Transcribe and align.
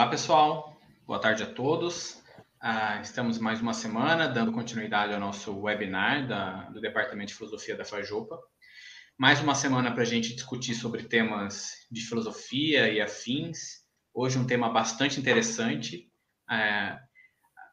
Olá, 0.00 0.08
pessoal. 0.08 0.80
Boa 1.06 1.18
tarde 1.18 1.42
a 1.42 1.46
todos. 1.46 2.22
Ah, 2.58 3.02
estamos 3.02 3.38
mais 3.38 3.60
uma 3.60 3.74
semana 3.74 4.26
dando 4.26 4.50
continuidade 4.50 5.12
ao 5.12 5.20
nosso 5.20 5.54
webinar 5.60 6.26
da, 6.26 6.70
do 6.70 6.80
Departamento 6.80 7.32
de 7.32 7.34
Filosofia 7.34 7.76
da 7.76 7.84
Fajopa. 7.84 8.40
Mais 9.18 9.42
uma 9.42 9.54
semana 9.54 9.92
para 9.92 10.00
a 10.00 10.06
gente 10.06 10.34
discutir 10.34 10.74
sobre 10.74 11.02
temas 11.02 11.86
de 11.90 12.00
filosofia 12.00 12.90
e 12.90 12.98
afins. 12.98 13.82
Hoje 14.14 14.38
um 14.38 14.46
tema 14.46 14.70
bastante 14.70 15.20
interessante. 15.20 16.10
Ah, 16.48 16.98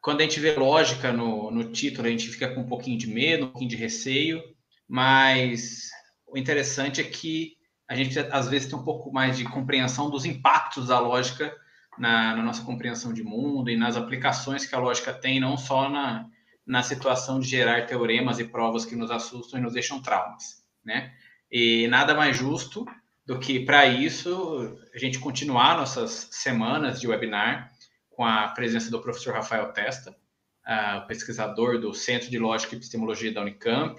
quando 0.02 0.20
a 0.20 0.24
gente 0.24 0.38
vê 0.38 0.52
lógica 0.52 1.10
no, 1.10 1.50
no 1.50 1.72
título, 1.72 2.08
a 2.08 2.10
gente 2.10 2.28
fica 2.28 2.54
com 2.54 2.60
um 2.60 2.68
pouquinho 2.68 2.98
de 2.98 3.06
medo, 3.06 3.46
um 3.46 3.48
pouquinho 3.48 3.70
de 3.70 3.76
receio, 3.76 4.42
mas 4.86 5.88
o 6.26 6.36
interessante 6.36 7.00
é 7.00 7.04
que 7.04 7.56
a 7.88 7.96
gente 7.96 8.18
às 8.18 8.50
vezes 8.50 8.68
tem 8.68 8.78
um 8.78 8.84
pouco 8.84 9.10
mais 9.10 9.38
de 9.38 9.44
compreensão 9.44 10.10
dos 10.10 10.26
impactos 10.26 10.88
da 10.88 10.98
lógica 10.98 11.56
na, 11.98 12.36
na, 12.36 12.42
nossa 12.42 12.62
compreensão 12.62 13.12
de 13.12 13.22
mundo 13.22 13.70
e 13.70 13.76
nas 13.76 13.96
aplicações 13.96 14.66
que 14.66 14.74
a 14.74 14.78
lógica 14.78 15.12
tem, 15.12 15.40
não 15.40 15.56
só 15.56 15.88
na, 15.88 16.26
na 16.66 16.82
situação 16.82 17.40
de 17.40 17.48
gerar 17.48 17.86
teoremas 17.86 18.38
e 18.38 18.44
provas 18.44 18.84
que 18.84 18.96
nos 18.96 19.10
assustam 19.10 19.58
e 19.58 19.62
nos 19.62 19.72
deixam 19.72 20.00
traumas, 20.00 20.64
né? 20.84 21.12
E 21.50 21.88
nada 21.88 22.14
mais 22.14 22.36
justo 22.36 22.84
do 23.24 23.38
que, 23.38 23.60
para 23.60 23.86
isso, 23.86 24.78
a 24.94 24.98
gente 24.98 25.18
continuar 25.18 25.76
nossas 25.76 26.28
semanas 26.30 27.00
de 27.00 27.08
webinar 27.08 27.72
com 28.10 28.24
a 28.24 28.48
presença 28.48 28.90
do 28.90 29.00
professor 29.00 29.34
Rafael 29.34 29.72
Testa, 29.72 30.10
uh, 30.10 31.06
pesquisador 31.06 31.78
do 31.78 31.94
Centro 31.94 32.30
de 32.30 32.38
Lógica 32.38 32.74
e 32.74 32.78
Epistemologia 32.78 33.32
da 33.32 33.42
Unicamp. 33.42 33.98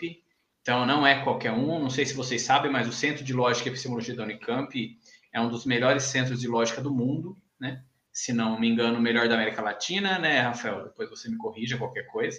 Então, 0.62 0.86
não 0.86 1.06
é 1.06 1.24
qualquer 1.24 1.52
um, 1.52 1.80
não 1.80 1.90
sei 1.90 2.06
se 2.06 2.14
vocês 2.14 2.42
sabem, 2.42 2.72
mas 2.72 2.88
o 2.88 2.92
Centro 2.92 3.24
de 3.24 3.34
Lógica 3.34 3.68
e 3.68 3.72
Epistemologia 3.72 4.16
da 4.16 4.24
Unicamp 4.24 4.98
é 5.32 5.40
um 5.40 5.50
dos 5.50 5.66
melhores 5.66 6.04
centros 6.04 6.40
de 6.40 6.48
lógica 6.48 6.82
do 6.82 6.94
mundo, 6.94 7.38
né? 7.60 7.84
Se 8.20 8.34
não 8.34 8.60
me 8.60 8.68
engano, 8.68 9.00
o 9.00 9.02
melhor 9.02 9.30
da 9.30 9.36
América 9.36 9.62
Latina, 9.62 10.20
né, 10.20 10.42
Rafael? 10.42 10.84
Depois 10.84 11.10
você 11.10 11.30
me 11.30 11.38
corrija 11.38 11.78
qualquer 11.78 12.06
coisa. 12.08 12.38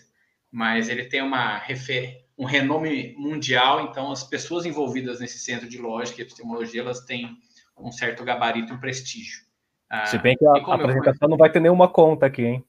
Mas 0.52 0.90
ele 0.90 1.06
tem 1.06 1.22
uma 1.22 1.56
refer... 1.56 2.26
um 2.36 2.44
renome 2.44 3.14
mundial, 3.16 3.80
então 3.84 4.12
as 4.12 4.22
pessoas 4.22 4.66
envolvidas 4.66 5.20
nesse 5.20 5.38
centro 5.38 5.66
de 5.66 5.78
lógica 5.78 6.20
e 6.20 6.22
epistemologia, 6.22 6.82
elas 6.82 7.00
têm 7.00 7.34
um 7.78 7.90
certo 7.90 8.22
gabarito 8.24 8.74
e 8.74 8.76
um 8.76 8.78
prestígio. 8.78 9.40
Ah, 9.88 10.04
se 10.04 10.18
bem 10.18 10.36
que 10.36 10.44
a, 10.44 10.50
a 10.50 10.74
apresentação 10.74 11.30
não 11.30 11.38
vai 11.38 11.50
ter 11.50 11.60
nenhuma 11.60 11.88
conta 11.88 12.26
aqui, 12.26 12.44
hein? 12.44 12.64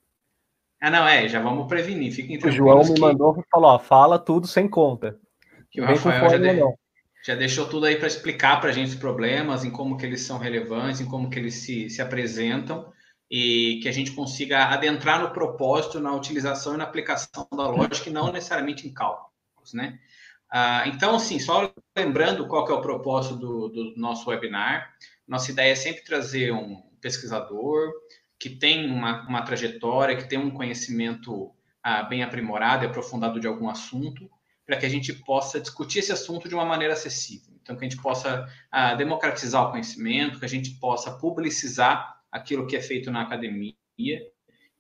Ah, 0.80 0.90
não, 0.90 1.06
é, 1.06 1.28
já 1.28 1.42
vamos 1.42 1.68
prevenir, 1.68 2.14
fiquem 2.14 2.38
O 2.42 2.50
João 2.50 2.80
me 2.80 2.94
que... 2.94 3.02
mandou 3.02 3.38
e 3.38 3.44
falou, 3.52 3.72
ó, 3.72 3.80
fala 3.80 4.18
tudo 4.18 4.48
sem 4.48 4.70
conta. 4.70 5.20
Que 5.70 5.82
o 5.82 5.86
Rafael 5.86 6.30
já, 6.30 6.38
de... 6.38 6.60
já, 7.26 7.36
deixou 7.36 7.68
tudo 7.68 7.88
aí 7.88 7.98
para 7.98 8.08
explicar 8.08 8.62
para 8.62 8.70
a 8.70 8.74
gente 8.74 8.88
os 8.88 8.96
problemas, 8.96 9.66
em 9.66 9.70
como 9.70 9.98
que 9.98 10.06
eles 10.06 10.22
são 10.22 10.38
relevantes, 10.38 11.02
em 11.02 11.06
como 11.06 11.30
que 11.30 11.38
eles 11.38 11.56
se, 11.56 11.90
se 11.90 12.02
apresentam 12.02 12.90
e 13.32 13.80
que 13.82 13.88
a 13.88 13.94
gente 13.94 14.12
consiga 14.12 14.66
adentrar 14.66 15.22
no 15.22 15.32
propósito, 15.32 16.02
na 16.02 16.14
utilização 16.14 16.74
e 16.74 16.78
na 16.78 16.84
aplicação 16.84 17.48
da 17.56 17.66
lógica 17.66 18.10
e 18.10 18.14
não 18.14 18.30
necessariamente 18.30 18.86
em 18.86 18.94
cálculos, 18.94 19.74
né? 19.74 19.98
Ah, 20.52 20.84
então, 20.86 21.16
assim, 21.16 21.40
só 21.40 21.74
lembrando 21.98 22.46
qual 22.46 22.66
que 22.66 22.74
é 22.74 22.76
o 22.76 22.82
propósito 22.82 23.38
do, 23.38 23.70
do, 23.70 23.94
nosso 23.96 24.30
webinar, 24.30 24.94
nossa 25.26 25.50
ideia 25.50 25.72
é 25.72 25.76
sempre 25.76 26.04
trazer 26.04 26.52
um 26.52 26.82
pesquisador 27.00 27.90
que 28.38 28.50
tem 28.50 28.92
uma, 28.92 29.26
uma 29.26 29.44
trajetória, 29.44 30.18
que 30.18 30.28
tem 30.28 30.38
um 30.38 30.52
conhecimento 30.52 31.52
ah, 31.82 32.04
bem 32.04 32.24
aprimorado 32.24 32.84
e 32.84 32.88
aprofundado 32.88 33.40
de 33.40 33.48
algum 33.48 33.70
assunto, 33.70 34.30
para 34.66 34.76
que 34.76 34.86
a 34.86 34.90
gente 34.90 35.14
possa 35.14 35.58
discutir 35.58 36.00
esse 36.00 36.12
assunto 36.12 36.50
de 36.50 36.56
uma 36.56 36.66
maneira 36.66 36.96
acessível. 36.96 37.56
Então, 37.62 37.78
que 37.78 37.86
a 37.86 37.90
gente 37.90 38.02
possa 38.02 38.46
ah, 38.70 38.94
democratizar 38.94 39.68
o 39.68 39.72
conhecimento, 39.72 40.38
que 40.38 40.46
a 40.46 40.50
gente 40.50 40.72
possa 40.72 41.12
publicizar 41.12 42.21
aquilo 42.32 42.66
que 42.66 42.76
é 42.76 42.82
feito 42.82 43.12
na 43.12 43.22
academia 43.22 43.76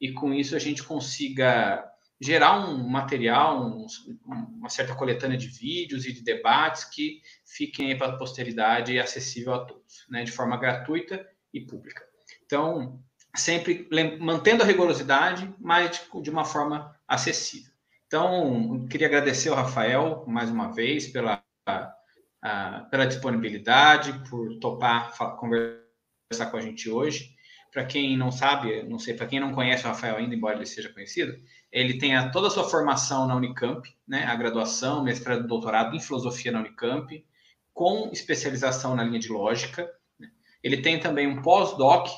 e 0.01 0.12
com 0.12 0.34
isso 0.34 0.56
a 0.56 0.59
gente 0.59 0.84
consiga 0.84 1.88
gerar 2.19 2.67
um 2.67 2.88
material, 2.88 3.63
um, 3.63 3.85
uma 4.25 4.69
certa 4.69 4.95
coletânea 4.95 5.38
de 5.38 5.47
vídeos 5.47 6.06
e 6.06 6.13
de 6.13 6.23
debates 6.23 6.85
que 6.85 7.22
fiquem 7.45 7.95
para 7.97 8.13
a 8.13 8.17
posteridade 8.17 8.94
e 8.94 9.00
acessível 9.00 9.53
a 9.53 9.66
todos, 9.66 10.06
né, 10.09 10.23
de 10.23 10.31
forma 10.31 10.57
gratuita 10.57 11.28
e 11.53 11.62
pública. 11.62 12.03
Então, 12.45 13.00
sempre 13.35 13.88
mantendo 14.19 14.63
a 14.63 14.66
rigorosidade, 14.66 15.53
mas 15.59 16.01
de, 16.22 16.29
uma 16.29 16.45
forma 16.45 16.95
acessível. 17.07 17.72
Então, 18.06 18.88
queria 18.89 19.07
agradecer 19.07 19.50
ao 19.50 19.56
Rafael 19.56 20.23
mais 20.28 20.50
uma 20.50 20.72
vez 20.73 21.07
pela, 21.07 21.44
a, 21.66 21.95
a, 22.41 22.79
pela 22.91 23.06
disponibilidade, 23.06 24.29
por 24.29 24.59
topar 24.59 25.16
conversar 25.38 26.51
com 26.51 26.57
a 26.57 26.62
gente 26.62 26.89
hoje 26.89 27.35
para 27.72 27.86
quem 27.86 28.18
não 28.18 28.32
sabe, 28.32 28.84
não 28.84 29.00
sei, 29.00 29.14
para 29.14 29.26
quem 29.26 29.40
não 29.40 29.54
conhece 29.54 29.86
o 29.86 29.88
Rafael 29.88 30.18
ainda, 30.18 30.36
embora 30.36 30.58
ele 30.58 30.66
seja 30.66 30.90
conhecido, 30.90 31.40
ele 31.72 31.98
tem 31.98 32.16
a, 32.16 32.30
toda 32.30 32.48
a 32.48 32.52
sua 32.52 32.70
formação 32.70 33.26
na 33.26 33.36
Unicamp, 33.36 33.88
né, 34.06 34.26
a 34.26 34.36
graduação, 34.36 35.04
mestrado 35.04 35.46
e 35.46 35.48
doutorado 35.48 35.96
em 35.96 36.00
filosofia 36.00 36.52
na 36.52 36.60
Unicamp, 36.60 37.26
com 37.74 38.10
especialização 38.12 38.94
na 38.94 39.04
linha 39.04 39.20
de 39.20 39.30
lógica. 39.30 39.90
Né. 40.20 40.28
Ele 40.62 40.81
tem 40.81 41.00
também 41.00 41.28
um 41.28 41.42
pós-doc 41.42 42.10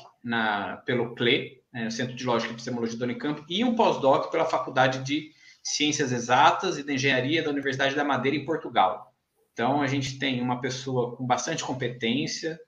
pelo 0.84 1.14
CLE, 1.14 1.62
né, 1.72 1.88
Centro 1.88 2.16
de 2.16 2.24
Lógica 2.24 2.50
e 2.50 2.54
Epistemologia 2.54 2.98
da 2.98 3.04
Unicamp, 3.04 3.44
e 3.48 3.62
um 3.62 3.76
pós-doc 3.76 4.32
pela 4.32 4.44
Faculdade 4.44 5.04
de 5.04 5.30
Ciências 5.62 6.10
Exatas 6.10 6.78
e 6.78 6.82
de 6.82 6.92
Engenharia 6.92 7.42
da 7.42 7.50
Universidade 7.50 7.94
da 7.94 8.04
Madeira, 8.04 8.36
em 8.36 8.44
Portugal. 8.44 9.14
Então, 9.52 9.80
a 9.80 9.86
gente 9.86 10.18
tem 10.18 10.42
uma 10.42 10.60
pessoa 10.60 11.14
com 11.16 11.24
bastante 11.24 11.62
competência, 11.62 12.58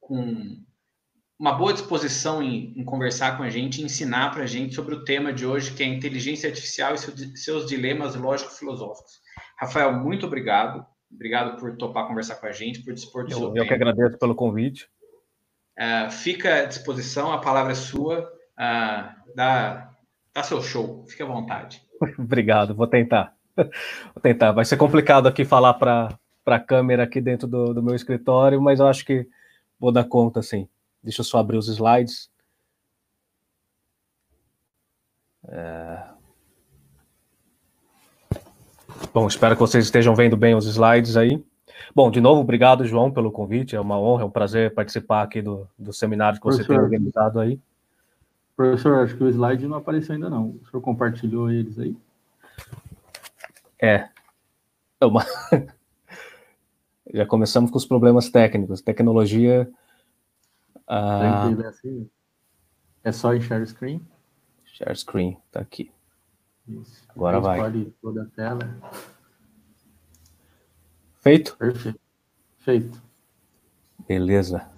com 0.00 0.60
uma 1.42 1.52
boa 1.54 1.72
disposição 1.72 2.40
em, 2.40 2.72
em 2.76 2.84
conversar 2.84 3.36
com 3.36 3.42
a 3.42 3.50
gente 3.50 3.82
ensinar 3.82 4.30
para 4.30 4.44
a 4.44 4.46
gente 4.46 4.76
sobre 4.76 4.94
o 4.94 5.02
tema 5.02 5.32
de 5.32 5.44
hoje, 5.44 5.72
que 5.74 5.82
é 5.82 5.86
inteligência 5.86 6.48
artificial 6.48 6.94
e 6.94 6.98
seu, 6.98 7.12
seus 7.34 7.66
dilemas 7.66 8.14
lógico-filosóficos. 8.14 9.20
Rafael, 9.58 9.92
muito 9.92 10.24
obrigado. 10.24 10.86
Obrigado 11.12 11.58
por 11.58 11.76
topar 11.76 12.06
conversar 12.06 12.36
com 12.36 12.46
a 12.46 12.52
gente, 12.52 12.84
por 12.84 12.94
dispor 12.94 13.24
do 13.24 13.32
eu, 13.32 13.38
seu 13.38 13.46
eu 13.48 13.52
tempo. 13.54 13.64
Eu 13.64 13.66
que 13.66 13.74
agradeço 13.74 14.16
pelo 14.18 14.36
convite. 14.36 14.88
Uh, 15.76 16.12
fica 16.12 16.62
à 16.62 16.64
disposição, 16.64 17.32
a 17.32 17.38
palavra 17.38 17.72
é 17.72 17.74
sua. 17.74 18.20
Uh, 18.20 19.34
dá, 19.34 19.90
dá 20.32 20.42
seu 20.44 20.62
show, 20.62 21.04
fique 21.08 21.24
à 21.24 21.26
vontade. 21.26 21.82
Obrigado, 22.20 22.72
vou 22.72 22.86
tentar. 22.86 23.34
Vou 24.14 24.22
tentar. 24.22 24.52
Vai 24.52 24.64
ser 24.64 24.78
complicado 24.78 25.26
aqui 25.26 25.44
falar 25.44 25.74
para 25.74 26.18
a 26.46 26.58
câmera 26.58 27.02
aqui 27.02 27.20
dentro 27.20 27.46
do, 27.46 27.74
do 27.74 27.82
meu 27.82 27.94
escritório, 27.94 28.62
mas 28.62 28.80
eu 28.80 28.86
acho 28.86 29.04
que 29.04 29.28
vou 29.78 29.92
dar 29.92 30.04
conta, 30.04 30.40
sim. 30.40 30.66
Deixa 31.02 31.20
eu 31.20 31.24
só 31.24 31.38
abrir 31.38 31.56
os 31.56 31.68
slides. 31.68 32.30
É... 35.48 36.04
Bom, 39.12 39.26
espero 39.26 39.54
que 39.54 39.60
vocês 39.60 39.84
estejam 39.84 40.14
vendo 40.14 40.36
bem 40.36 40.54
os 40.54 40.66
slides 40.66 41.16
aí. 41.16 41.44
Bom, 41.94 42.10
de 42.10 42.20
novo, 42.20 42.40
obrigado, 42.40 42.86
João, 42.86 43.10
pelo 43.10 43.32
convite. 43.32 43.76
É 43.76 43.80
uma 43.80 43.98
honra, 43.98 44.22
é 44.22 44.24
um 44.24 44.30
prazer 44.30 44.72
participar 44.72 45.22
aqui 45.22 45.42
do, 45.42 45.68
do 45.78 45.92
seminário 45.92 46.38
que 46.38 46.44
você 46.44 46.64
Professor, 46.64 46.74
tem 46.74 46.84
organizado 46.84 47.40
aí. 47.40 47.60
Professor, 48.56 49.02
acho 49.02 49.16
que 49.16 49.24
o 49.24 49.28
slide 49.28 49.66
não 49.66 49.76
apareceu 49.76 50.14
ainda 50.14 50.30
não. 50.30 50.50
O 50.62 50.70
senhor 50.70 50.80
compartilhou 50.80 51.50
eles 51.50 51.78
aí? 51.78 51.96
É. 53.80 54.08
é 55.00 55.06
uma... 55.06 55.26
Já 57.12 57.26
começamos 57.26 57.70
com 57.70 57.76
os 57.76 57.84
problemas 57.84 58.30
técnicos. 58.30 58.80
Tecnologia 58.80 59.68
ah, 60.94 61.68
assim? 61.68 62.10
É 63.02 63.12
só 63.12 63.34
em 63.34 63.40
share 63.40 63.66
screen? 63.66 64.06
Share 64.64 64.96
screen, 64.96 65.38
tá 65.50 65.60
aqui. 65.60 65.90
Isso. 66.68 67.04
Agora 67.08 67.40
vai. 67.40 67.58
Escolhe 67.58 67.94
toda 68.00 68.22
a 68.22 68.26
tela. 68.26 68.76
Feito? 71.20 71.56
Perfeito. 71.56 72.00
Feito. 72.58 73.02
Beleza. 74.06 74.68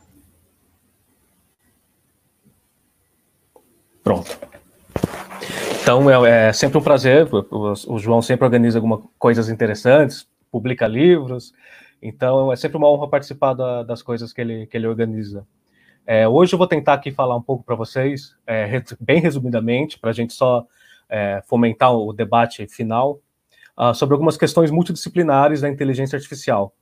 Pronto. 4.03 4.39
Então 5.83 6.25
é, 6.27 6.49
é, 6.49 6.53
sempre 6.53 6.79
um 6.79 6.83
prazer. 6.83 7.29
O, 7.33 7.73
o, 7.89 7.99
João 7.99 8.23
sempre 8.23 8.45
organiza 8.45 8.79
algumas 8.79 9.01
coisas 9.19 9.49
interessantes, 9.49 10.29
publica 10.51 10.87
livros. 10.87 11.53
Então 12.01 12.53
é 12.53 12.57
sempre 12.57 12.77
uma 12.77 12.89
honra 12.89 13.09
participar 13.09 13.55
da, 13.55 13.83
das 13.83 14.03
coisas 14.03 14.33
que 14.33 14.41
ele, 14.41 14.67
que 14.67 14.77
ele 14.77 14.87
organiza. 14.87 15.47
É, 16.07 16.29
hoje 16.29 16.55
eu 16.55 16.59
vou 16.59 16.67
tentar 16.67 16.95
aqui 16.95 17.11
falar 17.11 17.35
um 17.37 17.43
pouco 17.43 17.65
para 17.65 17.75
vocês, 17.75 18.37
é, 18.47 18.83
bem 19.01 19.21
resumidamente, 19.21 19.99
para 19.99 20.11
a 20.11 20.13
gente 20.13 20.35
só 20.35 20.67
é, 21.09 21.43
fomentar 21.47 21.95
o 21.95 22.13
debate 22.13 22.67
final, 22.67 23.21
uh, 23.79 23.95
sobre 23.95 24.15
algumas 24.15 24.37
questões 24.37 24.71
multidisciplinares 24.71 25.61
da 25.61 25.69
inteligência 25.69 26.17
artificial, 26.17 26.75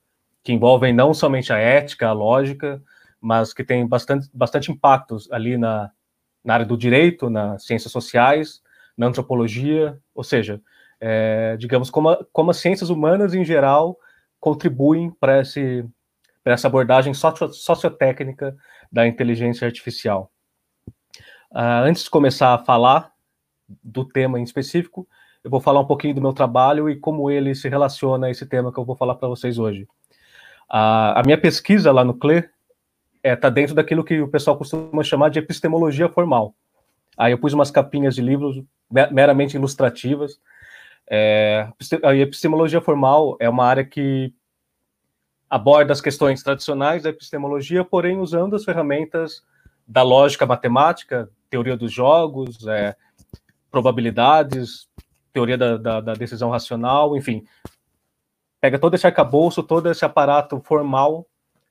que 0.43 0.53
envolvem 0.53 0.93
não 0.93 1.15
somente 1.15 1.53
a 1.53 1.59
ética, 1.59 2.09
a 2.09 2.13
lógica, 2.13 2.83
mas 3.21 3.53
que 3.53 3.63
tem 3.63 3.87
bastante, 3.87 4.29
bastante 4.35 4.73
impactos 4.73 5.31
ali 5.31 5.57
na, 5.57 5.91
na 6.45 6.55
área 6.55 6.67
do 6.67 6.77
direito, 6.77 7.31
nas 7.31 7.65
ciências 7.65 7.93
sociais, 7.93 8.61
na 8.97 9.07
antropologia, 9.07 9.99
ou 10.15 10.25
seja, 10.25 10.61
é, 11.01 11.57
digamos, 11.59 11.91
como, 11.91 12.11
a, 12.11 12.27
como 12.33 12.51
as 12.51 12.57
ciências 12.57 12.91
humanas 12.91 13.35
em 13.35 13.45
geral 13.45 13.97
contribuem 14.41 15.11
para 15.11 15.43
essa 16.45 16.67
abordagem 16.67 17.15
socio, 17.15 17.53
sociotécnica 17.53 18.57
da 18.93 19.07
inteligência 19.07 19.67
artificial. 19.67 20.31
Uh, 21.51 21.85
antes 21.85 22.05
de 22.05 22.11
começar 22.11 22.55
a 22.55 22.59
falar 22.59 23.11
do 23.83 24.05
tema 24.05 24.39
em 24.39 24.43
específico, 24.43 25.09
eu 25.43 25.51
vou 25.51 25.61
falar 25.61 25.81
um 25.81 25.87
pouquinho 25.87 26.15
do 26.15 26.21
meu 26.21 26.33
trabalho 26.33 26.89
e 26.89 26.97
como 26.97 27.31
ele 27.31 27.55
se 27.55 27.69
relaciona 27.69 28.27
a 28.27 28.31
esse 28.31 28.47
tema 28.47 28.73
que 28.73 28.79
eu 28.79 28.85
vou 28.85 28.97
falar 28.97 29.15
para 29.15 29.29
vocês 29.29 29.59
hoje. 29.59 29.83
Uh, 30.71 31.17
a 31.17 31.23
minha 31.25 31.41
pesquisa 31.41 31.91
lá 31.91 32.05
no 32.05 32.15
CLE 32.15 32.37
está 32.37 32.51
é, 33.23 33.37
tá 33.37 33.51
dentro 33.51 33.75
daquilo 33.75 34.05
que 34.05 34.21
o 34.21 34.29
pessoal 34.29 34.57
costuma 34.57 35.03
chamar 35.03 35.31
de 35.31 35.39
epistemologia 35.39 36.09
formal. 36.09 36.55
Aí 37.17 37.33
eu 37.33 37.39
pus 37.39 37.53
umas 37.53 37.71
capinhas 37.71 38.15
de 38.15 38.23
livros 38.23 38.63
meramente 39.11 39.57
ilustrativas. 39.57 40.39
É, 41.11 41.69
a 42.03 42.15
epistemologia 42.15 42.81
formal 42.81 43.37
é 43.41 43.49
uma 43.49 43.65
área 43.65 43.85
que 43.85 44.33
aborda 45.53 45.93
as 45.93 46.01
questões 46.01 46.43
tradicionais 46.43 47.03
da 47.03 47.11
epistemologia, 47.11 47.85
porém 47.85 48.19
usando 48.19 48.57
as 48.57 48.65
ferramentas 48.65 49.43
da 49.87 50.03
lógica 50.03 50.47
matemática, 50.47 51.29
teoria 51.51 51.77
dos 51.77 51.93
jogos, 51.93 52.67
é, 52.67 52.97
probabilidades, 53.71 54.89
teoria 55.31 55.59
da, 55.59 55.77
da, 55.77 56.01
da, 56.01 56.15
decisão 56.15 56.49
racional, 56.49 57.15
enfim. 57.19 57.45
Pega 58.63 58.79
todo 58.79 58.95
esse 58.95 59.07
arcabouço, 59.07 59.63
todo 59.63 59.91
esse 59.91 60.03
aparato 60.07 60.59
formal 60.65 61.27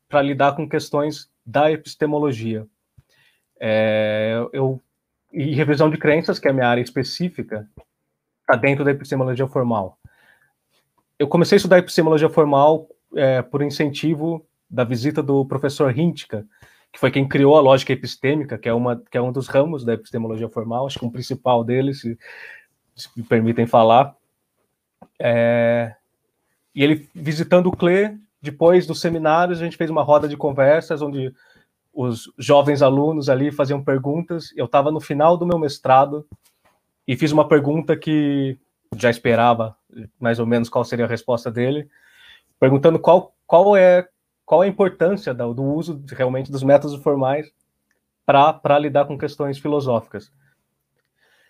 para 0.07 0.21
lidar 0.21 0.55
com 0.55 0.69
questões 0.69 1.27
da 1.43 1.71
epistemologia. 1.71 2.67
É, 3.59 4.47
eu 4.53 4.79
e 5.33 5.55
revisão 5.55 5.89
de 5.89 5.97
crenças, 5.97 6.37
que 6.37 6.47
é 6.47 6.51
a 6.51 6.53
minha 6.53 6.67
área 6.67 6.81
específica, 6.81 7.67
está 8.41 8.55
dentro 8.55 8.85
da 8.85 8.91
epistemologia 8.91 9.47
formal. 9.47 9.97
Eu 11.17 11.27
comecei 11.27 11.55
a 11.55 11.57
estudar 11.57 11.79
epistemologia 11.79 12.29
formal 12.29 12.87
é, 13.15 13.41
por 13.41 13.61
incentivo 13.61 14.45
da 14.69 14.83
visita 14.83 15.21
do 15.21 15.45
professor 15.45 15.97
Hintka, 15.97 16.45
que 16.91 16.99
foi 16.99 17.11
quem 17.11 17.27
criou 17.27 17.57
a 17.57 17.61
lógica 17.61 17.93
epistêmica, 17.93 18.57
que 18.57 18.67
é, 18.67 18.73
uma, 18.73 19.01
que 19.09 19.17
é 19.17 19.21
um 19.21 19.31
dos 19.31 19.47
ramos 19.47 19.83
da 19.83 19.93
epistemologia 19.93 20.49
formal, 20.49 20.85
acho 20.85 20.99
que 20.99 21.05
o 21.05 21.11
principal 21.11 21.63
dele, 21.63 21.93
se, 21.93 22.17
se 22.95 23.09
me 23.15 23.23
permitem 23.23 23.65
falar. 23.65 24.15
É, 25.19 25.95
e 26.73 26.83
ele, 26.83 27.09
visitando 27.13 27.67
o 27.67 27.75
CLE, 27.75 28.17
depois 28.41 28.87
dos 28.87 28.99
seminários, 28.99 29.59
a 29.59 29.63
gente 29.63 29.77
fez 29.77 29.89
uma 29.89 30.01
roda 30.01 30.27
de 30.27 30.35
conversas, 30.35 31.01
onde 31.01 31.33
os 31.93 32.31
jovens 32.37 32.81
alunos 32.81 33.29
ali 33.29 33.51
faziam 33.51 33.83
perguntas. 33.83 34.53
Eu 34.55 34.65
estava 34.65 34.91
no 34.91 34.99
final 34.99 35.37
do 35.37 35.45
meu 35.45 35.59
mestrado 35.59 36.25
e 37.07 37.15
fiz 37.15 37.31
uma 37.31 37.47
pergunta 37.47 37.95
que 37.95 38.57
já 38.95 39.09
esperava 39.09 39.75
mais 40.19 40.39
ou 40.39 40.45
menos 40.45 40.69
qual 40.69 40.83
seria 40.83 41.05
a 41.05 41.07
resposta 41.07 41.51
dele, 41.51 41.89
perguntando 42.61 42.99
qual, 42.99 43.33
qual 43.47 43.75
é 43.75 44.07
qual 44.45 44.63
é 44.63 44.67
a 44.67 44.69
importância 44.69 45.33
do, 45.33 45.53
do 45.53 45.63
uso 45.63 46.03
realmente 46.09 46.51
dos 46.51 46.61
métodos 46.61 47.01
formais 47.01 47.51
para 48.25 48.77
lidar 48.77 49.05
com 49.05 49.17
questões 49.17 49.57
filosóficas. 49.57 50.31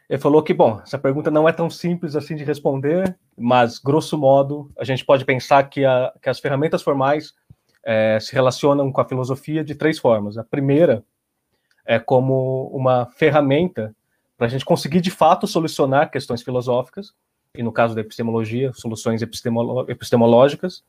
Ele 0.09 0.21
falou 0.21 0.43
que, 0.43 0.53
bom, 0.53 0.79
essa 0.83 0.99
pergunta 0.99 1.31
não 1.31 1.49
é 1.49 1.51
tão 1.51 1.69
simples 1.69 2.15
assim 2.15 2.35
de 2.35 2.43
responder, 2.43 3.17
mas, 3.37 3.79
grosso 3.79 4.17
modo, 4.17 4.71
a 4.77 4.83
gente 4.83 5.03
pode 5.03 5.25
pensar 5.25 5.63
que, 5.63 5.83
a, 5.83 6.13
que 6.21 6.29
as 6.29 6.39
ferramentas 6.39 6.81
formais 6.81 7.33
é, 7.83 8.19
se 8.19 8.33
relacionam 8.33 8.91
com 8.91 9.01
a 9.01 9.05
filosofia 9.05 9.63
de 9.63 9.73
três 9.73 9.97
formas. 9.97 10.37
A 10.37 10.43
primeira 10.43 11.03
é 11.85 11.97
como 11.97 12.69
uma 12.73 13.05
ferramenta 13.05 13.95
para 14.37 14.47
a 14.47 14.49
gente 14.49 14.63
conseguir 14.63 15.01
de 15.01 15.11
fato 15.11 15.47
solucionar 15.47 16.11
questões 16.11 16.43
filosóficas, 16.43 17.13
e 17.55 17.63
no 17.63 17.71
caso 17.71 17.95
da 17.95 18.01
epistemologia, 18.01 18.71
soluções 18.73 19.21
epistemolo 19.21 19.89
epistemológicas. 19.89 20.83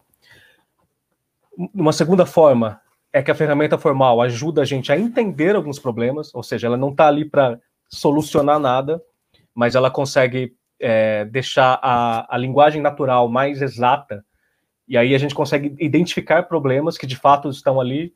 Uma 1.57 1.93
segunda 1.93 2.25
forma 2.25 2.81
é 3.13 3.23
que 3.23 3.31
a 3.31 3.35
ferramenta 3.35 3.77
formal 3.77 4.21
ajuda 4.23 4.63
a 4.63 4.65
gente 4.65 4.91
a 4.91 4.99
entender 4.99 5.55
alguns 5.55 5.79
problemas, 5.79 6.35
ou 6.35 6.43
seja, 6.43 6.67
ela 6.67 6.77
não 6.77 6.91
está 6.91 7.09
ali 7.09 7.25
para 7.25 7.61
solucionar 7.89 8.59
nada, 8.59 9.03
mas 9.55 9.75
ela 9.75 9.91
consegue 9.91 10.55
é, 10.81 11.25
deixar 11.27 11.79
a, 11.83 12.35
a 12.35 12.39
linguagem 12.39 12.81
natural 12.81 13.29
mais 13.29 13.61
exata 13.61 14.25
e 14.93 14.97
aí 14.97 15.15
a 15.15 15.19
gente 15.19 15.35
consegue 15.35 15.75
identificar 15.79 16.43
problemas 16.45 16.99
que 16.99 17.07
de 17.07 17.17
fato 17.17 17.49
estão 17.49 17.81
ali, 17.81 18.15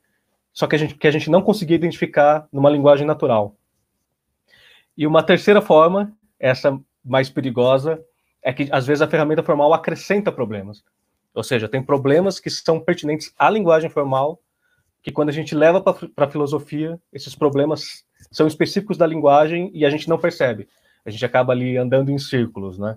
só 0.52 0.66
que 0.66 0.74
a 0.74 0.78
gente, 0.78 0.94
que 0.94 1.06
a 1.06 1.10
gente 1.10 1.30
não 1.30 1.42
conseguia 1.42 1.76
identificar 1.76 2.46
numa 2.52 2.70
linguagem 2.70 3.06
natural. 3.06 3.56
E 4.96 5.06
uma 5.06 5.22
terceira 5.22 5.60
forma, 5.62 6.12
essa 6.38 6.78
mais 7.04 7.30
perigosa, 7.30 8.02
é 8.42 8.52
que 8.52 8.68
às 8.70 8.86
vezes 8.86 9.02
a 9.02 9.08
ferramenta 9.08 9.42
formal 9.42 9.72
acrescenta 9.72 10.32
problemas. 10.32 10.84
Ou 11.36 11.44
seja, 11.44 11.68
tem 11.68 11.82
problemas 11.82 12.40
que 12.40 12.48
são 12.48 12.80
pertinentes 12.80 13.30
à 13.38 13.50
linguagem 13.50 13.90
formal, 13.90 14.40
que 15.02 15.12
quando 15.12 15.28
a 15.28 15.32
gente 15.32 15.54
leva 15.54 15.80
para 15.82 16.24
a 16.26 16.30
filosofia, 16.30 16.98
esses 17.12 17.34
problemas 17.34 18.04
são 18.32 18.46
específicos 18.46 18.96
da 18.96 19.06
linguagem 19.06 19.70
e 19.74 19.84
a 19.84 19.90
gente 19.90 20.08
não 20.08 20.18
percebe. 20.18 20.66
A 21.04 21.10
gente 21.10 21.24
acaba 21.24 21.52
ali 21.52 21.76
andando 21.76 22.10
em 22.10 22.18
círculos, 22.18 22.78
né? 22.78 22.96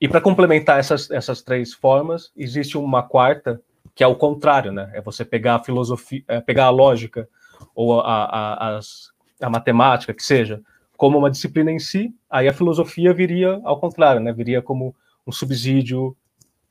E 0.00 0.08
para 0.08 0.20
complementar 0.20 0.78
essas, 0.78 1.10
essas 1.10 1.42
três 1.42 1.74
formas, 1.74 2.30
existe 2.36 2.78
uma 2.78 3.02
quarta, 3.02 3.60
que 3.94 4.04
é 4.04 4.06
o 4.06 4.14
contrário, 4.14 4.70
né? 4.70 4.90
É 4.94 5.00
você 5.00 5.24
pegar 5.24 5.56
a 5.56 5.64
filosofia, 5.64 6.22
é 6.28 6.40
pegar 6.40 6.66
a 6.66 6.70
lógica 6.70 7.28
ou 7.74 8.00
a, 8.00 8.24
a, 8.24 8.76
as, 8.76 9.10
a 9.40 9.50
matemática, 9.50 10.14
que 10.14 10.22
seja, 10.22 10.62
como 10.96 11.18
uma 11.18 11.30
disciplina 11.30 11.72
em 11.72 11.80
si, 11.80 12.14
aí 12.30 12.46
a 12.46 12.54
filosofia 12.54 13.12
viria 13.12 13.60
ao 13.64 13.80
contrário, 13.80 14.20
né? 14.20 14.32
Viria 14.32 14.62
como 14.62 14.94
um 15.26 15.32
subsídio 15.32 16.16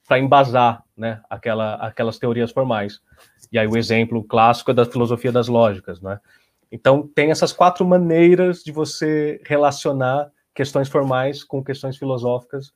para 0.07 0.19
embasar, 0.19 0.83
né? 0.95 1.21
Aquela, 1.29 1.75
aquelas 1.75 2.17
teorias 2.17 2.51
formais. 2.51 2.99
E 3.51 3.57
aí 3.57 3.67
o 3.67 3.77
exemplo 3.77 4.23
clássico 4.23 4.71
é 4.71 4.73
da 4.73 4.85
filosofia 4.85 5.31
das 5.31 5.47
lógicas, 5.47 6.01
né? 6.01 6.19
Então 6.71 7.07
tem 7.07 7.31
essas 7.31 7.53
quatro 7.53 7.85
maneiras 7.85 8.63
de 8.63 8.71
você 8.71 9.41
relacionar 9.45 10.31
questões 10.53 10.89
formais 10.89 11.43
com 11.43 11.63
questões 11.63 11.97
filosóficas 11.97 12.73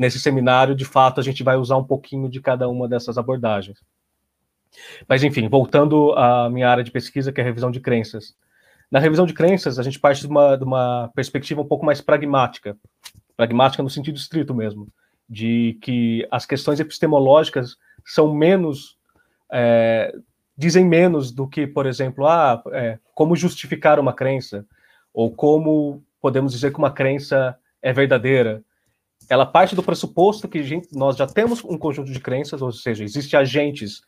nesse 0.00 0.18
seminário, 0.18 0.74
de 0.74 0.86
fato, 0.86 1.20
a 1.20 1.22
gente 1.22 1.42
vai 1.42 1.56
usar 1.56 1.76
um 1.76 1.84
pouquinho 1.84 2.26
de 2.26 2.40
cada 2.40 2.66
uma 2.70 2.88
dessas 2.88 3.18
abordagens. 3.18 3.78
Mas, 5.06 5.22
enfim, 5.22 5.46
voltando 5.46 6.12
à 6.12 6.48
minha 6.48 6.70
área 6.70 6.82
de 6.82 6.90
pesquisa, 6.90 7.30
que 7.30 7.38
é 7.38 7.44
a 7.44 7.46
revisão 7.46 7.70
de 7.70 7.80
crenças. 7.80 8.34
Na 8.90 8.98
revisão 8.98 9.26
de 9.26 9.34
crenças, 9.34 9.78
a 9.78 9.82
gente 9.82 10.00
parte 10.00 10.22
de 10.22 10.26
uma, 10.26 10.56
de 10.56 10.64
uma 10.64 11.10
perspectiva 11.14 11.60
um 11.60 11.66
pouco 11.66 11.84
mais 11.84 12.00
pragmática, 12.00 12.78
pragmática 13.36 13.82
no 13.82 13.90
sentido 13.90 14.16
estrito 14.16 14.54
mesmo, 14.54 14.88
de 15.30 15.78
que 15.80 16.26
as 16.28 16.44
questões 16.44 16.80
epistemológicas 16.80 17.76
são 18.04 18.34
menos, 18.34 18.98
é, 19.52 20.12
dizem 20.58 20.84
menos 20.84 21.30
do 21.30 21.46
que, 21.46 21.68
por 21.68 21.86
exemplo, 21.86 22.26
ah, 22.26 22.60
é, 22.72 22.98
como 23.14 23.36
justificar 23.36 24.00
uma 24.00 24.12
crença, 24.12 24.66
ou 25.14 25.30
como 25.30 26.02
podemos 26.20 26.52
dizer 26.52 26.72
que 26.72 26.78
uma 26.78 26.90
crença 26.90 27.56
é 27.80 27.92
verdadeira, 27.92 28.64
ela 29.28 29.46
parte 29.46 29.76
do 29.76 29.82
pressuposto 29.82 30.48
que 30.48 30.62
gente, 30.64 30.88
nós 30.92 31.16
já 31.16 31.26
temos 31.26 31.62
um 31.64 31.78
conjunto 31.78 32.10
de 32.10 32.18
crenças, 32.18 32.60
ou 32.60 32.72
seja, 32.72 33.04
existem 33.04 33.38
agentes 33.38 34.02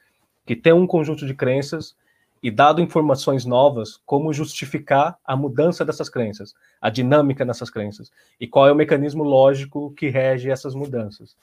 que 0.45 0.57
têm 0.57 0.73
um 0.73 0.87
conjunto 0.87 1.25
de 1.25 1.35
crenças 1.35 1.95
e 2.43 2.51
dado 2.51 2.81
informações 2.81 3.45
novas, 3.45 4.01
como 4.05 4.33
justificar 4.33 5.17
a 5.25 5.37
mudança 5.37 5.85
dessas 5.85 6.09
crenças, 6.09 6.55
a 6.81 6.91
dinâmica 6.91 7.45
nessas 7.45 7.71
crenças 7.71 8.11
e 8.41 8.47
qual 8.47 8.67
é 8.67 8.73
o 8.73 8.77
mecanismo 8.77 9.23
lógico 9.23 9.93
que 9.93 10.09
rege 10.09 10.51
essas 10.51 10.75
mudanças 10.75 11.37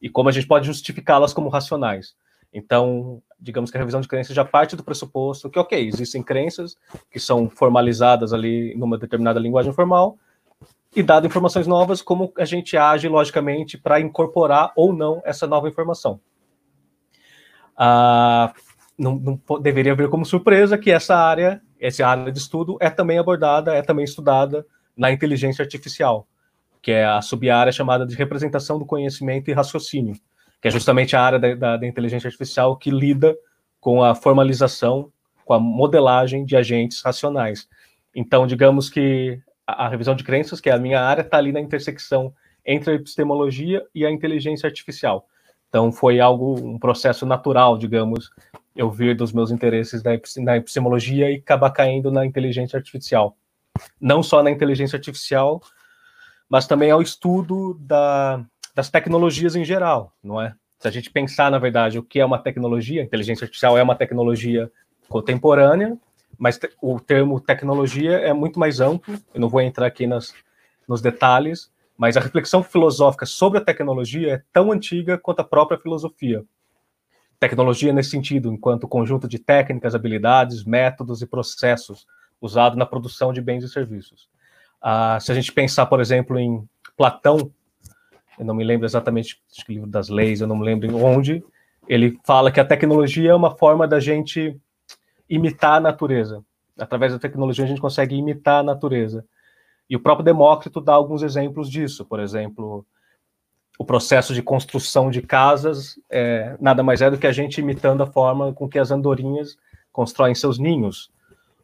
e 0.00 0.08
como 0.08 0.28
a 0.28 0.32
gente 0.32 0.46
pode 0.46 0.66
justificá-las 0.66 1.32
como 1.32 1.48
racionais. 1.48 2.14
Então, 2.52 3.22
digamos 3.38 3.70
que 3.70 3.76
a 3.76 3.80
revisão 3.80 4.00
de 4.00 4.08
crenças 4.08 4.34
já 4.34 4.44
parte 4.44 4.76
do 4.76 4.84
pressuposto 4.84 5.50
que, 5.50 5.58
ok, 5.58 5.86
existem 5.86 6.22
crenças 6.22 6.76
que 7.10 7.18
são 7.18 7.48
formalizadas 7.48 8.32
ali 8.32 8.74
numa 8.76 8.98
determinada 8.98 9.40
linguagem 9.40 9.72
formal, 9.72 10.18
e 10.96 11.02
dado 11.02 11.26
informações 11.26 11.66
novas, 11.66 12.00
como 12.00 12.32
a 12.36 12.44
gente 12.44 12.76
age 12.76 13.08
logicamente 13.08 13.76
para 13.76 14.00
incorporar 14.00 14.72
ou 14.74 14.92
não 14.92 15.20
essa 15.24 15.46
nova 15.46 15.68
informação. 15.68 16.18
Ah, 17.76 18.52
não, 18.98 19.14
não, 19.16 19.60
deveria 19.60 19.94
ver 19.94 20.08
como 20.08 20.24
surpresa 20.26 20.76
que 20.76 20.90
essa 20.90 21.16
área, 21.16 21.62
essa 21.80 22.06
área 22.06 22.32
de 22.32 22.38
estudo 22.38 22.76
é 22.80 22.90
também 22.90 23.18
abordada, 23.18 23.74
é 23.74 23.80
também 23.80 24.04
estudada 24.04 24.66
na 24.96 25.12
inteligência 25.12 25.62
artificial, 25.62 26.26
que 26.82 26.90
é 26.90 27.04
a 27.04 27.22
sub-área 27.22 27.72
chamada 27.72 28.04
de 28.04 28.16
representação 28.16 28.78
do 28.78 28.84
conhecimento 28.84 29.48
e 29.48 29.54
raciocínio, 29.54 30.14
que 30.60 30.66
é 30.66 30.70
justamente 30.70 31.14
a 31.14 31.22
área 31.22 31.38
da, 31.38 31.54
da, 31.54 31.76
da 31.76 31.86
inteligência 31.86 32.26
artificial 32.26 32.76
que 32.76 32.90
lida 32.90 33.36
com 33.80 34.02
a 34.02 34.14
formalização, 34.14 35.12
com 35.44 35.54
a 35.54 35.60
modelagem 35.60 36.44
de 36.44 36.56
agentes 36.56 37.00
racionais. 37.00 37.68
Então, 38.12 38.46
digamos 38.46 38.90
que 38.90 39.40
a, 39.64 39.86
a 39.86 39.88
revisão 39.88 40.16
de 40.16 40.24
crenças, 40.24 40.60
que 40.60 40.68
é 40.68 40.72
a 40.72 40.78
minha 40.78 41.00
área, 41.00 41.22
está 41.22 41.38
ali 41.38 41.52
na 41.52 41.60
intersecção 41.60 42.34
entre 42.66 42.92
a 42.92 42.94
epistemologia 42.96 43.86
e 43.94 44.04
a 44.04 44.10
inteligência 44.10 44.66
artificial. 44.66 45.26
Então, 45.68 45.92
foi 45.92 46.18
algo, 46.18 46.58
um 46.58 46.78
processo 46.78 47.24
natural, 47.26 47.78
digamos, 47.78 48.30
eu 48.78 48.88
vir 48.88 49.16
dos 49.16 49.32
meus 49.32 49.50
interesses 49.50 50.04
na 50.36 50.56
epistemologia 50.56 51.28
e 51.32 51.34
acabar 51.34 51.70
caindo 51.72 52.12
na 52.12 52.24
inteligência 52.24 52.76
artificial. 52.76 53.36
Não 54.00 54.22
só 54.22 54.40
na 54.40 54.52
inteligência 54.52 54.96
artificial, 54.96 55.60
mas 56.48 56.68
também 56.68 56.88
ao 56.88 57.02
estudo 57.02 57.74
da, 57.80 58.40
das 58.76 58.88
tecnologias 58.88 59.56
em 59.56 59.64
geral, 59.64 60.12
não 60.22 60.40
é? 60.40 60.54
Se 60.78 60.86
a 60.86 60.92
gente 60.92 61.10
pensar, 61.10 61.50
na 61.50 61.58
verdade, 61.58 61.98
o 61.98 62.04
que 62.04 62.20
é 62.20 62.24
uma 62.24 62.38
tecnologia, 62.38 63.02
inteligência 63.02 63.44
artificial 63.44 63.76
é 63.76 63.82
uma 63.82 63.96
tecnologia 63.96 64.70
contemporânea, 65.08 65.98
mas 66.38 66.60
o 66.80 67.00
termo 67.00 67.40
tecnologia 67.40 68.12
é 68.12 68.32
muito 68.32 68.60
mais 68.60 68.80
amplo, 68.80 69.18
eu 69.34 69.40
não 69.40 69.48
vou 69.48 69.60
entrar 69.60 69.86
aqui 69.86 70.06
nas, 70.06 70.32
nos 70.86 71.02
detalhes, 71.02 71.68
mas 71.96 72.16
a 72.16 72.20
reflexão 72.20 72.62
filosófica 72.62 73.26
sobre 73.26 73.58
a 73.58 73.64
tecnologia 73.64 74.34
é 74.34 74.42
tão 74.52 74.70
antiga 74.70 75.18
quanto 75.18 75.40
a 75.40 75.44
própria 75.44 75.80
filosofia. 75.80 76.44
Tecnologia 77.40 77.92
nesse 77.92 78.10
sentido, 78.10 78.52
enquanto 78.52 78.88
conjunto 78.88 79.28
de 79.28 79.38
técnicas, 79.38 79.94
habilidades, 79.94 80.64
métodos 80.64 81.22
e 81.22 81.26
processos 81.26 82.06
usado 82.40 82.76
na 82.76 82.86
produção 82.86 83.32
de 83.32 83.40
bens 83.40 83.64
e 83.64 83.68
serviços. 83.68 84.28
Ah, 84.80 85.18
se 85.20 85.30
a 85.30 85.34
gente 85.34 85.52
pensar, 85.52 85.86
por 85.86 86.00
exemplo, 86.00 86.38
em 86.38 86.68
Platão, 86.96 87.52
eu 88.38 88.44
não 88.44 88.54
me 88.54 88.64
lembro 88.64 88.86
exatamente 88.86 89.40
do 89.66 89.72
livro 89.72 89.88
das 89.88 90.08
leis, 90.08 90.40
eu 90.40 90.46
não 90.46 90.56
me 90.56 90.64
lembro 90.64 90.96
onde, 90.96 91.42
ele 91.88 92.18
fala 92.24 92.52
que 92.52 92.60
a 92.60 92.64
tecnologia 92.64 93.30
é 93.30 93.34
uma 93.34 93.56
forma 93.56 93.88
da 93.88 93.98
gente 93.98 94.56
imitar 95.28 95.74
a 95.74 95.80
natureza. 95.80 96.44
Através 96.78 97.12
da 97.12 97.18
tecnologia 97.18 97.64
a 97.64 97.68
gente 97.68 97.80
consegue 97.80 98.14
imitar 98.14 98.60
a 98.60 98.62
natureza. 98.62 99.24
E 99.90 99.96
o 99.96 100.00
próprio 100.00 100.24
Demócrito 100.24 100.80
dá 100.80 100.92
alguns 100.92 101.22
exemplos 101.22 101.70
disso. 101.70 102.04
Por 102.04 102.20
exemplo, 102.20 102.86
o 103.78 103.84
processo 103.84 104.34
de 104.34 104.42
construção 104.42 105.08
de 105.08 105.22
casas 105.22 105.98
é, 106.10 106.56
nada 106.60 106.82
mais 106.82 107.00
é 107.00 107.08
do 107.08 107.16
que 107.16 107.26
a 107.26 107.32
gente 107.32 107.60
imitando 107.60 108.02
a 108.02 108.06
forma 108.06 108.52
com 108.52 108.68
que 108.68 108.78
as 108.78 108.90
andorinhas 108.90 109.56
constroem 109.92 110.34
seus 110.34 110.58
ninhos. 110.58 111.10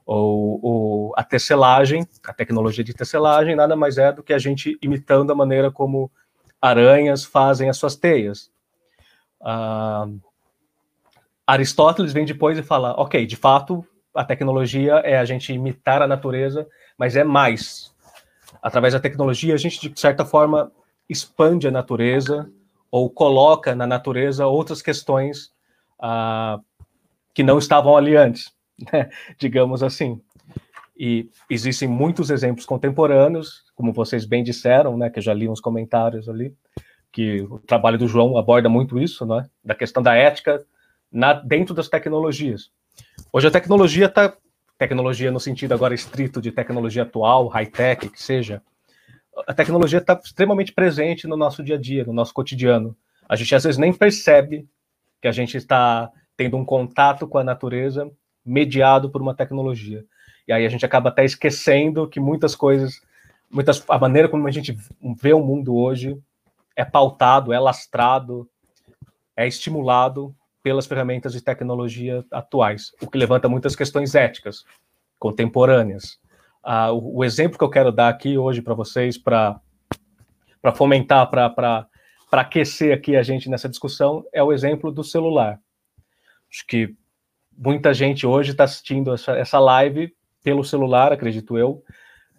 Ou, 0.07 0.61
ou, 0.63 1.13
a 1.17 1.25
tecelagem, 1.25 2.07
a 2.25 2.33
tecnologia 2.33 2.85
de 2.85 2.95
tecelagem, 2.95 3.57
nada 3.57 3.75
mais 3.75 3.99
é 3.99 4.13
do 4.13 4.23
que 4.23 4.33
a 4.33 4.39
gente 4.39 4.79
imitando 4.81 5.33
a 5.33 5.35
maneira 5.35 5.71
como 5.71 6.11
aranhas 6.61 7.25
fazem 7.25 7.69
as 7.69 7.77
suas 7.77 7.97
teias. 7.97 8.51
Ah, 9.43 10.07
Aristóteles 11.47 12.13
vem 12.13 12.25
depois 12.25 12.59
e 12.59 12.63
fala: 12.63 12.93
ok, 12.93 13.27
de 13.27 13.37
fato, 13.37 13.85
a 14.15 14.25
tecnologia 14.25 14.95
é 15.05 15.19
a 15.19 15.25
gente 15.25 15.53
imitar 15.53 16.03
a 16.03 16.07
natureza, 16.07 16.67
mas 16.99 17.17
é 17.17 17.25
mais 17.25 17.95
através 18.63 18.95
da 18.95 19.01
tecnologia, 19.01 19.55
a 19.55 19.59
gente, 19.59 19.89
de 19.89 20.01
certa 20.01 20.25
forma, 20.25 20.73
expande 21.09 21.69
a 21.69 21.71
natureza 21.71 22.51
ou 22.91 23.11
coloca 23.11 23.75
na 23.75 23.87
natureza 23.87 24.47
outras 24.47 24.81
questões 24.81 25.53
ah, 26.01 26.61
que 27.35 27.43
não 27.43 27.59
estavam 27.59 27.97
ali 27.97 28.17
antes, 28.17 28.53
né? 28.93 29.11
digamos 29.39 29.83
assim. 29.83 30.21
E 30.97 31.29
existem 31.51 31.89
muitos 31.89 32.31
exemplos 32.31 32.65
contemporâneos, 32.65 33.65
como 33.75 33.93
vocês 33.93 34.25
bem 34.25 34.45
disseram, 34.45 34.97
né, 34.97 35.11
que 35.11 35.19
eu 35.19 35.23
já 35.23 35.35
li 35.35 35.49
uns 35.49 35.61
comentários 35.61 36.29
ali, 36.29 36.55
que 37.11 37.43
o 37.43 37.59
trabalho 37.59 37.99
do 37.99 38.07
João 38.07 38.39
aborda 38.39 38.69
muito 38.69 39.01
isso, 39.01 39.27
né, 39.27 39.49
da 39.63 39.75
questão 39.75 40.01
da 40.01 40.15
ética 40.15 40.65
na, 41.11 41.33
dentro 41.33 41.75
das 41.75 41.89
tecnologias. 41.89 42.71
Hoje 43.33 43.49
a 43.49 43.51
tecnologia 43.51 44.07
está 44.07 44.37
tecnologia 44.79 45.31
no 45.31 45.41
sentido 45.41 45.73
agora 45.73 45.95
estrito 45.95 46.41
de 46.41 46.53
tecnologia 46.53 47.03
atual, 47.03 47.49
high-tech, 47.49 48.09
que 48.09 48.23
seja, 48.23 48.63
a 49.47 49.55
tecnologia 49.55 49.99
está 49.99 50.21
extremamente 50.23 50.73
presente 50.73 51.27
no 51.27 51.37
nosso 51.37 51.63
dia 51.63 51.77
a 51.77 51.81
dia, 51.81 52.05
no 52.05 52.13
nosso 52.13 52.33
cotidiano. 52.33 52.97
A 53.29 53.37
gente 53.37 53.55
às 53.55 53.65
vezes 53.65 53.79
nem 53.79 53.93
percebe 53.93 54.69
que 55.21 55.29
a 55.29 55.33
gente 55.33 55.57
está 55.57 56.11
tendo 56.37 56.57
um 56.57 56.65
contato 56.65 57.27
com 57.27 57.39
a 57.39 57.45
natureza 57.45 58.11
mediado 58.45 59.11
por 59.11 59.23
uma 59.23 59.35
tecnologia. 59.35 60.05
E 60.47 60.53
aí 60.53 60.67
a 60.67 60.69
gente 60.69 60.85
acaba 60.85 61.09
até 61.09 61.25
esquecendo 61.25 62.09
que 62.09 62.21
muitas 62.21 62.55
coisas, 62.55 63.01
muitas, 63.51 63.83
a 63.89 63.99
maneira 63.99 64.29
como 64.29 64.47
a 64.47 64.51
gente 64.51 64.77
vê 65.21 65.33
o 65.33 65.41
mundo 65.41 65.75
hoje 65.75 66.19
é 66.77 66.85
pautado, 66.85 67.53
é 67.53 67.59
lastrado, 67.59 68.49
é 69.37 69.47
estimulado 69.47 70.35
pelas 70.63 70.87
ferramentas 70.87 71.33
de 71.33 71.41
tecnologia 71.41 72.25
atuais, 72.31 72.93
o 73.01 73.07
que 73.07 73.19
levanta 73.19 73.49
muitas 73.49 73.77
questões 73.77 74.15
éticas 74.15 74.65
contemporâneas. 75.19 76.19
Ah, 76.65 76.91
o, 76.93 77.19
o, 77.19 77.25
exemplo 77.25 77.59
que 77.59 77.65
eu 77.65 77.71
quero 77.71 77.93
dar 77.93 78.09
aqui 78.09 78.39
hoje 78.39 78.63
para 78.63 78.75
vocês, 78.75 79.19
para 79.19 79.61
fomentar, 80.75 81.29
para 81.31 81.87
aquecer 82.33 82.97
aqui 82.97 83.17
a 83.17 83.23
gente 83.23 83.51
nessa 83.51 83.69
discussão, 83.69 84.25
é 84.33 84.43
o 84.43 84.53
exemplo 84.53 84.91
do 84.91 85.05
celular. 85.05 85.61
Acho 86.51 86.67
que 86.67 86.95
muita 87.57 87.93
gente 87.93 88.27
hoje 88.27 88.53
está 88.53 88.65
assistindo 88.65 89.13
essa, 89.13 89.33
essa 89.33 89.59
live 89.59 90.15
pelo 90.43 90.65
celular, 90.65 91.13
acredito 91.13 91.59
eu, 91.59 91.83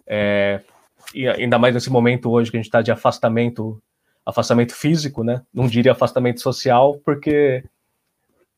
é, 0.06 0.60
e 1.14 1.28
ainda 1.28 1.58
mais 1.58 1.74
nesse 1.74 1.90
momento 1.90 2.30
hoje 2.30 2.50
que 2.50 2.56
a 2.56 2.60
gente 2.60 2.66
está 2.66 2.82
de 2.82 2.90
afastamento, 2.90 3.82
afastamento 4.24 4.74
físico, 4.74 5.22
né? 5.22 5.42
Não 5.52 5.66
diria 5.66 5.92
afastamento 5.92 6.40
social, 6.40 6.98
porque 7.04 7.64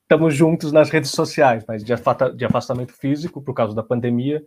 estamos 0.03 0.35
juntos 0.35 0.73
nas 0.73 0.91
redes 0.91 1.11
sociais, 1.11 1.65
mas 1.69 1.85
de, 1.85 1.93
de 2.37 2.45
afastamento 2.45 2.93
físico 2.93 3.43
por 3.43 3.55
causa 3.55 3.75
da 3.75 3.83
pandemia. 3.83 4.43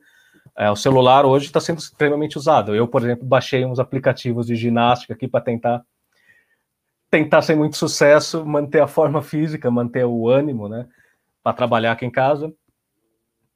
É, 0.55 0.69
o 0.69 0.75
celular 0.75 1.25
hoje 1.25 1.45
está 1.45 1.59
sendo 1.59 1.79
extremamente 1.79 2.37
usado. 2.37 2.75
Eu, 2.75 2.87
por 2.87 3.01
exemplo, 3.01 3.25
baixei 3.25 3.65
uns 3.65 3.79
aplicativos 3.79 4.47
de 4.47 4.55
ginástica 4.55 5.13
aqui 5.13 5.27
para 5.27 5.41
tentar 5.41 5.83
tentar 7.09 7.41
sem 7.41 7.57
muito 7.57 7.75
sucesso, 7.75 8.45
manter 8.45 8.81
a 8.81 8.87
forma 8.87 9.21
física, 9.21 9.69
manter 9.69 10.05
o 10.05 10.29
ânimo, 10.29 10.69
né, 10.69 10.87
para 11.43 11.51
trabalhar 11.51 11.91
aqui 11.91 12.05
em 12.05 12.11
casa. 12.11 12.53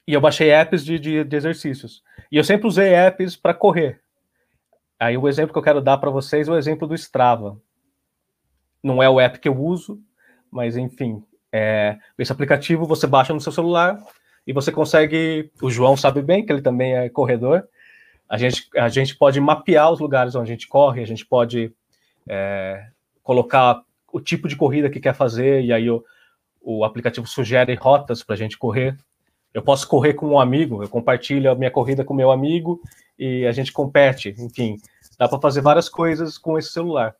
E 0.06 0.14
eu 0.14 0.20
baixei 0.20 0.52
apps 0.52 0.84
de, 0.84 1.00
de, 1.00 1.24
de 1.24 1.36
exercícios. 1.36 2.04
E 2.30 2.36
eu 2.36 2.44
sempre 2.44 2.68
usei 2.68 2.94
apps 2.94 3.38
para 3.38 3.54
correr. 3.54 4.02
Aí 5.00 5.18
o 5.18 5.28
exemplo 5.28 5.54
que 5.54 5.58
eu 5.58 5.64
quero 5.64 5.82
dar 5.82 5.98
para 5.98 6.12
vocês 6.12 6.48
é 6.48 6.52
o 6.52 6.58
exemplo 6.58 6.86
do 6.86 6.96
Strava. 6.96 7.58
Não 8.84 9.02
é 9.02 9.10
o 9.10 9.20
app 9.20 9.40
que 9.40 9.48
eu 9.48 9.58
uso, 9.58 10.02
mas 10.52 10.76
enfim, 10.76 11.24
é, 11.52 11.98
esse 12.18 12.32
aplicativo 12.32 12.86
você 12.86 13.08
baixa 13.08 13.34
no 13.34 13.40
seu 13.40 13.52
celular 13.52 13.98
e 14.46 14.54
você 14.54 14.72
consegue. 14.72 15.52
O 15.62 15.70
João 15.70 15.98
sabe 15.98 16.22
bem 16.22 16.46
que 16.46 16.52
ele 16.52 16.62
também 16.62 16.96
é 16.96 17.10
corredor. 17.10 17.68
A 18.28 18.38
gente, 18.38 18.68
a 18.76 18.90
gente 18.90 19.16
pode 19.16 19.40
mapear 19.40 19.92
os 19.92 20.00
lugares 20.00 20.36
onde 20.36 20.52
a 20.52 20.54
gente 20.54 20.68
corre, 20.68 21.02
a 21.02 21.08
gente 21.08 21.26
pode 21.26 21.72
é, 22.28 22.88
colocar 23.22 23.84
o 24.12 24.20
tipo 24.20 24.48
de 24.48 24.56
corrida 24.56 24.90
que 24.90 25.00
quer 25.00 25.14
fazer, 25.14 25.64
e 25.64 25.72
aí 25.72 25.90
o, 25.90 26.04
o 26.62 26.84
aplicativo 26.84 27.28
sugere 27.28 27.74
rotas 27.76 28.24
para 28.24 28.34
a 28.34 28.38
gente 28.38 28.58
correr. 28.58 28.98
Eu 29.54 29.62
posso 29.62 29.88
correr 29.88 30.16
com 30.16 30.28
um 30.28 30.40
amigo, 30.40 30.84
eu 30.84 30.90
compartilho 30.90 31.52
a 31.52 31.56
minha 31.56 31.72
corrida 31.72 32.04
com 32.04 32.14
meu 32.14 32.32
amigo 32.32 32.82
e 33.18 33.46
a 33.46 33.52
gente 33.52 33.72
compete. 33.72 34.36
Enfim, 34.38 34.78
dá 35.18 35.28
para 35.28 35.40
fazer 35.40 35.62
várias 35.62 35.88
coisas 35.88 36.38
com 36.38 36.58
esse 36.58 36.72
celular. 36.72 37.16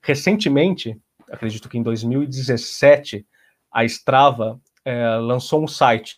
Recentemente, 0.00 0.98
acredito 1.30 1.68
que 1.68 1.78
em 1.78 1.82
2017, 1.82 3.26
a 3.70 3.84
Strava 3.84 4.60
é, 4.84 5.16
lançou 5.16 5.62
um 5.62 5.68
site 5.68 6.16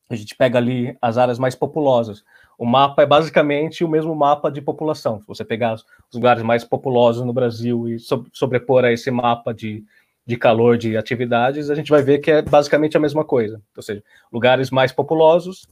a 0.10 0.16
gente 0.16 0.36
pega 0.36 0.58
ali 0.58 0.96
as 1.02 1.18
áreas 1.18 1.40
mais 1.40 1.56
populosas. 1.56 2.24
O 2.58 2.66
mapa 2.66 3.02
é 3.02 3.06
basicamente 3.06 3.84
o 3.84 3.90
mesmo 3.90 4.16
mapa 4.16 4.52
de 4.52 4.62
população. 4.62 5.20
Se 5.20 5.28
você 5.28 5.44
pegar 5.44 5.74
os 5.74 5.86
lugares 6.14 6.44
mais 6.44 6.64
populosos 6.64 7.26
no 7.26 7.34
Brasil 7.34 7.88
e 7.88 7.98
sobrepor 8.32 8.86
a 8.86 8.92
esse 8.92 9.10
mapa 9.10 9.54
de, 9.54 9.84
de 10.26 10.38
calor 10.38 10.78
de 10.78 10.96
atividades, 10.96 11.70
a 11.70 11.76
gente 11.76 11.90
vai 11.90 12.04
ver 12.04 12.20
que 12.20 12.32
é 12.32 12.42
basicamente 12.42 12.96
a 12.96 13.00
mesma 13.00 13.26
coisa. 13.26 13.62
Ou 13.76 13.82
seja, 13.82 14.04
lugares 14.32 14.70
mais 14.70 14.92
populosos 14.92 15.68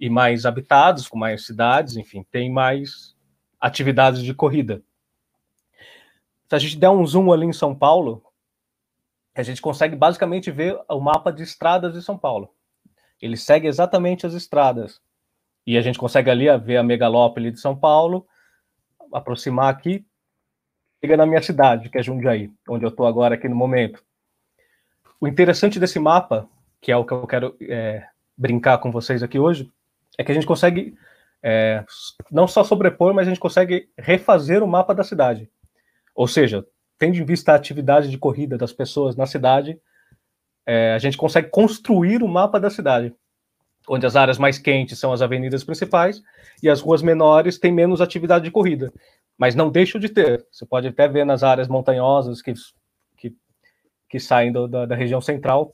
e 0.00 0.10
mais 0.10 0.44
habitados, 0.44 1.06
com 1.06 1.16
mais 1.16 1.46
cidades, 1.46 1.96
enfim, 1.96 2.26
tem 2.30 2.50
mais 2.50 3.14
atividades 3.60 4.22
de 4.22 4.34
corrida. 4.34 4.82
Se 6.48 6.56
a 6.56 6.58
gente 6.58 6.76
der 6.76 6.90
um 6.90 7.06
zoom 7.06 7.32
ali 7.32 7.46
em 7.46 7.52
São 7.52 7.74
Paulo, 7.74 8.22
a 9.34 9.42
gente 9.42 9.62
consegue 9.62 9.96
basicamente 9.96 10.50
ver 10.50 10.78
o 10.88 11.00
mapa 11.00 11.32
de 11.32 11.42
estradas 11.42 11.94
de 11.94 12.02
São 12.02 12.18
Paulo. 12.18 12.54
Ele 13.20 13.36
segue 13.36 13.66
exatamente 13.66 14.26
as 14.26 14.34
estradas. 14.34 15.00
E 15.66 15.78
a 15.78 15.80
gente 15.80 15.98
consegue 15.98 16.30
ali 16.30 16.46
ver 16.58 16.76
a 16.76 16.82
megalópole 16.82 17.50
de 17.50 17.60
São 17.60 17.76
Paulo, 17.76 18.26
aproximar 19.12 19.70
aqui, 19.70 20.04
chega 21.00 21.16
na 21.16 21.26
minha 21.26 21.42
cidade, 21.42 21.88
que 21.88 21.98
é 21.98 22.02
Jundiaí, 22.02 22.50
onde 22.68 22.84
eu 22.84 22.88
estou 22.88 23.06
agora 23.06 23.34
aqui 23.34 23.48
no 23.48 23.56
momento. 23.56 24.02
O 25.20 25.28
interessante 25.28 25.78
desse 25.78 25.98
mapa, 25.98 26.48
que 26.80 26.90
é 26.90 26.96
o 26.96 27.04
que 27.04 27.12
eu 27.12 27.26
quero 27.26 27.56
é, 27.62 28.04
brincar 28.36 28.78
com 28.78 28.90
vocês 28.90 29.22
aqui 29.22 29.38
hoje, 29.38 29.70
é 30.18 30.24
que 30.24 30.32
a 30.32 30.34
gente 30.34 30.46
consegue 30.46 30.96
é, 31.42 31.84
não 32.30 32.46
só 32.46 32.62
sobrepor, 32.64 33.14
mas 33.14 33.26
a 33.26 33.30
gente 33.30 33.40
consegue 33.40 33.88
refazer 33.96 34.62
o 34.62 34.68
mapa 34.68 34.94
da 34.94 35.04
cidade. 35.04 35.48
Ou 36.14 36.28
seja, 36.28 36.66
tendo 37.02 37.16
em 37.16 37.24
vista 37.24 37.50
a 37.50 37.56
atividade 37.56 38.08
de 38.08 38.16
corrida 38.16 38.56
das 38.56 38.72
pessoas 38.72 39.16
na 39.16 39.26
cidade, 39.26 39.76
é, 40.64 40.92
a 40.94 40.98
gente 41.00 41.16
consegue 41.16 41.50
construir 41.50 42.22
o 42.22 42.28
mapa 42.28 42.60
da 42.60 42.70
cidade, 42.70 43.12
onde 43.88 44.06
as 44.06 44.14
áreas 44.14 44.38
mais 44.38 44.56
quentes 44.56 45.00
são 45.00 45.12
as 45.12 45.20
avenidas 45.20 45.64
principais 45.64 46.22
e 46.62 46.70
as 46.70 46.80
ruas 46.80 47.02
menores 47.02 47.58
têm 47.58 47.72
menos 47.72 48.00
atividade 48.00 48.44
de 48.44 48.52
corrida, 48.52 48.92
mas 49.36 49.56
não 49.56 49.68
deixam 49.68 50.00
de 50.00 50.08
ter. 50.10 50.46
Você 50.48 50.64
pode 50.64 50.86
até 50.86 51.08
ver 51.08 51.26
nas 51.26 51.42
áreas 51.42 51.66
montanhosas 51.66 52.40
que, 52.40 52.52
que, 53.16 53.34
que 54.08 54.20
saem 54.20 54.52
do, 54.52 54.68
da, 54.68 54.86
da 54.86 54.94
região 54.94 55.20
central, 55.20 55.72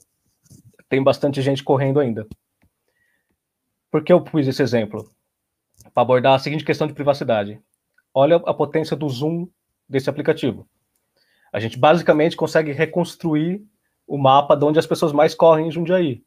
tem 0.88 1.02
bastante 1.02 1.42
gente 1.42 1.62
correndo 1.62 2.00
ainda. 2.00 2.26
Por 3.90 4.02
que 4.02 4.10
eu 4.10 4.22
pus 4.22 4.48
esse 4.48 4.62
exemplo? 4.62 5.06
Para 5.92 6.04
abordar 6.04 6.36
a 6.36 6.38
seguinte 6.38 6.64
questão 6.64 6.86
de 6.86 6.94
privacidade. 6.94 7.60
Olha 8.14 8.36
a 8.36 8.54
potência 8.54 8.96
do 8.96 9.06
zoom 9.10 9.46
desse 9.86 10.08
aplicativo. 10.08 10.66
A 11.52 11.60
gente 11.60 11.78
basicamente 11.78 12.36
consegue 12.36 12.72
reconstruir 12.72 13.62
o 14.06 14.16
mapa 14.16 14.56
de 14.56 14.64
onde 14.64 14.78
as 14.78 14.86
pessoas 14.86 15.12
mais 15.12 15.34
correm 15.34 15.68
em 15.68 15.70
Jundiaí. 15.70 16.22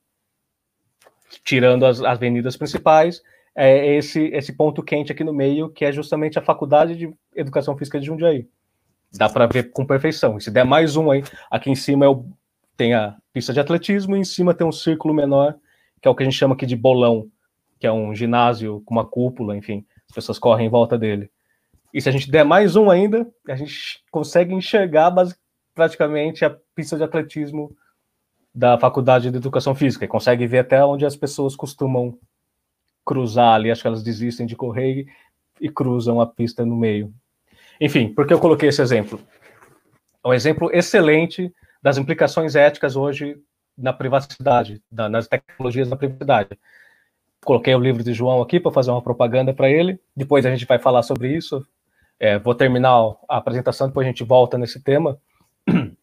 Tirando 1.44 1.86
as, 1.86 2.00
as 2.00 2.06
avenidas 2.06 2.58
principais, 2.58 3.22
é 3.56 3.96
esse, 3.96 4.25
esse 4.28 4.54
ponto 4.54 4.84
quente 4.84 5.12
aqui 5.12 5.24
no 5.24 5.34
meio, 5.34 5.70
que 5.70 5.84
é 5.84 5.92
justamente 5.92 6.40
a 6.40 6.42
Faculdade 6.42 6.96
de 6.96 7.13
Educação 7.36 7.78
Física 7.78 8.00
de 8.00 8.06
Jundiaí. 8.06 8.48
Dá 9.13 9.28
para 9.28 9.46
ver 9.46 9.72
com 9.72 9.86
perfeição. 9.86 10.38
E 10.38 10.42
se 10.42 10.51
der 10.51 10.63
mais 10.63 10.96
um 10.96 11.12
aí, 11.12 11.24
aqui 11.50 11.70
em 11.70 11.75
cima 11.75 12.06
é 12.06 12.08
o, 12.08 12.25
tem 12.78 12.94
a 12.94 13.18
pista 13.34 13.54
de 13.54 13.60
atletismo, 13.60 14.16
e 14.16 14.20
em 14.20 14.24
cima 14.24 14.54
tem 14.54 14.66
um 14.66 14.72
círculo 14.72 15.13
menor, 15.13 15.56
que 16.01 16.08
é 16.08 16.12
o 16.12 16.16
que 16.16 16.24
a 16.24 16.25
gente 16.25 16.38
chama 16.38 16.54
aqui 16.54 16.66
de 16.66 16.75
bolão, 16.75 17.30
que 17.80 17.86
é 17.88 17.92
um 17.92 18.16
ginásio 18.16 18.82
com 18.86 18.94
uma 18.94 19.06
cúpula, 19.06 19.58
enfim, 19.58 19.86
as 20.08 20.16
pessoas 20.16 20.40
correm 20.40 20.68
em 20.68 20.70
volta 20.70 20.98
dele. 20.98 21.30
E 21.94 22.02
se 22.02 22.08
a 22.08 22.12
gente 22.12 22.30
der 22.30 22.46
mais 22.46 22.76
um 22.76 22.90
ainda, 22.90 23.28
a 23.48 23.56
gente 23.56 24.02
consegue 24.10 24.54
enxergar 24.54 25.14
praticamente 25.74 26.46
a 26.46 26.56
pista 26.75 26.98
de 26.98 27.04
atletismo 27.04 27.75
da 28.54 28.77
Faculdade 28.77 29.30
de 29.30 29.38
Educação 29.38 29.74
Física. 29.75 30.06
E 30.06 30.08
consegue 30.08 30.46
ver 30.48 30.60
até 30.60 30.84
onde 30.84 31.06
as 31.06 31.16
pessoas 31.16 31.56
costumam 31.56 32.18
cruzar 33.06 33.56
ali. 33.56 33.72
Acho 33.72 33.82
que 33.82 33.88
elas 33.88 34.04
desistem 34.04 34.46
de 34.46 34.56
correr 34.56 35.06
e, 35.60 35.70
cruzam 35.70 36.20
a 36.22 36.27
pista 36.27 36.66
no 36.66 36.75
meio. 36.75 37.14
Enfim, 37.80 38.14
por 38.14 38.27
que 38.27 38.34
eu 38.34 38.40
coloquei 38.40 38.70
esse 38.70 38.82
exemplo? 38.82 39.20
É 40.24 40.27
um 40.27 40.34
exemplo 40.34 40.70
excelente 40.74 41.54
das 41.82 41.98
implicações 41.98 42.56
éticas 42.56 42.96
hoje 42.96 43.38
na 43.77 43.92
privacidade, 43.92 44.82
da, 44.92 45.10
nas 45.10 45.27
tecnologias 45.27 45.90
da 45.90 45.96
privacidade. 45.96 46.58
Coloquei 47.44 47.74
o 47.74 47.80
livro 47.80 48.04
de 48.04 48.14
João 48.14 48.42
aqui 48.42 48.60
para 48.60 48.72
fazer 48.72 48.92
uma 48.92 49.01
propaganda 49.01 49.54
para 49.54 49.70
ele. 49.70 50.00
Depois 50.16 50.46
a 50.46 50.51
gente 50.51 50.66
vai 50.66 50.77
falar 50.77 51.01
sobre 51.01 51.36
isso. 51.36 51.66
É, 52.22 52.38
vou 52.38 52.53
terminar 52.53 53.16
a 53.27 53.38
apresentação, 53.38 53.88
depois 53.88 54.05
a 54.05 54.10
gente 54.12 54.24
volta 54.24 54.55
nesse 54.55 54.79
tema. 54.79 55.20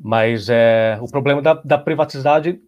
Mas 0.00 0.48
é, 0.48 0.98
o 0.98 1.06
problema 1.06 1.42
da, 1.42 1.52
da 1.52 1.76
privacidade 1.76 2.58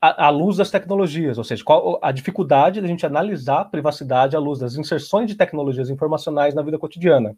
à, 0.00 0.26
à, 0.26 0.30
luz 0.30 0.56
das 0.56 0.68
tecnologias, 0.68 1.38
ou 1.38 1.44
seja, 1.44 1.62
qual 1.62 2.00
a 2.02 2.10
dificuldade 2.10 2.80
da 2.80 2.88
gente 2.88 3.06
analisar 3.06 3.60
a 3.60 3.64
privacidade 3.64 4.34
à 4.34 4.40
luz 4.40 4.58
das 4.58 4.74
inserções 4.74 5.28
de 5.28 5.36
tecnologias 5.36 5.90
informacionais 5.90 6.56
na 6.56 6.62
vida 6.62 6.76
cotidiana. 6.76 7.36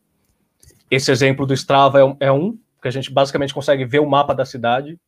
Esse 0.91 1.13
exemplo 1.13 1.45
do 1.45 1.53
Strava 1.53 2.01
é 2.01 2.05
um, 2.05 2.17
é 2.21 2.33
um 2.33 2.59
que 2.81 2.89
a 2.89 2.91
gente 2.91 3.13
basicamente 3.13 3.53
consegue 3.53 3.85
ver 3.85 3.99
o 3.99 4.09
mapa 4.09 4.35
da 4.35 4.47
cidade, 4.47 4.99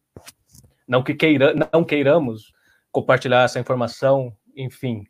não 0.86 1.02
que 1.02 1.14
queira, 1.14 1.54
não 1.72 1.82
queiramos 1.82 2.52
compartilhar 2.92 3.44
essa 3.44 3.58
informação, 3.58 4.36
enfim. 4.54 5.06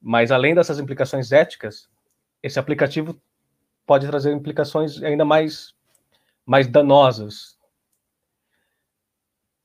Mas 0.00 0.30
além 0.30 0.54
dessas 0.54 0.78
implicações 0.78 1.32
éticas, 1.32 1.88
esse 2.42 2.58
aplicativo 2.58 3.20
pode 3.86 4.06
trazer 4.06 4.32
implicações 4.32 5.02
ainda 5.02 5.24
mais, 5.24 5.74
mais 6.44 6.66
danosas. 6.66 7.58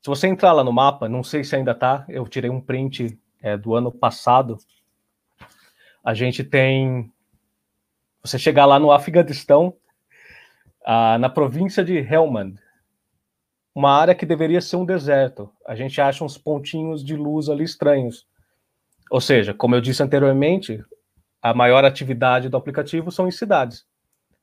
Se 0.01 0.09
você 0.09 0.27
entrar 0.27 0.53
lá 0.53 0.63
no 0.63 0.73
mapa, 0.73 1.07
não 1.07 1.23
sei 1.23 1.43
se 1.43 1.55
ainda 1.55 1.71
está, 1.71 2.05
eu 2.09 2.27
tirei 2.27 2.49
um 2.49 2.62
print 2.62 3.19
é, 3.41 3.57
do 3.57 3.75
ano 3.75 3.91
passado. 3.91 4.57
A 6.03 6.13
gente 6.13 6.43
tem. 6.43 7.12
Você 8.21 8.39
chegar 8.39 8.65
lá 8.65 8.79
no 8.79 8.91
Afeganistão, 8.91 9.75
ah, 10.86 11.17
na 11.17 11.29
província 11.29 11.83
de 11.83 11.97
Helmand, 11.97 12.55
uma 13.75 13.91
área 13.91 14.15
que 14.15 14.25
deveria 14.25 14.62
ser 14.62 14.77
um 14.77 14.86
deserto. 14.86 15.51
A 15.65 15.75
gente 15.75 15.99
acha 15.99 16.23
uns 16.23 16.38
pontinhos 16.38 17.03
de 17.03 17.15
luz 17.15 17.49
ali 17.49 17.63
estranhos. 17.63 18.25
Ou 19.09 19.19
seja, 19.19 19.53
como 19.53 19.75
eu 19.75 19.81
disse 19.81 20.01
anteriormente, 20.01 20.83
a 21.43 21.53
maior 21.53 21.84
atividade 21.84 22.47
do 22.47 22.56
aplicativo 22.56 23.12
são 23.12 23.27
em 23.27 23.32
cidades, 23.32 23.86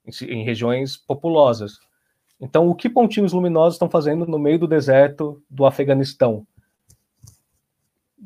em, 0.04 0.26
em 0.26 0.44
regiões 0.44 0.98
populosas. 0.98 1.80
Então, 2.38 2.68
o 2.68 2.74
que 2.74 2.90
pontinhos 2.90 3.32
luminosos 3.32 3.76
estão 3.76 3.88
fazendo 3.88 4.26
no 4.26 4.38
meio 4.38 4.58
do 4.58 4.68
deserto 4.68 5.42
do 5.48 5.64
Afeganistão? 5.64 6.46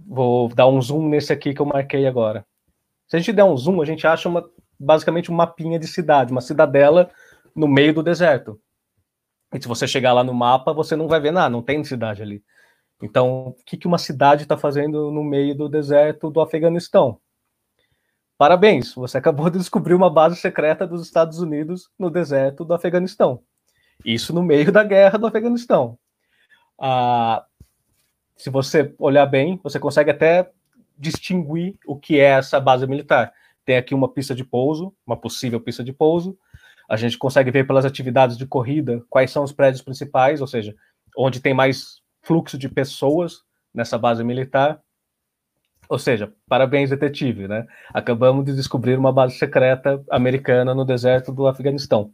Vou 0.06 0.48
dar 0.48 0.66
um 0.66 0.82
zoom 0.82 1.08
nesse 1.08 1.32
aqui 1.32 1.54
que 1.54 1.62
eu 1.62 1.66
marquei 1.66 2.04
agora. 2.04 2.44
Se 3.06 3.14
a 3.14 3.18
gente 3.20 3.32
der 3.32 3.44
um 3.44 3.56
zoom, 3.56 3.80
a 3.80 3.84
gente 3.84 4.08
acha 4.08 4.28
uma, 4.28 4.44
basicamente 4.78 5.30
um 5.30 5.36
mapinha 5.36 5.78
de 5.78 5.86
cidade, 5.86 6.32
uma 6.32 6.40
cidadela 6.40 7.10
no 7.54 7.68
meio 7.68 7.94
do 7.94 8.02
deserto. 8.02 8.60
E 9.52 9.62
se 9.62 9.68
você 9.68 9.86
chegar 9.86 10.12
lá 10.12 10.24
no 10.24 10.34
mapa, 10.34 10.72
você 10.72 10.96
não 10.96 11.06
vai 11.06 11.20
ver 11.20 11.30
nada, 11.30 11.48
não 11.48 11.62
tem 11.62 11.84
cidade 11.84 12.22
ali. 12.22 12.42
Então, 13.00 13.48
o 13.48 13.64
que, 13.64 13.76
que 13.76 13.86
uma 13.86 13.98
cidade 13.98 14.42
está 14.42 14.56
fazendo 14.56 15.12
no 15.12 15.22
meio 15.22 15.54
do 15.54 15.68
deserto 15.68 16.28
do 16.28 16.40
Afeganistão? 16.40 17.20
Parabéns, 18.36 18.94
você 18.94 19.18
acabou 19.18 19.48
de 19.48 19.58
descobrir 19.58 19.94
uma 19.94 20.10
base 20.10 20.36
secreta 20.36 20.86
dos 20.86 21.02
Estados 21.02 21.38
Unidos 21.38 21.88
no 21.98 22.10
deserto 22.10 22.64
do 22.64 22.74
Afeganistão. 22.74 23.42
Isso 24.04 24.32
no 24.34 24.42
meio 24.42 24.72
da 24.72 24.82
guerra 24.82 25.18
do 25.18 25.26
Afeganistão. 25.26 25.98
Ah, 26.80 27.44
se 28.36 28.50
você 28.50 28.92
olhar 28.98 29.26
bem, 29.26 29.60
você 29.62 29.78
consegue 29.78 30.10
até 30.10 30.50
distinguir 30.98 31.78
o 31.86 31.96
que 31.96 32.18
é 32.18 32.30
essa 32.30 32.58
base 32.58 32.86
militar. 32.86 33.32
Tem 33.64 33.76
aqui 33.76 33.94
uma 33.94 34.08
pista 34.08 34.34
de 34.34 34.44
pouso, 34.44 34.94
uma 35.06 35.16
possível 35.16 35.60
pista 35.60 35.84
de 35.84 35.92
pouso. 35.92 36.36
A 36.88 36.96
gente 36.96 37.16
consegue 37.16 37.50
ver 37.50 37.66
pelas 37.66 37.84
atividades 37.84 38.36
de 38.36 38.46
corrida 38.46 39.02
quais 39.08 39.30
são 39.30 39.44
os 39.44 39.52
prédios 39.52 39.82
principais, 39.82 40.40
ou 40.40 40.46
seja, 40.46 40.74
onde 41.16 41.40
tem 41.40 41.54
mais 41.54 42.02
fluxo 42.22 42.58
de 42.58 42.68
pessoas 42.68 43.42
nessa 43.72 43.96
base 43.96 44.22
militar. 44.24 44.80
Ou 45.88 45.98
seja, 45.98 46.32
parabéns, 46.48 46.90
detetive, 46.90 47.46
né? 47.48 47.66
Acabamos 47.92 48.44
de 48.44 48.54
descobrir 48.54 48.98
uma 48.98 49.12
base 49.12 49.36
secreta 49.36 50.02
americana 50.10 50.74
no 50.74 50.84
deserto 50.84 51.32
do 51.32 51.46
Afeganistão. 51.46 52.12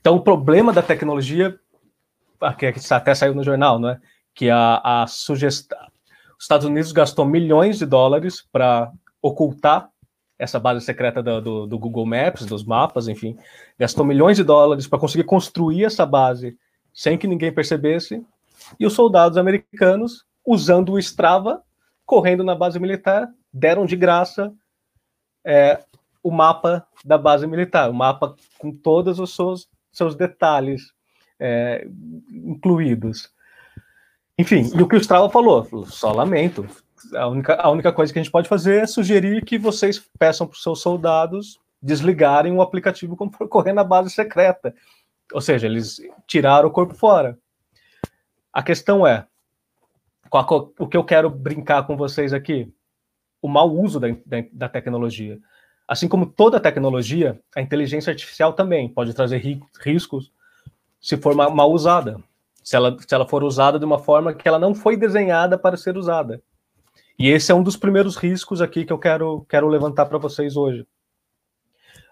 Então, 0.00 0.16
o 0.16 0.22
problema 0.22 0.72
da 0.72 0.82
tecnologia, 0.82 1.58
que 2.58 2.72
até 2.92 3.14
saiu 3.14 3.34
no 3.34 3.44
jornal, 3.44 3.78
né? 3.78 4.00
Que 4.34 4.50
a, 4.50 4.80
a 4.84 5.06
sugestão. 5.06 5.78
Os 6.38 6.44
Estados 6.44 6.66
Unidos 6.66 6.92
gastou 6.92 7.24
milhões 7.24 7.78
de 7.78 7.86
dólares 7.86 8.46
para 8.52 8.92
ocultar 9.20 9.90
essa 10.38 10.60
base 10.60 10.84
secreta 10.84 11.20
do, 11.20 11.40
do, 11.40 11.66
do, 11.66 11.78
Google 11.78 12.06
Maps, 12.06 12.46
dos 12.46 12.64
mapas, 12.64 13.08
enfim, 13.08 13.36
gastou 13.76 14.04
milhões 14.04 14.36
de 14.36 14.44
dólares 14.44 14.86
para 14.86 14.98
conseguir 14.98 15.24
construir 15.24 15.84
essa 15.84 16.06
base 16.06 16.56
sem 16.94 17.18
que 17.18 17.26
ninguém 17.26 17.52
percebesse, 17.52 18.24
E 18.78 18.86
os 18.86 18.92
soldados 18.92 19.38
americanos, 19.38 20.24
usando 20.44 20.92
o 20.92 20.98
Strava, 20.98 21.62
correndo 22.08 22.42
na 22.42 22.54
base 22.54 22.80
militar, 22.80 23.28
deram 23.52 23.84
de 23.84 23.94
graça 23.94 24.50
é, 25.44 25.78
o 26.22 26.30
mapa 26.30 26.86
da 27.04 27.18
base 27.18 27.46
militar, 27.46 27.90
o 27.90 27.94
mapa 27.94 28.34
com 28.58 28.72
todos 28.72 29.20
os 29.20 29.36
seus, 29.36 29.68
seus 29.92 30.14
detalhes 30.16 30.90
é, 31.38 31.86
incluídos. 32.30 33.30
Enfim, 34.38 34.70
e 34.74 34.82
o 34.82 34.88
que 34.88 34.96
o 34.96 34.98
Strava 34.98 35.28
falou, 35.28 35.66
só 35.84 36.10
lamento. 36.10 36.66
A 37.14 37.26
única, 37.26 37.54
a 37.56 37.68
única 37.70 37.92
coisa 37.92 38.10
que 38.10 38.18
a 38.18 38.22
gente 38.22 38.32
pode 38.32 38.48
fazer 38.48 38.84
é 38.84 38.86
sugerir 38.86 39.44
que 39.44 39.58
vocês 39.58 40.02
peçam 40.18 40.46
para 40.46 40.54
os 40.54 40.62
seus 40.62 40.80
soldados 40.80 41.60
desligarem 41.80 42.54
o 42.54 42.62
aplicativo 42.62 43.16
quando 43.16 43.36
for 43.36 43.46
correr 43.48 43.74
na 43.74 43.84
base 43.84 44.08
secreta. 44.08 44.74
Ou 45.30 45.42
seja, 45.42 45.66
eles 45.66 46.00
tiraram 46.26 46.68
o 46.68 46.72
corpo 46.72 46.94
fora. 46.94 47.38
A 48.50 48.62
questão 48.62 49.06
é, 49.06 49.26
o 50.30 50.86
que 50.86 50.96
eu 50.96 51.04
quero 51.04 51.30
brincar 51.30 51.86
com 51.86 51.96
vocês 51.96 52.32
aqui, 52.32 52.72
o 53.40 53.48
mau 53.48 53.70
uso 53.70 53.98
da, 54.00 54.08
da, 54.26 54.44
da 54.52 54.68
tecnologia. 54.68 55.38
Assim 55.86 56.06
como 56.06 56.26
toda 56.26 56.60
tecnologia, 56.60 57.40
a 57.56 57.62
inteligência 57.62 58.10
artificial 58.10 58.52
também 58.52 58.88
pode 58.88 59.14
trazer 59.14 59.42
riscos 59.80 60.30
se 61.00 61.16
for 61.16 61.34
mal 61.34 61.72
usada. 61.72 62.22
Se 62.62 62.76
ela, 62.76 62.96
se 62.98 63.14
ela 63.14 63.26
for 63.26 63.42
usada 63.42 63.78
de 63.78 63.84
uma 63.84 63.98
forma 63.98 64.34
que 64.34 64.46
ela 64.46 64.58
não 64.58 64.74
foi 64.74 64.96
desenhada 64.96 65.56
para 65.56 65.76
ser 65.76 65.96
usada. 65.96 66.42
E 67.18 67.28
esse 67.28 67.50
é 67.50 67.54
um 67.54 67.62
dos 67.62 67.76
primeiros 67.76 68.16
riscos 68.16 68.60
aqui 68.60 68.84
que 68.84 68.92
eu 68.92 68.98
quero, 68.98 69.46
quero 69.48 69.66
levantar 69.66 70.06
para 70.06 70.18
vocês 70.18 70.56
hoje. 70.56 70.86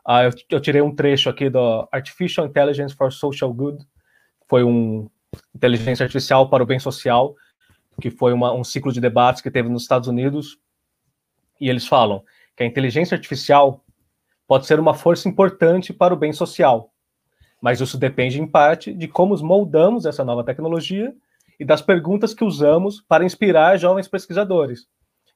Ah, 0.05 0.24
eu, 0.24 0.31
eu, 0.50 0.61
tirei 0.61 0.81
um 0.81 0.94
trecho 0.94 1.29
aqui 1.29 1.50
do 1.50 1.87
Artificial 1.92 2.46
Intelligence 2.46 2.94
for 2.94 3.12
Social 3.12 3.52
Good, 3.52 3.85
foi 4.48 4.64
um 4.64 5.11
inteligência 5.55 6.05
artificial 6.05 6.48
para 6.48 6.62
o 6.62 6.66
bem 6.66 6.79
social, 6.79 7.35
que 8.00 8.11
foi 8.11 8.32
uma, 8.32 8.52
um 8.52 8.64
ciclo 8.64 8.92
de 8.92 9.00
debates 9.00 9.42
que 9.42 9.50
teve 9.50 9.68
nos 9.68 9.82
Estados 9.82 10.09
Unidos, 10.09 10.59
e 11.61 11.68
eles 11.68 11.87
falam 11.87 12.22
que 12.56 12.62
a 12.62 12.66
inteligência 12.66 13.14
artificial 13.14 13.85
pode 14.46 14.66
ser 14.66 14.78
uma 14.78 14.94
força 14.94 15.28
importante 15.28 15.92
para 15.92 16.14
o 16.14 16.16
bem 16.16 16.32
social, 16.32 16.92
mas 17.61 17.80
isso 17.80 17.98
depende 17.98 18.40
em 18.40 18.46
parte 18.46 18.92
de 18.92 19.09
como 19.09 19.37
moldamos 19.42 20.06
essa 20.06 20.24
nova 20.24 20.44
tecnologia 20.44 21.14
e 21.59 21.64
das 21.64 21.82
perguntas 21.82 22.35
que 22.35 22.44
usamos 22.44 23.00
para 23.00 23.24
inspirar 23.24 23.78
jovens 23.78 24.09
pesquisadores. 24.09 24.87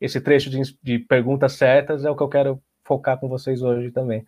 Esse 0.00 0.20
trecho 0.20 0.48
de, 0.50 0.60
de 0.82 0.98
perguntas 0.98 1.54
certas 1.54 2.04
é 2.04 2.10
o 2.10 2.16
que 2.16 2.22
eu 2.22 2.28
quero 2.28 2.62
focar 2.84 3.18
com 3.18 3.28
vocês 3.28 3.62
hoje 3.62 3.90
também. 3.90 4.20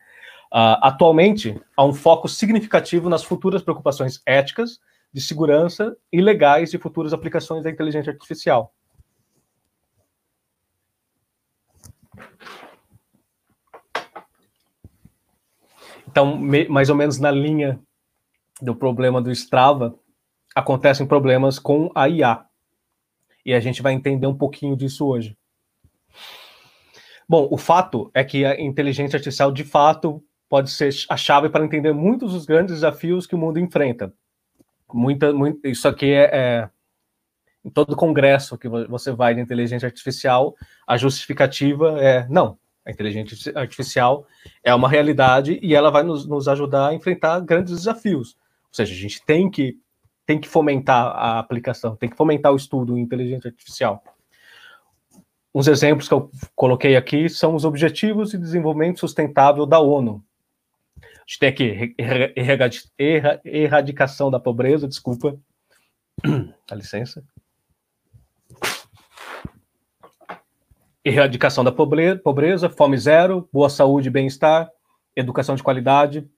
Uh, 0.53 0.77
atualmente, 0.83 1.59
há 1.77 1.85
um 1.85 1.95
foco 1.95 2.29
significativo 2.29 3.09
nas 3.09 3.25
futuras 3.25 3.63
preocupações 3.63 4.21
éticas, 4.27 4.79
de 5.13 5.21
segurança 5.21 5.97
e 6.11 6.21
legais 6.21 6.71
de 6.71 6.79
futuras 6.79 7.13
aplicações 7.13 7.63
da 7.63 7.71
inteligência 7.71 8.13
artificial. 8.13 8.75
Então, 16.09 16.39
mais 16.69 16.91
ou 16.91 16.97
menos 16.97 17.19
na 17.19 17.31
linha 17.31 17.81
do 18.61 18.75
problema 18.75 19.21
do 19.21 19.31
Strava, 19.31 19.99
acontecem 20.55 21.07
problemas 21.07 21.59
com 21.59 21.91
a 21.95 22.09
IA. 22.09 22.45
E 23.45 23.55
a 23.55 23.61
gente 23.61 23.83
vai 23.83 23.93
entender 23.93 24.27
um 24.27 24.37
pouquinho 24.37 24.77
disso 24.77 25.07
hoje. 25.07 25.37
Bom, 27.29 27.49
o 27.51 27.57
fato 27.57 28.11
é 28.13 28.23
que 28.23 28.45
a 28.45 28.61
inteligência 28.61 29.17
artificial, 29.17 29.51
de 29.51 29.65
fato, 29.65 30.23
pode 30.49 30.71
ser 30.71 30.91
a 31.09 31.17
chave 31.17 31.49
para 31.49 31.65
entender 31.65 31.95
muitos 31.95 32.33
dos 32.35 32.45
grandes 32.45 32.75
desafios 32.75 33.27
que 33.27 33.35
o 33.35 33.39
mundo 33.39 33.59
enfrenta. 33.59 34.13
Muita, 34.97 35.33
isso 35.65 35.89
aqui 35.89 36.13
é, 36.13 36.31
é 36.33 36.71
em 37.65 37.71
todo 37.71 37.97
congresso 37.97 38.59
que 38.59 38.69
você 38.69 39.13
vai 39.13 39.35
de 39.35 39.41
inteligência 39.41 39.87
artificial, 39.87 40.55
a 40.87 40.97
justificativa 40.97 41.99
é 42.01 42.27
não, 42.29 42.59
a 42.85 42.91
inteligência 42.91 43.53
artificial 43.57 44.27
é 44.65 44.75
uma 44.75 44.89
realidade 44.89 45.59
e 45.63 45.75
ela 45.75 45.91
vai 45.91 46.03
nos, 46.03 46.27
nos 46.27 46.49
ajudar 46.49 46.89
a 46.89 46.95
enfrentar 46.95 47.41
grandes 47.41 47.77
desafios. 47.77 48.37
Ou 48.69 48.75
seja, 48.75 48.93
a 48.93 48.97
gente 48.97 49.25
tem 49.25 49.51
que 49.51 49.79
tem 50.25 50.41
que 50.41 50.49
fomentar 50.49 51.07
a 51.09 51.39
aplicação, 51.41 51.97
tem 51.97 52.09
que 52.09 52.17
fomentar 52.17 52.53
o 52.53 52.57
estudo 52.57 52.97
em 52.97 53.03
inteligência 53.03 53.49
artificial. 53.49 54.03
Uns 55.55 55.67
exemplos 55.67 56.09
que 56.09 56.15
eu 56.15 56.31
coloquei 56.55 56.97
aqui 56.97 57.29
são 57.29 57.55
os 57.55 57.65
Objetivos 57.65 58.31
de 58.31 58.39
Desenvolvimento 58.39 59.01
Sustentável 59.01 59.67
da 59.67 59.81
ONU, 59.81 60.25
a 61.23 61.25
gente 61.27 61.39
tem 61.39 61.49
aqui 61.49 61.95
erradicação 63.45 64.31
da 64.31 64.41
pobreza, 64.41 64.89
desculpa. 64.89 65.39
Dá 66.69 66.75
licença. 66.75 67.25
Erradicação 71.05 71.63
da 71.63 71.73
pobreza, 71.73 72.69
fome 72.69 72.99
zero, 72.99 73.49
boa 73.53 73.69
saúde 73.69 74.09
e 74.09 74.11
bem-estar, 74.11 74.69
educação 75.15 75.55
de 75.55 75.63
qualidade. 75.63 76.29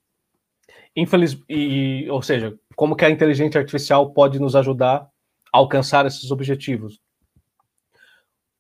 Infeliz, 0.94 1.38
e, 1.49 2.07
ou 2.11 2.23
seja, 2.23 2.59
como 2.77 2.94
que 2.94 3.05
a 3.05 3.11
inteligência 3.11 3.59
artificial 3.59 4.12
pode 4.12 4.38
nos 4.38 4.55
ajudar 4.55 5.09
a 5.53 5.59
alcançar 5.59 6.07
esses 6.07 6.31
objetivos? 6.31 7.01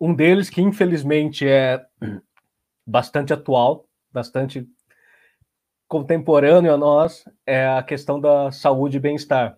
Um 0.00 0.14
deles 0.14 0.50
que 0.50 0.60
infelizmente 0.60 1.46
é 1.46 1.84
bastante 2.86 3.32
atual, 3.32 3.86
bastante 4.10 4.66
contemporâneo 5.94 6.74
a 6.74 6.76
nós 6.76 7.24
é 7.46 7.68
a 7.68 7.80
questão 7.80 8.20
da 8.20 8.50
saúde 8.50 8.96
e 8.96 9.00
bem-estar. 9.00 9.56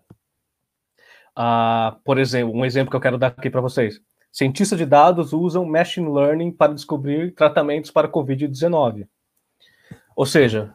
Ah, 1.34 1.96
por 2.04 2.18
exemplo, 2.18 2.54
um 2.54 2.62
exemplo 2.62 2.90
que 2.90 2.96
eu 2.96 3.00
quero 3.00 3.16
dar 3.16 3.28
aqui 3.28 3.48
para 3.48 3.62
vocês. 3.62 4.02
Cientistas 4.30 4.78
de 4.78 4.84
dados 4.84 5.32
usam 5.32 5.64
machine 5.64 6.12
learning 6.12 6.52
para 6.52 6.74
descobrir 6.74 7.34
tratamentos 7.34 7.90
para 7.90 8.06
COVID-19. 8.06 9.08
Ou 10.14 10.26
seja, 10.26 10.74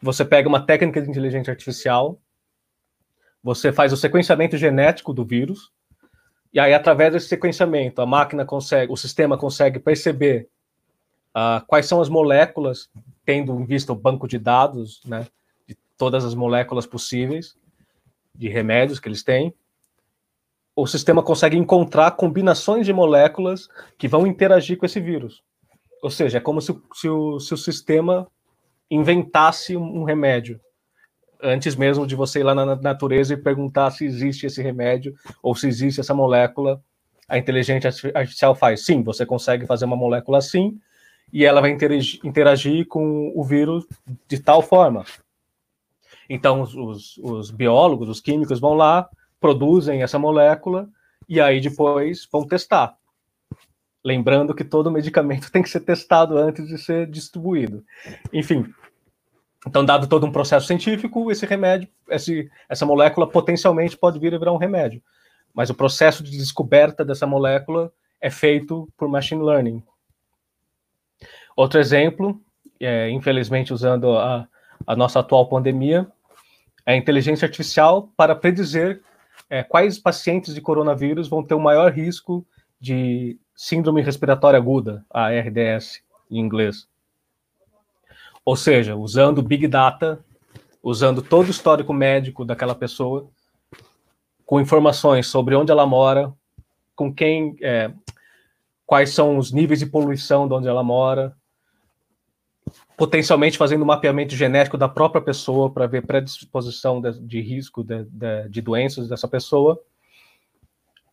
você 0.00 0.24
pega 0.24 0.48
uma 0.48 0.64
técnica 0.64 1.02
de 1.02 1.10
inteligência 1.10 1.50
artificial, 1.50 2.18
você 3.42 3.74
faz 3.74 3.92
o 3.92 3.98
sequenciamento 3.98 4.56
genético 4.56 5.12
do 5.12 5.26
vírus, 5.26 5.70
e 6.54 6.58
aí, 6.58 6.72
através 6.72 7.12
desse 7.12 7.28
sequenciamento, 7.28 8.00
a 8.00 8.06
máquina 8.06 8.46
consegue, 8.46 8.90
o 8.90 8.96
sistema 8.96 9.36
consegue 9.36 9.78
perceber 9.78 10.48
uh, 11.36 11.64
quais 11.66 11.86
são 11.86 12.00
as 12.00 12.08
moléculas 12.08 12.88
tendo 13.24 13.60
em 13.60 13.64
vista 13.64 13.92
o 13.92 13.96
banco 13.96 14.26
de 14.26 14.38
dados, 14.38 15.02
né, 15.04 15.26
de 15.68 15.76
todas 15.98 16.24
as 16.24 16.34
moléculas 16.34 16.86
possíveis 16.86 17.56
de 18.34 18.48
remédios 18.48 19.00
que 19.00 19.08
eles 19.08 19.22
têm, 19.22 19.54
o 20.74 20.86
sistema 20.86 21.22
consegue 21.22 21.56
encontrar 21.56 22.12
combinações 22.12 22.86
de 22.86 22.92
moléculas 22.92 23.68
que 23.98 24.06
vão 24.06 24.26
interagir 24.26 24.76
com 24.76 24.86
esse 24.86 25.00
vírus. 25.00 25.42
Ou 26.02 26.10
seja, 26.10 26.38
é 26.38 26.40
como 26.40 26.60
se, 26.60 26.78
se, 26.94 27.08
o, 27.08 27.40
se 27.40 27.54
o 27.54 27.56
sistema 27.56 28.28
inventasse 28.90 29.76
um 29.76 30.04
remédio 30.04 30.60
antes 31.42 31.74
mesmo 31.74 32.06
de 32.06 32.14
você 32.14 32.40
ir 32.40 32.42
lá 32.44 32.54
na 32.54 32.76
natureza 32.76 33.34
e 33.34 33.36
perguntar 33.36 33.90
se 33.90 34.04
existe 34.04 34.46
esse 34.46 34.62
remédio 34.62 35.14
ou 35.42 35.54
se 35.54 35.66
existe 35.66 36.00
essa 36.00 36.14
molécula, 36.14 36.82
a 37.28 37.38
inteligência 37.38 37.90
artificial 38.14 38.54
faz. 38.54 38.84
Sim, 38.84 39.02
você 39.02 39.26
consegue 39.26 39.66
fazer 39.66 39.84
uma 39.84 39.96
molécula 39.96 40.38
assim, 40.38 40.78
e 41.32 41.44
ela 41.44 41.60
vai 41.60 41.70
interagir, 41.70 42.20
interagir 42.24 42.86
com 42.86 43.32
o 43.34 43.44
vírus 43.44 43.86
de 44.28 44.38
tal 44.38 44.62
forma. 44.62 45.04
Então, 46.28 46.62
os, 46.62 47.18
os, 47.18 47.50
biólogos, 47.50 48.08
os 48.08 48.20
químicos 48.20 48.58
vão 48.58 48.74
lá, 48.74 49.08
produzem 49.40 50.02
essa 50.02 50.18
molécula 50.18 50.88
e 51.28 51.40
aí 51.40 51.60
depois 51.60 52.28
vão 52.30 52.46
testar. 52.46 52.96
Lembrando 54.04 54.54
que 54.54 54.64
todo 54.64 54.90
medicamento 54.90 55.50
tem 55.52 55.62
que 55.62 55.70
ser 55.70 55.80
testado 55.80 56.36
antes 56.36 56.66
de 56.66 56.78
ser 56.78 57.08
distribuído. 57.08 57.84
Enfim, 58.32 58.72
então, 59.66 59.84
dado 59.84 60.06
todo 60.06 60.24
um 60.24 60.32
processo 60.32 60.66
científico, 60.66 61.30
esse 61.30 61.44
remédio, 61.44 61.88
esse, 62.08 62.48
essa 62.68 62.86
molécula 62.86 63.28
potencialmente 63.28 63.96
pode 63.96 64.18
vir 64.18 64.32
a 64.32 64.38
virar 64.38 64.52
um 64.52 64.58
remédio. 64.58 65.02
Mas 65.52 65.70
o 65.70 65.74
processo 65.74 66.22
de 66.22 66.30
descoberta 66.30 67.04
dessa 67.04 67.26
molécula 67.26 67.92
é 68.20 68.30
feito 68.30 68.88
por 68.96 69.08
machine 69.08 69.42
learning, 69.42 69.82
Outro 71.56 71.80
exemplo, 71.80 72.38
é, 72.78 73.08
infelizmente 73.08 73.72
usando 73.72 74.14
a, 74.18 74.46
a, 74.86 74.94
nossa 74.94 75.20
atual 75.20 75.48
pandemia, 75.48 76.06
é 76.84 76.92
a 76.92 76.96
inteligência 76.96 77.46
artificial 77.46 78.12
para 78.14 78.36
predizer 78.36 79.00
é, 79.48 79.62
quais 79.62 79.98
pacientes 79.98 80.54
de 80.54 80.60
coronavírus 80.60 81.28
vão 81.28 81.42
ter 81.42 81.54
o 81.54 81.60
maior 81.60 81.90
risco 81.90 82.46
de 82.78 83.38
síndrome 83.54 84.02
respiratória 84.02 84.58
aguda, 84.58 85.02
a 85.08 85.30
RDS 85.30 86.02
em 86.30 86.38
inglês. 86.38 86.86
Ou 88.44 88.54
seja, 88.54 88.94
usando 88.94 89.42
Big 89.42 89.66
Data, 89.66 90.22
usando 90.82 91.22
todo 91.22 91.48
o 91.48 91.50
histórico 91.50 91.92
médico 91.94 92.44
daquela 92.44 92.74
pessoa, 92.74 93.30
com 94.44 94.60
informações 94.60 95.26
sobre 95.26 95.54
onde 95.54 95.72
ela 95.72 95.86
mora, 95.86 96.32
com 96.94 97.12
quem, 97.12 97.56
é, 97.62 97.90
quais 98.84 99.10
são 99.10 99.38
os 99.38 99.50
níveis 99.50 99.80
de 99.80 99.86
poluição 99.86 100.46
de 100.46 100.54
onde 100.54 100.68
ela 100.68 100.84
mora, 100.84 101.34
potencialmente 102.96 103.58
fazendo 103.58 103.82
um 103.82 103.86
mapeamento 103.86 104.34
genético 104.34 104.78
da 104.78 104.88
própria 104.88 105.20
pessoa 105.20 105.70
para 105.70 105.86
ver 105.86 106.06
predisposição 106.06 107.00
de, 107.00 107.20
de 107.20 107.40
risco 107.40 107.84
de, 107.84 108.04
de, 108.04 108.48
de, 108.48 108.60
doenças 108.62 109.08
dessa 109.08 109.28
pessoa. 109.28 109.78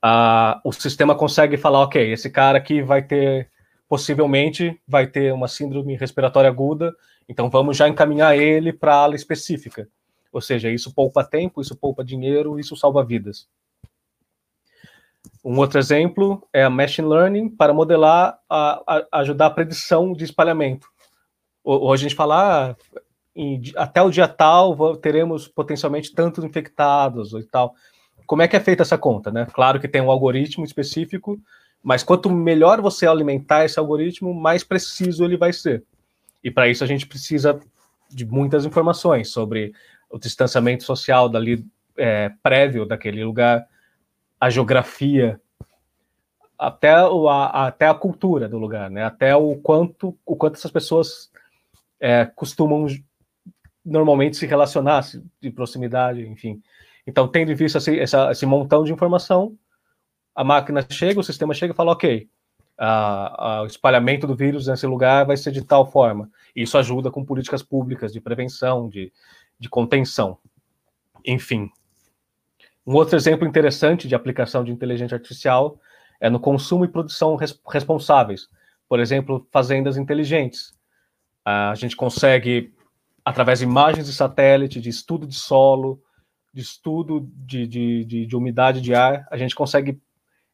uh, 0.03 0.59
o 0.63 0.71
sistema 0.71 1.13
consegue 1.13 1.57
falar, 1.57 1.81
ok, 1.81 2.13
esse 2.13 2.29
cara 2.29 2.57
aqui 2.57 2.81
vai 2.81 3.01
ter, 3.01 3.49
possivelmente, 3.89 4.79
vai 4.87 5.07
ter 5.07 5.33
uma 5.33 5.47
síndrome 5.47 5.95
respiratória 5.95 6.49
aguda, 6.49 6.95
então 7.27 7.49
vamos 7.49 7.75
já 7.75 7.87
encaminhar 7.87 8.37
ele 8.37 8.71
para 8.71 8.95
a 8.95 8.99
ala 8.99 9.15
específica. 9.15 9.87
Ou 10.31 10.41
seja, 10.41 10.69
isso 10.69 10.93
poupa 10.93 11.23
tempo, 11.23 11.61
isso 11.61 11.75
poupa 11.75 12.03
dinheiro, 12.03 12.59
isso 12.59 12.75
salva 12.75 13.03
vidas. 13.03 13.47
Um 15.43 15.57
outro 15.59 15.77
exemplo 15.77 16.47
é 16.53 16.63
a 16.63 16.69
Machine 16.69 17.07
Learning 17.07 17.49
para 17.49 17.73
modelar, 17.73 18.39
a, 18.49 19.05
a 19.11 19.19
ajudar 19.19 19.47
a 19.47 19.51
predição 19.51 20.13
de 20.13 20.23
espalhamento. 20.23 20.92
Hoje 21.63 22.05
a 22.05 22.09
gente 22.09 22.17
fala, 22.17 22.71
ah, 22.71 22.75
em, 23.35 23.61
até 23.75 24.01
o 24.01 24.09
dia 24.09 24.27
tal 24.27 24.97
teremos 24.97 25.47
potencialmente 25.47 26.13
tantos 26.13 26.43
infectados 26.43 27.33
e 27.33 27.43
tal. 27.43 27.73
Como 28.25 28.41
é 28.41 28.47
que 28.47 28.55
é 28.55 28.59
feita 28.59 28.83
essa 28.83 28.97
conta, 28.97 29.31
né? 29.31 29.47
Claro 29.53 29.79
que 29.79 29.87
tem 29.87 30.01
um 30.01 30.11
algoritmo 30.11 30.65
específico, 30.65 31.39
mas 31.81 32.03
quanto 32.03 32.29
melhor 32.29 32.81
você 32.81 33.07
alimentar 33.07 33.65
esse 33.65 33.79
algoritmo, 33.79 34.33
mais 34.33 34.63
preciso 34.63 35.23
ele 35.23 35.37
vai 35.37 35.53
ser. 35.53 35.83
E 36.43 36.51
para 36.51 36.67
isso 36.67 36.83
a 36.83 36.87
gente 36.87 37.07
precisa 37.07 37.59
de 38.09 38.25
muitas 38.25 38.65
informações 38.65 39.29
sobre 39.29 39.73
o 40.09 40.19
distanciamento 40.19 40.83
social 40.83 41.27
dali 41.27 41.65
é, 41.97 42.31
prévio 42.41 42.85
daquele 42.85 43.23
lugar, 43.23 43.65
a 44.39 44.49
geografia, 44.49 45.39
até, 46.57 47.03
o, 47.03 47.27
a, 47.27 47.67
até 47.67 47.87
a 47.87 47.93
cultura 47.93 48.47
do 48.47 48.57
lugar, 48.57 48.89
né? 48.89 49.03
Até 49.03 49.35
o 49.35 49.55
quanto, 49.55 50.17
o 50.25 50.35
quanto 50.35 50.55
essas 50.55 50.71
pessoas 50.71 51.31
é, 52.03 52.25
costumam 52.25 52.85
normalmente 53.85 54.35
se 54.35 54.45
relacionar 54.45 55.05
de 55.39 55.49
proximidade, 55.49 56.27
enfim. 56.27 56.61
Então, 57.07 57.29
tendo 57.29 57.53
em 57.53 57.55
vista 57.55 57.77
esse, 57.77 57.97
essa, 57.97 58.29
esse 58.29 58.45
montão 58.45 58.83
de 58.83 58.91
informação, 58.91 59.57
a 60.35 60.43
máquina 60.43 60.85
chega, 60.89 61.21
o 61.21 61.23
sistema 61.23 61.53
chega 61.53 61.71
e 61.71 61.75
fala, 61.75 61.93
ok, 61.93 62.27
a, 62.77 63.59
a, 63.59 63.61
o 63.61 63.65
espalhamento 63.65 64.27
do 64.27 64.35
vírus 64.35 64.67
nesse 64.67 64.85
lugar 64.85 65.25
vai 65.25 65.37
ser 65.37 65.53
de 65.53 65.63
tal 65.63 65.89
forma. 65.89 66.29
Isso 66.53 66.77
ajuda 66.77 67.09
com 67.09 67.23
políticas 67.23 67.63
públicas 67.63 68.11
de 68.11 68.19
prevenção, 68.19 68.89
de, 68.89 69.09
de 69.57 69.69
contenção. 69.69 70.37
Enfim. 71.25 71.71
Um 72.85 72.95
outro 72.95 73.15
exemplo 73.15 73.47
interessante 73.47 74.09
de 74.09 74.15
aplicação 74.15 74.61
de 74.61 74.73
inteligência 74.73 75.15
artificial 75.15 75.79
é 76.19 76.29
no 76.29 76.39
consumo 76.39 76.83
e 76.83 76.89
produção 76.89 77.37
res, 77.37 77.57
responsáveis. 77.65 78.49
Por 78.89 78.99
exemplo, 78.99 79.47
fazendas 79.53 79.95
inteligentes. 79.95 80.73
A 81.45 81.75
gente 81.75 81.95
consegue, 81.95 82.73
através 83.23 83.59
de 83.59 83.65
imagens 83.65 84.05
de 84.05 84.13
satélite, 84.13 84.79
de 84.79 84.89
estudo 84.89 85.27
de 85.27 85.35
solo, 85.35 86.01
de 86.53 86.61
estudo 86.61 87.27
de, 87.35 87.67
de, 87.67 88.05
de, 88.05 88.25
de 88.25 88.35
umidade 88.35 88.79
de 88.79 88.93
ar, 88.93 89.27
a 89.29 89.37
gente 89.37 89.55
consegue 89.55 89.99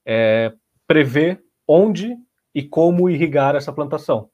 é, 0.06 0.54
prever 0.88 1.44
onde 1.68 2.18
e 2.56 2.64
como 2.64 3.10
irrigar 3.10 3.56
essa 3.56 3.72
plantação. 3.72 4.30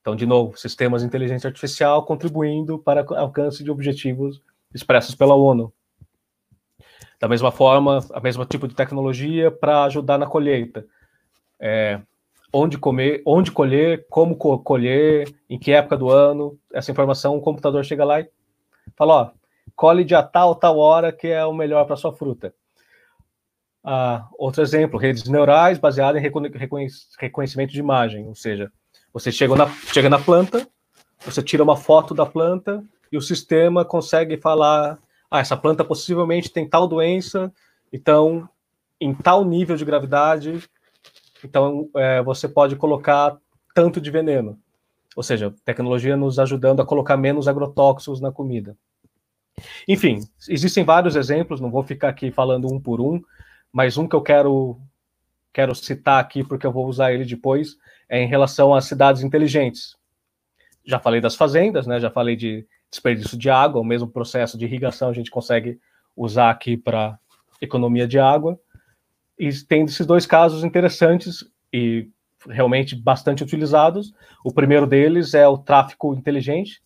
Então, 0.00 0.16
de 0.16 0.26
novo, 0.26 0.58
sistemas 0.58 1.02
de 1.02 1.08
inteligência 1.08 1.46
artificial 1.46 2.04
contribuindo 2.04 2.78
para 2.78 3.06
alcance 3.16 3.62
de 3.62 3.70
objetivos 3.70 4.42
expressos 4.74 5.14
pela 5.14 5.34
ONU. 5.34 5.72
Da 7.20 7.28
mesma 7.28 7.52
forma, 7.52 8.00
a 8.12 8.20
mesma 8.20 8.44
tipo 8.44 8.66
de 8.66 8.74
tecnologia 8.74 9.48
para 9.48 9.84
ajudar 9.84 10.18
na 10.18 10.26
colheita. 10.26 10.84
É, 11.60 12.00
onde 12.52 12.76
comer, 12.76 13.22
onde 13.26 13.50
colher, 13.50 14.06
como 14.10 14.36
colher, 14.36 15.32
em 15.48 15.58
que 15.58 15.72
época 15.72 15.96
do 15.96 16.10
ano, 16.10 16.58
essa 16.72 16.90
informação, 16.90 17.36
o 17.36 17.40
computador 17.40 17.84
chega 17.84 18.04
lá 18.04 18.20
e 18.20 18.28
fala, 18.94 19.14
ó, 19.14 19.30
colhe 19.74 20.04
de 20.04 20.14
a 20.14 20.22
tal, 20.22 20.54
tal 20.54 20.78
hora 20.78 21.10
que 21.10 21.28
é 21.28 21.44
o 21.46 21.54
melhor 21.54 21.86
para 21.86 21.96
sua 21.96 22.12
fruta. 22.12 22.54
Ah, 23.82 24.28
outro 24.38 24.62
exemplo, 24.62 24.98
redes 24.98 25.24
neurais 25.24 25.78
baseadas 25.78 26.22
em 26.22 26.30
reconhecimento 27.18 27.72
de 27.72 27.80
imagem, 27.80 28.28
ou 28.28 28.34
seja, 28.34 28.70
você 29.12 29.32
chega 29.32 29.56
na, 29.56 29.68
chega 29.68 30.08
na 30.08 30.18
planta, 30.18 30.68
você 31.24 31.42
tira 31.42 31.62
uma 31.62 31.76
foto 31.76 32.14
da 32.14 32.26
planta 32.26 32.84
e 33.10 33.16
o 33.16 33.20
sistema 33.20 33.84
consegue 33.84 34.36
falar, 34.36 34.98
ah, 35.30 35.40
essa 35.40 35.56
planta 35.56 35.84
possivelmente 35.84 36.50
tem 36.50 36.68
tal 36.68 36.86
doença, 36.86 37.52
então, 37.92 38.48
em 39.00 39.12
tal 39.12 39.44
nível 39.44 39.76
de 39.76 39.84
gravidade, 39.84 40.62
então 41.44 41.88
é, 41.96 42.22
você 42.22 42.48
pode 42.48 42.76
colocar 42.76 43.36
tanto 43.74 44.00
de 44.00 44.10
veneno. 44.10 44.58
Ou 45.14 45.22
seja, 45.22 45.54
tecnologia 45.64 46.16
nos 46.16 46.38
ajudando 46.38 46.80
a 46.80 46.86
colocar 46.86 47.16
menos 47.16 47.46
agrotóxicos 47.46 48.20
na 48.20 48.32
comida. 48.32 48.76
Enfim, 49.86 50.20
existem 50.48 50.84
vários 50.84 51.16
exemplos, 51.16 51.60
não 51.60 51.70
vou 51.70 51.82
ficar 51.82 52.08
aqui 52.08 52.30
falando 52.30 52.72
um 52.72 52.80
por 52.80 53.00
um, 53.00 53.22
mas 53.72 53.96
um 53.96 54.08
que 54.08 54.16
eu 54.16 54.22
quero 54.22 54.78
quero 55.52 55.74
citar 55.74 56.18
aqui 56.18 56.42
porque 56.42 56.66
eu 56.66 56.72
vou 56.72 56.86
usar 56.86 57.12
ele 57.12 57.26
depois 57.26 57.76
é 58.08 58.22
em 58.22 58.26
relação 58.26 58.74
às 58.74 58.86
cidades 58.86 59.22
inteligentes. 59.22 59.96
Já 60.84 60.98
falei 60.98 61.20
das 61.20 61.34
fazendas, 61.34 61.86
né? 61.86 62.00
Já 62.00 62.10
falei 62.10 62.36
de 62.36 62.66
desperdício 62.90 63.38
de 63.38 63.48
água, 63.48 63.80
o 63.80 63.84
mesmo 63.84 64.08
processo 64.08 64.58
de 64.58 64.64
irrigação 64.64 65.10
a 65.10 65.12
gente 65.12 65.30
consegue 65.30 65.78
usar 66.16 66.50
aqui 66.50 66.76
para 66.76 67.18
economia 67.60 68.06
de 68.06 68.18
água. 68.18 68.58
E 69.42 69.52
tem 69.64 69.82
esses 69.82 70.06
dois 70.06 70.24
casos 70.24 70.62
interessantes 70.62 71.44
e 71.72 72.08
realmente 72.48 72.94
bastante 72.94 73.42
utilizados. 73.42 74.14
O 74.44 74.52
primeiro 74.52 74.86
deles 74.86 75.34
é 75.34 75.48
o 75.48 75.58
tráfico 75.58 76.14
inteligente, 76.14 76.80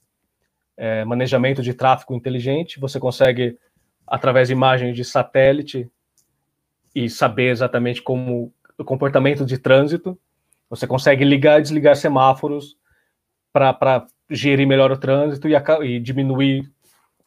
é, 0.75 1.05
manejamento 1.05 1.63
de 1.63 1.75
tráfego 1.75 2.15
inteligente. 2.15 2.81
Você 2.81 2.99
consegue, 2.99 3.59
através 4.07 4.49
de 4.49 4.55
imagens 4.55 4.97
de 4.97 5.05
satélite, 5.05 5.87
e 6.95 7.11
saber 7.11 7.51
exatamente 7.51 8.01
como 8.01 8.51
o 8.79 8.85
comportamento 8.85 9.45
de 9.45 9.59
trânsito. 9.59 10.19
Você 10.71 10.87
consegue 10.87 11.27
ligar 11.27 11.59
e 11.59 11.63
desligar 11.63 11.95
semáforos 11.95 12.75
para 13.53 14.07
gerir 14.31 14.67
melhor 14.67 14.91
o 14.91 14.97
trânsito 14.97 15.47
e, 15.47 15.55
e 15.85 16.01
diminuir 16.01 16.73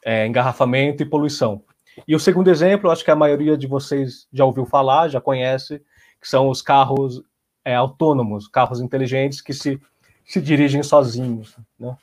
é, 0.03 0.25
engarrafamento 0.25 1.03
e 1.03 1.05
poluição. 1.05 1.63
E 2.07 2.15
o 2.15 2.19
segundo 2.19 2.49
exemplo, 2.49 2.89
acho 2.89 3.03
que 3.03 3.11
a 3.11 3.15
maioria 3.15 3.57
de 3.57 3.67
vocês 3.67 4.27
já 4.31 4.45
ouviu 4.45 4.65
falar, 4.65 5.09
já 5.09 5.19
conhece, 5.19 5.81
que 6.19 6.27
são 6.27 6.49
os 6.49 6.61
carros 6.61 7.21
é, 7.63 7.75
autônomos, 7.75 8.47
carros 8.47 8.79
inteligentes 8.79 9.41
que 9.41 9.53
se, 9.53 9.79
se 10.25 10.41
dirigem 10.41 10.83
sozinhos. 10.83 11.55
Né? 11.77 11.95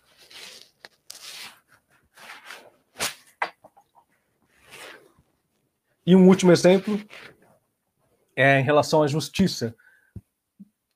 E 6.06 6.14
um 6.14 6.28
último 6.28 6.52
exemplo 6.52 7.00
é 8.36 8.60
em 8.60 8.62
relação 8.62 9.02
à 9.02 9.08
justiça. 9.08 9.74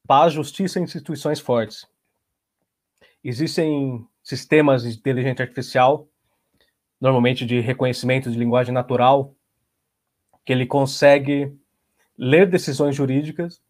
Paz, 0.06 0.32
justiça 0.32 0.78
e 0.78 0.82
instituições 0.82 1.40
fortes. 1.40 1.84
Existem 3.22 4.06
sistemas 4.22 4.82
de 4.82 4.90
inteligência 4.90 5.42
artificial, 5.42 6.08
normalmente 7.00 7.46
de 7.46 7.60
reconhecimento 7.60 8.30
de 8.30 8.38
linguagem 8.38 8.74
natural, 8.74 9.34
que 10.44 10.52
ele 10.52 10.66
consegue 10.66 11.56
ler 12.16 12.46
decisões 12.48 12.94
jurídicas, 12.94 13.60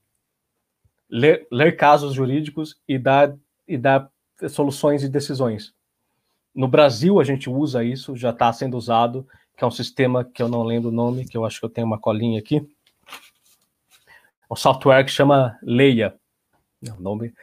ler, 1.09 1.47
ler 1.51 1.77
casos 1.77 2.15
jurídicos 2.15 2.77
e 2.89 2.99
dar, 2.99 3.35
e 3.67 3.79
dar 3.79 4.11
soluções 4.49 5.03
e 5.03 5.09
decisões. 5.09 5.73
No 6.55 6.67
Brasil, 6.67 7.21
a 7.21 7.25
gente 7.25 7.49
usa 7.49 7.85
isso, 7.85 8.17
já 8.17 8.31
está 8.31 8.53
sendo 8.53 8.77
usado 8.77 9.27
que 9.57 9.65
é 9.65 9.67
um 9.67 9.71
sistema 9.71 10.25
que 10.25 10.43
eu 10.43 10.49
não 10.49 10.63
lembro 10.63 10.89
o 10.89 10.93
nome, 10.93 11.29
que 11.29 11.37
eu 11.37 11.45
acho 11.45 11.61
que 11.61 11.67
eu 11.67 11.71
tenho 11.71 11.87
uma 11.87 11.99
colinha 11.99 12.41
aqui. 12.41 12.67
Um 14.51 14.57
software 14.57 15.05
que 15.05 15.11
chama 15.11 15.59
Leia. 15.63 16.15
O 16.97 17.01
nome 17.01 17.35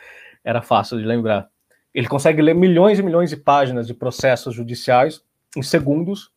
era 0.44 0.64
fácil 0.64 0.98
de 0.98 1.06
lembrar. 1.06 1.48
Ele 1.94 2.08
consegue 2.08 2.42
ler 2.42 2.56
milhões 2.56 2.98
e 2.98 3.04
milhões 3.04 3.30
de 3.30 3.38
páginas 3.38 3.86
de 3.86 3.94
processos 3.94 4.56
judiciais 4.56 5.24
em 5.56 5.64
segundos. 5.64 6.32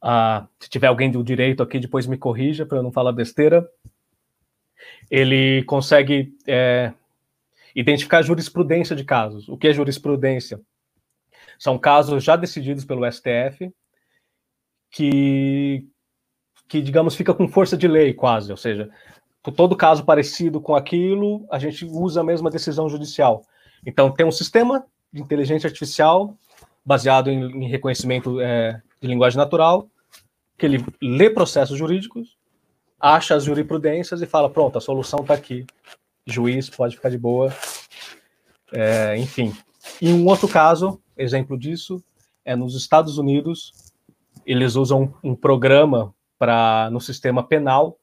Ah, 0.00 0.46
se 0.60 0.68
tiver 0.68 0.86
alguém 0.86 1.10
do 1.10 1.24
direito 1.24 1.62
aqui, 1.62 1.78
depois 1.78 2.06
me 2.06 2.18
corrija 2.18 2.66
para 2.66 2.78
eu 2.78 2.82
não 2.82 2.92
falar 2.92 3.12
besteira. 3.12 3.66
Ele 5.10 5.62
consegue 5.64 6.36
é, 6.46 6.92
identificar 7.74 8.22
jurisprudência 8.22 8.94
de 8.94 9.04
casos. 9.04 9.48
O 9.48 9.56
que 9.56 9.68
é 9.68 9.72
jurisprudência? 9.72 10.60
São 11.58 11.78
casos 11.78 12.22
já 12.22 12.36
decididos 12.36 12.84
pelo 12.84 13.10
STF 13.10 13.72
que, 14.90 15.86
que, 16.68 16.80
digamos, 16.80 17.14
fica 17.14 17.34
com 17.34 17.48
força 17.48 17.76
de 17.76 17.88
lei 17.88 18.14
quase, 18.14 18.50
ou 18.50 18.56
seja, 18.56 18.90
todo 19.56 19.76
caso 19.76 20.04
parecido 20.04 20.60
com 20.60 20.74
aquilo, 20.74 21.46
a 21.50 21.58
gente 21.58 21.84
usa 21.84 22.20
a 22.20 22.24
mesma 22.24 22.50
decisão 22.50 22.88
judicial. 22.88 23.44
Então, 23.84 24.10
tem 24.10 24.24
um 24.24 24.32
sistema 24.32 24.84
de 25.12 25.20
inteligência 25.20 25.66
artificial 25.66 26.36
baseado 26.84 27.30
em, 27.30 27.64
em 27.64 27.68
reconhecimento 27.68 28.40
é, 28.40 28.80
de 29.00 29.08
linguagem 29.08 29.36
natural, 29.36 29.88
que 30.58 30.66
ele 30.66 30.84
lê 31.00 31.30
processos 31.30 31.78
jurídicos, 31.78 32.36
acha 33.00 33.34
as 33.34 33.44
jurisprudências 33.44 34.22
e 34.22 34.26
fala: 34.26 34.50
pronto, 34.50 34.78
a 34.78 34.80
solução 34.80 35.20
está 35.20 35.34
aqui. 35.34 35.66
Juiz 36.26 36.70
pode 36.70 36.96
ficar 36.96 37.10
de 37.10 37.18
boa. 37.18 37.52
É, 38.72 39.16
enfim. 39.18 39.54
E 40.00 40.12
um 40.12 40.26
outro 40.26 40.48
caso, 40.48 41.00
exemplo 41.16 41.58
disso, 41.58 42.02
é 42.44 42.56
nos 42.56 42.74
Estados 42.74 43.18
Unidos, 43.18 43.72
eles 44.46 44.74
usam 44.74 45.14
um 45.22 45.34
programa 45.34 46.14
para 46.38 46.88
no 46.90 47.00
sistema 47.00 47.42
penal 47.46 47.98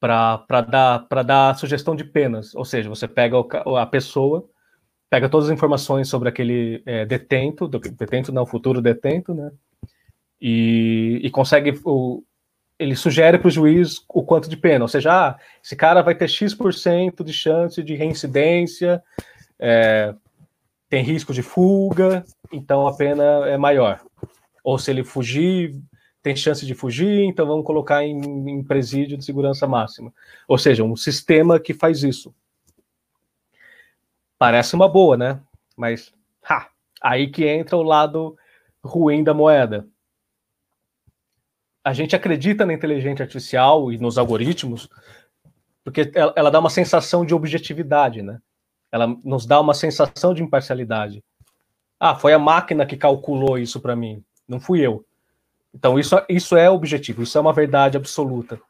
para 0.00 0.60
dar, 0.60 1.06
dar 1.24 1.58
sugestão 1.58 1.96
de 1.96 2.04
penas. 2.04 2.54
Ou 2.54 2.64
seja, 2.64 2.88
você 2.88 3.08
pega 3.08 3.36
a 3.80 3.86
pessoa, 3.86 4.48
pega 5.10 5.28
todas 5.28 5.48
as 5.48 5.54
informações 5.54 6.08
sobre 6.08 6.28
aquele 6.28 6.82
é, 6.84 7.06
detento, 7.06 7.66
detento 7.68 8.32
não, 8.32 8.46
futuro 8.46 8.82
detento, 8.82 9.34
né? 9.34 9.50
E, 10.40 11.20
e 11.22 11.30
consegue, 11.30 11.80
o, 11.84 12.22
ele 12.78 12.94
sugere 12.94 13.38
para 13.38 13.48
o 13.48 13.50
juiz 13.50 14.04
o 14.08 14.22
quanto 14.22 14.48
de 14.48 14.56
pena. 14.56 14.84
Ou 14.84 14.88
seja, 14.88 15.12
ah, 15.12 15.38
esse 15.64 15.74
cara 15.74 16.02
vai 16.02 16.14
ter 16.14 16.28
X% 16.28 17.24
de 17.24 17.32
chance 17.32 17.82
de 17.82 17.94
reincidência, 17.94 19.02
é, 19.58 20.14
tem 20.88 21.02
risco 21.02 21.32
de 21.32 21.42
fuga, 21.42 22.24
então 22.52 22.86
a 22.86 22.96
pena 22.96 23.22
é 23.46 23.56
maior. 23.56 24.00
Ou 24.62 24.78
se 24.78 24.90
ele 24.90 25.02
fugir, 25.02 25.74
tem 26.22 26.36
chance 26.36 26.64
de 26.64 26.74
fugir, 26.74 27.24
então 27.24 27.46
vamos 27.46 27.64
colocar 27.64 28.04
em, 28.04 28.20
em 28.50 28.62
presídio 28.62 29.16
de 29.16 29.24
segurança 29.24 29.66
máxima. 29.66 30.12
Ou 30.46 30.58
seja, 30.58 30.84
um 30.84 30.94
sistema 30.94 31.58
que 31.58 31.74
faz 31.74 32.02
isso. 32.02 32.34
Parece 34.38 34.74
uma 34.74 34.88
boa, 34.88 35.16
né? 35.16 35.40
Mas 35.76 36.12
ha, 36.48 36.68
aí 37.02 37.28
que 37.28 37.46
entra 37.46 37.76
o 37.76 37.82
lado 37.82 38.36
ruim 38.84 39.24
da 39.24 39.34
moeda. 39.34 39.86
A 41.84 41.92
gente 41.92 42.14
acredita 42.14 42.66
na 42.66 42.72
inteligência 42.72 43.22
artificial 43.22 43.92
e 43.92 43.98
nos 43.98 44.18
algoritmos 44.18 44.88
porque 45.88 46.10
ela, 46.14 46.34
ela 46.36 46.50
dá 46.50 46.58
uma 46.58 46.68
sensação 46.68 47.24
de 47.24 47.34
objetividade, 47.34 48.20
né? 48.20 48.38
Ela 48.92 49.06
nos 49.24 49.46
dá 49.46 49.58
uma 49.58 49.72
sensação 49.72 50.34
de 50.34 50.42
imparcialidade. 50.42 51.24
Ah, 51.98 52.14
foi 52.14 52.34
a 52.34 52.38
máquina 52.38 52.84
que 52.84 52.94
calculou 52.94 53.58
isso 53.58 53.80
para 53.80 53.96
mim, 53.96 54.22
não 54.46 54.60
fui 54.60 54.80
eu. 54.80 55.04
Então, 55.74 55.98
isso, 55.98 56.14
isso 56.28 56.56
é 56.56 56.68
objetivo, 56.68 57.22
isso 57.22 57.38
é 57.38 57.40
uma 57.40 57.54
verdade 57.54 57.96
absoluta. 57.96 58.60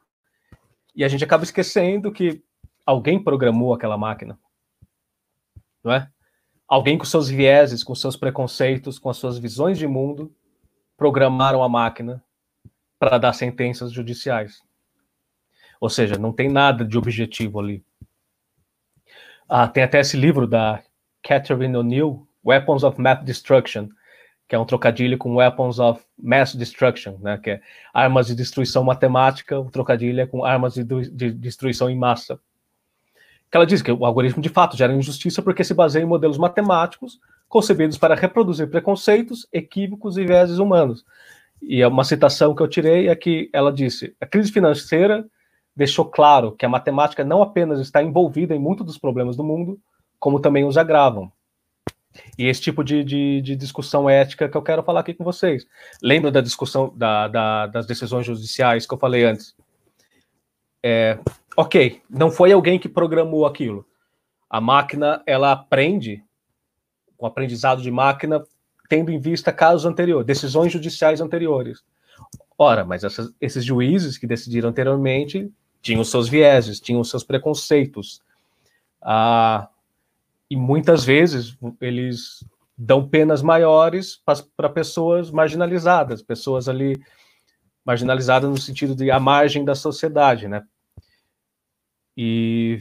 E 0.95 1.03
a 1.03 1.09
gente 1.09 1.25
acaba 1.25 1.43
esquecendo 1.43 2.13
que 2.13 2.41
alguém 2.87 3.23
programou 3.23 3.75
aquela 3.75 3.99
máquina. 3.99 4.39
Não 5.89 5.95
é? 5.95 6.07
Alguém 6.69 6.99
com 6.99 7.07
seus 7.07 7.31
vieses, 7.31 7.83
com 7.83 7.95
seus 7.95 8.15
preconceitos, 8.15 8.99
com 8.99 9.09
as 9.09 9.17
suas 9.17 9.39
visões 9.39 9.79
de 9.79 9.87
mundo, 9.87 10.31
programaram 10.99 11.63
a 11.63 11.69
máquina 11.69 12.23
para 12.99 13.17
dar 13.17 13.33
sentenças 13.33 13.91
judiciais. 13.91 14.63
Ou 15.81 15.89
seja, 15.89 16.19
não 16.19 16.31
tem 16.31 16.47
nada 16.51 16.85
de 16.85 16.99
objetivo 16.99 17.59
ali. 17.59 17.83
Ah, 19.49 19.67
tem 19.67 19.83
até 19.83 20.01
esse 20.01 20.15
livro 20.15 20.47
da 20.47 20.83
Catherine 21.23 21.75
O'Neill, 21.75 22.29
Weapons 22.45 22.85
of 22.85 23.01
Math 23.01 23.25
Destruction, 23.25 23.89
que 24.47 24.55
é 24.55 24.59
um 24.59 24.67
trocadilho 24.67 25.17
com 25.17 25.37
Weapons 25.37 25.79
of 25.79 26.05
Mass 26.19 26.55
Destruction, 26.55 27.17
né, 27.21 27.39
que 27.39 27.53
é 27.53 27.63
armas 27.95 28.27
de 28.27 28.35
destruição 28.35 28.85
matemática, 28.85 29.59
o 29.59 29.71
trocadilho 29.71 30.21
é 30.21 30.27
com 30.27 30.45
armas 30.45 30.75
de 30.75 30.85
destruição 31.33 31.89
em 31.89 31.97
massa. 31.97 32.39
Que 33.51 33.57
ela 33.57 33.67
diz 33.67 33.81
que 33.81 33.91
o 33.91 34.05
algoritmo 34.05 34.43
de 34.43 34.49
fato 34.49 34.77
gera 34.77 34.93
injustiça 34.93 35.43
porque 35.43 35.65
se 35.65 35.75
baseia 35.75 36.03
em 36.03 36.07
modelos 36.07 36.39
matemáticos 36.39 37.19
concebidos 37.49 37.97
para 37.97 38.15
reproduzir 38.15 38.69
preconceitos, 38.69 39.49
equívocos 39.53 40.19
e 40.19 40.25
vieses 40.25 40.59
humanos. 40.59 41.05
E 41.63 41.81
é 41.81 41.89
uma 41.89 42.05
citação 42.05 42.55
que 42.55 42.63
eu 42.63 42.69
tirei 42.69 43.09
é 43.09 43.17
que 43.17 43.49
ela 43.53 43.73
disse: 43.73 44.15
a 44.21 44.27
crise 44.27 44.53
financeira 44.53 45.27
deixou 45.75 46.05
claro 46.05 46.53
que 46.53 46.67
a 46.67 46.69
matemática 46.69 47.25
não 47.25 47.43
apenas 47.43 47.81
está 47.81 48.03
envolvida 48.03 48.55
em 48.55 48.59
muitos 48.59 48.85
dos 48.85 48.99
problemas 48.99 49.37
do 49.37 49.45
mundo, 49.45 49.81
como 50.19 50.41
também 50.41 50.65
os 50.65 50.77
agravam. 50.77 51.33
E 52.37 52.47
esse 52.47 52.61
tipo 52.61 52.83
de, 52.83 53.05
de, 53.05 53.41
de, 53.43 53.55
discussão 53.55 54.09
ética 54.09 54.49
que 54.49 54.57
eu 54.57 54.63
quero 54.63 54.83
falar 54.83 55.01
aqui 55.01 55.15
com 55.15 55.23
vocês. 55.23 55.67
Lembra 56.03 56.31
da 56.31 56.41
discussão 56.41 56.93
da, 56.97 57.29
da, 57.29 57.67
das 57.67 57.87
decisões 57.87 58.27
judiciais 58.27 58.87
que 58.87 58.95
eu 58.95 58.99
falei 58.99 59.25
antes? 59.25 59.55
É, 60.83 61.19
ok, 61.59 62.01
não 62.09 62.31
foi 62.31 62.53
alguém 62.53 62.79
que 62.79 62.89
programou 62.89 63.45
aquilo. 63.45 63.85
A 64.49 64.61
máquina 64.61 65.21
ela 65.27 65.51
aprende, 65.51 66.23
com 67.17 67.27
aprendizado 67.27 67.83
de 67.83 67.91
máquina, 67.91 68.45
tendo 68.89 69.11
em 69.11 69.19
vista 69.19 69.53
casos 69.53 69.85
anteriores, 69.85 70.25
decisões 70.25 70.73
judiciais 70.73 71.21
anteriores. 71.21 71.83
Ora, 72.57 72.85
mas 72.85 73.03
essas, 73.03 73.35
esses 73.41 73.65
juízes 73.65 74.17
que 74.17 74.25
decidiram 74.25 74.69
anteriormente 74.69 75.53
tinham 75.83 76.05
seus 76.05 76.29
vieses, 76.29 76.79
tinham 76.79 77.03
seus 77.03 77.25
preconceitos. 77.25 78.23
Ah, 79.03 79.69
e 80.49 80.57
muitas 80.57 81.05
vezes 81.05 81.59
eles 81.81 82.45
dão 82.77 83.09
penas 83.09 83.43
maiores 83.43 84.23
para 84.57 84.69
pessoas 84.69 85.29
marginalizadas, 85.33 86.23
pessoas 86.23 86.69
ali 86.69 86.97
marginalizadas 87.85 88.49
no 88.49 88.59
sentido 88.59 88.95
de 88.95 89.11
à 89.11 89.19
margem 89.19 89.65
da 89.65 89.75
sociedade, 89.75 90.47
né? 90.47 90.63
E, 92.21 92.81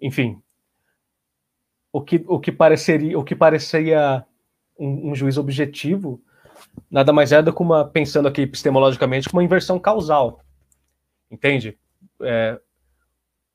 enfim, 0.00 0.40
o 1.92 2.00
que, 2.00 2.24
o 2.26 2.40
que 2.40 2.50
pareceria, 2.50 3.18
o 3.18 3.22
que 3.22 3.36
parecia 3.36 4.24
um, 4.78 5.10
um 5.10 5.14
juiz 5.14 5.36
objetivo, 5.36 6.18
nada 6.90 7.12
mais 7.12 7.30
é 7.30 7.42
do 7.42 7.52
que 7.52 7.60
uma, 7.60 7.84
pensando 7.84 8.26
aqui 8.26 8.40
epistemologicamente, 8.40 9.28
uma 9.30 9.44
inversão 9.44 9.78
causal, 9.78 10.40
entende? 11.30 11.78
É, 12.22 12.58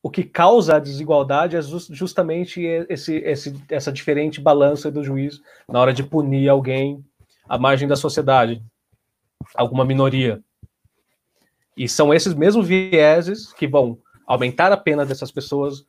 o 0.04 0.12
que 0.12 0.24
causa 0.24 0.76
a 0.76 0.80
desigualdade 0.80 1.56
é 1.56 1.62
justamente 1.90 2.62
esse, 2.62 3.16
esse, 3.16 3.64
essa 3.70 3.92
diferente 3.92 4.40
balança 4.40 4.92
do 4.92 5.04
juiz 5.04 5.42
na 5.68 5.80
hora 5.80 5.92
de 5.92 6.04
punir 6.04 6.48
alguém 6.48 7.04
à 7.50 7.58
margem 7.58 7.88
da 7.88 7.96
sociedade, 7.96 8.64
alguma 9.56 9.86
minoria. 9.86 10.40
E 11.76 11.90
são 11.90 12.14
esses 12.14 12.36
mesmos 12.36 12.68
vieses 12.68 13.52
que 13.54 13.68
vão 13.68 13.98
aumentar 14.26 14.72
a 14.72 14.78
pena 14.78 15.06
dessas 15.06 15.32
pessoas, 15.32 15.86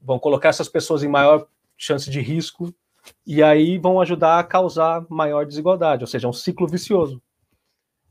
vão 0.00 0.18
colocar 0.18 0.48
essas 0.48 0.68
pessoas 0.68 1.02
em 1.02 1.08
maior 1.08 1.46
chance 1.76 2.10
de 2.10 2.20
risco, 2.20 2.74
e 3.26 3.42
aí 3.42 3.78
vão 3.78 4.00
ajudar 4.00 4.38
a 4.38 4.44
causar 4.44 5.04
maior 5.08 5.46
desigualdade, 5.46 6.02
ou 6.02 6.08
seja, 6.08 6.26
é 6.26 6.30
um 6.30 6.32
ciclo 6.32 6.66
vicioso. 6.66 7.22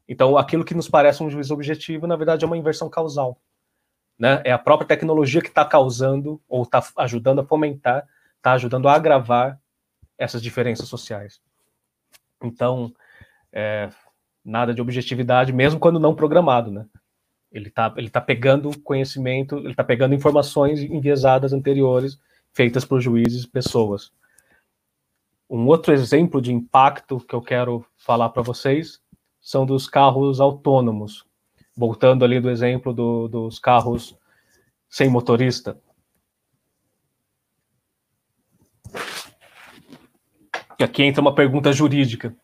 Então, 0.07 0.37
aquilo 0.37 0.63
que 0.63 0.73
nos 0.73 0.89
parece 0.89 1.21
um 1.21 1.29
juiz 1.29 1.51
objetivo, 1.51 2.07
na 2.07 2.15
verdade, 2.15 2.43
é 2.43 2.47
uma 2.47 2.57
inversão 2.57 2.89
causal 2.89 3.39
né? 4.17 4.41
É 4.43 4.51
a 4.51 4.57
própria 4.57 4.87
tecnologia 4.87 5.41
que 5.41 5.49
está 5.49 5.63
causando 5.63 6.41
ou 6.47 6.63
está 6.63 6.83
ajudando 6.97 7.39
a 7.39 7.45
fomentar, 7.45 8.07
está 8.37 8.53
ajudando 8.53 8.87
a 8.87 8.93
agravar 8.93 9.59
essas 10.17 10.41
diferenças 10.41 10.87
sociais. 10.87 11.39
Então, 12.43 12.91
é, 13.51 13.89
nada 14.43 14.73
de 14.73 14.81
objetividade, 14.81 15.53
mesmo 15.53 15.79
quando 15.79 15.99
não 15.99 16.15
programado, 16.15 16.71
né? 16.71 16.85
Ele 17.51 17.69
está 17.69 17.93
ele 17.97 18.09
tá 18.09 18.19
pegando 18.19 18.77
conhecimento, 18.81 19.57
ele 19.57 19.71
está 19.71 19.83
pegando 19.83 20.15
informações 20.15 20.81
enviesadas 20.81 21.53
anteriores 21.53 22.19
feitas 22.53 22.83
por 22.83 22.99
juízes 22.99 23.43
e 23.43 23.47
pessoas. 23.47 24.11
Um 25.49 25.67
outro 25.67 25.93
exemplo 25.93 26.41
de 26.41 26.51
impacto 26.51 27.19
que 27.19 27.33
eu 27.33 27.41
quero 27.41 27.85
falar 27.95 28.29
para 28.29 28.41
vocês 28.41 28.99
são 29.39 29.65
dos 29.65 29.87
carros 29.87 30.41
autônomos, 30.41 31.25
voltando 31.75 32.25
ali 32.25 32.39
do 32.39 32.49
exemplo 32.49 32.93
do, 32.93 33.27
dos 33.27 33.59
carros 33.59 34.17
sem 34.89 35.09
motorista. 35.09 35.79
E 40.79 40.83
aqui 40.83 41.03
entra 41.03 41.21
uma 41.21 41.33
pergunta 41.33 41.71
jurídica, 41.71 42.35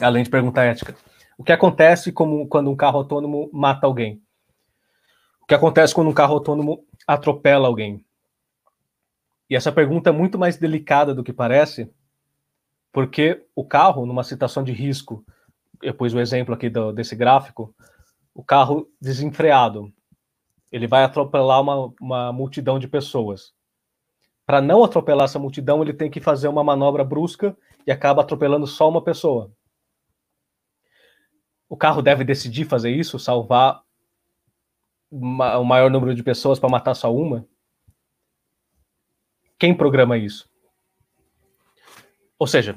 além 0.00 0.22
de 0.22 0.30
pergunta 0.30 0.62
ética. 0.62 0.96
O 1.36 1.42
que 1.42 1.52
acontece 1.52 2.12
como, 2.12 2.46
quando 2.46 2.70
um 2.70 2.76
carro 2.76 2.98
autônomo 2.98 3.50
mata 3.52 3.86
alguém? 3.86 4.23
O 5.44 5.46
que 5.46 5.54
acontece 5.54 5.94
quando 5.94 6.08
um 6.08 6.14
carro 6.14 6.32
autônomo 6.32 6.86
atropela 7.06 7.68
alguém? 7.68 8.02
E 9.48 9.54
essa 9.54 9.70
pergunta 9.70 10.08
é 10.08 10.12
muito 10.12 10.38
mais 10.38 10.56
delicada 10.56 11.14
do 11.14 11.22
que 11.22 11.34
parece, 11.34 11.92
porque 12.90 13.44
o 13.54 13.62
carro, 13.62 14.06
numa 14.06 14.24
situação 14.24 14.64
de 14.64 14.72
risco, 14.72 15.22
eu 15.82 15.92
pus 15.92 16.14
o 16.14 16.18
exemplo 16.18 16.54
aqui 16.54 16.70
do, 16.70 16.92
desse 16.92 17.14
gráfico, 17.14 17.74
o 18.34 18.42
carro 18.42 18.90
desenfreado, 18.98 19.92
ele 20.72 20.86
vai 20.86 21.04
atropelar 21.04 21.60
uma, 21.60 21.92
uma 22.00 22.32
multidão 22.32 22.78
de 22.78 22.88
pessoas. 22.88 23.52
Para 24.46 24.62
não 24.62 24.82
atropelar 24.82 25.26
essa 25.26 25.38
multidão, 25.38 25.82
ele 25.82 25.92
tem 25.92 26.10
que 26.10 26.22
fazer 26.22 26.48
uma 26.48 26.64
manobra 26.64 27.04
brusca 27.04 27.54
e 27.86 27.92
acaba 27.92 28.22
atropelando 28.22 28.66
só 28.66 28.88
uma 28.88 29.04
pessoa. 29.04 29.52
O 31.68 31.76
carro 31.76 32.00
deve 32.00 32.24
decidir 32.24 32.64
fazer 32.64 32.92
isso, 32.92 33.18
salvar 33.18 33.83
o 35.16 35.64
maior 35.64 35.90
número 35.90 36.12
de 36.14 36.24
pessoas 36.24 36.58
para 36.58 36.68
matar 36.68 36.94
só 36.94 37.14
uma? 37.14 37.46
Quem 39.56 39.72
programa 39.72 40.18
isso? 40.18 40.50
Ou 42.36 42.48
seja, 42.48 42.76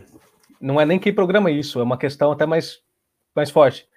não 0.61 0.79
é 0.79 0.85
nem 0.85 0.99
quem 0.99 1.13
programa 1.13 1.49
isso, 1.49 1.79
é 1.79 1.83
uma 1.83 1.97
questão 1.97 2.31
até 2.31 2.45
mais, 2.45 2.79
mais 3.35 3.49
forte. 3.49 3.89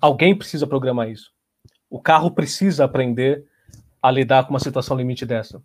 Alguém 0.00 0.36
precisa 0.36 0.66
programar 0.66 1.10
isso. 1.10 1.32
O 1.90 2.00
carro 2.00 2.30
precisa 2.30 2.84
aprender 2.84 3.44
a 4.00 4.10
lidar 4.12 4.44
com 4.44 4.50
uma 4.50 4.60
situação 4.60 4.96
limite 4.96 5.26
dessa. 5.26 5.60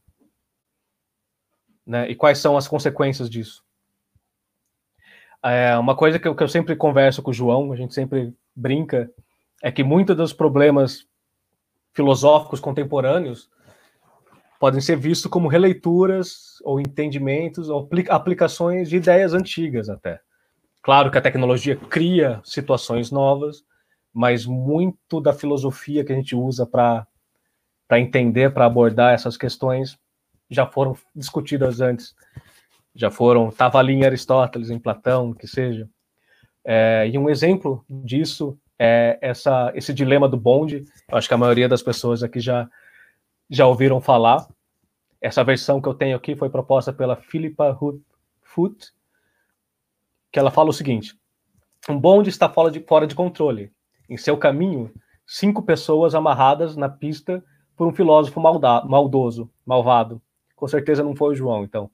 Né? 1.86 2.10
E 2.10 2.16
quais 2.16 2.40
são 2.40 2.58
as 2.58 2.68
consequências 2.68 3.30
disso? 3.30 3.64
É, 5.44 5.78
uma 5.78 5.96
coisa 5.96 6.18
que 6.18 6.28
eu, 6.28 6.34
que 6.34 6.42
eu 6.42 6.48
sempre 6.48 6.76
converso 6.76 7.22
com 7.22 7.30
o 7.30 7.34
João, 7.34 7.72
a 7.72 7.76
gente 7.76 7.94
sempre 7.94 8.34
brinca, 8.56 9.14
é 9.62 9.72
que 9.72 9.84
muitos 9.84 10.16
dos 10.16 10.34
problemas 10.34 11.08
filosóficos 11.94 12.60
contemporâneos 12.60 13.50
podem 14.60 14.80
ser 14.80 14.96
vistos 14.96 15.30
como 15.30 15.48
releituras 15.48 16.62
ou 16.64 16.80
entendimentos 16.80 17.70
ou 17.70 17.89
aplicações 18.10 18.89
de 18.89 18.98
ideias 18.98 19.34
antigas 19.34 19.89
até. 19.89 20.22
Claro 20.82 21.12
que 21.12 21.18
a 21.18 21.22
tecnologia 21.22 21.76
cria 21.76 22.41
situações 22.44 23.12
novas, 23.12 23.64
mas 24.14 24.46
muito 24.46 25.20
da 25.22 25.34
filosofia 25.34 26.04
que 26.04 26.12
a 26.12 26.16
gente 26.16 26.36
usa 26.36 26.66
para 26.66 27.06
entender, 27.91 28.54
para 28.54 28.66
abordar 28.66 29.14
essas 29.14 29.38
questões, 29.38 29.98
já 30.50 30.66
foram 30.66 30.96
discutidas 31.16 31.82
antes. 31.82 32.14
Já 32.96 33.10
foram, 33.10 33.50
estava 33.50 33.80
ali 33.80 33.94
em 33.94 34.06
Aristóteles, 34.06 34.70
em 34.70 34.80
Platão, 34.80 35.34
que 35.34 35.48
seja. 35.48 35.89
É, 36.64 37.10
e 37.12 37.18
um 37.18 37.30
exemplo 37.30 37.84
disso 37.89 38.58
é 38.80 39.18
essa, 39.22 39.72
esse 39.76 39.94
dilema 39.94 40.28
do 40.28 40.38
bonde. 40.38 40.86
Acho 41.12 41.28
que 41.28 41.34
a 41.34 41.38
maioria 41.38 41.70
das 41.70 41.82
pessoas 41.82 42.24
aqui 42.24 42.40
já, 42.40 42.70
já 43.50 43.66
ouviram 43.68 44.02
falar. 44.02 44.48
Essa 45.22 45.44
versão 45.44 45.82
que 45.82 45.88
eu 45.88 45.94
tenho 45.94 46.18
aqui 46.18 46.36
foi 46.36 46.50
proposta 46.50 46.92
pela 46.92 47.16
Philippa 47.16 47.78
Foot, 48.42 48.92
que 50.32 50.40
ela 50.40 50.52
fala 50.52 50.70
o 50.70 50.74
seguinte: 50.74 51.18
um 51.90 52.00
bonde 52.00 52.30
está 52.30 52.50
fora 52.50 52.70
de, 52.70 52.80
fora 52.82 53.08
de 53.08 53.16
controle. 53.16 53.72
Em 54.10 54.18
seu 54.18 54.38
caminho, 54.38 54.92
cinco 55.26 55.64
pessoas 55.64 56.14
amarradas 56.14 56.76
na 56.76 56.90
pista 56.90 57.44
por 57.76 57.88
um 57.88 57.94
filósofo 57.94 58.40
malda, 58.40 58.84
maldoso, 58.86 59.50
malvado. 59.66 60.22
Com 60.56 60.68
certeza 60.68 61.04
não 61.04 61.16
foi 61.16 61.34
o 61.34 61.36
João, 61.36 61.64
então. 61.64 61.90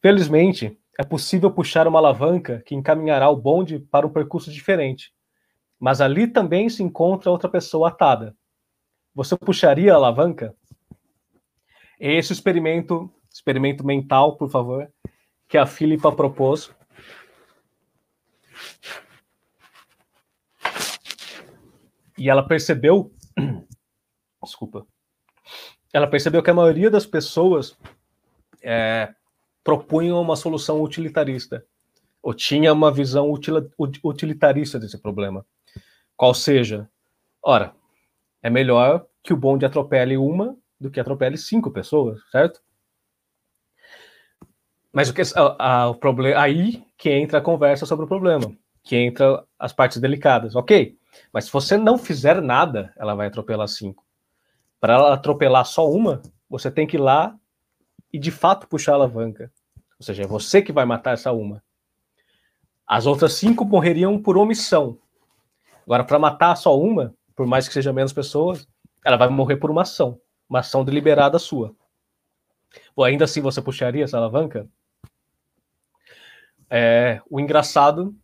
Felizmente, 0.00 0.78
é 0.98 1.04
possível 1.04 1.50
puxar 1.50 1.86
uma 1.86 1.98
alavanca 1.98 2.62
que 2.64 2.74
encaminhará 2.74 3.28
o 3.28 3.36
bonde 3.36 3.78
para 3.78 4.06
um 4.06 4.10
percurso 4.10 4.50
diferente. 4.50 5.12
Mas 5.80 6.02
ali 6.02 6.26
também 6.26 6.68
se 6.68 6.82
encontra 6.82 7.30
outra 7.30 7.48
pessoa 7.48 7.88
atada. 7.88 8.36
Você 9.14 9.34
puxaria 9.36 9.94
a 9.94 9.96
alavanca? 9.96 10.54
Esse 11.98 12.34
experimento, 12.34 13.10
experimento 13.32 13.84
mental, 13.84 14.36
por 14.36 14.50
favor, 14.50 14.92
que 15.48 15.56
a 15.56 15.64
Filipa 15.64 16.12
propôs. 16.12 16.70
E 22.16 22.28
ela 22.28 22.46
percebeu, 22.46 23.10
desculpa, 24.44 24.86
ela 25.92 26.06
percebeu 26.06 26.42
que 26.42 26.50
a 26.50 26.54
maioria 26.54 26.90
das 26.90 27.06
pessoas 27.06 27.76
é, 28.62 29.14
propunham 29.64 30.20
uma 30.20 30.36
solução 30.36 30.82
utilitarista, 30.82 31.64
ou 32.22 32.34
tinha 32.34 32.72
uma 32.72 32.92
visão 32.92 33.32
utilitarista 34.04 34.78
desse 34.78 34.98
problema. 34.98 35.44
Qual 36.20 36.34
seja, 36.34 36.86
ora, 37.42 37.74
é 38.42 38.50
melhor 38.50 39.06
que 39.22 39.32
o 39.32 39.36
bonde 39.38 39.64
atropele 39.64 40.18
uma 40.18 40.54
do 40.78 40.90
que 40.90 41.00
atropele 41.00 41.38
cinco 41.38 41.70
pessoas, 41.70 42.20
certo? 42.30 42.60
Mas 44.92 45.08
o 45.08 45.14
que 45.14 45.22
a, 45.22 45.56
a, 45.58 45.88
o 45.88 45.94
problema 45.94 46.38
aí 46.38 46.84
que 46.98 47.08
entra 47.08 47.38
a 47.38 47.40
conversa 47.40 47.86
sobre 47.86 48.04
o 48.04 48.06
problema, 48.06 48.54
que 48.82 48.96
entra 48.96 49.42
as 49.58 49.72
partes 49.72 49.96
delicadas, 49.96 50.54
ok? 50.54 50.94
Mas 51.32 51.46
se 51.46 51.52
você 51.54 51.78
não 51.78 51.96
fizer 51.96 52.42
nada, 52.42 52.92
ela 52.98 53.14
vai 53.14 53.28
atropelar 53.28 53.66
cinco. 53.68 54.04
Para 54.78 54.92
ela 54.92 55.14
atropelar 55.14 55.64
só 55.64 55.90
uma, 55.90 56.20
você 56.50 56.70
tem 56.70 56.86
que 56.86 56.98
ir 56.98 57.00
lá 57.00 57.34
e 58.12 58.18
de 58.18 58.30
fato 58.30 58.68
puxar 58.68 58.92
a 58.92 58.96
alavanca. 58.96 59.50
Ou 59.98 60.04
seja, 60.04 60.24
é 60.24 60.26
você 60.26 60.60
que 60.60 60.70
vai 60.70 60.84
matar 60.84 61.14
essa 61.14 61.32
uma. 61.32 61.64
As 62.86 63.06
outras 63.06 63.32
cinco 63.32 63.64
morreriam 63.64 64.20
por 64.20 64.36
omissão. 64.36 64.98
Agora, 65.84 66.04
para 66.04 66.18
matar 66.18 66.56
só 66.56 66.78
uma, 66.78 67.14
por 67.34 67.46
mais 67.46 67.66
que 67.66 67.74
seja 67.74 67.92
menos 67.92 68.12
pessoas, 68.12 68.66
ela 69.04 69.16
vai 69.16 69.28
morrer 69.28 69.56
por 69.56 69.70
uma 69.70 69.82
ação. 69.82 70.20
Uma 70.48 70.60
ação 70.60 70.84
deliberada 70.84 71.38
sua. 71.38 71.74
Ou 72.94 73.04
ainda 73.04 73.24
assim 73.24 73.40
você 73.40 73.60
puxaria 73.60 74.04
essa 74.04 74.16
alavanca? 74.16 74.68
É, 76.68 77.20
o 77.28 77.40
engraçado 77.40 78.14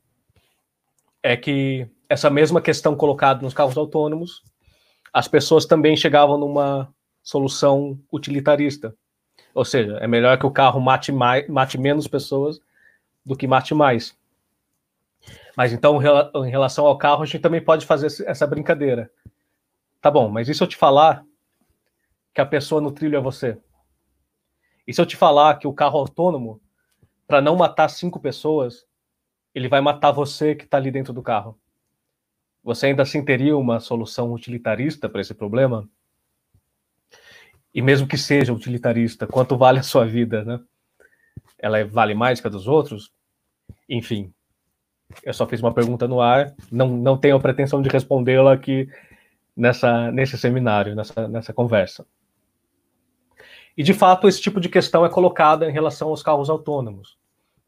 é 1.23 1.37
que 1.37 1.89
essa 2.09 2.31
mesma 2.31 2.61
questão 2.61 2.95
colocada 2.95 3.43
nos 3.43 3.55
carros 3.55 3.77
autônomos, 3.77 4.43
as 5.13 5.27
pessoas 5.27 5.67
também 5.67 5.97
chegavam 5.97 6.39
numa 6.39 6.89
solução 7.23 7.99
utilitarista. 8.13 8.95
Ou 9.53 9.65
seja, 9.65 9.97
é 9.97 10.07
melhor 10.07 10.39
que 10.39 10.47
o 10.47 10.51
carro 10.51 10.81
mate, 10.81 11.11
mais, 11.11 11.49
mate 11.49 11.79
menos 11.79 12.07
pessoas 12.07 12.61
do 13.25 13.37
que 13.37 13.49
mate 13.49 13.75
mais. 13.75 14.17
Mas 15.57 15.73
então, 15.73 15.99
em 16.45 16.51
relação 16.51 16.87
ao 16.87 16.99
carro, 16.99 17.23
a 17.23 17.27
gente 17.27 17.41
também 17.41 17.63
pode 17.63 17.87
fazer 17.87 18.09
essa 18.27 18.47
brincadeira. 18.47 19.11
Tá 20.01 20.11
bom, 20.11 20.29
mas 20.29 20.49
e 20.49 20.55
se 20.55 20.63
eu 20.63 20.67
te 20.67 20.77
falar 20.77 21.25
que 22.35 22.41
a 22.41 22.47
pessoa 22.47 22.81
no 22.81 22.93
trilho 22.93 23.17
é 23.17 23.21
você? 23.21 23.59
E 24.87 24.93
se 24.93 25.01
eu 25.01 25.07
te 25.07 25.17
falar 25.17 25.59
que 25.59 25.67
o 25.67 25.73
carro 25.73 25.99
autônomo, 25.99 26.61
para 27.27 27.41
não 27.41 27.57
matar 27.57 27.89
cinco 27.89 28.21
pessoas, 28.21 28.87
ele 29.55 29.69
vai 29.69 29.81
matar 29.81 30.13
você 30.13 30.55
que 30.55 30.65
está 30.65 30.77
ali 30.77 30.91
dentro 30.91 31.13
do 31.13 31.23
carro? 31.23 31.59
Você 32.63 32.87
ainda 32.87 33.03
assim 33.03 33.25
teria 33.25 33.57
uma 33.57 33.81
solução 33.81 34.33
utilitarista 34.33 35.09
para 35.09 35.21
esse 35.21 35.33
problema? 35.35 35.89
e 37.77 37.83
mesmo 37.83 38.09
que 38.09 38.17
seja 38.17 38.55
utilitarista, 38.55 39.27
quanto 39.27 39.55
vale 39.55 39.79
a 39.79 39.83
sua 39.83 40.07
vida, 40.07 40.43
né? 40.43 40.59
Ela 41.59 41.85
vale 41.85 42.15
mais 42.15 42.41
que 42.41 42.47
a 42.47 42.51
dos 42.51 42.67
outros? 42.67 43.13
Enfim, 43.87 44.33
eu 45.23 45.33
só 45.33 45.47
fiz 45.47 45.61
uma 45.61 45.73
pergunta 45.73 46.07
no 46.07 46.21
ar, 46.21 46.55
não, 46.71 46.89
não 46.89 47.17
tenho 47.17 47.37
a 47.37 47.41
pretensão 47.41 47.81
de 47.81 47.89
respondê-la 47.89 48.53
aqui 48.53 48.89
nessa, 49.57 50.11
nesse 50.13 50.37
seminário, 50.37 50.95
nessa, 50.95 51.29
nessa 51.29 51.53
conversa. 51.53 52.07
E, 53.77 53.83
de 53.83 53.93
fato, 53.93 54.27
esse 54.27 54.41
tipo 54.41 54.61
de 54.61 54.69
questão 54.69 55.05
é 55.05 55.09
colocada 55.09 55.69
em 55.69 55.73
relação 55.73 56.09
aos 56.09 56.23
carros 56.23 56.49
autônomos, 56.49 57.19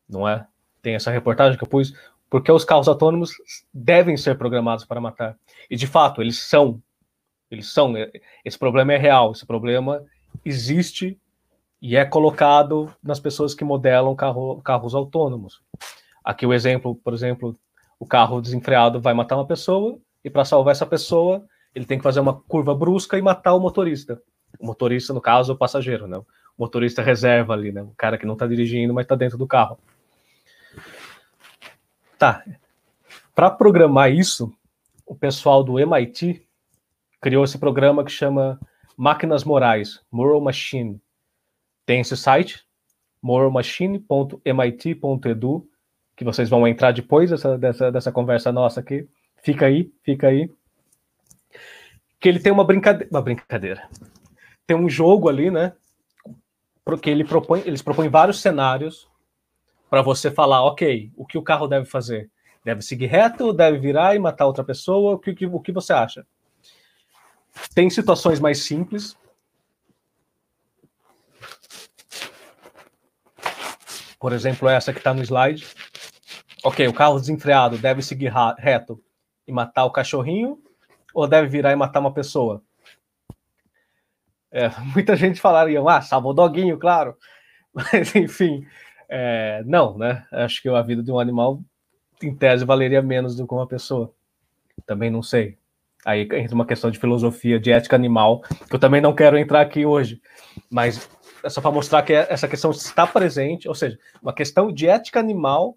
não 0.08 0.26
é? 0.26 0.46
Tem 0.80 0.94
essa 0.94 1.10
reportagem 1.10 1.58
que 1.58 1.64
eu 1.64 1.68
pus, 1.68 1.92
porque 2.30 2.50
os 2.50 2.64
carros 2.64 2.88
autônomos 2.88 3.32
devem 3.72 4.16
ser 4.16 4.38
programados 4.38 4.84
para 4.84 5.00
matar. 5.00 5.36
E, 5.70 5.76
de 5.76 5.86
fato, 5.86 6.22
eles 6.22 6.38
são 6.38 6.82
eles 7.50 7.72
são. 7.72 7.90
Né? 7.92 8.10
Esse 8.44 8.58
problema 8.58 8.92
é 8.92 8.96
real, 8.96 9.32
esse 9.32 9.46
problema 9.46 10.04
existe 10.44 11.18
e 11.80 11.96
é 11.96 12.04
colocado 12.04 12.92
nas 13.02 13.20
pessoas 13.20 13.54
que 13.54 13.64
modelam 13.64 14.14
carro, 14.14 14.60
carros 14.62 14.94
autônomos. 14.94 15.62
Aqui 16.28 16.44
o 16.44 16.52
exemplo, 16.52 16.94
por 16.94 17.14
exemplo, 17.14 17.58
o 17.98 18.04
carro 18.04 18.42
desenfreado 18.42 19.00
vai 19.00 19.14
matar 19.14 19.36
uma 19.36 19.46
pessoa 19.46 19.98
e 20.22 20.28
para 20.28 20.44
salvar 20.44 20.72
essa 20.72 20.84
pessoa 20.84 21.42
ele 21.74 21.86
tem 21.86 21.96
que 21.96 22.04
fazer 22.04 22.20
uma 22.20 22.38
curva 22.38 22.74
brusca 22.74 23.16
e 23.16 23.22
matar 23.22 23.54
o 23.54 23.60
motorista. 23.60 24.20
O 24.60 24.66
motorista, 24.66 25.14
no 25.14 25.22
caso, 25.22 25.52
é 25.52 25.54
o 25.54 25.58
passageiro, 25.58 26.06
né? 26.06 26.18
O 26.18 26.26
motorista 26.58 27.00
reserva 27.00 27.54
ali, 27.54 27.72
né? 27.72 27.80
O 27.80 27.94
cara 27.96 28.18
que 28.18 28.26
não 28.26 28.34
está 28.34 28.46
dirigindo, 28.46 28.92
mas 28.92 29.06
está 29.06 29.14
dentro 29.14 29.38
do 29.38 29.46
carro. 29.46 29.78
Tá. 32.18 32.44
Para 33.34 33.50
programar 33.50 34.12
isso, 34.12 34.52
o 35.06 35.14
pessoal 35.14 35.64
do 35.64 35.80
MIT 35.80 36.46
criou 37.22 37.42
esse 37.42 37.56
programa 37.56 38.04
que 38.04 38.12
chama 38.12 38.60
Máquinas 38.98 39.44
Morais, 39.44 40.02
Moral 40.12 40.42
Machine. 40.42 41.00
Tem 41.86 42.02
esse 42.02 42.18
site, 42.18 42.66
moralmachine.mit.edu, 43.22 45.66
que 46.18 46.24
vocês 46.24 46.50
vão 46.50 46.66
entrar 46.66 46.92
depois 46.92 47.30
dessa, 47.30 47.56
dessa, 47.56 47.92
dessa 47.92 48.10
conversa 48.10 48.50
nossa 48.50 48.80
aqui. 48.80 49.08
Fica 49.40 49.66
aí, 49.66 49.88
fica 50.02 50.26
aí. 50.26 50.50
Que 52.18 52.28
ele 52.28 52.40
tem 52.40 52.50
uma 52.50 52.64
brincadeira, 52.64 53.08
uma 53.08 53.22
brincadeira. 53.22 53.88
Tem 54.66 54.76
um 54.76 54.90
jogo 54.90 55.28
ali, 55.28 55.48
né? 55.48 55.74
Porque 56.84 57.08
ele 57.08 57.24
propõe, 57.24 57.62
eles 57.64 57.82
propõem 57.82 58.08
vários 58.08 58.40
cenários 58.40 59.08
para 59.88 60.02
você 60.02 60.28
falar, 60.28 60.64
ok, 60.64 61.12
o 61.16 61.24
que 61.24 61.38
o 61.38 61.42
carro 61.42 61.68
deve 61.68 61.86
fazer? 61.86 62.28
Deve 62.64 62.82
seguir 62.82 63.06
reto, 63.06 63.52
deve 63.52 63.78
virar 63.78 64.16
e 64.16 64.18
matar 64.18 64.46
outra 64.46 64.64
pessoa? 64.64 65.14
O 65.14 65.18
que, 65.20 65.46
o 65.46 65.60
que 65.60 65.70
você 65.70 65.92
acha? 65.92 66.26
Tem 67.76 67.88
situações 67.88 68.40
mais 68.40 68.64
simples. 68.64 69.16
Por 74.18 74.32
exemplo, 74.32 74.68
essa 74.68 74.92
que 74.92 74.98
está 74.98 75.14
no 75.14 75.22
slide. 75.22 75.64
Ok, 76.64 76.86
o 76.88 76.92
carro 76.92 77.20
desenfreado 77.20 77.78
deve 77.78 78.02
seguir 78.02 78.32
reto 78.58 79.00
e 79.46 79.52
matar 79.52 79.84
o 79.84 79.90
cachorrinho 79.90 80.58
ou 81.14 81.26
deve 81.26 81.48
virar 81.48 81.72
e 81.72 81.76
matar 81.76 82.00
uma 82.00 82.12
pessoa? 82.12 82.62
É, 84.50 84.70
muita 84.94 85.14
gente 85.16 85.40
falaria, 85.40 85.80
ah, 85.86 86.00
salva 86.00 86.28
o 86.28 86.32
doguinho, 86.32 86.78
claro. 86.78 87.16
Mas, 87.72 88.14
enfim, 88.14 88.66
é, 89.08 89.62
não, 89.64 89.96
né? 89.96 90.26
Acho 90.32 90.60
que 90.60 90.68
a 90.68 90.82
vida 90.82 91.02
de 91.02 91.12
um 91.12 91.18
animal, 91.18 91.62
em 92.22 92.34
tese, 92.34 92.64
valeria 92.64 93.00
menos 93.00 93.36
do 93.36 93.46
que 93.46 93.54
uma 93.54 93.66
pessoa. 93.66 94.12
Também 94.86 95.10
não 95.10 95.22
sei. 95.22 95.56
Aí 96.04 96.22
entra 96.22 96.54
uma 96.54 96.66
questão 96.66 96.90
de 96.90 96.98
filosofia, 96.98 97.58
de 97.58 97.70
ética 97.70 97.96
animal, 97.96 98.40
que 98.68 98.74
eu 98.74 98.78
também 98.78 99.00
não 99.00 99.14
quero 99.14 99.36
entrar 99.36 99.60
aqui 99.60 99.84
hoje, 99.84 100.20
mas 100.70 101.08
é 101.42 101.48
só 101.48 101.60
para 101.60 101.70
mostrar 101.70 102.02
que 102.02 102.12
essa 102.12 102.48
questão 102.48 102.70
está 102.70 103.06
presente, 103.06 103.68
ou 103.68 103.74
seja, 103.74 103.98
uma 104.22 104.32
questão 104.32 104.72
de 104.72 104.88
ética 104.88 105.20
animal, 105.20 105.76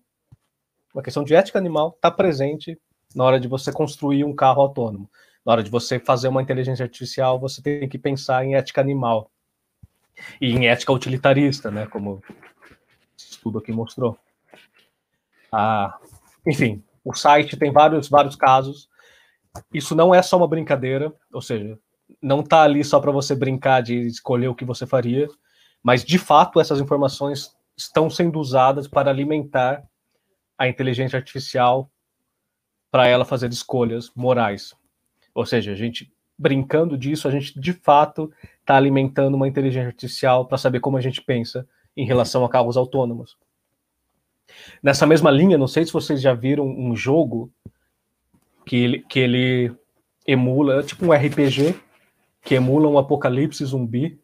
uma 0.93 1.03
questão 1.03 1.23
de 1.23 1.33
ética 1.33 1.57
animal 1.57 1.93
está 1.95 2.11
presente 2.11 2.79
na 3.15 3.23
hora 3.23 3.39
de 3.39 3.47
você 3.47 3.71
construir 3.71 4.23
um 4.23 4.35
carro 4.35 4.61
autônomo. 4.61 5.09
Na 5.45 5.53
hora 5.53 5.63
de 5.63 5.69
você 5.69 5.99
fazer 5.99 6.27
uma 6.27 6.41
inteligência 6.41 6.83
artificial, 6.83 7.39
você 7.39 7.61
tem 7.61 7.89
que 7.89 7.97
pensar 7.97 8.45
em 8.45 8.55
ética 8.55 8.81
animal 8.81 9.31
e 10.39 10.51
em 10.51 10.67
ética 10.67 10.93
utilitarista, 10.93 11.71
né? 11.71 11.87
Como 11.87 12.15
o 12.15 12.23
estudo 13.17 13.57
aqui 13.57 13.71
mostrou. 13.71 14.17
Ah, 15.51 15.97
enfim, 16.45 16.83
o 17.03 17.13
site 17.13 17.57
tem 17.57 17.71
vários, 17.71 18.07
vários 18.07 18.35
casos. 18.35 18.87
Isso 19.73 19.95
não 19.95 20.13
é 20.13 20.21
só 20.21 20.37
uma 20.37 20.47
brincadeira, 20.47 21.11
ou 21.33 21.41
seja, 21.41 21.77
não 22.21 22.41
está 22.41 22.61
ali 22.61 22.83
só 22.83 22.99
para 22.99 23.11
você 23.11 23.35
brincar 23.35 23.81
de 23.81 24.07
escolher 24.07 24.47
o 24.47 24.55
que 24.55 24.63
você 24.63 24.85
faria, 24.85 25.27
mas 25.83 26.05
de 26.05 26.17
fato 26.17 26.59
essas 26.59 26.79
informações 26.79 27.55
estão 27.75 28.09
sendo 28.09 28.39
usadas 28.39 28.87
para 28.87 29.09
alimentar 29.09 29.83
a 30.61 30.67
inteligência 30.67 31.17
artificial 31.17 31.89
para 32.91 33.07
ela 33.07 33.25
fazer 33.25 33.49
escolhas 33.49 34.11
morais. 34.15 34.75
Ou 35.33 35.43
seja, 35.43 35.71
a 35.71 35.75
gente 35.75 36.13
brincando 36.37 36.95
disso, 36.95 37.27
a 37.27 37.31
gente 37.31 37.59
de 37.59 37.73
fato 37.73 38.31
está 38.59 38.75
alimentando 38.75 39.33
uma 39.33 39.47
inteligência 39.47 39.87
artificial 39.87 40.45
para 40.45 40.59
saber 40.59 40.79
como 40.79 40.97
a 40.97 41.01
gente 41.01 41.19
pensa 41.19 41.67
em 41.97 42.05
relação 42.05 42.45
a 42.45 42.49
carros 42.49 42.77
autônomos. 42.77 43.35
Nessa 44.83 45.07
mesma 45.07 45.31
linha, 45.31 45.57
não 45.57 45.67
sei 45.67 45.83
se 45.83 45.91
vocês 45.91 46.21
já 46.21 46.35
viram 46.35 46.67
um 46.67 46.95
jogo 46.95 47.51
que 48.63 48.75
ele, 48.75 48.99
que 49.09 49.19
ele 49.19 49.75
emula, 50.27 50.83
tipo 50.83 51.07
um 51.07 51.11
RPG, 51.11 51.73
que 52.43 52.53
emula 52.53 52.87
um 52.87 52.99
apocalipse 52.99 53.65
zumbi, 53.65 54.20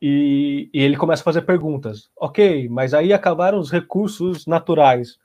e, 0.00 0.70
e, 0.72 0.82
ele 0.82 0.96
começa 0.96 1.22
a 1.22 1.24
fazer 1.24 1.42
perguntas. 1.42 2.10
Ok, 2.16 2.68
mas 2.68 2.94
aí 2.94 3.12
acabaram 3.12 3.58
os 3.58 3.70
recursos 3.70 4.46
naturais. 4.46 5.18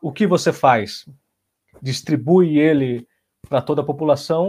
O 0.00 0.12
que 0.12 0.26
você 0.26 0.52
faz? 0.52 1.08
Distribui 1.82 2.58
ele 2.58 3.06
para 3.48 3.60
toda 3.60 3.80
a 3.80 3.84
população 3.84 4.48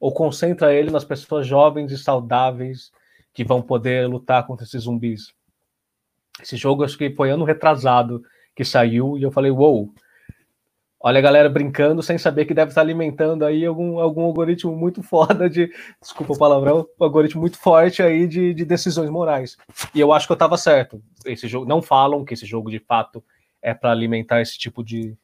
ou 0.00 0.12
concentra 0.12 0.72
ele 0.72 0.90
nas 0.90 1.04
pessoas 1.04 1.46
jovens 1.46 1.92
e 1.92 1.98
saudáveis 1.98 2.90
que 3.34 3.44
vão 3.44 3.60
poder 3.60 4.08
lutar 4.08 4.46
contra 4.46 4.64
esses 4.64 4.84
zumbis? 4.84 5.34
Esse 6.40 6.56
jogo 6.56 6.84
acho 6.84 6.96
que 6.96 7.10
foi 7.10 7.30
ano 7.30 7.44
retrasado 7.44 8.22
que 8.54 8.64
saiu 8.64 9.18
e 9.18 9.22
eu 9.22 9.30
falei, 9.30 9.50
uou, 9.50 9.76
wow, 9.76 9.94
Olha 11.00 11.18
a 11.18 11.22
galera 11.22 11.48
brincando 11.48 12.02
sem 12.02 12.18
saber 12.18 12.44
que 12.44 12.52
deve 12.52 12.70
estar 12.70 12.80
alimentando 12.80 13.44
aí 13.44 13.64
algum, 13.64 14.00
algum 14.00 14.22
algoritmo 14.22 14.74
muito 14.76 15.00
foda 15.00 15.48
de. 15.48 15.72
Desculpa 16.00 16.32
o 16.32 16.38
palavrão, 16.38 16.88
um 17.00 17.04
algoritmo 17.04 17.40
muito 17.40 17.56
forte 17.56 18.02
aí 18.02 18.26
de, 18.26 18.52
de 18.52 18.64
decisões 18.64 19.08
morais. 19.08 19.56
E 19.94 20.00
eu 20.00 20.12
acho 20.12 20.26
que 20.26 20.32
eu 20.32 20.34
estava 20.34 20.56
certo. 20.56 21.00
Esse 21.24 21.46
jogo. 21.46 21.66
Não 21.66 21.80
falam 21.80 22.24
que 22.24 22.34
esse 22.34 22.44
jogo 22.44 22.68
de 22.68 22.80
fato 22.80 23.22
é 23.62 23.72
para 23.72 23.92
alimentar 23.92 24.40
esse 24.40 24.58
tipo 24.58 24.82
de, 24.82 25.16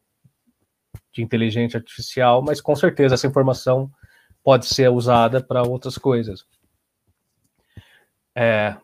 de 1.12 1.22
inteligência 1.22 1.78
artificial, 1.78 2.40
mas 2.40 2.60
com 2.60 2.76
certeza 2.76 3.14
essa 3.16 3.26
informação 3.26 3.90
pode 4.44 4.66
ser 4.66 4.88
usada 4.90 5.42
para 5.42 5.62
outras 5.62 5.98
coisas. 5.98 6.46
É, 8.32 8.76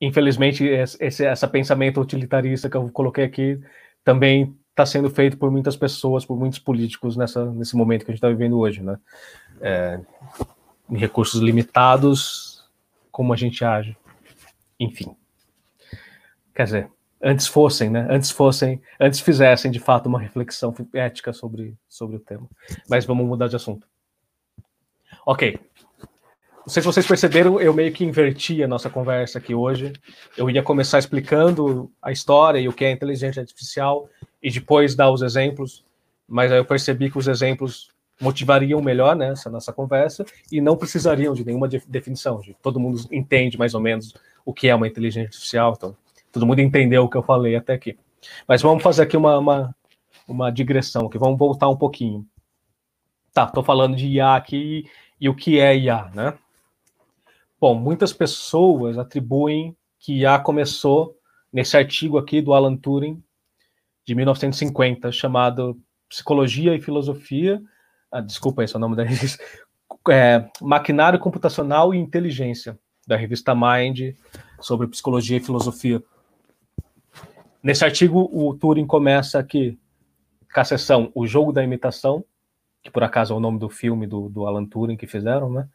infelizmente, 0.00 0.64
esse 0.64 1.24
essa 1.24 1.46
pensamento 1.46 2.00
utilitarista 2.00 2.68
que 2.68 2.76
eu 2.76 2.90
coloquei 2.90 3.24
aqui 3.24 3.60
também 4.04 4.56
está 4.72 4.86
sendo 4.86 5.10
feito 5.10 5.36
por 5.36 5.50
muitas 5.50 5.76
pessoas, 5.76 6.24
por 6.24 6.36
muitos 6.36 6.58
políticos 6.58 7.16
nessa, 7.16 7.44
nesse 7.52 7.76
momento 7.76 8.04
que 8.04 8.10
a 8.10 8.14
gente 8.14 8.18
está 8.18 8.28
vivendo 8.28 8.58
hoje, 8.58 8.82
né? 8.82 8.98
É, 9.60 10.00
recursos 10.90 11.40
limitados, 11.40 12.64
como 13.10 13.32
a 13.32 13.36
gente 13.36 13.64
age. 13.64 13.96
Enfim. 14.80 15.14
Quer 16.54 16.64
dizer, 16.64 16.90
antes 17.22 17.46
fossem, 17.46 17.90
né? 17.90 18.06
Antes 18.10 18.30
fossem, 18.30 18.80
antes 18.98 19.20
fizessem 19.20 19.70
de 19.70 19.78
fato 19.78 20.06
uma 20.06 20.18
reflexão 20.18 20.74
ética 20.94 21.34
sobre, 21.34 21.76
sobre 21.86 22.16
o 22.16 22.20
tema. 22.20 22.48
Mas 22.88 23.04
vamos 23.04 23.26
mudar 23.26 23.48
de 23.48 23.56
assunto. 23.56 23.86
Ok. 25.26 25.60
Não 26.64 26.68
sei 26.68 26.80
se 26.80 26.86
vocês 26.86 27.06
perceberam, 27.06 27.60
eu 27.60 27.74
meio 27.74 27.92
que 27.92 28.04
inverti 28.04 28.62
a 28.62 28.68
nossa 28.68 28.88
conversa 28.88 29.38
aqui 29.38 29.54
hoje. 29.54 29.92
Eu 30.36 30.48
ia 30.48 30.62
começar 30.62 30.98
explicando 30.98 31.92
a 32.00 32.10
história 32.10 32.58
e 32.58 32.68
o 32.68 32.72
que 32.72 32.84
é 32.84 32.90
inteligência 32.90 33.40
artificial 33.40 34.08
e 34.42 34.50
depois 34.50 34.94
dar 34.94 35.10
os 35.10 35.22
exemplos, 35.22 35.84
mas 36.26 36.50
aí 36.50 36.58
eu 36.58 36.64
percebi 36.64 37.10
que 37.10 37.18
os 37.18 37.28
exemplos 37.28 37.90
motivariam 38.20 38.80
melhor 38.80 39.16
né, 39.16 39.30
essa 39.30 39.50
nossa 39.50 39.72
conversa 39.72 40.24
e 40.50 40.60
não 40.60 40.76
precisariam 40.76 41.34
de 41.34 41.44
nenhuma 41.44 41.68
definição. 41.68 42.40
De, 42.40 42.54
todo 42.62 42.80
mundo 42.80 43.00
entende 43.10 43.58
mais 43.58 43.74
ou 43.74 43.80
menos 43.80 44.14
o 44.44 44.52
que 44.52 44.68
é 44.68 44.74
uma 44.74 44.86
inteligência 44.86 45.26
artificial, 45.26 45.74
então 45.76 45.96
todo 46.30 46.46
mundo 46.46 46.60
entendeu 46.60 47.04
o 47.04 47.08
que 47.08 47.16
eu 47.16 47.22
falei 47.22 47.56
até 47.56 47.74
aqui. 47.74 47.98
Mas 48.46 48.62
vamos 48.62 48.82
fazer 48.82 49.02
aqui 49.02 49.16
uma, 49.16 49.38
uma, 49.38 49.76
uma 50.26 50.50
digressão, 50.50 51.08
que 51.08 51.18
vamos 51.18 51.38
voltar 51.38 51.68
um 51.68 51.76
pouquinho. 51.76 52.26
Tá, 53.32 53.44
estou 53.44 53.64
falando 53.64 53.96
de 53.96 54.06
IA 54.06 54.36
aqui 54.36 54.56
e, 55.20 55.26
e 55.26 55.28
o 55.28 55.34
que 55.34 55.58
é 55.58 55.76
IA, 55.76 56.10
né? 56.14 56.34
Bom, 57.60 57.74
muitas 57.74 58.12
pessoas 58.12 58.98
atribuem 58.98 59.76
que 59.98 60.20
IA 60.20 60.38
começou 60.38 61.16
nesse 61.52 61.76
artigo 61.76 62.18
aqui 62.18 62.40
do 62.40 62.52
Alan 62.52 62.76
Turing, 62.76 63.22
de 64.04 64.14
1950, 64.14 65.12
chamado 65.12 65.78
Psicologia 66.08 66.74
e 66.74 66.80
Filosofia. 66.80 67.62
Ah, 68.10 68.20
desculpa, 68.20 68.62
esse 68.64 68.74
é 68.74 68.78
o 68.78 68.80
nome 68.80 68.96
da 68.96 69.04
revista. 69.04 69.42
É, 70.10 70.48
Maquinário 70.60 71.18
Computacional 71.18 71.94
e 71.94 71.98
Inteligência, 71.98 72.78
da 73.06 73.16
revista 73.16 73.54
Mind, 73.54 74.14
sobre 74.60 74.86
psicologia 74.88 75.36
e 75.36 75.40
filosofia. 75.40 76.02
Nesse 77.62 77.84
artigo, 77.84 78.28
o 78.32 78.54
Turing 78.54 78.86
começa 78.86 79.38
aqui 79.38 79.78
com 80.52 80.60
a 80.60 80.64
sessão 80.64 81.10
O 81.14 81.26
Jogo 81.26 81.52
da 81.52 81.62
Imitação, 81.62 82.24
que 82.82 82.90
por 82.90 83.04
acaso 83.04 83.32
é 83.32 83.36
o 83.36 83.40
nome 83.40 83.58
do 83.58 83.70
filme 83.70 84.06
do, 84.06 84.28
do 84.28 84.46
Alan 84.46 84.66
Turing 84.66 84.96
que 84.96 85.06
fizeram, 85.06 85.50
né? 85.50 85.68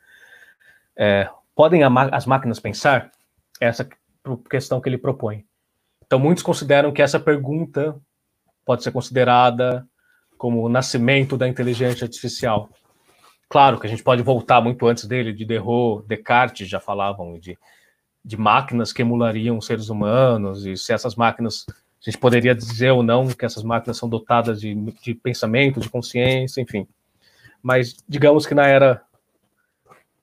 É, 0.95 1.30
Podem 1.57 1.82
as 1.84 2.28
máquinas 2.28 2.59
pensar? 2.59 3.11
Essa 3.59 3.89
questão 4.47 4.80
que 4.80 4.88
ele 4.88 4.97
propõe. 4.99 5.43
Então, 6.05 6.19
muitos 6.19 6.43
consideram 6.43 6.91
que 6.91 7.01
essa 7.01 7.19
pergunta 7.19 7.99
pode 8.68 8.84
ser 8.84 8.91
considerada 8.91 9.88
como 10.38 10.61
o 10.61 10.68
nascimento 10.68 11.38
da 11.38 11.47
inteligência 11.47 12.03
artificial. 12.03 12.70
Claro 13.47 13.80
que 13.80 13.88
a 13.88 13.89
gente 13.89 14.03
pode 14.03 14.22
voltar 14.22 14.59
muito 14.59 14.86
antes 14.86 15.05
dele, 15.05 15.32
de 15.32 15.45
Derrot, 15.45 16.05
Descartes 16.05 16.68
já 16.68 16.82
falavam 16.82 17.39
de, 17.39 17.57
de 18.24 18.36
máquinas 18.36 18.91
que 18.91 19.01
emulariam 19.01 19.61
seres 19.61 19.88
humanos, 19.88 20.65
e 20.65 20.76
se 20.76 20.91
essas 20.91 21.15
máquinas, 21.15 21.65
a 21.70 22.09
gente 22.09 22.18
poderia 22.18 22.53
dizer 22.53 22.91
ou 22.91 23.01
não 23.01 23.30
que 23.30 23.45
essas 23.45 23.63
máquinas 23.63 23.95
são 23.95 24.09
dotadas 24.09 24.59
de, 24.59 24.76
de 24.76 25.15
pensamento, 25.15 25.80
de 25.80 25.89
consciência, 25.89 26.59
enfim. 26.59 26.86
Mas 27.63 27.95
digamos 28.07 28.45
que 28.45 28.53
na 28.53 28.68
era 28.68 29.01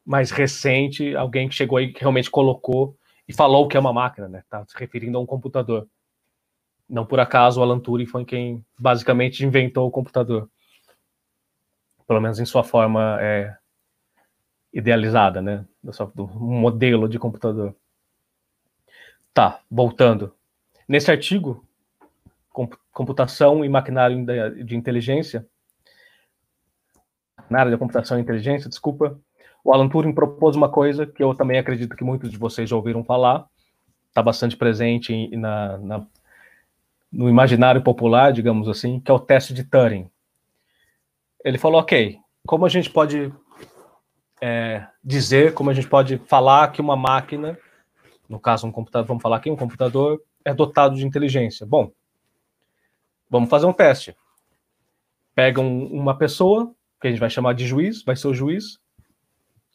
mais 0.05 0.31
recente, 0.31 1.17
alguém 1.17 1.49
que 1.49 1.55
chegou 1.55 1.79
aí 1.79 1.95
que 1.95 2.01
realmente 2.01 2.31
colocou 2.31 2.95
e 3.27 3.33
falou 3.33 3.67
que 3.67 3.77
é 3.77 3.81
uma 3.81 3.93
máquina, 3.93 4.29
né? 4.29 4.45
Tá 4.51 4.63
se 4.67 4.77
referindo 4.79 5.17
a 5.17 5.21
um 5.21 5.27
computador. 5.27 5.89
Não 6.89 7.07
por 7.07 7.19
acaso 7.21 7.61
o 7.61 7.63
Alan 7.63 7.81
Turing 7.81 8.07
foi 8.07 8.25
quem 8.25 8.65
basicamente 8.79 9.45
inventou 9.45 9.87
o 9.87 9.91
computador. 9.91 10.49
Pelo 12.07 12.21
menos 12.21 12.39
em 12.39 12.45
sua 12.45 12.63
forma 12.63 13.19
é, 13.21 13.57
idealizada, 14.73 15.41
né? 15.41 15.65
Do 16.15 16.27
modelo 16.27 17.09
de 17.09 17.19
computador. 17.19 17.75
Tá, 19.33 19.61
voltando. 19.71 20.35
Nesse 20.87 21.11
artigo, 21.11 21.67
Computação 22.93 23.65
e 23.65 23.69
Maquinário 23.69 24.25
de 24.65 24.77
Inteligência, 24.77 25.47
na 27.51 27.61
área 27.61 27.73
da 27.73 27.79
computação 27.79 28.19
e 28.19 28.23
inteligência, 28.23 28.69
desculpa, 28.69 29.19
o 29.65 29.73
Alan 29.73 29.89
Turing 29.89 30.15
propôs 30.15 30.55
uma 30.55 30.69
coisa 30.69 31.07
que 31.07 31.23
eu 31.23 31.35
também 31.35 31.59
acredito 31.59 31.97
que 31.97 32.05
muitos 32.05 32.31
de 32.31 32.39
vocês 32.39 32.71
já 32.71 32.77
ouviram 32.77 33.03
falar, 33.03 33.47
está 34.09 34.23
bastante 34.23 34.57
presente 34.57 35.35
na, 35.37 35.79
na, 35.79 36.07
no 37.15 37.29
imaginário 37.29 37.81
popular, 37.81 38.33
digamos 38.33 38.69
assim, 38.69 38.99
que 38.99 39.11
é 39.11 39.15
o 39.15 39.21
teste 39.21 39.55
de 39.55 39.63
Turing. 39.63 40.11
Ele 41.45 41.59
falou, 41.59 41.81
ok, 41.81 42.19
como 42.45 42.67
a 42.67 42.69
gente 42.69 42.91
pode 42.91 43.33
é, 44.41 44.85
dizer, 45.03 45.55
como 45.55 45.71
a 45.71 45.75
gente 45.75 45.89
pode 45.89 46.19
falar 46.27 46.73
que 46.73 46.81
uma 46.81 46.97
máquina, 46.97 47.57
no 48.29 48.41
caso 48.41 48.67
um 48.67 48.73
computador, 48.73 49.07
vamos 49.07 49.23
falar 49.23 49.37
aqui, 49.37 49.49
um 49.49 49.57
computador 49.57 50.21
é 50.45 50.53
dotado 50.53 50.97
de 50.97 51.07
inteligência. 51.07 51.65
Bom, 51.65 51.93
vamos 53.31 53.49
fazer 53.49 53.67
um 53.67 53.73
teste. 53.73 54.17
Pega 55.35 55.61
um, 55.61 55.87
uma 55.87 56.17
pessoa, 56.19 56.75
que 57.01 57.07
a 57.07 57.11
gente 57.11 57.21
vai 57.21 57.31
chamar 57.31 57.55
de 57.55 57.67
juiz, 57.67 58.03
vai 58.03 58.17
ser 58.17 58.27
o 58.27 58.35
juiz, 58.35 58.81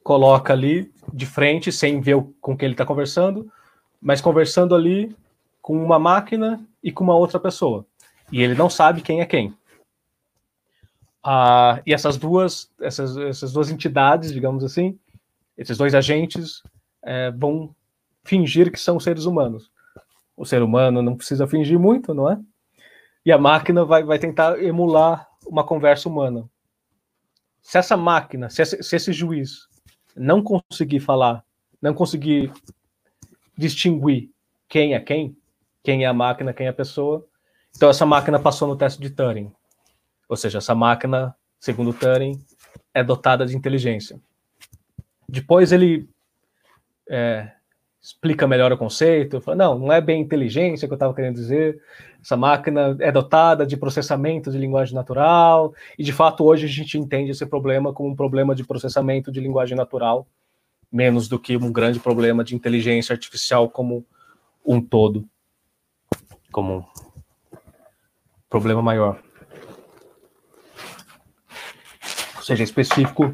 coloca 0.03 0.51
ali 0.51 0.91
de 1.13 1.25
frente, 1.25 1.71
sem 1.71 2.01
ver 2.01 2.21
com 2.41 2.57
quem 2.57 2.67
ele 2.67 2.73
está 2.73 2.85
conversando, 2.85 3.49
mas 4.01 4.19
conversando 4.19 4.75
ali 4.75 5.15
com 5.61 5.81
uma 5.81 5.99
máquina 5.99 6.59
e 6.83 6.91
com 6.91 7.03
uma 7.03 7.15
outra 7.15 7.39
pessoa. 7.39 7.85
E 8.31 8.41
ele 8.41 8.55
não 8.55 8.69
sabe 8.69 9.01
quem 9.01 9.21
é 9.21 9.25
quem. 9.25 9.53
Ah, 11.23 11.81
e 11.85 11.93
essas 11.93 12.17
duas, 12.17 12.71
essas, 12.79 13.17
essas 13.17 13.51
duas 13.51 13.69
entidades, 13.69 14.31
digamos 14.31 14.63
assim, 14.63 14.97
esses 15.57 15.77
dois 15.77 15.93
agentes 15.93 16.63
é, 17.01 17.31
vão 17.31 17.75
fingir 18.23 18.71
que 18.71 18.79
são 18.79 18.99
seres 18.99 19.25
humanos. 19.25 19.71
O 20.37 20.45
ser 20.45 20.61
humano 20.61 21.01
não 21.01 21.15
precisa 21.15 21.47
fingir 21.47 21.77
muito, 21.77 22.13
não 22.13 22.29
é? 22.29 22.39
E 23.25 23.31
a 23.31 23.37
máquina 23.37 23.83
vai, 23.83 24.03
vai 24.03 24.17
tentar 24.17 24.61
emular 24.63 25.27
uma 25.45 25.63
conversa 25.63 26.07
humana 26.07 26.49
se 27.69 27.77
essa 27.77 27.95
máquina, 27.95 28.49
se 28.49 28.61
esse, 28.61 28.81
se 28.81 28.95
esse 28.95 29.13
juiz 29.13 29.67
não 30.15 30.41
conseguir 30.41 30.99
falar, 30.99 31.45
não 31.79 31.93
conseguir 31.93 32.51
distinguir 33.55 34.31
quem 34.67 34.95
é 34.95 34.99
quem, 34.99 35.37
quem 35.89 36.03
é 36.03 36.07
a 36.07 36.13
máquina, 36.13 36.53
quem 36.53 36.67
é 36.67 36.69
a 36.69 36.73
pessoa, 36.73 37.25
então 37.75 37.89
essa 37.89 38.05
máquina 38.05 38.39
passou 38.39 38.67
no 38.67 38.75
teste 38.75 39.01
de 39.01 39.09
Turing. 39.09 39.51
Ou 40.29 40.37
seja, 40.37 40.59
essa 40.59 40.75
máquina, 40.75 41.35
segundo 41.59 41.91
Turing, 41.91 42.39
é 42.93 43.03
dotada 43.03 43.43
de 43.43 43.57
inteligência. 43.57 44.21
Depois 45.27 45.71
ele 45.71 46.07
é, 47.09 47.49
explica 47.99 48.45
melhor 48.45 48.71
o 48.71 48.77
conceito, 48.77 49.41
fala, 49.41 49.57
não, 49.57 49.79
não 49.79 49.91
é 49.91 49.99
bem 49.99 50.21
inteligência 50.21 50.87
que 50.87 50.93
eu 50.93 50.95
estava 50.95 51.11
querendo 51.11 51.33
dizer, 51.33 51.81
essa 52.21 52.37
máquina 52.37 52.95
é 52.99 53.11
dotada 53.11 53.65
de 53.65 53.75
processamento 53.75 54.51
de 54.51 54.59
linguagem 54.59 54.93
natural, 54.93 55.73
e 55.97 56.03
de 56.03 56.13
fato 56.13 56.43
hoje 56.43 56.67
a 56.67 56.69
gente 56.69 56.99
entende 56.99 57.31
esse 57.31 57.47
problema 57.47 57.91
como 57.91 58.09
um 58.09 58.15
problema 58.15 58.53
de 58.53 58.63
processamento 58.63 59.31
de 59.31 59.39
linguagem 59.39 59.75
natural, 59.75 60.27
menos 60.91 61.27
do 61.27 61.39
que 61.39 61.57
um 61.57 61.71
grande 61.71 61.99
problema 61.99 62.43
de 62.43 62.53
inteligência 62.53 63.11
artificial 63.11 63.67
como 63.67 64.05
um 64.63 64.79
todo, 64.79 65.27
como 66.51 66.79
um 66.79 67.59
problema 68.49 68.81
maior. 68.81 69.21
Ou 72.37 72.43
seja, 72.43 72.63
específico, 72.63 73.33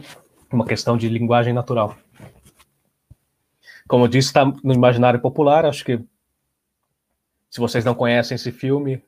uma 0.52 0.66
questão 0.66 0.98
de 0.98 1.08
linguagem 1.10 1.54
natural. 1.54 1.96
Como 3.88 4.06
eu 4.06 4.08
disse, 4.08 4.30
está 4.30 4.46
no 4.46 4.74
imaginário 4.74 5.20
popular. 5.20 5.66
Acho 5.66 5.86
que 5.86 6.00
se 7.50 7.60
vocês 7.60 7.86
não 7.86 7.96
conhecem 7.96 8.36
esse 8.36 8.52
filme, 8.52 9.02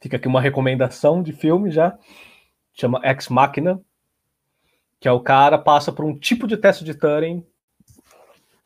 fica 0.00 0.16
aqui 0.16 0.28
uma 0.28 0.40
recomendação 0.40 1.22
de 1.22 1.32
filme 1.32 1.70
já. 1.70 1.98
Chama 2.72 3.00
Ex 3.02 3.28
Machina, 3.28 3.80
que 5.00 5.08
é 5.08 5.12
o 5.12 5.20
cara 5.20 5.58
passa 5.58 5.92
por 5.92 6.04
um 6.04 6.16
tipo 6.16 6.46
de 6.46 6.56
teste 6.56 6.84
de 6.84 6.94
Turing 6.94 7.44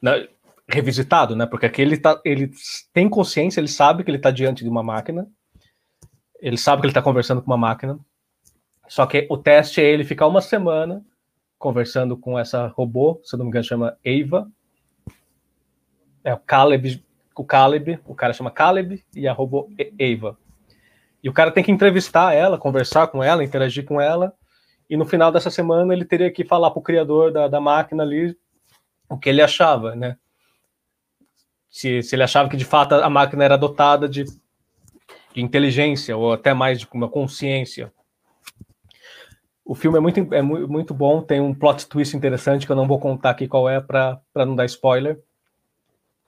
né, 0.04 0.28
revisitado, 0.68 1.36
né? 1.36 1.46
Porque 1.46 1.66
aqui 1.66 1.82
ele, 1.82 1.96
tá, 1.96 2.20
ele 2.24 2.50
tem 2.92 3.08
consciência, 3.08 3.60
ele 3.60 3.68
sabe 3.68 4.02
que 4.02 4.10
ele 4.10 4.18
está 4.18 4.30
diante 4.30 4.64
de 4.64 4.70
uma 4.70 4.82
máquina, 4.82 5.28
ele 6.40 6.56
sabe 6.56 6.80
que 6.80 6.86
ele 6.86 6.90
está 6.90 7.02
conversando 7.02 7.42
com 7.42 7.50
uma 7.50 7.56
máquina. 7.56 7.98
Só 8.88 9.06
que 9.06 9.26
o 9.30 9.36
teste 9.36 9.80
é 9.80 9.84
ele 9.84 10.04
ficar 10.04 10.26
uma 10.26 10.40
semana 10.40 11.04
conversando 11.58 12.16
com 12.16 12.38
essa 12.38 12.66
robô, 12.68 13.20
se 13.24 13.36
não 13.36 13.44
me 13.44 13.48
engano, 13.48 13.64
chama 13.64 13.96
Eva, 14.04 14.50
é 16.22 16.34
o 16.34 16.38
Caleb, 16.38 17.02
o 17.36 17.44
Caleb, 17.44 17.98
o 18.06 18.14
cara 18.14 18.32
chama 18.32 18.50
Caleb 18.50 19.02
e 19.14 19.26
a 19.26 19.32
robô 19.32 19.70
Eva. 19.98 20.36
E 21.22 21.28
o 21.28 21.32
cara 21.32 21.50
tem 21.50 21.64
que 21.64 21.72
entrevistar 21.72 22.34
ela, 22.34 22.58
conversar 22.58 23.06
com 23.08 23.22
ela, 23.22 23.42
interagir 23.42 23.84
com 23.84 24.00
ela, 24.00 24.34
e 24.88 24.96
no 24.96 25.06
final 25.06 25.32
dessa 25.32 25.50
semana 25.50 25.94
ele 25.94 26.04
teria 26.04 26.30
que 26.30 26.44
falar 26.44 26.70
para 26.70 26.78
o 26.80 26.82
criador 26.82 27.32
da, 27.32 27.48
da 27.48 27.60
máquina 27.60 28.02
ali 28.02 28.36
o 29.08 29.16
que 29.18 29.30
ele 29.30 29.40
achava, 29.40 29.94
né? 29.94 30.18
Se, 31.74 32.04
se 32.04 32.14
ele 32.14 32.22
achava 32.22 32.48
que 32.48 32.56
de 32.56 32.64
fato 32.64 32.94
a 32.94 33.10
máquina 33.10 33.42
era 33.42 33.58
dotada 33.58 34.08
de, 34.08 34.22
de 35.34 35.42
inteligência 35.42 36.16
ou 36.16 36.32
até 36.32 36.54
mais 36.54 36.78
de 36.78 36.88
uma 36.94 37.08
consciência. 37.08 37.92
O 39.64 39.74
filme 39.74 39.98
é 39.98 40.00
muito, 40.00 40.32
é 40.32 40.40
muito 40.40 40.94
bom, 40.94 41.20
tem 41.20 41.40
um 41.40 41.52
plot 41.52 41.88
twist 41.88 42.16
interessante 42.16 42.64
que 42.64 42.70
eu 42.70 42.76
não 42.76 42.86
vou 42.86 43.00
contar 43.00 43.30
aqui 43.30 43.48
qual 43.48 43.68
é 43.68 43.80
para 43.80 44.22
não 44.36 44.54
dar 44.54 44.66
spoiler. 44.66 45.20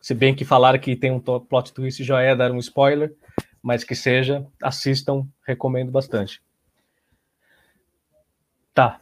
Se 0.01 0.15
bem 0.15 0.35
que 0.35 0.45
falar 0.45 0.77
que 0.81 0.97
tem 0.97 1.13
um 1.13 1.21
plot 1.21 1.73
twist 1.73 2.03
já 2.03 2.21
é 2.21 2.35
dar 2.35 2.51
um 2.51 2.59
spoiler, 2.59 3.15
mas 3.63 3.85
que 3.85 3.95
seja, 3.95 4.45
assistam, 4.61 5.29
recomendo 5.47 5.93
bastante. 5.93 6.43
Tá. 8.75 9.01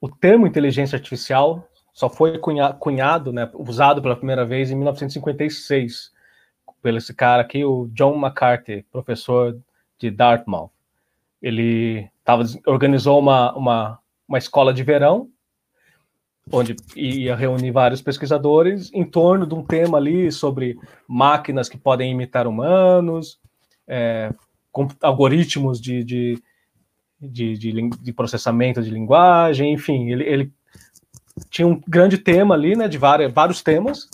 O 0.00 0.08
termo 0.08 0.46
inteligência 0.46 0.96
artificial 0.96 1.68
só 1.92 2.08
foi 2.08 2.38
cunhado, 2.78 3.32
né, 3.32 3.50
usado 3.54 4.00
pela 4.00 4.16
primeira 4.16 4.44
vez 4.44 4.70
em 4.70 4.74
1956, 4.74 6.10
pelo 6.82 6.98
esse 6.98 7.14
cara 7.14 7.42
aqui, 7.42 7.64
o 7.64 7.88
John 7.92 8.16
McCarthy, 8.16 8.84
professor 8.90 9.58
de 9.98 10.10
Dartmouth. 10.10 10.70
Ele 11.40 12.08
tava, 12.24 12.44
organizou 12.66 13.18
uma, 13.18 13.54
uma, 13.54 13.98
uma 14.26 14.38
escola 14.38 14.72
de 14.72 14.82
verão 14.82 15.28
onde 16.50 16.74
ia 16.96 17.36
reunir 17.36 17.70
vários 17.70 18.02
pesquisadores 18.02 18.90
em 18.92 19.04
torno 19.04 19.46
de 19.46 19.54
um 19.54 19.62
tema 19.64 19.98
ali 19.98 20.32
sobre 20.32 20.76
máquinas 21.06 21.68
que 21.68 21.78
podem 21.78 22.10
imitar 22.10 22.46
humanos, 22.46 23.38
é, 23.86 24.32
algoritmos 25.00 25.80
de, 25.80 26.02
de, 26.02 26.42
de, 27.20 27.56
de, 27.56 27.88
de 27.90 28.12
processamento 28.12 28.82
de 28.82 28.90
linguagem, 28.90 29.72
enfim, 29.72 30.10
ele, 30.10 30.24
ele 30.24 30.52
tinha 31.50 31.66
um 31.66 31.80
grande 31.86 32.18
tema 32.18 32.54
ali, 32.54 32.76
né, 32.76 32.88
de 32.88 32.98
várias, 32.98 33.32
vários 33.32 33.62
temas 33.62 34.08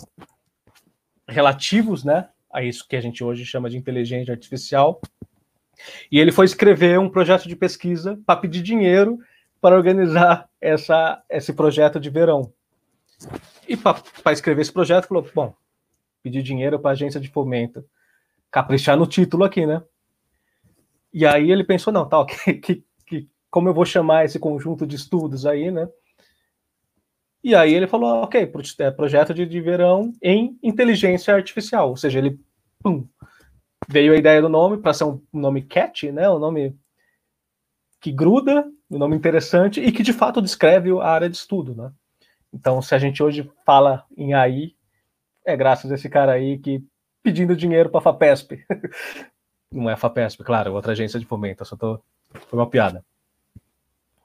relativos, 1.27 2.03
né, 2.03 2.29
a 2.51 2.63
isso 2.63 2.87
que 2.87 2.95
a 2.95 3.01
gente 3.01 3.23
hoje 3.23 3.45
chama 3.45 3.69
de 3.69 3.77
inteligência 3.77 4.33
artificial. 4.33 5.01
E 6.11 6.19
ele 6.19 6.31
foi 6.31 6.45
escrever 6.45 6.99
um 6.99 7.09
projeto 7.09 7.47
de 7.47 7.55
pesquisa 7.55 8.19
para 8.25 8.39
pedir 8.39 8.61
dinheiro 8.61 9.19
para 9.61 9.75
organizar 9.75 10.49
essa, 10.59 11.21
esse 11.29 11.53
projeto 11.53 11.99
de 11.99 12.09
verão. 12.09 12.51
E 13.67 13.75
para 13.77 14.31
escrever 14.31 14.61
esse 14.61 14.71
projeto, 14.71 15.07
falou: 15.07 15.27
bom, 15.33 15.53
pedir 16.23 16.41
dinheiro 16.41 16.79
para 16.79 16.91
a 16.91 16.93
agência 16.93 17.19
de 17.19 17.29
fomento, 17.29 17.83
caprichar 18.49 18.97
no 18.97 19.07
título 19.07 19.43
aqui, 19.43 19.65
né? 19.65 19.81
E 21.13 21.25
aí 21.25 21.51
ele 21.51 21.63
pensou: 21.63 21.91
não, 21.91 22.07
tal, 22.07 22.25
que, 22.27 22.53
que, 22.55 22.83
que, 23.05 23.29
como 23.49 23.67
eu 23.67 23.73
vou 23.73 23.85
chamar 23.85 24.25
esse 24.25 24.39
conjunto 24.39 24.87
de 24.87 24.95
estudos 24.95 25.45
aí, 25.45 25.69
né? 25.71 25.87
E 27.43 27.55
aí 27.55 27.73
ele 27.73 27.87
falou: 27.87 28.23
ok, 28.23 28.51
é 28.79 28.91
projeto 28.91 29.33
de, 29.33 29.45
de 29.45 29.61
verão 29.61 30.13
em 30.21 30.57
inteligência 30.61 31.33
artificial, 31.33 31.89
ou 31.89 31.97
seja, 31.97 32.19
ele 32.19 32.39
pum, 32.83 33.07
veio 33.87 34.13
a 34.13 34.17
ideia 34.17 34.41
do 34.41 34.49
nome 34.49 34.77
para 34.77 34.93
ser 34.93 35.05
um 35.05 35.21
nome 35.33 35.61
catchy, 35.61 36.11
né? 36.11 36.29
Um 36.29 36.39
nome 36.39 36.75
que 37.99 38.11
gruda, 38.11 38.65
um 38.89 38.97
nome 38.97 39.15
interessante 39.15 39.81
e 39.81 39.91
que 39.91 40.03
de 40.03 40.13
fato 40.13 40.41
descreve 40.41 40.91
a 40.91 41.07
área 41.07 41.29
de 41.29 41.35
estudo, 41.35 41.75
né? 41.75 41.91
Então, 42.53 42.81
se 42.81 42.95
a 42.95 42.99
gente 42.99 43.21
hoje 43.21 43.49
fala 43.65 44.05
em 44.17 44.33
AI, 44.33 44.75
é 45.45 45.55
graças 45.55 45.91
a 45.91 45.95
esse 45.95 46.09
cara 46.09 46.33
aí 46.33 46.57
que 46.57 46.83
pedindo 47.21 47.55
dinheiro 47.55 47.89
para 47.89 47.99
a 47.99 48.03
FAPESP. 48.03 48.65
Não 49.71 49.89
é 49.89 49.93
a 49.93 49.97
FAPESP, 49.97 50.43
claro, 50.43 50.69
é 50.69 50.71
outra 50.71 50.93
agência 50.93 51.19
de 51.19 51.25
fomento, 51.25 51.63
só 51.63 51.75
tô 51.75 52.01
foi 52.31 52.59
uma 52.59 52.69
piada. 52.69 53.03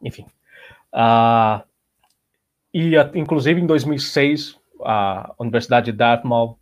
Enfim. 0.03 0.27
Uh, 0.93 1.65
e 2.75 2.95
inclusive 3.15 3.61
em 3.61 3.67
2006, 3.67 4.59
a 4.85 5.33
Universidade 5.39 5.93
de 5.93 5.97
Dartmouth 5.97 6.59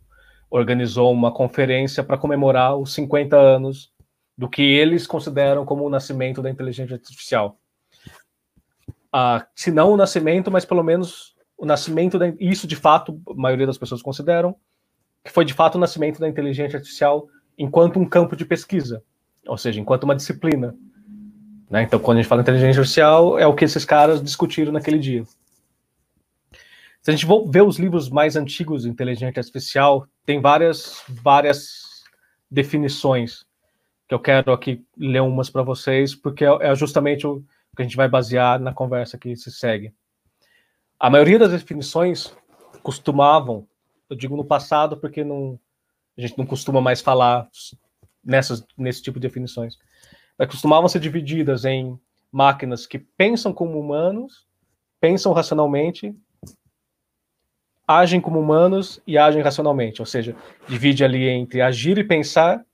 organizou 0.49 1.11
uma 1.11 1.33
conferência 1.33 2.03
para 2.03 2.17
comemorar 2.17 2.77
os 2.77 2.93
50 2.93 3.35
anos 3.35 3.91
do 4.37 4.47
que 4.47 4.61
eles 4.61 5.07
consideram 5.07 5.65
como 5.65 5.83
o 5.83 5.89
nascimento 5.89 6.39
da 6.39 6.51
inteligência 6.51 6.93
artificial. 6.93 7.57
Ah, 9.11 9.47
se 9.55 9.71
não 9.71 9.91
o 9.91 9.97
nascimento, 9.97 10.51
mas 10.51 10.63
pelo 10.63 10.83
menos 10.83 11.33
o 11.57 11.65
nascimento 11.65 12.19
da, 12.19 12.27
isso 12.39 12.67
de 12.67 12.75
fato 12.75 13.19
a 13.27 13.33
maioria 13.33 13.65
das 13.65 13.77
pessoas 13.77 14.01
consideram 14.01 14.55
que 15.23 15.31
foi 15.31 15.45
de 15.45 15.53
fato 15.53 15.75
o 15.75 15.79
nascimento 15.79 16.19
da 16.19 16.27
inteligência 16.27 16.77
artificial 16.77 17.27
enquanto 17.57 17.99
um 17.99 18.05
campo 18.05 18.35
de 18.35 18.45
pesquisa, 18.45 19.03
ou 19.47 19.57
seja, 19.57 19.79
enquanto 19.79 20.03
uma 20.03 20.15
disciplina. 20.15 20.75
Né? 21.69 21.83
Então, 21.83 21.99
quando 21.99 22.17
a 22.17 22.21
gente 22.21 22.29
fala 22.29 22.41
inteligência 22.41 22.81
artificial, 22.81 23.39
é 23.39 23.47
o 23.47 23.55
que 23.55 23.65
esses 23.65 23.85
caras 23.85 24.21
discutiram 24.21 24.71
naquele 24.71 24.99
dia. 24.99 25.23
Se 27.03 27.11
a 27.11 27.13
gente 27.13 27.25
for 27.25 27.45
ver 27.45 27.61
os 27.61 27.77
livros 27.77 28.09
mais 28.09 28.37
antigos 28.37 28.83
de 28.83 28.89
inteligência 28.89 29.37
artificial, 29.37 30.07
tem 30.25 30.39
várias, 30.39 31.03
várias 31.09 32.01
definições 32.49 33.45
que 34.07 34.15
eu 34.15 34.19
quero 34.19 34.53
aqui 34.53 34.85
ler 34.97 35.21
umas 35.21 35.49
para 35.49 35.63
vocês, 35.63 36.15
porque 36.15 36.45
é, 36.45 36.49
é 36.61 36.75
justamente 36.75 37.27
o 37.27 37.43
que 37.75 37.81
a 37.81 37.83
gente 37.83 37.97
vai 37.97 38.07
basear 38.07 38.57
na 38.57 38.73
conversa 38.73 39.17
que 39.17 39.35
se 39.35 39.51
segue. 39.51 39.93
A 40.97 41.09
maioria 41.09 41.37
das 41.37 41.51
definições 41.51 42.33
costumavam, 42.81 43.67
eu 44.09 44.15
digo 44.15 44.37
no 44.37 44.45
passado 44.45 44.95
porque 44.95 45.25
não, 45.25 45.59
a 46.17 46.21
gente 46.21 46.37
não 46.37 46.45
costuma 46.45 46.79
mais 46.79 47.01
falar 47.01 47.49
nessas, 48.23 48.65
nesse 48.77 49.01
tipo 49.03 49.19
de 49.19 49.27
definições, 49.27 49.77
mas 50.39 50.47
costumavam 50.47 50.87
ser 50.87 51.01
divididas 51.01 51.65
em 51.65 51.99
máquinas 52.31 52.87
que 52.87 52.97
pensam 52.97 53.51
como 53.51 53.77
humanos, 53.77 54.47
pensam 55.01 55.33
racionalmente, 55.33 56.15
agem 57.87 58.21
como 58.21 58.39
humanos 58.39 59.01
e 59.05 59.17
agem 59.17 59.41
racionalmente, 59.41 60.01
ou 60.01 60.05
seja, 60.05 60.35
divide 60.67 61.03
ali 61.03 61.27
entre 61.27 61.61
agir 61.61 61.97
e 61.97 62.03
pensar 62.03 62.65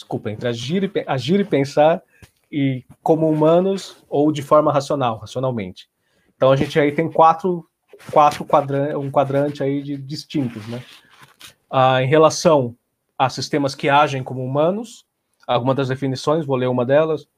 desculpa, 0.00 0.30
entre 0.30 0.48
agir 0.48 0.84
e, 0.84 1.04
agir 1.06 1.40
e 1.40 1.44
pensar 1.44 2.02
e 2.50 2.84
como 3.02 3.28
humanos 3.28 4.02
ou 4.08 4.32
de 4.32 4.42
forma 4.42 4.72
racional, 4.72 5.18
racionalmente. 5.18 5.88
Então 6.36 6.50
a 6.50 6.56
gente 6.56 6.80
aí 6.80 6.90
tem 6.92 7.10
quatro, 7.10 7.68
quatro 8.10 8.44
quadrantes, 8.44 8.96
um 8.96 9.10
quadrante 9.10 9.62
aí 9.62 9.82
de 9.82 9.96
distintos, 9.96 10.66
né? 10.66 10.82
Ah, 11.70 12.02
em 12.02 12.08
relação 12.08 12.74
a 13.16 13.28
sistemas 13.28 13.74
que 13.74 13.88
agem 13.88 14.24
como 14.24 14.42
humanos, 14.42 15.06
algumas 15.46 15.76
das 15.76 15.88
definições, 15.88 16.46
vou 16.46 16.56
ler 16.56 16.68
uma 16.68 16.84
delas. 16.84 17.28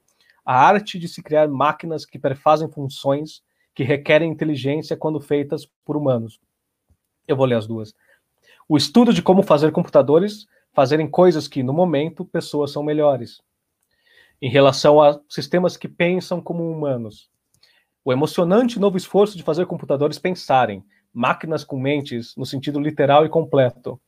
a 0.45 0.55
arte 0.55 0.97
de 0.97 1.07
se 1.07 1.21
criar 1.21 1.47
máquinas 1.47 2.05
que 2.05 2.19
perfazem 2.19 2.69
funções 2.69 3.41
que 3.73 3.83
requerem 3.83 4.31
inteligência 4.31 4.95
quando 4.95 5.19
feitas 5.19 5.67
por 5.83 5.97
humanos. 5.97 6.39
Eu 7.27 7.35
vou 7.35 7.45
ler 7.45 7.55
as 7.55 7.67
duas. 7.67 7.93
O 8.67 8.77
estudo 8.77 9.13
de 9.13 9.21
como 9.21 9.43
fazer 9.43 9.71
computadores 9.71 10.45
fazerem 10.73 11.07
coisas 11.07 11.47
que, 11.47 11.63
no 11.63 11.73
momento, 11.73 12.25
pessoas 12.25 12.71
são 12.71 12.83
melhores. 12.83 13.41
Em 14.41 14.49
relação 14.49 15.01
a 15.01 15.19
sistemas 15.29 15.77
que 15.77 15.87
pensam 15.87 16.41
como 16.41 16.69
humanos. 16.69 17.29
O 18.03 18.11
emocionante 18.11 18.79
novo 18.79 18.97
esforço 18.97 19.37
de 19.37 19.43
fazer 19.43 19.65
computadores 19.65 20.19
pensarem, 20.19 20.83
máquinas 21.13 21.63
com 21.63 21.79
mentes 21.79 22.35
no 22.35 22.45
sentido 22.45 22.79
literal 22.79 23.25
e 23.25 23.29
completo. 23.29 23.99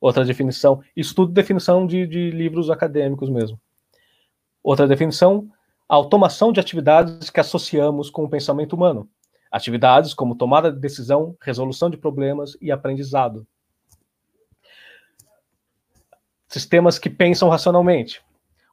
Outra 0.00 0.24
definição, 0.24 0.82
estudo 0.96 1.32
definição 1.32 1.86
de, 1.86 2.06
de 2.06 2.30
livros 2.30 2.70
acadêmicos 2.70 3.30
mesmo. 3.30 3.60
Outra 4.62 4.88
definição, 4.88 5.48
a 5.88 5.94
automação 5.94 6.52
de 6.52 6.60
atividades 6.60 7.30
que 7.30 7.40
associamos 7.40 8.10
com 8.10 8.24
o 8.24 8.28
pensamento 8.28 8.74
humano. 8.74 9.08
Atividades 9.50 10.12
como 10.12 10.34
tomada 10.34 10.72
de 10.72 10.80
decisão, 10.80 11.36
resolução 11.40 11.88
de 11.88 11.96
problemas 11.96 12.56
e 12.60 12.72
aprendizado. 12.72 13.46
Sistemas 16.48 16.98
que 16.98 17.08
pensam 17.08 17.48
racionalmente. 17.48 18.24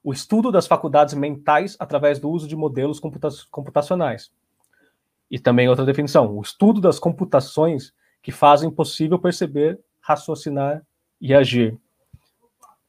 O 0.03 0.11
estudo 0.11 0.51
das 0.51 0.67
faculdades 0.67 1.13
mentais 1.13 1.77
através 1.79 2.19
do 2.19 2.29
uso 2.29 2.47
de 2.47 2.55
modelos 2.55 2.99
computa 2.99 3.29
computacionais. 3.49 4.31
E 5.29 5.39
também 5.39 5.69
outra 5.69 5.85
definição, 5.85 6.35
o 6.35 6.41
estudo 6.41 6.81
das 6.81 6.99
computações 6.99 7.93
que 8.21 8.31
fazem 8.31 8.69
possível 8.69 9.17
perceber, 9.17 9.79
raciocinar 10.01 10.85
e 11.19 11.33
agir. 11.33 11.77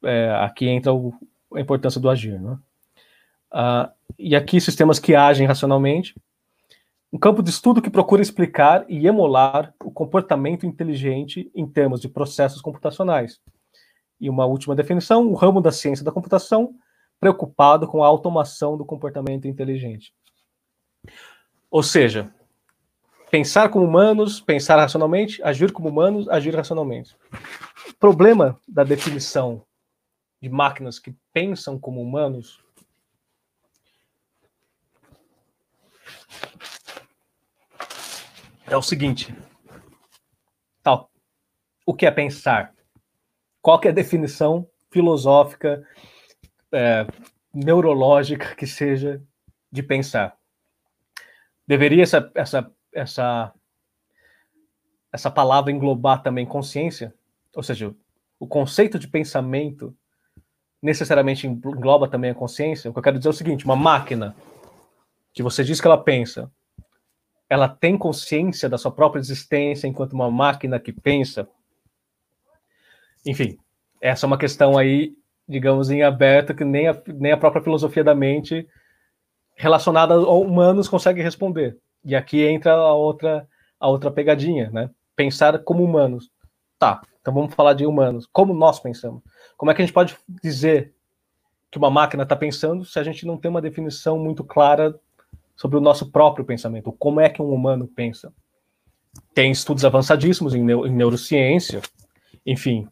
É, 0.02 0.30
aqui 0.42 0.68
entra 0.68 0.92
o, 0.92 1.14
a 1.54 1.60
importância 1.60 2.00
do 2.00 2.10
agir. 2.10 2.40
Né? 2.40 2.58
Uh, 3.54 3.88
e 4.18 4.34
aqui 4.34 4.60
sistemas 4.60 4.98
que 4.98 5.14
agem 5.14 5.46
racionalmente. 5.46 6.14
Um 7.12 7.18
campo 7.18 7.40
de 7.40 7.50
estudo 7.50 7.80
que 7.80 7.88
procura 7.88 8.20
explicar 8.20 8.84
e 8.88 9.06
emular 9.06 9.72
o 9.84 9.90
comportamento 9.92 10.66
inteligente 10.66 11.48
em 11.54 11.64
termos 11.64 12.00
de 12.00 12.08
processos 12.08 12.60
computacionais. 12.60 13.40
E 14.20 14.28
uma 14.28 14.44
última 14.46 14.74
definição, 14.74 15.28
o 15.28 15.34
ramo 15.34 15.60
da 15.60 15.70
ciência 15.70 16.04
da 16.04 16.10
computação 16.10 16.74
preocupado 17.20 17.86
com 17.86 18.02
a 18.02 18.06
automação 18.08 18.76
do 18.76 18.84
comportamento 18.84 19.46
inteligente. 19.46 20.12
Ou 21.70 21.82
seja, 21.82 22.34
pensar 23.30 23.68
como 23.68 23.84
humanos, 23.84 24.40
pensar 24.40 24.76
racionalmente, 24.76 25.40
agir 25.44 25.72
como 25.72 25.88
humanos, 25.88 26.28
agir 26.28 26.54
racionalmente. 26.54 27.16
O 27.88 27.94
problema 28.00 28.58
da 28.66 28.82
definição 28.82 29.62
de 30.42 30.48
máquinas 30.48 30.98
que 30.98 31.14
pensam 31.32 31.78
como 31.78 32.02
humanos 32.02 32.63
é 38.66 38.76
o 38.76 38.82
seguinte: 38.82 39.34
tal, 40.82 41.10
o 41.86 41.94
que 41.94 42.06
é 42.06 42.10
pensar? 42.10 42.74
Qual 43.60 43.80
é 43.84 43.88
a 43.88 43.92
definição 43.92 44.68
filosófica, 44.90 45.86
é, 46.72 47.06
neurológica 47.52 48.54
que 48.54 48.66
seja 48.66 49.22
de 49.70 49.82
pensar? 49.82 50.36
Deveria 51.66 52.02
essa, 52.02 52.30
essa 52.34 52.70
essa 52.92 53.52
essa 55.12 55.30
palavra 55.30 55.70
englobar 55.70 56.22
também 56.22 56.44
consciência, 56.44 57.14
ou 57.54 57.62
seja, 57.62 57.94
o 58.38 58.46
conceito 58.46 58.98
de 58.98 59.06
pensamento 59.06 59.96
necessariamente 60.82 61.46
engloba 61.46 62.08
também 62.08 62.30
a 62.30 62.34
consciência. 62.34 62.90
O 62.90 62.92
que 62.92 62.98
eu 62.98 63.02
quero 63.02 63.18
dizer 63.18 63.28
é 63.28 63.30
o 63.30 63.34
seguinte: 63.34 63.64
uma 63.64 63.76
máquina 63.76 64.36
que 65.34 65.42
você 65.42 65.64
diz 65.64 65.80
que 65.80 65.86
ela 65.86 65.98
pensa, 65.98 66.50
ela 67.50 67.68
tem 67.68 67.98
consciência 67.98 68.68
da 68.68 68.78
sua 68.78 68.92
própria 68.92 69.20
existência 69.20 69.88
enquanto 69.88 70.12
uma 70.12 70.30
máquina 70.30 70.78
que 70.78 70.92
pensa. 70.92 71.46
Enfim, 73.26 73.58
essa 74.00 74.24
é 74.24 74.28
uma 74.28 74.38
questão 74.38 74.78
aí, 74.78 75.12
digamos, 75.46 75.90
em 75.90 76.02
aberto 76.02 76.54
que 76.54 76.64
nem 76.64 76.88
a, 76.88 77.02
nem 77.08 77.32
a 77.32 77.36
própria 77.36 77.62
filosofia 77.62 78.04
da 78.04 78.14
mente 78.14 78.66
relacionada 79.56 80.14
a 80.14 80.30
humanos 80.30 80.88
consegue 80.88 81.20
responder. 81.20 81.76
E 82.04 82.14
aqui 82.14 82.42
entra 82.42 82.72
a 82.72 82.94
outra, 82.94 83.48
a 83.78 83.88
outra 83.88 84.10
pegadinha, 84.10 84.70
né? 84.70 84.88
Pensar 85.16 85.58
como 85.60 85.82
humanos. 85.82 86.30
Tá, 86.78 87.02
então 87.20 87.34
vamos 87.34 87.54
falar 87.54 87.74
de 87.74 87.86
humanos. 87.86 88.28
Como 88.32 88.54
nós 88.54 88.78
pensamos? 88.78 89.22
Como 89.56 89.70
é 89.70 89.74
que 89.74 89.82
a 89.82 89.84
gente 89.84 89.94
pode 89.94 90.16
dizer 90.42 90.94
que 91.70 91.78
uma 91.78 91.90
máquina 91.90 92.22
está 92.22 92.36
pensando 92.36 92.84
se 92.84 92.98
a 92.98 93.02
gente 93.02 93.26
não 93.26 93.36
tem 93.36 93.50
uma 93.50 93.62
definição 93.62 94.18
muito 94.18 94.44
clara 94.44 94.98
sobre 95.56 95.76
o 95.76 95.80
nosso 95.80 96.10
próprio 96.10 96.44
pensamento? 96.44 96.92
Como 96.92 97.20
é 97.20 97.28
que 97.28 97.42
um 97.42 97.50
humano 97.50 97.86
pensa? 97.86 98.32
Tem 99.32 99.50
estudos 99.50 99.84
avançadíssimos 99.84 100.54
em, 100.54 100.62
neu 100.62 100.86
em 100.86 100.92
neurociência, 100.92 101.80
enfim. 102.44 102.88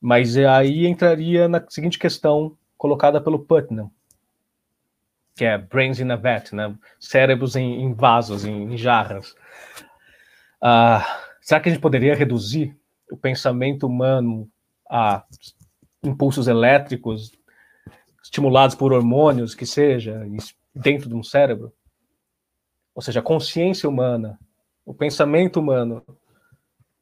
Mas 0.00 0.36
aí 0.36 0.86
entraria 0.86 1.48
na 1.48 1.64
seguinte 1.68 1.98
questão 1.98 2.56
colocada 2.76 3.20
pelo 3.20 3.38
Putnam 3.38 3.90
que 5.34 5.44
é 5.44 5.58
Brains 5.58 6.00
in 6.00 6.10
a 6.10 6.16
Vat, 6.16 6.52
né? 6.52 6.74
cérebros 7.00 7.56
em, 7.56 7.82
em 7.82 7.94
vasos, 7.94 8.44
em, 8.44 8.72
em 8.72 8.76
jarras. 8.76 9.34
Uh, 10.62 11.02
será 11.40 11.60
que 11.60 11.68
a 11.68 11.72
gente 11.72 11.80
poderia 11.80 12.14
reduzir 12.14 12.76
o 13.10 13.16
pensamento 13.16 13.86
humano 13.86 14.48
a 14.90 15.24
impulsos 16.02 16.48
elétricos 16.48 17.32
estimulados 18.22 18.76
por 18.76 18.92
hormônios, 18.92 19.54
que 19.54 19.66
seja, 19.66 20.24
dentro 20.74 21.08
de 21.08 21.14
um 21.14 21.22
cérebro? 21.22 21.72
Ou 22.94 23.02
seja, 23.02 23.20
a 23.20 23.22
consciência 23.22 23.88
humana, 23.88 24.38
o 24.84 24.92
pensamento 24.92 25.60
humano 25.60 26.02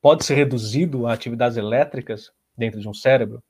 pode 0.01 0.25
ser 0.25 0.35
reduzido 0.35 1.07
a 1.07 1.13
atividades 1.13 1.57
elétricas 1.57 2.33
dentro 2.57 2.81
de 2.81 2.89
um 2.89 2.95
cérebro? 2.95 3.43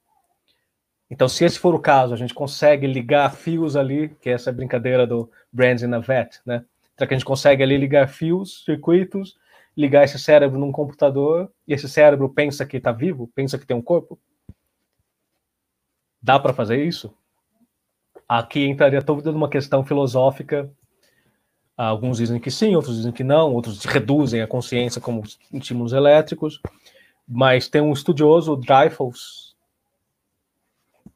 Então, 1.10 1.28
se 1.28 1.44
esse 1.44 1.58
for 1.58 1.74
o 1.74 1.80
caso, 1.80 2.14
a 2.14 2.16
gente 2.16 2.32
consegue 2.32 2.86
ligar 2.86 3.34
fios 3.34 3.74
ali, 3.74 4.10
que 4.20 4.30
é 4.30 4.32
essa 4.32 4.52
brincadeira 4.52 5.06
do 5.06 5.30
Brands 5.52 5.82
in 5.82 5.92
a 5.92 5.98
Vet, 5.98 6.40
né? 6.46 6.64
Será 6.96 7.08
que 7.08 7.14
a 7.14 7.16
gente 7.16 7.26
consegue 7.26 7.62
ali 7.62 7.76
ligar 7.76 8.08
fios, 8.08 8.64
circuitos, 8.64 9.36
ligar 9.76 10.04
esse 10.04 10.18
cérebro 10.18 10.58
num 10.58 10.70
computador 10.70 11.50
e 11.66 11.72
esse 11.72 11.88
cérebro 11.88 12.28
pensa 12.28 12.66
que 12.66 12.76
está 12.76 12.92
vivo, 12.92 13.26
pensa 13.34 13.58
que 13.58 13.66
tem 13.66 13.76
um 13.76 13.82
corpo? 13.82 14.18
Dá 16.22 16.38
para 16.38 16.52
fazer 16.52 16.84
isso? 16.84 17.12
Aqui 18.28 18.66
entraria 18.66 19.02
toda 19.02 19.30
uma 19.30 19.48
questão 19.48 19.84
filosófica. 19.84 20.70
Alguns 21.82 22.18
dizem 22.18 22.38
que 22.38 22.50
sim, 22.50 22.76
outros 22.76 22.96
dizem 22.96 23.10
que 23.10 23.24
não, 23.24 23.54
outros 23.54 23.82
reduzem 23.86 24.42
a 24.42 24.46
consciência 24.46 25.00
como 25.00 25.22
estímulos 25.50 25.94
elétricos. 25.94 26.60
Mas 27.26 27.68
tem 27.68 27.80
um 27.80 27.90
estudioso, 27.90 28.54
Dreyfus, 28.54 29.56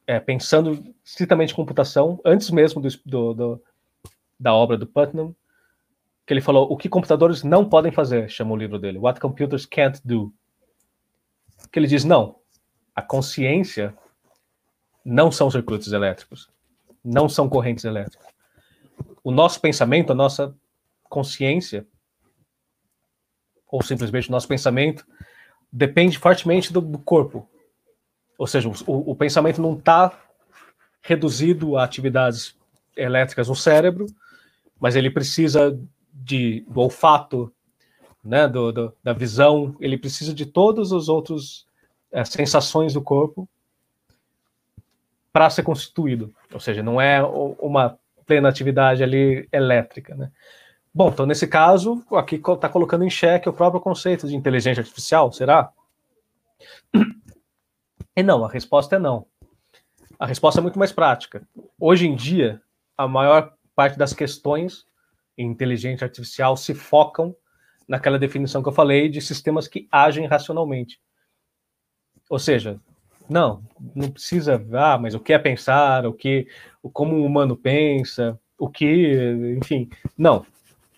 é, 0.07 0.19
pensando 0.19 0.95
estritamente 1.05 1.53
em 1.53 1.57
computação, 1.57 2.19
antes 2.25 2.51
mesmo 2.51 2.81
do, 2.81 2.89
do, 3.05 3.35
do, 3.35 3.63
da 4.41 4.55
obra 4.55 4.79
do 4.79 4.87
Putnam, 4.87 5.37
que 6.27 6.33
ele 6.33 6.41
falou 6.41 6.73
o 6.73 6.79
que 6.79 6.89
computadores 6.89 7.43
não 7.43 7.69
podem 7.69 7.93
fazer, 7.93 8.31
chama 8.31 8.53
o 8.53 8.57
livro 8.57 8.79
dele, 8.79 8.99
What 8.99 9.21
Computers 9.21 9.67
Can't 9.67 10.01
Do. 10.03 10.33
Que 11.71 11.79
ele 11.79 11.87
diz, 11.87 12.05
não, 12.05 12.37
a 12.97 13.03
consciência 13.03 13.95
não 15.05 15.31
são 15.31 15.51
circuitos 15.51 15.93
elétricos, 15.93 16.49
não 17.05 17.29
são 17.29 17.51
correntes 17.51 17.85
elétricas. 17.85 18.34
O 19.25 19.33
nosso 19.33 19.61
pensamento, 19.61 20.13
a 20.13 20.15
nossa 20.15 20.55
consciência, 21.05 21.87
ou 23.67 23.83
simplesmente 23.83 24.29
o 24.29 24.33
nosso 24.33 24.47
pensamento, 24.47 25.05
depende 25.73 26.19
fortemente 26.19 26.73
do, 26.73 26.81
do 26.81 26.99
corpo, 26.99 27.49
ou 28.37 28.47
seja, 28.47 28.69
o, 28.69 29.11
o 29.11 29.17
pensamento 29.17 29.63
não 29.63 29.77
está 29.79 30.13
reduzido 31.03 31.77
a 31.77 31.85
atividades 31.85 32.57
elétricas 32.97 33.49
no 33.49 33.57
cérebro, 33.57 34.07
mas 34.79 34.97
ele 34.97 35.11
precisa 35.11 35.79
de, 36.13 36.65
do 36.69 36.81
olfato, 36.81 37.53
né, 38.23 38.49
do, 38.49 38.73
do, 38.73 38.97
da 39.03 39.13
visão, 39.13 39.77
ele 39.81 39.99
precisa 39.99 40.35
de 40.35 40.47
todas 40.47 40.93
as 40.93 41.09
outras 41.09 41.67
é, 42.11 42.25
sensações 42.25 42.93
do 42.93 43.03
corpo 43.03 43.49
para 45.33 45.51
ser 45.51 45.63
constituído. 45.63 46.35
Ou 46.53 46.61
seja, 46.61 46.83
não 46.83 47.01
é 47.01 47.23
uma 47.23 47.99
plena 48.27 48.49
atividade 48.49 49.03
ali 49.03 49.49
elétrica. 49.53 50.15
Né? 50.15 50.31
Bom, 50.93 51.09
então 51.09 51.27
nesse 51.27 51.47
caso, 51.47 52.05
aqui 52.13 52.37
está 52.37 52.69
colocando 52.69 53.05
em 53.05 53.11
xeque 53.11 53.49
o 53.49 53.53
próprio 53.53 53.81
conceito 53.81 54.27
de 54.27 54.37
inteligência 54.37 54.81
artificial, 54.81 55.33
será? 55.33 55.71
E 58.17 58.23
não, 58.23 58.45
a 58.45 58.49
resposta 58.49 58.97
é 58.97 58.99
não. 58.99 59.27
A 60.19 60.27
resposta 60.27 60.61
é 60.61 60.63
muito 60.63 60.79
mais 60.79 60.93
prática. 60.93 61.47
Hoje 61.79 62.07
em 62.07 62.15
dia, 62.15 62.63
a 62.97 63.09
maior 63.09 63.53
parte 63.75 63.99
das 63.99 64.13
questões 64.13 64.87
em 65.37 65.47
inteligência 65.51 66.05
artificial 66.05 66.57
se 66.57 66.75
focam 66.75 67.35
naquela 67.89 68.19
definição 68.19 68.63
que 68.63 68.69
eu 68.69 68.73
falei 68.73 69.09
de 69.09 69.21
sistemas 69.21 69.67
que 69.67 69.89
agem 69.91 70.27
racionalmente. 70.27 71.01
Ou 72.31 72.39
seja, 72.39 72.81
não, 73.29 73.63
não 73.95 74.11
precisa, 74.11 74.63
ah, 74.73 74.99
mas 74.99 75.15
o 75.15 75.21
que 75.21 75.33
é 75.33 75.39
pensar, 75.39 76.07
o 76.07 76.13
que, 76.13 76.47
como 76.93 77.17
o 77.17 77.25
humano 77.25 77.57
pensa. 77.57 78.39
o 78.59 78.69
que, 78.69 79.57
enfim, 79.59 79.89
não. 80.17 80.45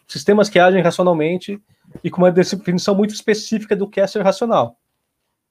Sistemas 0.06 0.48
que 0.48 0.58
agem 0.58 0.82
racionalmente 0.82 1.60
e 2.02 2.10
com 2.10 2.18
uma 2.22 2.30
definição 2.30 2.94
muito 2.94 3.14
específica 3.14 3.74
do 3.74 3.88
que 3.88 4.00
é 4.00 4.06
ser 4.06 4.22
racional. 4.22 4.78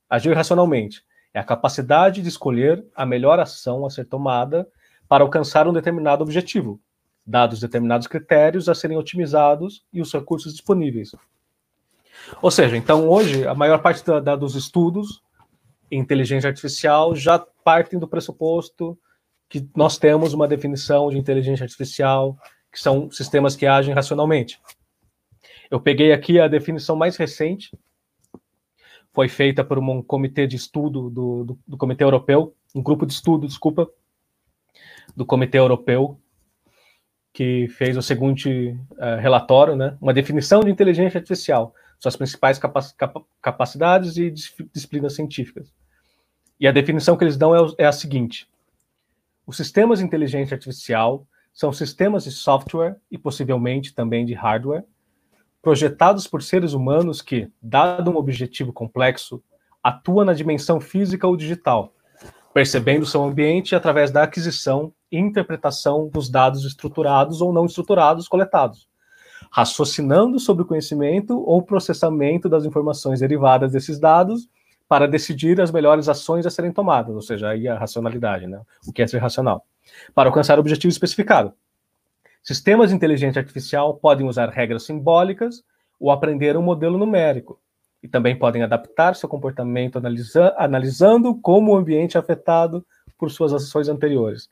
Agir 0.10 0.34
racionalmente 0.34 1.04
é 1.34 1.40
a 1.40 1.44
capacidade 1.44 2.22
de 2.22 2.30
escolher 2.30 2.86
a 2.96 3.06
melhor 3.06 3.40
ação 3.40 3.86
a 3.86 3.90
ser 3.90 4.06
tomada 4.06 4.68
para 5.08 5.24
alcançar 5.24 5.68
um 5.68 5.74
determinado 5.74 6.24
objetivo, 6.24 6.80
dados 7.26 7.60
determinados 7.60 8.08
critérios 8.08 8.70
a 8.70 8.76
serem 8.76 8.98
otimizados 8.98 9.84
e 9.92 10.02
os 10.02 10.14
recursos 10.14 10.54
disponíveis. 10.54 11.14
Ou 12.42 12.50
seja, 12.50 12.78
então 12.78 13.10
hoje 13.10 13.46
a 13.48 13.54
maior 13.54 13.82
parte 13.82 14.06
da, 14.06 14.20
da, 14.20 14.36
dos 14.36 14.56
estudos 14.56 15.22
inteligência 15.92 16.50
artificial 16.50 17.16
já 17.16 17.40
partem 17.64 18.00
do 18.00 18.08
pressuposto 18.08 18.98
que 19.50 19.68
nós 19.76 19.98
temos 19.98 20.34
uma 20.34 20.48
definição 20.48 21.10
de 21.10 21.18
inteligência 21.18 21.64
artificial, 21.64 22.38
que 22.72 22.80
são 22.80 23.10
sistemas 23.12 23.56
que 23.56 23.66
agem 23.66 23.94
racionalmente. 23.94 24.60
Eu 25.70 25.80
peguei 25.80 26.12
aqui 26.12 26.40
a 26.40 26.48
definição 26.48 26.96
mais 26.96 27.16
recente, 27.16 27.72
foi 29.14 29.30
feita 29.30 29.64
por 29.64 29.80
um 29.80 30.02
comitê 30.02 30.46
de 30.46 30.58
estudo 30.58 31.10
do, 31.10 31.44
do, 31.46 31.60
do 31.66 31.78
Comitê 31.78 32.04
Europeu, 32.04 32.54
um 32.76 32.84
grupo 32.84 33.06
de 33.06 33.14
estudo, 33.14 33.48
desculpa, 33.48 33.90
do 35.16 35.26
Comitê 35.26 35.58
Europeu, 35.58 36.20
que 37.32 37.68
fez 37.70 37.96
o 37.96 38.02
seguinte 38.02 38.78
uh, 38.92 39.20
relatório, 39.20 39.76
né? 39.76 39.98
Uma 40.02 40.14
definição 40.14 40.62
de 40.62 40.70
inteligência 40.70 41.18
artificial, 41.18 41.74
suas 42.00 42.16
principais 42.16 42.60
capac 42.60 42.94
capacidades 43.42 44.18
e 44.18 44.30
disciplinas 44.30 45.14
científicas. 45.14 45.74
E 46.60 46.68
a 46.68 46.72
definição 46.72 47.18
que 47.18 47.24
eles 47.24 47.38
dão 47.38 47.56
é, 47.56 47.60
é 47.80 47.86
a 47.86 47.92
seguinte: 47.92 48.48
os 49.46 49.58
sistemas 49.58 50.00
de 50.00 50.06
inteligência 50.06 50.56
artificial 50.56 51.26
são 51.54 51.72
sistemas 51.72 52.24
de 52.24 52.32
software 52.32 52.98
e 53.10 53.18
possivelmente 53.18 53.94
também 53.94 54.26
de 54.26 54.34
hardware 54.34 54.84
projetados 55.66 56.28
por 56.28 56.44
seres 56.44 56.74
humanos 56.74 57.24
que, 57.24 57.52
dado 57.60 58.12
um 58.12 58.18
objetivo 58.18 58.72
complexo, 58.72 59.42
atuam 59.82 60.24
na 60.24 60.32
dimensão 60.32 60.80
física 60.80 61.28
ou 61.28 61.36
digital, 61.36 61.92
percebendo 62.54 63.04
seu 63.04 63.24
ambiente 63.24 63.76
através 63.76 64.12
da 64.12 64.22
aquisição 64.22 64.94
e 65.12 65.18
interpretação 65.18 66.08
dos 66.08 66.30
dados 66.30 66.64
estruturados 66.66 67.42
ou 67.42 67.52
não 67.52 67.66
estruturados 67.66 68.28
coletados, 68.28 68.88
raciocinando 69.56 70.38
sobre 70.38 70.64
o 70.64 70.66
conhecimento 70.66 71.40
ou 71.40 71.62
processamento 71.62 72.50
das 72.50 72.66
informações 72.66 73.22
derivadas 73.22 73.72
desses 73.72 73.98
dados 73.98 74.50
para 74.86 75.08
decidir 75.08 75.62
as 75.62 75.72
melhores 75.72 76.10
ações 76.10 76.46
a 76.46 76.50
serem 76.50 76.74
tomadas, 76.74 77.16
ou 77.16 77.22
seja, 77.22 77.48
aí 77.48 77.66
a 77.66 77.80
racionalidade, 77.80 78.48
né? 78.48 78.60
o 78.86 78.92
que 78.92 79.02
é 79.02 79.08
ser 79.08 79.20
racional, 79.20 79.66
para 80.14 80.28
alcançar 80.28 80.58
o 80.58 80.60
objetivo 80.60 80.92
especificado. 80.92 81.54
Sistemas 82.44 82.90
de 82.90 82.98
inteligência 82.98 83.40
artificial 83.40 83.94
podem 83.94 84.28
usar 84.28 84.50
regras 84.50 84.84
simbólicas 84.84 85.64
ou 85.98 86.12
aprender 86.12 86.58
um 86.58 86.62
modelo 86.62 86.98
numérico, 86.98 87.58
e 88.04 88.10
também 88.10 88.38
podem 88.38 88.62
adaptar 88.62 89.16
seu 89.16 89.30
comportamento 89.30 89.98
analisa 89.98 90.54
analisando 90.58 91.34
como 91.34 91.72
o 91.72 91.78
ambiente 91.78 92.18
é 92.18 92.20
afetado 92.20 92.86
por 93.18 93.32
suas 93.32 93.54
ações 93.54 93.88
anteriores. 93.88 94.50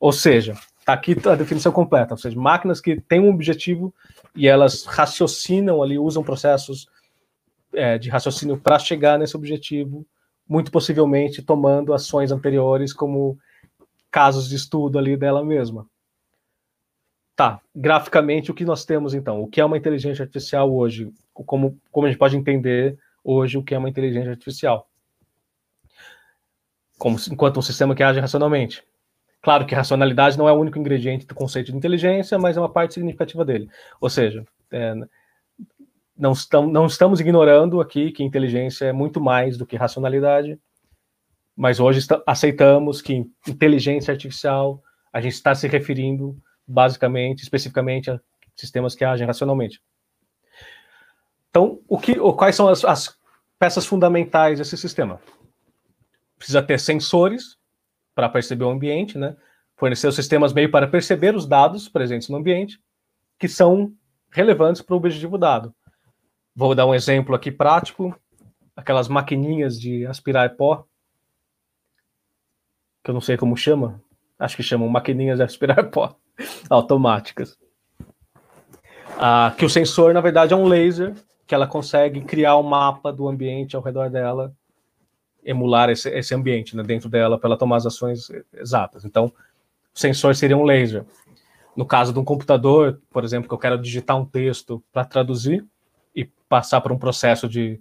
Ou 0.00 0.10
seja, 0.10 0.54
está 0.88 0.94
aqui 0.94 1.14
a 1.28 1.34
definição 1.34 1.70
completa, 1.70 2.14
ou 2.14 2.18
seja, 2.18 2.40
máquinas 2.40 2.80
que 2.80 2.98
têm 2.98 3.20
um 3.20 3.28
objetivo 3.28 3.94
e 4.34 4.48
elas 4.48 4.86
raciocinam 4.86 5.82
ali, 5.82 5.98
usam 5.98 6.24
processos 6.24 6.88
é, 7.74 7.98
de 7.98 8.08
raciocínio 8.08 8.58
para 8.58 8.78
chegar 8.78 9.18
nesse 9.18 9.36
objetivo, 9.36 10.06
muito 10.48 10.72
possivelmente 10.72 11.42
tomando 11.42 11.92
ações 11.92 12.32
anteriores 12.32 12.94
como 12.94 13.38
casos 14.10 14.48
de 14.48 14.56
estudo 14.56 14.98
ali 14.98 15.14
dela 15.14 15.44
mesma. 15.44 15.86
Tá, 17.36 17.60
graficamente, 17.76 18.50
o 18.50 18.54
que 18.54 18.64
nós 18.64 18.86
temos 18.86 19.12
então? 19.12 19.42
O 19.42 19.46
que 19.46 19.60
é 19.60 19.64
uma 19.64 19.76
inteligência 19.76 20.22
artificial 20.22 20.74
hoje? 20.74 21.12
Como, 21.34 21.78
como 21.92 22.06
a 22.06 22.10
gente 22.10 22.18
pode 22.18 22.36
entender 22.36 22.98
hoje 23.22 23.58
o 23.58 23.62
que 23.62 23.74
é 23.74 23.78
uma 23.78 23.90
inteligência 23.90 24.30
artificial? 24.30 24.88
Como, 26.96 27.18
enquanto 27.30 27.58
um 27.58 27.62
sistema 27.62 27.94
que 27.94 28.02
age 28.02 28.18
racionalmente. 28.18 28.87
Claro 29.48 29.64
que 29.64 29.74
racionalidade 29.74 30.36
não 30.36 30.46
é 30.46 30.52
o 30.52 30.56
único 30.56 30.78
ingrediente 30.78 31.26
do 31.26 31.34
conceito 31.34 31.72
de 31.72 31.78
inteligência, 31.78 32.38
mas 32.38 32.58
é 32.58 32.60
uma 32.60 32.68
parte 32.68 32.92
significativa 32.92 33.46
dele. 33.46 33.66
Ou 33.98 34.10
seja, 34.10 34.44
é, 34.70 34.94
não, 36.14 36.32
estamos, 36.32 36.70
não 36.70 36.84
estamos 36.84 37.18
ignorando 37.18 37.80
aqui 37.80 38.12
que 38.12 38.22
inteligência 38.22 38.84
é 38.84 38.92
muito 38.92 39.22
mais 39.22 39.56
do 39.56 39.64
que 39.64 39.74
racionalidade, 39.74 40.60
mas 41.56 41.80
hoje 41.80 42.00
está, 42.00 42.22
aceitamos 42.26 43.00
que 43.00 43.24
inteligência 43.48 44.12
artificial 44.12 44.82
a 45.10 45.18
gente 45.18 45.32
está 45.32 45.54
se 45.54 45.66
referindo 45.66 46.36
basicamente, 46.66 47.42
especificamente, 47.42 48.10
a 48.10 48.20
sistemas 48.54 48.94
que 48.94 49.02
agem 49.02 49.26
racionalmente. 49.26 49.80
Então, 51.48 51.80
o 51.88 51.98
que, 51.98 52.16
quais 52.36 52.54
são 52.54 52.68
as, 52.68 52.84
as 52.84 53.16
peças 53.58 53.86
fundamentais 53.86 54.58
desse 54.58 54.76
sistema? 54.76 55.18
Precisa 56.36 56.62
ter 56.62 56.78
sensores 56.78 57.57
para 58.18 58.28
perceber 58.28 58.64
o 58.64 58.70
ambiente, 58.70 59.16
né? 59.16 59.36
fornecer 59.76 60.08
os 60.08 60.16
sistemas 60.16 60.52
meio 60.52 60.68
para 60.72 60.88
perceber 60.88 61.36
os 61.36 61.46
dados 61.46 61.88
presentes 61.88 62.28
no 62.28 62.36
ambiente, 62.36 62.82
que 63.38 63.46
são 63.46 63.92
relevantes 64.28 64.82
para 64.82 64.92
o 64.92 64.96
objetivo 64.96 65.38
dado. 65.38 65.72
Vou 66.52 66.74
dar 66.74 66.84
um 66.84 66.92
exemplo 66.92 67.32
aqui 67.32 67.52
prático, 67.52 68.12
aquelas 68.74 69.06
maquininhas 69.06 69.80
de 69.80 70.04
aspirar 70.04 70.56
pó, 70.56 70.84
que 73.04 73.10
eu 73.12 73.14
não 73.14 73.20
sei 73.20 73.36
como 73.36 73.56
chama, 73.56 74.02
acho 74.36 74.56
que 74.56 74.64
chamam 74.64 74.88
maquininhas 74.88 75.38
de 75.38 75.44
aspirar 75.44 75.88
pó 75.88 76.16
automáticas. 76.68 77.56
Ah, 79.16 79.54
que 79.56 79.64
o 79.64 79.70
sensor, 79.70 80.12
na 80.12 80.20
verdade, 80.20 80.52
é 80.52 80.56
um 80.56 80.66
laser 80.66 81.14
que 81.46 81.54
ela 81.54 81.68
consegue 81.68 82.20
criar 82.22 82.56
um 82.56 82.64
mapa 82.64 83.12
do 83.12 83.28
ambiente 83.28 83.76
ao 83.76 83.82
redor 83.82 84.10
dela, 84.10 84.52
emular 85.48 85.88
esse, 85.88 86.10
esse 86.10 86.34
ambiente 86.34 86.76
né, 86.76 86.82
dentro 86.82 87.08
dela 87.08 87.38
para 87.38 87.48
ela 87.48 87.56
tomar 87.56 87.76
as 87.76 87.86
ações 87.86 88.30
exatas. 88.52 89.06
Então, 89.06 89.32
o 89.94 89.98
sensor 89.98 90.34
seria 90.34 90.56
um 90.56 90.62
laser. 90.62 91.06
No 91.74 91.86
caso 91.86 92.12
de 92.12 92.18
um 92.18 92.24
computador, 92.24 93.00
por 93.10 93.24
exemplo, 93.24 93.48
que 93.48 93.54
eu 93.54 93.58
quero 93.58 93.80
digitar 93.80 94.18
um 94.18 94.26
texto 94.26 94.82
para 94.92 95.06
traduzir 95.06 95.64
e 96.14 96.26
passar 96.48 96.82
por 96.82 96.92
um 96.92 96.98
processo 96.98 97.48
de, 97.48 97.80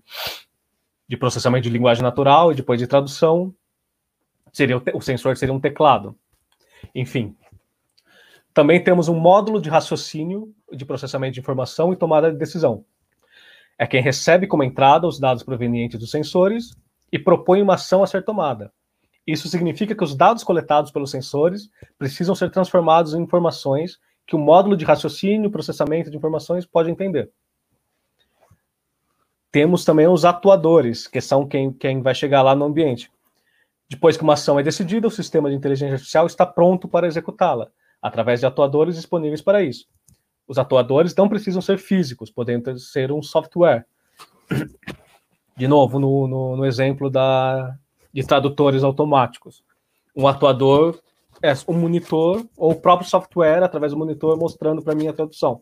de 1.07 1.17
processamento 1.17 1.63
de 1.63 1.69
linguagem 1.69 2.01
natural 2.01 2.53
e 2.53 2.55
depois 2.55 2.79
de 2.79 2.87
tradução, 2.87 3.53
seria 4.53 4.77
o, 4.77 4.83
o 4.93 5.01
sensor 5.01 5.35
seria 5.35 5.53
um 5.53 5.59
teclado. 5.59 6.15
Enfim, 6.95 7.35
também 8.53 8.81
temos 8.81 9.09
um 9.09 9.19
módulo 9.19 9.59
de 9.59 9.69
raciocínio 9.69 10.53
de 10.71 10.85
processamento 10.85 11.33
de 11.33 11.41
informação 11.41 11.91
e 11.91 11.97
tomada 11.97 12.31
de 12.31 12.37
decisão. 12.37 12.85
É 13.77 13.85
quem 13.85 14.01
recebe 14.01 14.47
como 14.47 14.63
entrada 14.63 15.05
os 15.05 15.19
dados 15.19 15.43
provenientes 15.43 15.99
dos 15.99 16.09
sensores 16.09 16.71
e 17.11 17.19
propõe 17.19 17.61
uma 17.61 17.75
ação 17.75 18.03
a 18.03 18.07
ser 18.07 18.23
tomada. 18.23 18.71
Isso 19.25 19.47
significa 19.49 19.93
que 19.93 20.03
os 20.03 20.15
dados 20.15 20.43
coletados 20.43 20.91
pelos 20.91 21.11
sensores 21.11 21.69
precisam 21.97 22.33
ser 22.33 22.49
transformados 22.49 23.13
em 23.13 23.21
informações 23.21 23.99
que 24.25 24.35
o 24.35 24.39
módulo 24.39 24.75
de 24.75 24.85
raciocínio 24.85 25.47
e 25.47 25.51
processamento 25.51 26.09
de 26.09 26.17
informações 26.17 26.65
pode 26.65 26.89
entender. 26.89 27.31
Temos 29.51 29.85
também 29.85 30.07
os 30.07 30.25
atuadores, 30.25 31.07
que 31.07 31.21
são 31.21 31.47
quem, 31.47 31.71
quem 31.71 32.01
vai 32.01 32.13
chegar 32.13 32.41
lá 32.41 32.53
no 32.53 32.65
ambiente. 32.65 33.09
Depois 33.89 34.17
que 34.17 34.23
uma 34.23 34.33
ação 34.33 34.59
é 34.59 34.63
decidida, 34.63 35.07
o 35.07 35.11
sistema 35.11 35.49
de 35.49 35.55
inteligência 35.55 35.93
artificial 35.93 36.25
está 36.25 36.45
pronto 36.45 36.87
para 36.87 37.07
executá-la 37.07 37.69
através 38.01 38.41
de 38.41 38.45
atuadores 38.45 38.95
disponíveis 38.95 39.41
para 39.41 39.63
isso. 39.63 39.87
Os 40.47 40.57
atuadores 40.57 41.15
não 41.15 41.27
precisam 41.27 41.61
ser 41.61 41.77
físicos, 41.77 42.29
podendo 42.29 42.77
ser 42.79 43.11
um 43.11 43.21
software. 43.21 43.85
De 45.57 45.67
novo, 45.67 45.99
no, 45.99 46.27
no, 46.27 46.57
no 46.57 46.65
exemplo 46.65 47.09
da, 47.09 47.75
de 48.13 48.23
tradutores 48.25 48.83
automáticos. 48.83 49.63
Um 50.15 50.27
atuador 50.27 50.99
é 51.41 51.51
um 51.67 51.73
monitor 51.73 52.45
ou 52.55 52.71
o 52.71 52.79
próprio 52.79 53.09
software, 53.09 53.63
através 53.63 53.91
do 53.91 53.97
monitor, 53.97 54.37
mostrando 54.37 54.81
para 54.81 54.95
mim 54.95 55.07
a 55.07 55.13
tradução. 55.13 55.61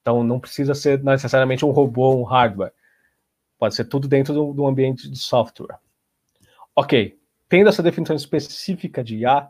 Então, 0.00 0.24
não 0.24 0.40
precisa 0.40 0.74
ser 0.74 1.02
necessariamente 1.02 1.64
um 1.64 1.70
robô, 1.70 2.14
um 2.14 2.22
hardware. 2.22 2.72
Pode 3.58 3.74
ser 3.74 3.84
tudo 3.84 4.08
dentro 4.08 4.32
do, 4.32 4.52
do 4.54 4.66
ambiente 4.66 5.10
de 5.10 5.18
software. 5.18 5.78
Ok. 6.74 7.18
Tendo 7.48 7.68
essa 7.68 7.82
definição 7.82 8.16
específica 8.16 9.02
de 9.02 9.18
IA, 9.18 9.48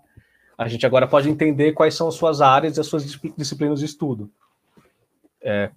a 0.56 0.66
gente 0.66 0.84
agora 0.84 1.06
pode 1.06 1.28
entender 1.28 1.72
quais 1.72 1.94
são 1.94 2.08
as 2.08 2.14
suas 2.14 2.40
áreas 2.40 2.76
e 2.76 2.80
as 2.80 2.86
suas 2.86 3.04
disciplinas 3.36 3.78
de 3.78 3.84
estudo. 3.84 4.30
É, 5.40 5.70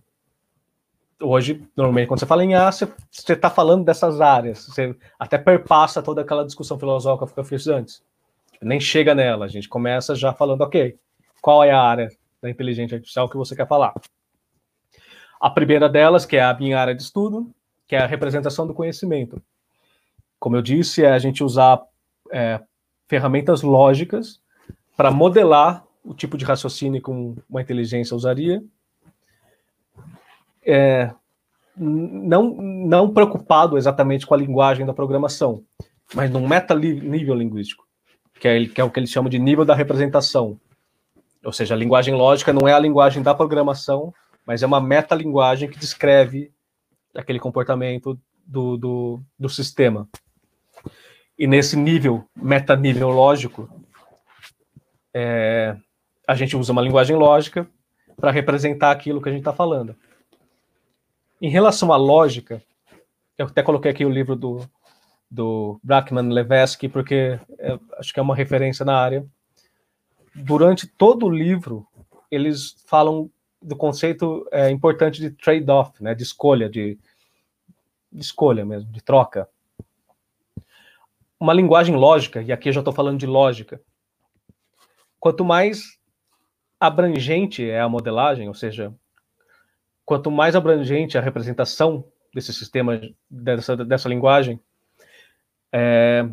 hoje, 1.22 1.66
normalmente, 1.76 2.08
quando 2.08 2.20
você 2.20 2.26
fala 2.26 2.44
em 2.44 2.56
A, 2.56 2.72
você 2.72 2.88
está 3.28 3.50
falando 3.50 3.86
dessas 3.86 4.20
áreas, 4.20 4.66
você 4.66 4.96
até 5.20 5.38
perpassa 5.38 6.02
toda 6.02 6.22
aquela 6.22 6.46
discussão 6.46 6.78
filosófica 6.78 7.34
que 7.34 7.40
eu 7.40 7.44
fiz 7.44 7.68
antes. 7.68 8.04
Nem 8.62 8.80
chega 8.80 9.16
nela, 9.16 9.46
a 9.46 9.48
gente 9.48 9.70
começa 9.70 10.16
já 10.16 10.34
falando, 10.34 10.62
ok, 10.62 10.98
qual 11.42 11.64
é 11.64 11.72
a 11.72 11.82
área 11.82 12.10
da 12.42 12.50
inteligência 12.50 12.96
artificial 12.96 13.30
que 13.30 13.38
você 13.38 13.56
quer 13.56 13.68
falar? 13.68 13.94
A 15.40 15.50
primeira 15.50 15.90
delas, 15.90 16.26
que 16.26 16.38
é 16.38 16.44
a 16.44 16.54
minha 16.54 16.80
área 16.80 16.94
de 16.94 17.02
estudo, 17.02 17.52
que 17.88 17.96
é 17.96 18.00
a 18.00 18.06
representação 18.06 18.68
do 18.68 18.74
conhecimento. 18.74 19.42
Como 20.40 20.56
eu 20.56 20.62
disse, 20.62 21.04
é 21.04 21.12
a 21.12 21.20
gente 21.20 21.44
usar 21.44 21.82
é, 22.32 22.60
ferramentas 23.08 23.62
lógicas 23.62 24.40
para 24.96 25.12
modelar 25.12 25.84
o 26.04 26.14
tipo 26.14 26.38
de 26.38 26.46
raciocínio 26.46 27.02
que 27.02 27.10
uma 27.10 27.62
inteligência 27.62 28.16
usaria. 28.16 28.64
É, 30.66 31.12
não, 31.76 32.54
não 32.54 33.14
preocupado 33.14 33.78
exatamente 33.78 34.26
com 34.26 34.34
a 34.34 34.38
linguagem 34.38 34.86
da 34.86 34.94
programação, 34.94 35.64
mas 36.14 36.30
num 36.30 36.48
meta 36.48 36.76
nível 36.76 37.36
linguístico, 37.36 37.86
que 38.40 38.48
é, 38.48 38.66
que 38.66 38.82
é 38.82 38.84
o 38.84 38.90
que 38.90 39.00
eles 39.00 39.10
chamam 39.10 39.30
de 39.30 39.40
nível 39.40 39.66
da 39.66 39.74
representação. 39.74 40.60
Ou 41.44 41.52
seja, 41.52 41.74
a 41.74 41.78
linguagem 41.78 42.14
lógica 42.14 42.54
não 42.54 42.68
é 42.68 42.74
a 42.74 42.80
linguagem 42.80 43.24
da 43.24 43.34
programação, 43.34 44.14
mas 44.46 44.62
é 44.62 44.68
uma 44.68 44.82
metalinguagem 44.82 45.70
que 45.70 45.80
descreve 45.80 46.52
aquele 47.16 47.40
comportamento 47.40 48.20
do, 48.46 48.78
do, 48.78 49.22
do 49.40 49.50
sistema. 49.50 50.08
E 51.38 51.48
nesse 51.48 51.76
nível, 51.76 52.26
metanível 52.36 53.10
lógico, 53.10 53.68
é, 55.14 55.76
a 56.28 56.36
gente 56.36 56.56
usa 56.56 56.72
uma 56.72 56.82
linguagem 56.82 57.16
lógica 57.16 57.68
para 58.18 58.32
representar 58.32 58.92
aquilo 58.92 59.22
que 59.22 59.30
a 59.30 59.32
gente 59.32 59.42
está 59.42 59.54
falando. 59.54 59.96
Em 61.42 61.50
relação 61.50 61.92
à 61.92 61.98
lógica, 61.98 62.62
eu 63.36 63.48
até 63.48 63.64
coloquei 63.64 63.90
aqui 63.90 64.06
o 64.06 64.10
livro 64.12 64.36
do, 64.36 64.70
do 65.30 65.80
Brackman 65.84 66.30
Levesque, 66.32 66.88
porque 66.88 67.40
é, 67.58 67.80
acho 67.98 68.14
que 68.14 68.20
é 68.20 68.24
uma 68.24 68.36
referência 68.36 68.86
na 68.86 68.96
área. 68.96 69.26
Durante 70.36 70.86
todo 70.86 71.26
o 71.26 71.30
livro, 71.32 71.88
eles 72.30 72.76
falam 72.86 73.28
do 73.60 73.76
conceito 73.76 74.48
é, 74.52 74.70
importante 74.70 75.20
de 75.20 75.32
trade-off, 75.32 76.04
né, 76.04 76.14
de 76.14 76.22
escolha, 76.22 76.70
de, 76.70 77.00
de 78.12 78.22
escolha 78.22 78.64
mesmo, 78.64 78.92
de 78.92 79.02
troca. 79.02 79.50
Uma 81.40 81.54
linguagem 81.54 81.96
lógica, 81.96 82.44
e 82.44 82.52
aqui 82.52 82.70
eu 82.70 82.74
já 82.74 82.82
estou 82.82 82.94
falando 82.94 83.18
de 83.18 83.26
lógica, 83.26 83.82
quanto 85.20 85.44
mais 85.44 85.98
abrangente 86.80 87.68
é 87.68 87.82
a 87.82 87.90
modelagem, 87.90 88.48
ou 88.48 88.54
seja, 88.54 88.94
quanto 90.12 90.30
mais 90.30 90.58
abrangente 90.58 91.18
a 91.18 91.22
representação 91.22 92.04
desse 92.36 92.54
sistema, 92.54 93.00
dessa, 93.30 93.78
dessa 93.78 94.10
linguagem, 94.10 94.60
é, 95.72 96.28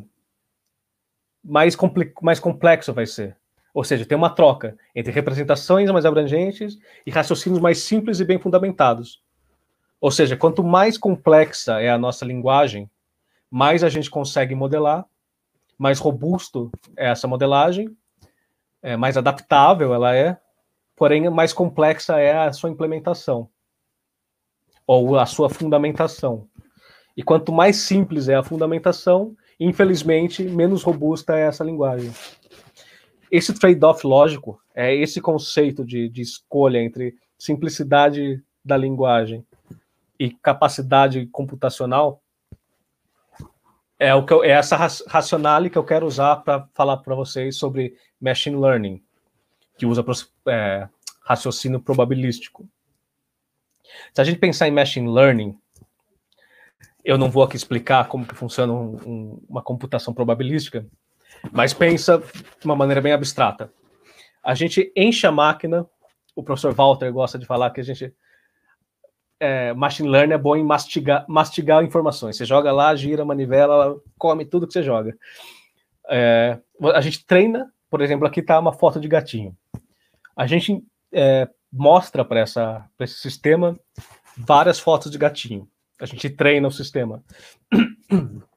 mais, 1.44 1.76
mais 2.20 2.40
complexo 2.40 2.92
vai 2.92 3.06
ser. 3.06 3.36
Ou 3.72 3.84
seja, 3.84 4.04
tem 4.04 4.18
uma 4.18 4.30
troca 4.30 4.76
entre 4.96 5.12
representações 5.12 5.88
mais 5.92 6.04
abrangentes 6.04 6.76
e 7.06 7.10
raciocínios 7.12 7.60
mais 7.60 7.78
simples 7.78 8.18
e 8.18 8.24
bem 8.24 8.36
fundamentados. 8.36 9.22
Ou 10.00 10.10
seja, 10.10 10.36
quanto 10.36 10.64
mais 10.64 10.98
complexa 10.98 11.80
é 11.80 11.88
a 11.88 11.96
nossa 11.96 12.24
linguagem, 12.24 12.90
mais 13.48 13.84
a 13.84 13.88
gente 13.88 14.10
consegue 14.10 14.56
modelar, 14.56 15.06
mais 15.78 16.00
robusto 16.00 16.68
é 16.96 17.10
essa 17.10 17.28
modelagem, 17.28 17.96
é 18.82 18.96
mais 18.96 19.16
adaptável 19.16 19.94
ela 19.94 20.16
é, 20.16 20.36
porém 20.96 21.30
mais 21.30 21.52
complexa 21.52 22.18
é 22.18 22.36
a 22.36 22.52
sua 22.52 22.70
implementação 22.70 23.48
ou 24.88 25.18
a 25.18 25.26
sua 25.26 25.50
fundamentação. 25.50 26.48
E 27.14 27.22
quanto 27.22 27.52
mais 27.52 27.76
simples 27.76 28.26
é 28.26 28.34
a 28.34 28.42
fundamentação, 28.42 29.36
infelizmente, 29.60 30.42
menos 30.42 30.82
robusta 30.82 31.36
é 31.36 31.42
essa 31.42 31.62
linguagem. 31.62 32.10
Esse 33.30 33.52
trade-off 33.52 34.06
lógico 34.06 34.58
é 34.74 34.94
esse 34.94 35.20
conceito 35.20 35.84
de, 35.84 36.08
de 36.08 36.22
escolha 36.22 36.78
entre 36.78 37.14
simplicidade 37.38 38.42
da 38.64 38.78
linguagem 38.78 39.44
e 40.18 40.30
capacidade 40.30 41.26
computacional 41.26 42.22
é 43.98 44.14
o 44.14 44.24
que 44.24 44.32
eu, 44.32 44.44
é 44.44 44.50
essa 44.50 44.76
racionale 44.76 45.68
que 45.68 45.76
eu 45.76 45.84
quero 45.84 46.06
usar 46.06 46.36
para 46.36 46.66
falar 46.72 46.98
para 46.98 47.16
vocês 47.16 47.56
sobre 47.56 47.96
machine 48.20 48.56
learning, 48.56 49.02
que 49.76 49.84
usa 49.84 50.04
é, 50.46 50.88
raciocínio 51.24 51.80
probabilístico. 51.80 52.66
Se 54.14 54.20
a 54.20 54.24
gente 54.24 54.38
pensar 54.38 54.68
em 54.68 54.72
machine 54.72 55.08
learning, 55.08 55.56
eu 57.04 57.16
não 57.16 57.30
vou 57.30 57.42
aqui 57.42 57.56
explicar 57.56 58.06
como 58.08 58.26
que 58.26 58.34
funciona 58.34 58.72
um, 58.72 58.96
um, 59.06 59.44
uma 59.48 59.62
computação 59.62 60.12
probabilística, 60.12 60.86
mas 61.52 61.72
pensa 61.72 62.18
de 62.18 62.64
uma 62.64 62.76
maneira 62.76 63.00
bem 63.00 63.12
abstrata. 63.12 63.72
A 64.42 64.54
gente 64.54 64.92
enche 64.96 65.26
a 65.26 65.32
máquina, 65.32 65.86
o 66.34 66.42
professor 66.42 66.74
Walter 66.74 67.12
gosta 67.12 67.38
de 67.38 67.46
falar 67.46 67.70
que 67.70 67.80
a 67.80 67.84
gente 67.84 68.14
é, 69.40 69.72
machine 69.72 70.08
learning 70.08 70.34
é 70.34 70.38
bom 70.38 70.56
em 70.56 70.64
mastigar, 70.64 71.24
mastigar 71.28 71.84
informações. 71.84 72.36
Você 72.36 72.44
joga 72.44 72.72
lá, 72.72 72.94
gira 72.94 73.24
manivela, 73.24 73.74
ela 73.74 74.00
come 74.18 74.44
tudo 74.44 74.66
que 74.66 74.72
você 74.72 74.82
joga. 74.82 75.16
É, 76.10 76.58
a 76.94 77.00
gente 77.00 77.24
treina, 77.24 77.72
por 77.90 78.00
exemplo, 78.00 78.26
aqui 78.26 78.40
está 78.40 78.58
uma 78.58 78.72
foto 78.72 79.00
de 79.00 79.08
gatinho. 79.08 79.56
A 80.36 80.46
gente 80.46 80.82
é, 81.12 81.48
mostra 81.72 82.24
para 82.24 82.42
esse 82.42 83.18
sistema 83.18 83.78
várias 84.36 84.78
fotos 84.78 85.10
de 85.10 85.18
gatinho. 85.18 85.68
A 86.00 86.06
gente 86.06 86.30
treina 86.30 86.68
o 86.68 86.72
sistema. 86.72 87.22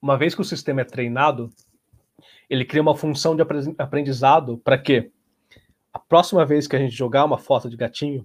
Uma 0.00 0.16
vez 0.16 0.34
que 0.34 0.40
o 0.40 0.44
sistema 0.44 0.82
é 0.82 0.84
treinado, 0.84 1.50
ele 2.48 2.64
cria 2.64 2.80
uma 2.80 2.96
função 2.96 3.34
de 3.34 3.42
aprendizado 3.76 4.56
para 4.58 4.78
que 4.78 5.10
a 5.92 5.98
próxima 5.98 6.46
vez 6.46 6.68
que 6.68 6.76
a 6.76 6.78
gente 6.78 6.94
jogar 6.94 7.24
uma 7.24 7.38
foto 7.38 7.68
de 7.68 7.76
gatinho, 7.76 8.24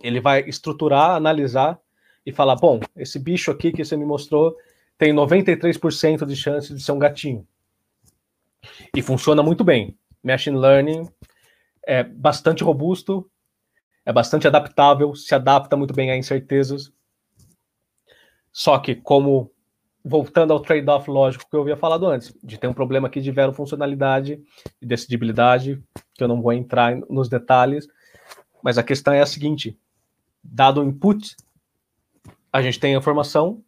ele 0.00 0.20
vai 0.20 0.48
estruturar, 0.48 1.16
analisar 1.16 1.80
e 2.24 2.30
falar: 2.30 2.54
bom, 2.56 2.80
esse 2.96 3.18
bicho 3.18 3.50
aqui 3.50 3.72
que 3.72 3.84
você 3.84 3.96
me 3.96 4.04
mostrou 4.04 4.56
tem 4.96 5.12
93% 5.12 6.24
de 6.24 6.36
chance 6.36 6.72
de 6.72 6.80
ser 6.80 6.92
um 6.92 6.98
gatinho. 6.98 7.46
E 8.94 9.02
funciona 9.02 9.42
muito 9.42 9.64
bem. 9.64 9.96
Machine 10.22 10.56
Learning 10.56 11.08
é 11.86 12.02
bastante 12.02 12.62
robusto, 12.62 13.28
é 14.04 14.12
bastante 14.12 14.46
adaptável, 14.46 15.14
se 15.14 15.34
adapta 15.34 15.76
muito 15.76 15.94
bem 15.94 16.10
a 16.10 16.16
incertezas. 16.16 16.92
Só 18.52 18.78
que, 18.78 18.94
como 18.94 19.50
voltando 20.04 20.52
ao 20.52 20.60
trade-off 20.60 21.08
lógico 21.08 21.48
que 21.48 21.56
eu 21.56 21.62
havia 21.62 21.76
falado 21.76 22.06
antes, 22.06 22.34
de 22.42 22.58
ter 22.58 22.66
um 22.66 22.74
problema 22.74 23.06
aqui 23.06 23.20
de 23.20 23.32
funcionalidade 23.54 24.42
e 24.80 24.86
decidibilidade, 24.86 25.82
que 26.14 26.22
eu 26.22 26.28
não 26.28 26.42
vou 26.42 26.52
entrar 26.52 26.96
nos 27.08 27.28
detalhes, 27.28 27.86
mas 28.62 28.78
a 28.78 28.82
questão 28.82 29.14
é 29.14 29.20
a 29.20 29.26
seguinte: 29.26 29.78
dado 30.42 30.80
o 30.80 30.84
input, 30.84 31.36
a 32.52 32.60
gente 32.60 32.78
tem 32.78 32.94
a 32.94 32.98
informação, 32.98 33.62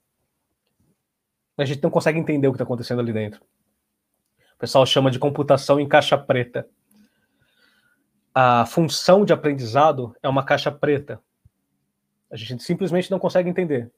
a 1.56 1.64
gente 1.64 1.82
não 1.82 1.90
consegue 1.90 2.18
entender 2.18 2.48
o 2.48 2.52
que 2.52 2.56
está 2.56 2.64
acontecendo 2.64 3.00
ali 3.00 3.12
dentro. 3.12 3.40
O 4.56 4.58
pessoal 4.58 4.86
chama 4.86 5.10
de 5.10 5.18
computação 5.18 5.80
em 5.80 5.88
caixa 5.88 6.16
preta. 6.16 6.66
A 8.34 8.66
função 8.66 9.24
de 9.24 9.32
aprendizado 9.32 10.14
é 10.22 10.28
uma 10.28 10.44
caixa 10.44 10.70
preta. 10.70 11.20
A 12.30 12.36
gente 12.36 12.62
simplesmente 12.62 13.10
não 13.10 13.18
consegue 13.18 13.48
entender. 13.48 13.92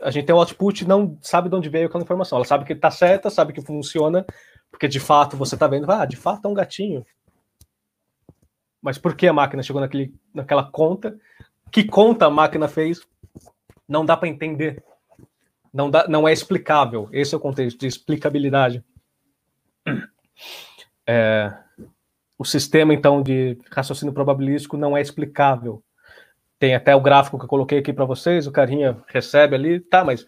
A 0.00 0.10
gente 0.10 0.26
tem 0.26 0.34
o 0.34 0.38
output 0.38 0.86
não 0.86 1.18
sabe 1.20 1.48
de 1.48 1.54
onde 1.54 1.68
veio 1.68 1.86
aquela 1.86 2.02
informação. 2.02 2.38
Ela 2.38 2.46
sabe 2.46 2.64
que 2.64 2.72
está 2.72 2.90
certa, 2.90 3.30
sabe 3.30 3.52
que 3.52 3.60
funciona, 3.60 4.24
porque 4.70 4.88
de 4.88 5.00
fato 5.00 5.36
você 5.36 5.54
está 5.54 5.66
vendo, 5.66 5.90
ah, 5.90 6.04
de 6.04 6.16
fato 6.16 6.46
é 6.46 6.48
um 6.48 6.54
gatinho. 6.54 7.04
Mas 8.80 8.96
por 8.96 9.14
que 9.14 9.26
a 9.26 9.32
máquina 9.32 9.62
chegou 9.62 9.80
naquele, 9.80 10.14
naquela 10.34 10.64
conta? 10.64 11.18
Que 11.70 11.84
conta 11.84 12.26
a 12.26 12.30
máquina 12.30 12.66
fez? 12.66 13.06
Não 13.86 14.04
dá 14.04 14.16
para 14.16 14.28
entender. 14.28 14.82
Não, 15.72 15.90
dá, 15.90 16.08
não 16.08 16.26
é 16.26 16.32
explicável. 16.32 17.08
Esse 17.12 17.34
é 17.34 17.38
o 17.38 17.40
contexto 17.40 17.78
de 17.78 17.86
explicabilidade. 17.86 18.84
É, 21.06 21.52
o 22.38 22.44
sistema, 22.44 22.94
então, 22.94 23.22
de 23.22 23.58
raciocínio 23.70 24.14
probabilístico 24.14 24.76
não 24.76 24.96
é 24.96 25.00
explicável. 25.00 25.82
Tem 26.58 26.74
até 26.74 26.94
o 26.94 27.00
gráfico 27.00 27.38
que 27.38 27.44
eu 27.44 27.48
coloquei 27.48 27.78
aqui 27.78 27.92
para 27.92 28.04
vocês, 28.04 28.46
o 28.46 28.52
carinha 28.52 29.02
recebe 29.08 29.56
ali, 29.56 29.80
tá, 29.80 30.04
mas 30.04 30.26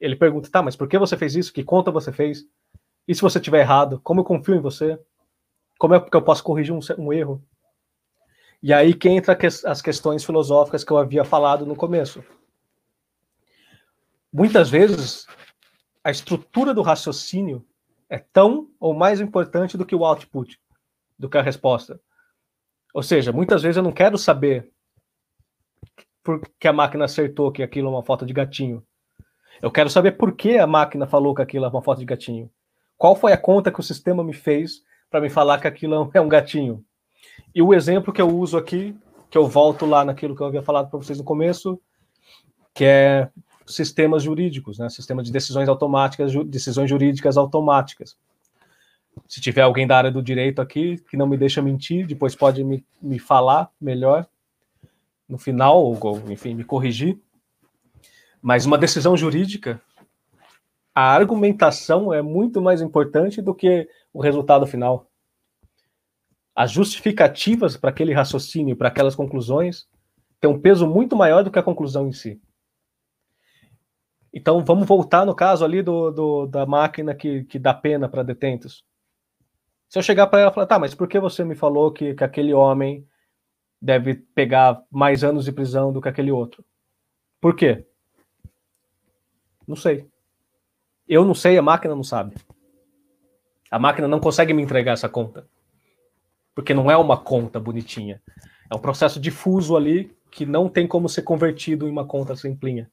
ele 0.00 0.16
pergunta, 0.16 0.50
tá, 0.50 0.62
mas 0.62 0.74
por 0.74 0.88
que 0.88 0.98
você 0.98 1.16
fez 1.16 1.36
isso? 1.36 1.52
Que 1.52 1.62
conta 1.62 1.90
você 1.90 2.12
fez? 2.12 2.44
E 3.06 3.14
se 3.14 3.22
você 3.22 3.38
tiver 3.38 3.60
errado? 3.60 4.00
Como 4.02 4.20
eu 4.20 4.24
confio 4.24 4.56
em 4.56 4.60
você? 4.60 4.98
Como 5.78 5.94
é 5.94 6.00
que 6.00 6.16
eu 6.16 6.22
posso 6.22 6.42
corrigir 6.42 6.74
um, 6.74 6.80
um 6.98 7.12
erro? 7.12 7.42
E 8.62 8.72
aí 8.72 8.94
que 8.94 9.08
entra 9.08 9.38
as 9.64 9.80
questões 9.80 10.24
filosóficas 10.24 10.82
que 10.82 10.90
eu 10.90 10.98
havia 10.98 11.24
falado 11.24 11.64
no 11.64 11.76
começo. 11.76 12.24
Muitas 14.32 14.68
vezes, 14.68 15.26
a 16.02 16.10
estrutura 16.10 16.74
do 16.74 16.82
raciocínio 16.82 17.64
é 18.08 18.18
tão 18.18 18.68
ou 18.78 18.94
mais 18.94 19.20
importante 19.20 19.76
do 19.76 19.84
que 19.84 19.94
o 19.94 20.04
output, 20.04 20.60
do 21.18 21.28
que 21.28 21.38
a 21.38 21.42
resposta. 21.42 22.00
Ou 22.94 23.02
seja, 23.02 23.32
muitas 23.32 23.62
vezes 23.62 23.76
eu 23.76 23.82
não 23.82 23.92
quero 23.92 24.16
saber 24.16 24.70
por 26.22 26.40
que 26.58 26.66
a 26.66 26.72
máquina 26.72 27.04
acertou 27.04 27.52
que 27.52 27.62
aquilo 27.62 27.88
é 27.88 27.90
uma 27.90 28.02
foto 28.02 28.24
de 28.24 28.32
gatinho. 28.32 28.82
Eu 29.60 29.70
quero 29.70 29.88
saber 29.88 30.12
por 30.12 30.34
que 30.34 30.58
a 30.58 30.66
máquina 30.66 31.06
falou 31.06 31.34
que 31.34 31.42
aquilo 31.42 31.64
é 31.64 31.68
uma 31.68 31.82
foto 31.82 31.98
de 31.98 32.04
gatinho. 32.04 32.50
Qual 32.96 33.14
foi 33.14 33.32
a 33.32 33.38
conta 33.38 33.70
que 33.70 33.80
o 33.80 33.82
sistema 33.82 34.24
me 34.24 34.32
fez 34.32 34.82
para 35.10 35.20
me 35.20 35.30
falar 35.30 35.60
que 35.60 35.68
aquilo 35.68 36.10
é 36.12 36.20
um 36.20 36.28
gatinho? 36.28 36.84
E 37.54 37.62
o 37.62 37.74
exemplo 37.74 38.12
que 38.12 38.20
eu 38.20 38.28
uso 38.28 38.56
aqui, 38.56 38.96
que 39.30 39.38
eu 39.38 39.46
volto 39.46 39.86
lá 39.86 40.04
naquilo 40.04 40.34
que 40.34 40.42
eu 40.42 40.46
havia 40.46 40.62
falado 40.62 40.88
para 40.88 40.98
vocês 40.98 41.18
no 41.18 41.24
começo, 41.24 41.80
que 42.74 42.84
é 42.84 43.30
sistemas 43.66 44.22
jurídicos, 44.22 44.78
né? 44.78 44.88
Sistemas 44.88 45.26
de 45.26 45.32
decisões 45.32 45.68
automáticas, 45.68 46.32
ju 46.32 46.44
decisões 46.44 46.88
jurídicas 46.88 47.36
automáticas. 47.36 48.16
Se 49.26 49.40
tiver 49.40 49.62
alguém 49.62 49.86
da 49.86 49.96
área 49.96 50.10
do 50.10 50.22
direito 50.22 50.60
aqui 50.60 50.98
que 51.10 51.16
não 51.16 51.26
me 51.26 51.36
deixa 51.36 51.62
mentir, 51.62 52.06
depois 52.06 52.34
pode 52.34 52.62
me, 52.62 52.84
me 53.00 53.18
falar 53.18 53.70
melhor 53.80 54.26
no 55.28 55.38
final, 55.38 55.82
ou 55.82 56.22
enfim, 56.30 56.54
me 56.54 56.64
corrigir. 56.64 57.18
Mas 58.40 58.66
uma 58.66 58.78
decisão 58.78 59.16
jurídica, 59.16 59.80
a 60.94 61.12
argumentação 61.12 62.12
é 62.12 62.22
muito 62.22 62.62
mais 62.62 62.80
importante 62.80 63.42
do 63.42 63.54
que 63.54 63.88
o 64.12 64.20
resultado 64.20 64.66
final. 64.66 65.10
As 66.54 66.70
justificativas 66.70 67.76
para 67.76 67.90
aquele 67.90 68.14
raciocínio, 68.14 68.76
para 68.76 68.88
aquelas 68.88 69.14
conclusões, 69.14 69.88
têm 70.40 70.48
um 70.48 70.58
peso 70.60 70.86
muito 70.86 71.16
maior 71.16 71.42
do 71.42 71.50
que 71.50 71.58
a 71.58 71.62
conclusão 71.62 72.06
em 72.06 72.12
si. 72.12 72.40
Então, 74.36 74.62
vamos 74.62 74.86
voltar 74.86 75.24
no 75.24 75.34
caso 75.34 75.64
ali 75.64 75.80
do, 75.80 76.10
do 76.10 76.46
da 76.46 76.66
máquina 76.66 77.14
que, 77.14 77.44
que 77.44 77.58
dá 77.58 77.72
pena 77.72 78.06
para 78.06 78.22
detentos. 78.22 78.84
Se 79.88 79.98
eu 79.98 80.02
chegar 80.02 80.26
para 80.26 80.40
ela 80.40 80.50
e 80.50 80.54
falar, 80.54 80.66
tá, 80.66 80.78
mas 80.78 80.94
por 80.94 81.08
que 81.08 81.18
você 81.18 81.42
me 81.42 81.54
falou 81.54 81.90
que, 81.90 82.12
que 82.12 82.22
aquele 82.22 82.52
homem 82.52 83.08
deve 83.80 84.14
pegar 84.14 84.82
mais 84.90 85.24
anos 85.24 85.46
de 85.46 85.52
prisão 85.52 85.90
do 85.90 86.02
que 86.02 86.08
aquele 86.10 86.30
outro? 86.30 86.62
Por 87.40 87.56
quê? 87.56 87.86
Não 89.66 89.74
sei. 89.74 90.06
Eu 91.08 91.24
não 91.24 91.34
sei, 91.34 91.56
a 91.56 91.62
máquina 91.62 91.94
não 91.94 92.04
sabe. 92.04 92.36
A 93.70 93.78
máquina 93.78 94.06
não 94.06 94.20
consegue 94.20 94.52
me 94.52 94.62
entregar 94.62 94.92
essa 94.92 95.08
conta. 95.08 95.48
Porque 96.54 96.74
não 96.74 96.90
é 96.90 96.96
uma 96.98 97.16
conta 97.16 97.58
bonitinha. 97.58 98.22
É 98.70 98.76
um 98.76 98.80
processo 98.80 99.18
difuso 99.18 99.74
ali 99.74 100.14
que 100.30 100.44
não 100.44 100.68
tem 100.68 100.86
como 100.86 101.08
ser 101.08 101.22
convertido 101.22 101.88
em 101.88 101.90
uma 101.90 102.06
conta 102.06 102.36
simplinha. 102.36 102.90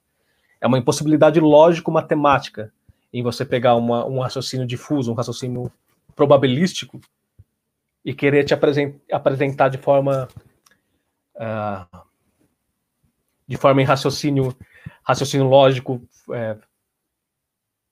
É 0.63 0.67
uma 0.67 0.77
impossibilidade 0.77 1.41
lógico-matemática 1.41 2.71
em 3.11 3.21
você 3.21 3.43
pegar 3.43 3.75
uma, 3.75 4.05
um 4.05 4.21
raciocínio 4.21 4.65
difuso, 4.65 5.11
um 5.11 5.13
raciocínio 5.13 5.69
probabilístico 6.15 7.01
e 8.05 8.13
querer 8.13 8.45
te 8.45 8.53
apresentar 9.11 9.67
de 9.67 9.77
forma 9.77 10.29
uh, 11.35 11.99
de 13.45 13.57
forma 13.57 13.81
em 13.81 13.85
raciocínio 13.85 14.55
raciocínio 15.03 15.45
lógico 15.45 16.01
é, 16.31 16.55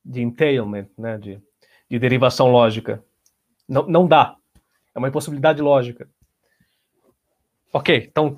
de 0.06 0.22
entailment, 0.22 0.88
né, 0.98 1.18
de, 1.18 1.42
de 1.90 2.00
derivação 2.00 2.50
lógica. 2.50 3.04
Não, 3.68 3.86
não 3.86 4.08
dá. 4.08 4.38
É 4.96 4.98
uma 4.98 5.10
impossibilidade 5.10 5.62
lógica. 5.62 6.08
Ok, 7.74 8.08
então 8.10 8.38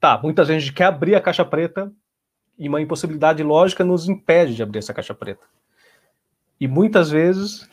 tá. 0.00 0.18
Muitas 0.22 0.48
vezes 0.48 0.62
a 0.62 0.66
gente 0.66 0.74
quer 0.74 0.86
abrir 0.86 1.14
a 1.14 1.20
caixa 1.20 1.44
preta 1.44 1.92
e 2.58 2.68
uma 2.68 2.80
impossibilidade 2.80 3.42
lógica 3.42 3.84
nos 3.84 4.08
impede 4.08 4.54
de 4.54 4.62
abrir 4.62 4.78
essa 4.78 4.92
caixa 4.92 5.14
preta. 5.14 5.46
E 6.60 6.66
muitas 6.66 7.08
vezes 7.10 7.68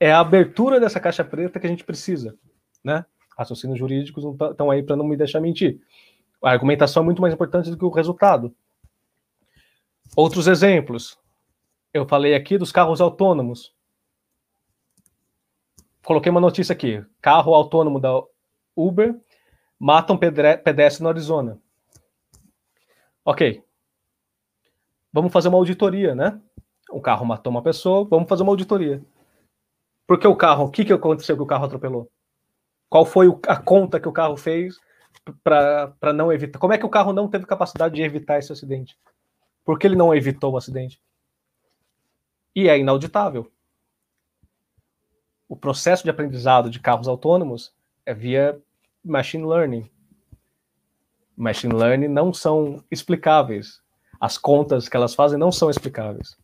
é 0.00 0.10
a 0.10 0.20
abertura 0.20 0.80
dessa 0.80 0.98
caixa 0.98 1.22
preta 1.22 1.60
que 1.60 1.66
a 1.66 1.70
gente 1.70 1.84
precisa, 1.84 2.36
né? 2.82 3.04
Raciocínios 3.36 3.78
jurídicos 3.78 4.24
estão 4.50 4.70
aí 4.70 4.82
para 4.82 4.96
não 4.96 5.06
me 5.06 5.16
deixar 5.16 5.40
mentir. 5.40 5.80
A 6.42 6.50
argumentação 6.50 7.02
é 7.02 7.06
muito 7.06 7.20
mais 7.20 7.34
importante 7.34 7.70
do 7.70 7.76
que 7.76 7.84
o 7.84 7.90
resultado. 7.90 8.54
Outros 10.16 10.46
exemplos. 10.46 11.18
Eu 11.92 12.06
falei 12.06 12.34
aqui 12.34 12.56
dos 12.56 12.72
carros 12.72 13.00
autônomos. 13.00 13.74
Coloquei 16.04 16.30
uma 16.30 16.40
notícia 16.40 16.72
aqui. 16.72 17.04
Carro 17.20 17.54
autônomo 17.54 18.00
da 18.00 18.22
Uber 18.74 19.14
mata 19.78 20.12
um 20.12 20.18
pedestre 20.18 21.02
no 21.02 21.08
Arizona. 21.08 21.58
Ok. 23.24 23.62
Vamos 25.12 25.32
fazer 25.32 25.48
uma 25.48 25.58
auditoria, 25.58 26.14
né? 26.14 26.40
O 26.90 27.00
carro 27.00 27.26
matou 27.26 27.50
uma 27.50 27.62
pessoa, 27.62 28.04
vamos 28.04 28.28
fazer 28.28 28.42
uma 28.42 28.52
auditoria. 28.52 29.02
Porque 30.06 30.26
o 30.26 30.36
carro, 30.36 30.64
o 30.64 30.70
que, 30.70 30.84
que 30.84 30.92
aconteceu 30.92 31.36
que 31.36 31.42
o 31.42 31.46
carro 31.46 31.66
atropelou? 31.66 32.10
Qual 32.88 33.04
foi 33.04 33.28
a 33.46 33.56
conta 33.56 34.00
que 34.00 34.08
o 34.08 34.12
carro 34.12 34.36
fez 34.36 34.78
para 35.42 36.12
não 36.14 36.32
evitar? 36.32 36.58
Como 36.58 36.72
é 36.72 36.78
que 36.78 36.86
o 36.86 36.90
carro 36.90 37.12
não 37.12 37.28
teve 37.28 37.46
capacidade 37.46 37.94
de 37.94 38.02
evitar 38.02 38.38
esse 38.38 38.52
acidente? 38.52 38.98
Por 39.64 39.78
que 39.78 39.86
ele 39.86 39.96
não 39.96 40.14
evitou 40.14 40.52
o 40.52 40.56
acidente? 40.56 41.00
E 42.54 42.68
é 42.68 42.78
inauditável. 42.78 43.50
O 45.48 45.56
processo 45.56 46.02
de 46.02 46.10
aprendizado 46.10 46.70
de 46.70 46.80
carros 46.80 47.08
autônomos 47.08 47.74
é 48.04 48.14
via 48.14 48.60
machine 49.04 49.44
learning. 49.44 49.90
Machine 51.36 51.74
learning 51.74 52.08
não 52.08 52.32
são 52.32 52.82
explicáveis. 52.90 53.81
As 54.22 54.38
contas 54.38 54.88
que 54.88 54.96
elas 54.96 55.16
fazem 55.16 55.36
não 55.36 55.50
são 55.50 55.68
explicáveis. 55.68 56.36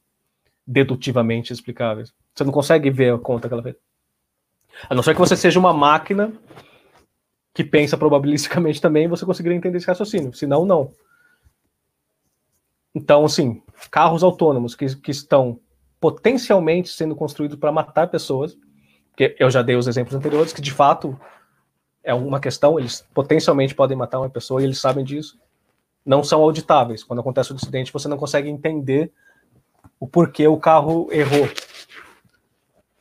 Dedutivamente 0.66 1.52
explicáveis. 1.52 2.12
Você 2.34 2.42
não 2.42 2.50
consegue 2.50 2.90
ver 2.90 3.14
a 3.14 3.18
conta 3.18 3.46
que 3.46 3.54
ela 3.54 3.62
fez. 3.62 3.76
A 4.90 4.96
não 4.96 5.02
ser 5.04 5.14
que 5.14 5.20
você 5.20 5.36
seja 5.36 5.60
uma 5.60 5.72
máquina 5.72 6.32
que 7.54 7.62
pensa 7.62 7.96
probabilisticamente 7.96 8.80
também, 8.80 9.06
você 9.06 9.24
conseguiria 9.24 9.56
entender 9.56 9.78
esse 9.78 9.86
raciocínio. 9.86 10.34
Senão, 10.34 10.66
não. 10.66 10.90
Então, 12.92 13.24
assim, 13.24 13.62
carros 13.92 14.24
autônomos 14.24 14.74
que, 14.74 14.96
que 14.96 15.12
estão 15.12 15.60
potencialmente 16.00 16.88
sendo 16.88 17.14
construídos 17.14 17.60
para 17.60 17.70
matar 17.70 18.08
pessoas, 18.08 18.58
que 19.16 19.36
eu 19.38 19.48
já 19.52 19.62
dei 19.62 19.76
os 19.76 19.86
exemplos 19.86 20.16
anteriores, 20.16 20.52
que 20.52 20.60
de 20.60 20.72
fato 20.72 21.16
é 22.02 22.12
uma 22.12 22.40
questão, 22.40 22.76
eles 22.76 23.06
potencialmente 23.14 23.72
podem 23.72 23.96
matar 23.96 24.18
uma 24.18 24.30
pessoa 24.30 24.60
e 24.60 24.64
eles 24.64 24.80
sabem 24.80 25.04
disso, 25.04 25.38
não 26.08 26.24
são 26.24 26.40
auditáveis. 26.40 27.04
Quando 27.04 27.20
acontece 27.20 27.50
o 27.50 27.54
um 27.54 27.58
acidente, 27.58 27.92
você 27.92 28.08
não 28.08 28.16
consegue 28.16 28.48
entender 28.48 29.12
o 30.00 30.08
porquê 30.08 30.48
o 30.48 30.56
carro 30.56 31.06
errou. 31.12 31.46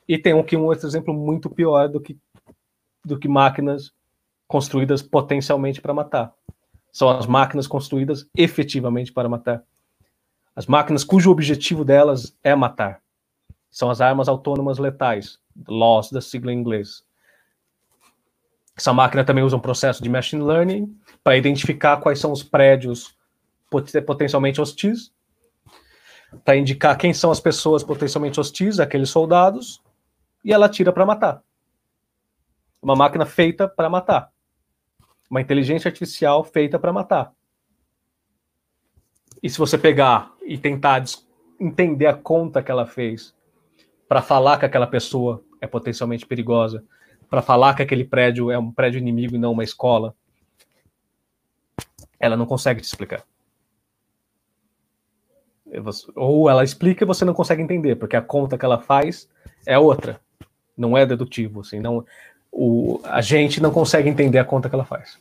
E 0.05 0.17
tem 0.17 0.37
aqui 0.37 0.57
um 0.57 0.65
outro 0.65 0.85
exemplo 0.85 1.13
muito 1.13 1.49
pior 1.49 1.87
do 1.87 2.01
que, 2.01 2.19
do 3.05 3.17
que 3.17 3.29
máquinas 3.29 3.93
construídas 4.45 5.01
potencialmente 5.01 5.79
para 5.79 5.93
matar. 5.93 6.33
São 6.91 7.09
as 7.09 7.25
máquinas 7.25 7.65
construídas 7.65 8.27
efetivamente 8.35 9.13
para 9.13 9.29
matar. 9.29 9.63
As 10.53 10.65
máquinas 10.65 11.05
cujo 11.05 11.31
objetivo 11.31 11.85
delas 11.85 12.37
é 12.43 12.53
matar. 12.55 13.01
São 13.71 13.89
as 13.89 14.01
armas 14.01 14.27
autônomas 14.27 14.79
letais, 14.79 15.39
LAWS 15.65 16.11
da 16.11 16.19
sigla 16.19 16.51
em 16.51 16.59
inglês. 16.59 17.05
Essa 18.75 18.91
máquina 18.91 19.23
também 19.23 19.45
usa 19.45 19.55
um 19.55 19.61
processo 19.61 20.03
de 20.03 20.09
machine 20.09 20.43
learning 20.43 20.93
para 21.23 21.37
identificar 21.37 21.97
quais 21.97 22.19
são 22.19 22.31
os 22.31 22.43
prédios 22.43 23.15
potencialmente 24.05 24.61
hostis, 24.61 25.11
para 26.43 26.55
indicar 26.55 26.97
quem 26.97 27.13
são 27.13 27.31
as 27.31 27.39
pessoas 27.39 27.83
potencialmente 27.83 28.39
hostis, 28.39 28.79
aqueles 28.79 29.09
soldados, 29.09 29.81
e 30.43 30.53
ela 30.53 30.69
tira 30.69 30.91
para 30.91 31.05
matar. 31.05 31.43
Uma 32.81 32.95
máquina 32.95 33.25
feita 33.25 33.67
para 33.67 33.89
matar. 33.89 34.31
Uma 35.29 35.41
inteligência 35.41 35.89
artificial 35.89 36.43
feita 36.43 36.79
para 36.79 36.93
matar. 36.93 37.33
E 39.41 39.49
se 39.49 39.57
você 39.57 39.77
pegar 39.77 40.33
e 40.45 40.57
tentar 40.57 41.03
entender 41.59 42.07
a 42.07 42.13
conta 42.13 42.63
que 42.63 42.71
ela 42.71 42.85
fez 42.85 43.35
para 44.07 44.21
falar 44.21 44.57
que 44.57 44.65
aquela 44.65 44.87
pessoa 44.87 45.43
é 45.59 45.67
potencialmente 45.67 46.25
perigosa, 46.25 46.83
para 47.29 47.41
falar 47.41 47.75
que 47.75 47.83
aquele 47.83 48.05
prédio 48.05 48.49
é 48.49 48.57
um 48.57 48.71
prédio 48.71 48.99
inimigo 48.99 49.35
e 49.35 49.39
não 49.39 49.51
uma 49.51 49.63
escola, 49.63 50.15
ela 52.19 52.37
não 52.37 52.45
consegue 52.45 52.81
te 52.81 52.85
explicar. 52.85 53.23
Ou 56.15 56.49
ela 56.49 56.63
explica 56.63 57.03
e 57.03 57.07
você 57.07 57.25
não 57.25 57.33
consegue 57.33 57.61
entender, 57.61 57.95
porque 57.95 58.15
a 58.15 58.21
conta 58.21 58.57
que 58.57 58.65
ela 58.65 58.79
faz 58.79 59.29
é 59.65 59.77
outra 59.77 60.19
não 60.77 60.95
é 60.95 61.05
dedutivo, 61.05 61.61
assim, 61.61 61.79
não, 61.79 62.05
o, 62.51 63.01
a 63.03 63.19
gente 63.19 63.59
não 63.59 63.71
consegue 63.71 64.07
entender 64.07 64.37
a 64.37 64.45
conta 64.45 64.69
que 64.69 64.75
ela 64.75 64.85
faz. 64.85 65.19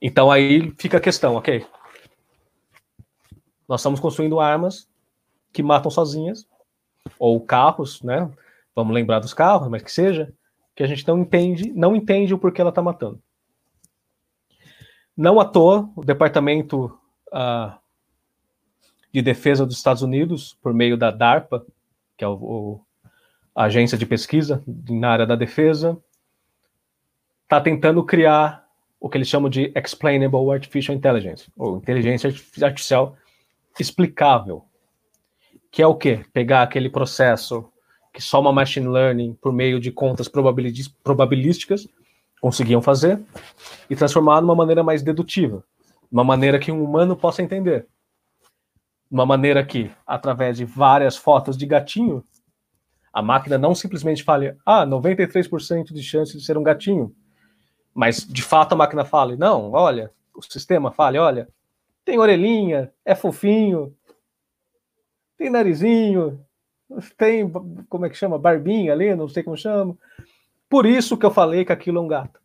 Então 0.00 0.30
aí 0.30 0.74
fica 0.76 0.96
a 0.96 1.00
questão, 1.00 1.36
ok? 1.36 1.64
Nós 3.68 3.80
estamos 3.80 4.00
construindo 4.00 4.40
armas 4.40 4.88
que 5.52 5.62
matam 5.62 5.90
sozinhas, 5.90 6.46
ou 7.18 7.40
carros, 7.40 8.02
né? 8.02 8.28
Vamos 8.74 8.92
lembrar 8.92 9.20
dos 9.20 9.32
carros, 9.32 9.68
mas 9.68 9.82
que 9.82 9.92
seja, 9.92 10.32
que 10.74 10.82
a 10.82 10.86
gente 10.86 11.06
não 11.06 11.20
entende, 11.20 11.72
não 11.72 11.94
entende 11.94 12.34
o 12.34 12.38
porquê 12.38 12.60
ela 12.60 12.70
está 12.70 12.82
matando. 12.82 13.22
Não 15.16 15.38
à 15.38 15.44
toa, 15.44 15.90
o 15.94 16.04
Departamento 16.04 16.86
uh, 17.28 17.72
de 19.12 19.20
Defesa 19.20 19.66
dos 19.66 19.76
Estados 19.76 20.02
Unidos, 20.02 20.56
por 20.62 20.72
meio 20.72 20.96
da 20.96 21.10
DARPA, 21.10 21.64
que 22.16 22.24
é 22.24 22.28
o, 22.28 22.32
o 22.34 22.80
agência 23.54 23.98
de 23.98 24.06
pesquisa 24.06 24.62
na 24.88 25.10
área 25.10 25.26
da 25.26 25.36
defesa, 25.36 25.98
está 27.42 27.60
tentando 27.60 28.02
criar 28.02 28.66
o 28.98 29.08
que 29.10 29.18
eles 29.18 29.28
chamam 29.28 29.50
de 29.50 29.70
Explainable 29.76 30.50
Artificial 30.52 30.96
Intelligence, 30.96 31.50
ou 31.56 31.76
inteligência 31.76 32.32
artificial 32.62 33.16
explicável, 33.78 34.64
que 35.70 35.82
é 35.82 35.86
o 35.86 35.94
quê? 35.94 36.24
Pegar 36.32 36.62
aquele 36.62 36.88
processo 36.88 37.68
que 38.12 38.22
só 38.22 38.40
uma 38.40 38.52
machine 38.52 38.86
learning, 38.86 39.34
por 39.34 39.52
meio 39.52 39.80
de 39.80 39.90
contas 39.90 40.28
probabilísticas, 40.28 41.88
conseguiam 42.42 42.82
fazer, 42.82 43.22
e 43.88 43.94
transformar 43.94 44.40
numa 44.40 44.56
maneira 44.56 44.82
mais 44.82 45.00
dedutiva, 45.00 45.62
uma 46.10 46.24
maneira 46.24 46.58
que 46.58 46.72
um 46.72 46.82
humano 46.82 47.16
possa 47.16 47.40
entender. 47.40 47.86
uma 49.08 49.24
maneira 49.24 49.64
que, 49.64 49.90
através 50.06 50.56
de 50.56 50.64
várias 50.64 51.16
fotos 51.16 51.56
de 51.56 51.66
gatinho, 51.66 52.24
a 53.12 53.22
máquina 53.22 53.58
não 53.58 53.74
simplesmente 53.74 54.24
fale, 54.24 54.56
ah, 54.64 54.86
93% 54.86 55.92
de 55.92 56.02
chance 56.02 56.36
de 56.36 56.42
ser 56.42 56.56
um 56.56 56.62
gatinho, 56.62 57.14
mas 57.94 58.26
de 58.26 58.42
fato 58.42 58.72
a 58.72 58.76
máquina 58.76 59.04
fale, 59.04 59.36
não, 59.36 59.70
olha, 59.72 60.10
o 60.34 60.42
sistema 60.42 60.90
fale, 60.90 61.18
olha, 61.18 61.46
tem 62.06 62.18
orelhinha, 62.18 62.90
é 63.04 63.14
fofinho, 63.14 63.94
tem 65.36 65.50
narizinho, 65.50 66.42
tem, 67.18 67.48
como 67.88 68.06
é 68.06 68.10
que 68.10 68.16
chama, 68.16 68.38
barbinha 68.38 68.92
ali, 68.94 69.14
não 69.14 69.28
sei 69.28 69.42
como 69.42 69.56
chama. 69.58 69.96
Por 70.72 70.86
isso 70.86 71.18
que 71.18 71.26
eu 71.26 71.30
falei 71.30 71.66
que 71.66 71.72
aquilo 71.72 71.98
é 71.98 72.00
um 72.00 72.08
gato. 72.08 72.40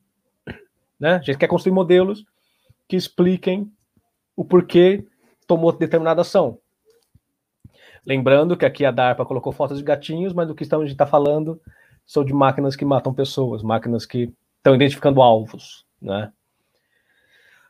Né? 0.99 1.13
A 1.13 1.21
gente 1.21 1.37
quer 1.37 1.47
construir 1.47 1.71
modelos 1.71 2.25
que 2.85 2.97
expliquem 2.97 3.71
o 4.35 4.43
porquê 4.43 5.07
tomou 5.47 5.71
determinada 5.71 6.19
ação. 6.19 6.59
Lembrando 8.05 8.57
que 8.57 8.65
aqui 8.65 8.83
a 8.83 8.91
DARPA 8.91 9.25
colocou 9.25 9.53
fotos 9.53 9.77
de 9.77 9.83
gatinhos, 9.85 10.33
mas 10.33 10.45
do 10.45 10.53
que 10.53 10.63
estamos 10.63 10.91
está 10.91 11.05
falando 11.05 11.61
são 12.05 12.21
de 12.21 12.33
máquinas 12.33 12.75
que 12.75 12.83
matam 12.83 13.13
pessoas, 13.13 13.63
máquinas 13.63 14.05
que 14.05 14.33
estão 14.57 14.75
identificando 14.75 15.21
alvos. 15.21 15.85
Né? 16.01 16.29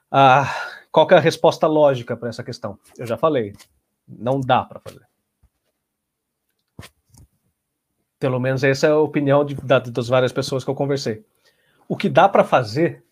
Ah, 0.09 0.51
qual 0.91 1.07
é 1.11 1.17
a 1.17 1.19
resposta 1.19 1.67
lógica 1.67 2.17
para 2.17 2.29
essa 2.29 2.43
questão? 2.43 2.79
Eu 2.97 3.05
já 3.05 3.15
falei, 3.15 3.53
não 4.07 4.41
dá 4.41 4.63
para 4.63 4.79
fazer. 4.79 5.06
Pelo 8.19 8.39
menos 8.39 8.63
essa 8.63 8.87
é 8.87 8.89
a 8.89 8.97
opinião 8.97 9.45
de, 9.45 9.55
da, 9.55 9.79
das 9.79 10.07
várias 10.07 10.31
pessoas 10.31 10.63
que 10.63 10.69
eu 10.69 10.75
conversei. 10.75 11.23
O 11.87 11.95
que 11.95 12.09
dá 12.09 12.27
para 12.27 12.43
fazer, 12.43 13.03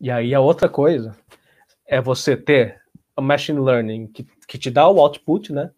e 0.00 0.10
aí 0.10 0.34
a 0.34 0.40
outra 0.40 0.68
coisa, 0.68 1.16
é 1.86 2.00
você 2.00 2.36
ter 2.36 2.82
a 3.16 3.20
machine 3.20 3.60
learning 3.60 4.06
que, 4.06 4.26
que 4.46 4.58
te 4.58 4.70
dá 4.70 4.88
o 4.88 4.98
output, 5.00 5.52
né? 5.52 5.70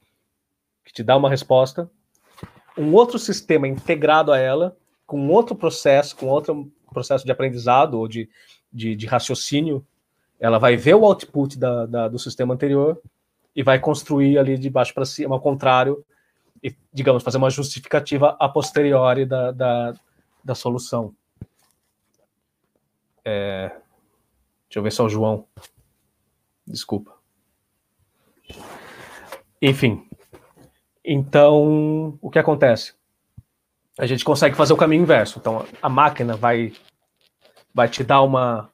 Que 0.84 0.92
te 0.92 1.02
dá 1.02 1.16
uma 1.16 1.28
resposta, 1.28 1.90
um 2.76 2.92
outro 2.94 3.18
sistema 3.18 3.68
integrado 3.68 4.32
a 4.32 4.38
ela, 4.38 4.76
com 5.06 5.28
outro 5.28 5.54
processo, 5.54 6.16
com 6.16 6.26
outro 6.26 6.70
processo 6.92 7.24
de 7.24 7.32
aprendizado 7.32 7.98
ou 7.98 8.08
de, 8.08 8.28
de, 8.72 8.96
de 8.96 9.06
raciocínio, 9.06 9.86
ela 10.40 10.58
vai 10.58 10.76
ver 10.76 10.94
o 10.94 11.04
output 11.04 11.58
da, 11.58 11.86
da, 11.86 12.08
do 12.08 12.18
sistema 12.18 12.54
anterior 12.54 13.00
e 13.54 13.62
vai 13.62 13.78
construir 13.78 14.38
ali 14.38 14.58
de 14.58 14.68
baixo 14.68 14.92
para 14.92 15.04
cima, 15.04 15.34
ao 15.34 15.40
contrário, 15.40 16.04
e, 16.64 16.74
digamos, 16.90 17.22
fazer 17.22 17.36
uma 17.36 17.50
justificativa 17.50 18.34
a 18.40 18.48
posteriori 18.48 19.26
da, 19.26 19.52
da, 19.52 19.94
da 20.42 20.54
solução. 20.54 21.14
É, 23.22 23.68
deixa 24.66 24.78
eu 24.78 24.82
ver 24.82 24.90
só 24.90 25.04
o 25.04 25.10
João. 25.10 25.46
Desculpa. 26.66 27.12
Enfim. 29.60 30.08
Então, 31.04 32.18
o 32.22 32.30
que 32.30 32.38
acontece? 32.38 32.94
A 33.98 34.06
gente 34.06 34.24
consegue 34.24 34.56
fazer 34.56 34.72
o 34.72 34.76
caminho 34.76 35.02
inverso. 35.02 35.38
Então, 35.38 35.66
a 35.82 35.88
máquina 35.90 36.34
vai 36.34 36.72
vai 37.74 37.88
te 37.88 38.02
dar 38.02 38.22
uma 38.22 38.70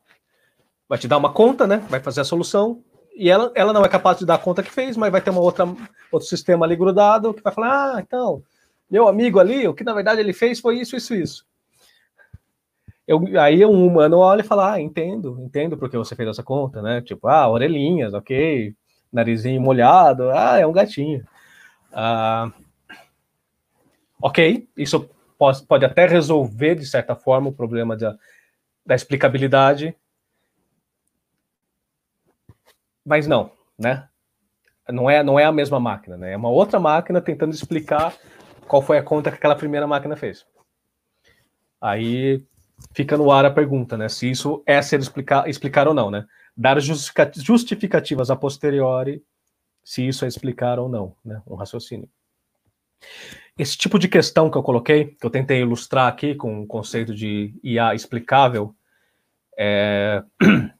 vai 0.88 0.98
te 0.98 1.08
dar 1.08 1.16
uma 1.16 1.32
conta, 1.32 1.66
né? 1.66 1.78
Vai 1.88 1.98
fazer 1.98 2.20
a 2.20 2.24
solução 2.24 2.84
e 3.20 3.28
ela, 3.28 3.52
ela 3.54 3.70
não 3.74 3.84
é 3.84 3.88
capaz 3.88 4.18
de 4.18 4.24
dar 4.24 4.38
conta 4.38 4.62
que 4.62 4.70
fez, 4.70 4.96
mas 4.96 5.12
vai 5.12 5.20
ter 5.20 5.28
uma 5.28 5.42
outra 5.42 5.66
outro 6.10 6.26
sistema 6.26 6.64
ali 6.64 6.74
grudado 6.74 7.34
que 7.34 7.42
vai 7.42 7.52
falar: 7.52 7.96
"Ah, 7.96 8.00
então, 8.00 8.42
meu 8.90 9.06
amigo 9.06 9.38
ali, 9.38 9.68
o 9.68 9.74
que 9.74 9.84
na 9.84 9.92
verdade 9.92 10.22
ele 10.22 10.32
fez 10.32 10.58
foi 10.58 10.80
isso, 10.80 10.96
isso, 10.96 11.14
isso". 11.14 11.46
Eu, 13.06 13.22
aí 13.38 13.62
um 13.66 13.86
humano 13.86 14.16
olha 14.16 14.40
e 14.40 14.44
fala: 14.44 14.72
"Ah, 14.72 14.80
entendo, 14.80 15.38
entendo 15.42 15.76
porque 15.76 15.98
você 15.98 16.16
fez 16.16 16.30
essa 16.30 16.42
conta, 16.42 16.80
né? 16.80 17.02
Tipo, 17.02 17.28
ah, 17.28 17.46
orelhinhas, 17.46 18.14
OK, 18.14 18.74
narizinho 19.12 19.60
molhado, 19.60 20.30
ah, 20.30 20.58
é 20.58 20.66
um 20.66 20.72
gatinho. 20.72 21.22
Ah, 21.92 22.50
ok, 24.22 24.66
isso 24.78 25.10
pode, 25.38 25.62
pode 25.64 25.84
até 25.84 26.06
resolver, 26.06 26.74
de 26.74 26.86
certa 26.86 27.14
forma, 27.14 27.50
o 27.50 27.52
problema 27.52 27.98
da, 27.98 28.16
da 28.86 28.94
explicabilidade, 28.94 29.94
mas 33.04 33.26
não, 33.26 33.50
né? 33.78 34.08
Não 34.88 35.08
é, 35.08 35.22
não 35.22 35.38
é 35.38 35.44
a 35.44 35.52
mesma 35.52 35.78
máquina, 35.78 36.16
né? 36.16 36.32
É 36.32 36.36
uma 36.36 36.48
outra 36.48 36.80
máquina 36.80 37.20
tentando 37.20 37.54
explicar 37.54 38.14
qual 38.66 38.82
foi 38.82 38.98
a 38.98 39.02
conta 39.02 39.30
que 39.30 39.36
aquela 39.36 39.54
primeira 39.54 39.86
máquina 39.86 40.16
fez. 40.16 40.46
Aí 41.80 42.44
fica 42.92 43.16
no 43.16 43.30
ar 43.30 43.44
a 43.44 43.50
pergunta, 43.50 43.96
né? 43.96 44.08
Se 44.08 44.30
isso 44.30 44.62
é 44.66 44.80
ser 44.82 45.00
explicar, 45.00 45.48
explicar 45.48 45.86
ou 45.86 45.94
não, 45.94 46.10
né? 46.10 46.26
dar 46.56 46.78
justificativas 46.78 48.30
a 48.30 48.36
posteriori 48.36 49.22
se 49.82 50.06
isso 50.06 50.26
é 50.26 50.28
explicar 50.28 50.78
ou 50.78 50.90
não, 50.90 51.16
né, 51.24 51.40
um 51.46 51.54
raciocínio. 51.54 52.08
Esse 53.58 53.78
tipo 53.78 53.98
de 53.98 54.08
questão 54.08 54.50
que 54.50 54.58
eu 54.58 54.62
coloquei, 54.62 55.06
que 55.06 55.24
eu 55.24 55.30
tentei 55.30 55.60
ilustrar 55.60 56.06
aqui 56.06 56.34
com 56.34 56.60
o 56.62 56.66
conceito 56.66 57.14
de 57.14 57.54
IA 57.62 57.94
explicável, 57.94 58.74
é, 59.56 60.22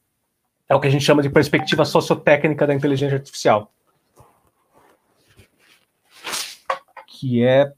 é 0.71 0.75
o 0.75 0.79
que 0.79 0.87
a 0.87 0.91
gente 0.91 1.05
chama 1.05 1.21
de 1.21 1.29
perspectiva 1.29 1.85
sociotécnica 1.85 2.65
da 2.65 2.73
inteligência 2.73 3.17
artificial. 3.17 3.73
Que 7.09 7.45
é 7.45 7.73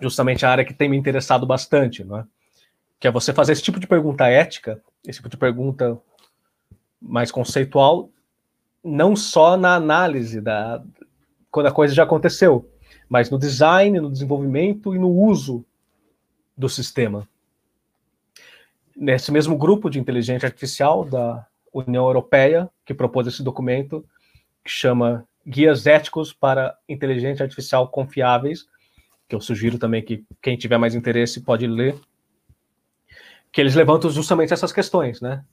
justamente 0.00 0.46
a 0.46 0.50
área 0.50 0.64
que 0.64 0.72
tem 0.72 0.88
me 0.88 0.96
interessado 0.96 1.46
bastante, 1.46 2.02
não 2.02 2.20
é? 2.20 2.24
Que 2.98 3.06
é 3.06 3.10
você 3.10 3.30
fazer 3.30 3.52
esse 3.52 3.62
tipo 3.62 3.78
de 3.78 3.86
pergunta 3.86 4.26
ética, 4.26 4.82
esse 5.06 5.18
tipo 5.18 5.28
de 5.28 5.36
pergunta 5.36 6.00
mais 6.98 7.30
conceitual, 7.30 8.08
não 8.82 9.14
só 9.14 9.54
na 9.58 9.74
análise 9.74 10.40
da 10.40 10.82
quando 11.50 11.66
a 11.66 11.72
coisa 11.72 11.94
já 11.94 12.04
aconteceu, 12.04 12.70
mas 13.06 13.28
no 13.28 13.38
design, 13.38 14.00
no 14.00 14.10
desenvolvimento 14.10 14.94
e 14.94 14.98
no 14.98 15.10
uso 15.10 15.62
do 16.56 16.70
sistema. 16.70 17.28
Nesse 18.96 19.30
mesmo 19.30 19.58
grupo 19.58 19.90
de 19.90 20.00
inteligência 20.00 20.46
artificial 20.46 21.04
da 21.04 21.46
União 21.78 22.04
Europeia, 22.06 22.70
que 22.84 22.94
propôs 22.94 23.26
esse 23.26 23.42
documento, 23.42 24.04
que 24.64 24.70
chama 24.70 25.26
Guias 25.46 25.86
Éticos 25.86 26.32
para 26.32 26.76
Inteligência 26.88 27.42
Artificial 27.42 27.88
Confiáveis, 27.88 28.66
que 29.28 29.34
eu 29.34 29.40
sugiro 29.40 29.78
também 29.78 30.02
que 30.02 30.24
quem 30.40 30.56
tiver 30.56 30.78
mais 30.78 30.94
interesse 30.94 31.40
pode 31.40 31.66
ler, 31.66 31.94
que 33.52 33.60
eles 33.60 33.74
levantam 33.74 34.10
justamente 34.10 34.52
essas 34.52 34.72
questões, 34.72 35.20
né? 35.20 35.44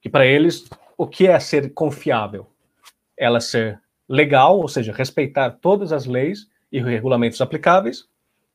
Que 0.00 0.08
para 0.08 0.26
eles 0.26 0.68
o 0.96 1.06
que 1.06 1.26
é 1.26 1.38
ser 1.40 1.72
confiável? 1.72 2.46
Ela 3.16 3.40
ser 3.40 3.80
legal, 4.08 4.58
ou 4.58 4.68
seja, 4.68 4.92
respeitar 4.92 5.50
todas 5.50 5.92
as 5.92 6.06
leis 6.06 6.48
e 6.70 6.80
regulamentos 6.80 7.40
aplicáveis, 7.40 8.06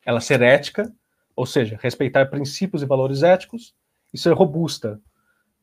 ela 0.04 0.20
ser 0.20 0.40
ética, 0.40 0.92
ou 1.36 1.46
seja, 1.46 1.78
respeitar 1.80 2.26
princípios 2.26 2.82
e 2.82 2.86
valores 2.86 3.22
éticos, 3.22 3.74
e 4.12 4.18
ser 4.18 4.32
robusta, 4.32 5.00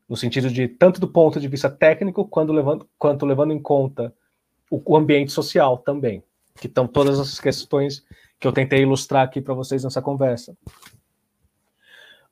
no 0.10 0.18
sentido 0.18 0.50
de 0.50 0.68
tanto 0.68 1.00
do 1.00 1.08
ponto 1.08 1.40
de 1.40 1.48
vista 1.48 1.70
técnico 1.70 2.28
quanto 2.28 2.52
levando, 2.52 2.90
quanto 2.98 3.26
levando 3.26 3.54
em 3.54 3.62
conta 3.62 4.12
o, 4.70 4.82
o 4.94 4.98
ambiente 4.98 5.32
social 5.32 5.78
também, 5.78 6.24
que 6.60 6.66
estão 6.66 6.88
todas 6.88 7.20
as 7.20 7.40
questões 7.40 8.04
que 8.40 8.48
eu 8.48 8.52
tentei 8.52 8.82
ilustrar 8.82 9.24
aqui 9.24 9.40
para 9.40 9.54
vocês 9.54 9.84
nessa 9.84 10.02
conversa. 10.02 10.58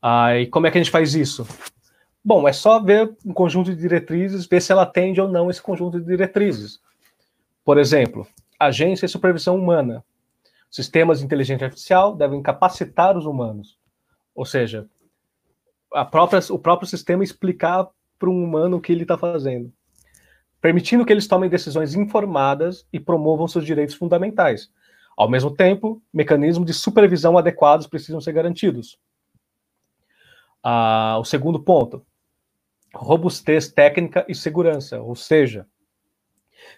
Ah, 0.02 0.36
e 0.38 0.48
como 0.48 0.66
é 0.66 0.72
que 0.72 0.78
a 0.78 0.82
gente 0.82 0.92
faz 0.92 1.14
isso? 1.14 1.46
Bom, 2.24 2.48
é 2.48 2.54
só 2.54 2.80
ver 2.82 3.16
um 3.26 3.34
conjunto 3.34 3.74
de 3.74 3.80
diretrizes, 3.80 4.48
ver 4.48 4.62
se 4.62 4.72
ela 4.72 4.84
atende 4.84 5.22
ou 5.22 5.28
não 5.28 5.50
esse 5.50 5.62
conjunto 5.62 6.00
de 6.00 6.06
diretrizes. 6.06 6.80
Por 7.64 7.78
exemplo, 7.78 8.28
agência 8.60 9.06
e 9.06 9.10
supervisão 9.10 9.56
humana. 9.56 10.04
Sistemas 10.70 11.20
de 11.20 11.26
inteligência 11.26 11.66
artificial 11.66 12.16
devem 12.16 12.42
capacitar 12.42 13.18
os 13.18 13.26
humanos. 13.26 13.78
Ou 14.36 14.46
seja, 14.46 14.88
própria, 16.12 16.40
o 16.50 16.60
próprio 16.60 16.88
sistema 16.88 17.24
explicar 17.24 17.88
para 18.20 18.30
um 18.30 18.44
humano 18.44 18.78
o 18.78 18.82
que 18.82 18.92
ele 18.92 19.04
está 19.04 19.18
fazendo. 19.18 19.72
Permitindo 20.60 21.06
que 21.06 21.14
eles 21.14 21.28
tomem 21.28 21.50
decisões 21.50 21.96
informadas 21.96 22.86
e 22.92 23.00
promovam 23.00 23.48
seus 23.48 23.66
direitos 23.66 23.96
fundamentais. 23.96 24.70
Ao 25.16 25.30
mesmo 25.30 25.52
tempo, 25.52 26.02
mecanismos 26.14 26.66
de 26.66 26.74
supervisão 26.74 27.38
adequados 27.38 27.88
precisam 27.88 28.22
ser 28.22 28.34
garantidos. 28.34 29.00
Ah, 30.64 31.18
o 31.20 31.24
segundo 31.24 31.60
ponto, 31.60 32.06
robustez 32.94 33.72
técnica 33.72 34.26
e 34.28 34.36
segurança, 34.36 35.02
ou 35.02 35.16
seja, 35.16 35.68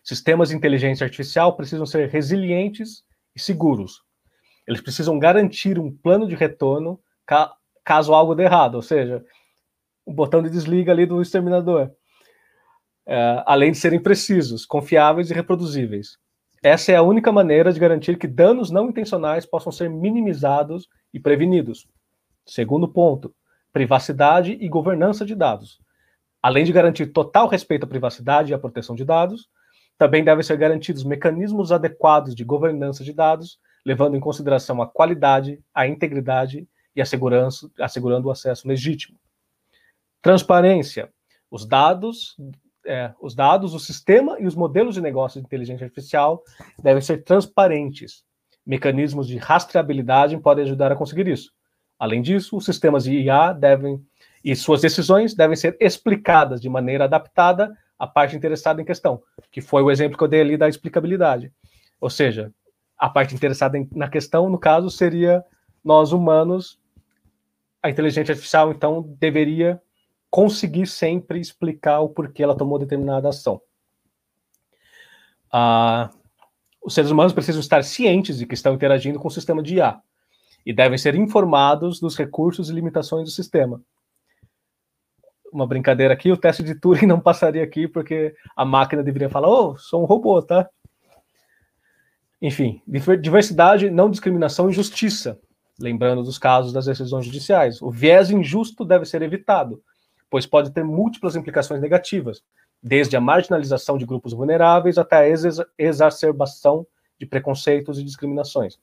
sistemas 0.03 0.49
de 0.49 0.55
inteligência 0.55 1.03
artificial 1.03 1.55
precisam 1.55 1.85
ser 1.85 2.07
resilientes 2.09 3.03
e 3.35 3.39
seguros. 3.39 4.03
Eles 4.67 4.81
precisam 4.81 5.17
garantir 5.17 5.79
um 5.79 5.91
plano 5.91 6.27
de 6.27 6.35
retorno 6.35 6.99
caso 7.83 8.13
algo 8.13 8.35
dê 8.35 8.43
errado, 8.43 8.75
ou 8.75 8.81
seja, 8.81 9.23
o 10.05 10.13
botão 10.13 10.41
de 10.41 10.49
desliga 10.49 10.91
ali 10.91 11.05
do 11.05 11.21
exterminador. 11.21 11.91
É, 13.07 13.43
além 13.45 13.71
de 13.71 13.77
serem 13.77 14.01
precisos, 14.01 14.65
confiáveis 14.65 15.31
e 15.31 15.33
reproduzíveis. 15.33 16.17
Essa 16.61 16.91
é 16.91 16.95
a 16.95 17.01
única 17.01 17.31
maneira 17.31 17.71
de 17.71 17.79
garantir 17.79 18.17
que 18.17 18.27
danos 18.27 18.69
não 18.69 18.89
intencionais 18.89 19.45
possam 19.45 19.71
ser 19.71 19.89
minimizados 19.89 20.87
e 21.13 21.19
prevenidos. 21.19 21.87
Segundo 22.45 22.87
ponto, 22.87 23.33
privacidade 23.71 24.57
e 24.59 24.67
governança 24.67 25.25
de 25.25 25.35
dados 25.35 25.79
além 26.41 26.63
de 26.63 26.71
garantir 26.71 27.07
total 27.07 27.47
respeito 27.47 27.83
à 27.83 27.87
privacidade 27.87 28.51
e 28.51 28.55
à 28.55 28.59
proteção 28.59 28.95
de 28.95 29.03
dados, 29.03 29.49
também 29.97 30.23
devem 30.23 30.43
ser 30.43 30.57
garantidos 30.57 31.03
mecanismos 31.03 31.71
adequados 31.71 32.33
de 32.33 32.43
governança 32.43 33.03
de 33.03 33.13
dados, 33.13 33.59
levando 33.85 34.15
em 34.15 34.19
consideração 34.19 34.81
a 34.81 34.87
qualidade, 34.87 35.59
a 35.73 35.87
integridade 35.87 36.67
e 36.99 37.81
assegurando 37.81 38.27
o 38.27 38.31
acesso 38.31 38.67
legítimo. 38.67 39.17
Transparência. 40.21 41.09
Os 41.49 41.65
dados, 41.65 42.35
é, 42.85 43.13
os 43.21 43.33
dados, 43.33 43.73
o 43.73 43.79
sistema 43.79 44.39
e 44.39 44.45
os 44.45 44.55
modelos 44.55 44.95
de 44.95 45.01
negócio 45.01 45.39
de 45.39 45.45
inteligência 45.45 45.85
artificial 45.85 46.43
devem 46.81 47.01
ser 47.01 47.23
transparentes. 47.23 48.23
Mecanismos 48.65 49.27
de 49.27 49.37
rastreabilidade 49.37 50.37
podem 50.37 50.65
ajudar 50.65 50.91
a 50.91 50.95
conseguir 50.95 51.27
isso. 51.27 51.51
Além 51.97 52.21
disso, 52.21 52.55
os 52.55 52.65
sistemas 52.65 53.03
de 53.03 53.13
IA 53.19 53.51
devem 53.53 54.01
e 54.43 54.55
suas 54.55 54.81
decisões 54.81 55.33
devem 55.33 55.55
ser 55.55 55.75
explicadas 55.79 56.61
de 56.61 56.69
maneira 56.69 57.03
adaptada 57.05 57.75
à 57.97 58.07
parte 58.07 58.35
interessada 58.35 58.81
em 58.81 58.85
questão, 58.85 59.21
que 59.51 59.59
foi 59.59 59.83
o 59.83 59.91
exemplo 59.91 60.17
que 60.17 60.23
eu 60.23 60.27
dei 60.27 60.41
ali 60.41 60.55
da 60.55 60.69
explicabilidade. 60.69 61.51
Ou 61.99 62.09
seja, 62.09 62.51
a 62.97 63.09
parte 63.09 63.35
interessada 63.35 63.77
em, 63.77 63.89
na 63.93 64.07
questão, 64.07 64.49
no 64.49 64.57
caso, 64.57 64.89
seria 64.89 65.43
nós 65.83 66.11
humanos, 66.11 66.79
a 67.81 67.89
inteligência 67.89 68.33
artificial, 68.33 68.71
então, 68.71 69.01
deveria 69.19 69.81
conseguir 70.29 70.85
sempre 70.85 71.39
explicar 71.39 72.01
o 72.01 72.09
porquê 72.09 72.43
ela 72.43 72.57
tomou 72.57 72.77
determinada 72.77 73.29
ação. 73.29 73.61
Ah, 75.51 76.11
os 76.83 76.93
seres 76.93 77.09
humanos 77.11 77.33
precisam 77.33 77.59
estar 77.59 77.83
cientes 77.83 78.37
de 78.37 78.45
que 78.45 78.53
estão 78.53 78.73
interagindo 78.73 79.19
com 79.19 79.27
o 79.27 79.31
sistema 79.31 79.63
de 79.63 79.75
IA 79.75 79.99
e 80.65 80.73
devem 80.73 80.97
ser 80.97 81.15
informados 81.15 81.99
dos 81.99 82.15
recursos 82.15 82.69
e 82.69 82.73
limitações 82.73 83.23
do 83.23 83.31
sistema. 83.31 83.81
Uma 85.51 85.65
brincadeira 85.65 86.13
aqui, 86.13 86.31
o 86.31 86.37
teste 86.37 86.61
de 86.61 86.75
Turing 86.75 87.07
não 87.07 87.19
passaria 87.19 87.63
aqui 87.63 87.87
porque 87.87 88.35
a 88.55 88.63
máquina 88.63 89.01
deveria 89.01 89.29
falar: 89.29 89.49
"Oh, 89.49 89.77
sou 89.77 90.03
um 90.03 90.05
robô, 90.05 90.41
tá?" 90.41 90.69
Enfim, 92.41 92.81
diversidade, 93.19 93.89
não 93.89 94.11
discriminação 94.11 94.69
e 94.69 94.73
justiça, 94.73 95.39
lembrando 95.79 96.23
dos 96.23 96.37
casos 96.37 96.73
das 96.73 96.85
decisões 96.85 97.25
judiciais. 97.25 97.81
O 97.81 97.89
viés 97.89 98.29
injusto 98.29 98.83
deve 98.83 99.05
ser 99.05 99.21
evitado, 99.21 99.81
pois 100.29 100.45
pode 100.45 100.71
ter 100.71 100.83
múltiplas 100.83 101.35
implicações 101.35 101.81
negativas, 101.81 102.43
desde 102.81 103.15
a 103.15 103.21
marginalização 103.21 103.97
de 103.97 104.05
grupos 104.05 104.33
vulneráveis 104.33 104.97
até 104.97 105.17
a 105.17 105.63
exacerbação 105.77 106.85
de 107.17 107.25
preconceitos 107.25 107.99
e 107.99 108.03
discriminações. 108.03 108.79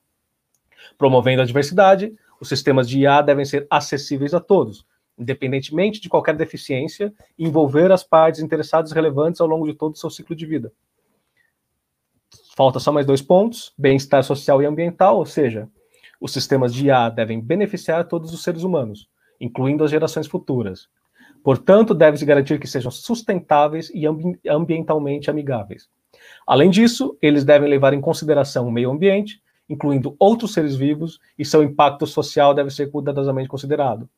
Promovendo 0.98 1.42
a 1.42 1.46
diversidade, 1.46 2.14
os 2.40 2.48
sistemas 2.48 2.88
de 2.88 3.00
IA 3.00 3.22
devem 3.22 3.44
ser 3.44 3.66
acessíveis 3.70 4.34
a 4.34 4.40
todos, 4.40 4.86
independentemente 5.18 6.00
de 6.00 6.08
qualquer 6.08 6.36
deficiência, 6.36 7.12
e 7.38 7.44
envolver 7.44 7.90
as 7.90 8.04
partes 8.04 8.40
interessadas 8.40 8.92
relevantes 8.92 9.40
ao 9.40 9.46
longo 9.46 9.66
de 9.66 9.74
todo 9.74 9.94
o 9.94 9.98
seu 9.98 10.10
ciclo 10.10 10.36
de 10.36 10.44
vida. 10.44 10.72
Falta 12.54 12.78
só 12.78 12.92
mais 12.92 13.06
dois 13.06 13.22
pontos: 13.22 13.72
bem-estar 13.76 14.22
social 14.22 14.62
e 14.62 14.66
ambiental, 14.66 15.18
ou 15.18 15.26
seja, 15.26 15.68
os 16.20 16.32
sistemas 16.32 16.72
de 16.74 16.86
IA 16.86 17.08
devem 17.08 17.40
beneficiar 17.40 18.06
todos 18.06 18.32
os 18.32 18.42
seres 18.42 18.62
humanos, 18.62 19.08
incluindo 19.40 19.84
as 19.84 19.90
gerações 19.90 20.26
futuras. 20.26 20.88
Portanto, 21.42 21.94
deve-se 21.94 22.24
garantir 22.24 22.58
que 22.58 22.66
sejam 22.66 22.90
sustentáveis 22.90 23.90
e 23.94 24.06
ambi 24.06 24.38
ambientalmente 24.48 25.30
amigáveis. 25.30 25.88
Além 26.46 26.70
disso, 26.70 27.16
eles 27.20 27.44
devem 27.44 27.68
levar 27.68 27.94
em 27.94 28.00
consideração 28.00 28.66
o 28.66 28.72
meio 28.72 28.90
ambiente, 28.90 29.40
incluindo 29.68 30.16
outros 30.18 30.52
seres 30.52 30.74
vivos, 30.74 31.18
e 31.38 31.44
seu 31.44 31.62
impacto 31.62 32.06
social 32.06 32.54
deve 32.54 32.70
ser 32.70 32.90
cuidadosamente 32.90 33.48
considerado. 33.48 34.08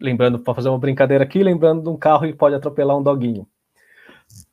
Lembrando, 0.00 0.38
para 0.38 0.54
fazer 0.54 0.68
uma 0.68 0.78
brincadeira 0.78 1.24
aqui, 1.24 1.42
lembrando 1.42 1.82
de 1.82 1.88
um 1.88 1.96
carro 1.96 2.26
que 2.26 2.32
pode 2.32 2.54
atropelar 2.54 2.96
um 2.96 3.02
doguinho. 3.02 3.46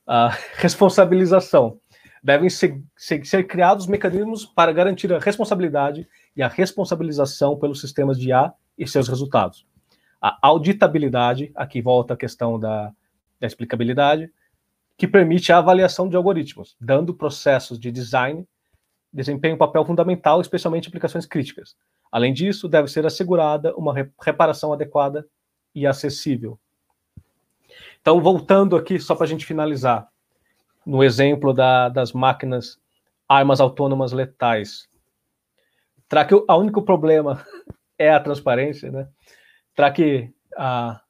A 0.07 0.29
responsabilização 0.57 1.79
devem 2.25 2.49
ser, 2.49 2.81
ser, 2.97 3.23
ser, 3.23 3.43
criados 3.43 3.85
mecanismos 3.85 4.47
para 4.47 4.73
garantir 4.73 5.13
a 5.13 5.19
responsabilidade 5.19 6.07
e 6.35 6.41
a 6.41 6.47
responsabilização 6.47 7.55
pelos 7.55 7.79
sistemas 7.79 8.17
de 8.19 8.29
IA 8.29 8.51
e 8.75 8.87
seus 8.87 9.07
resultados. 9.07 9.63
A 10.19 10.35
auditabilidade, 10.41 11.51
aqui 11.53 11.83
volta 11.83 12.15
a 12.15 12.17
questão 12.17 12.59
da, 12.59 12.91
da 13.39 13.45
explicabilidade, 13.45 14.33
que 14.97 15.07
permite 15.07 15.53
a 15.53 15.59
avaliação 15.59 16.09
de 16.09 16.15
algoritmos, 16.15 16.75
dando 16.81 17.13
processos 17.13 17.79
de 17.79 17.91
design 17.91 18.43
desempenha 19.13 19.53
um 19.53 19.57
papel 19.57 19.85
fundamental, 19.85 20.41
especialmente 20.41 20.85
em 20.85 20.89
aplicações 20.89 21.27
críticas. 21.27 21.77
Além 22.11 22.33
disso, 22.33 22.67
deve 22.67 22.87
ser 22.87 23.05
assegurada 23.05 23.73
uma 23.75 23.93
reparação 24.19 24.73
adequada 24.73 25.25
e 25.75 25.85
acessível. 25.85 26.59
Então, 28.01 28.19
voltando 28.19 28.75
aqui, 28.75 28.99
só 28.99 29.15
para 29.15 29.25
a 29.25 29.29
gente 29.29 29.45
finalizar, 29.45 30.09
no 30.85 31.03
exemplo 31.03 31.53
da, 31.53 31.89
das 31.89 32.13
máquinas 32.13 32.77
armas 33.27 33.59
autônomas 33.59 34.11
letais. 34.11 34.87
Será 36.09 36.23
que 36.23 36.35
o 36.35 36.45
único 36.49 36.83
problema 36.83 37.43
é 37.97 38.11
a 38.11 38.19
transparência, 38.19 38.91
né? 38.91 39.07
Será 39.75 39.91
que 39.91 40.31
a, 40.55 41.01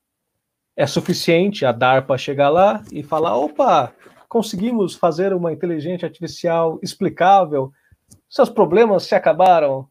é 0.76 0.88
suficiente 0.88 1.66
a 1.66 1.72
DARPA 1.72 2.18
chegar 2.18 2.50
lá 2.50 2.82
e 2.92 3.04
falar, 3.04 3.36
opa, 3.36 3.94
conseguimos 4.30 4.96
fazer 4.96 5.34
uma 5.34 5.52
inteligência 5.52 6.06
artificial 6.06 6.80
explicável, 6.82 7.72
seus 8.30 8.50
problemas 8.50 9.04
se 9.04 9.14
acabaram? 9.14 9.88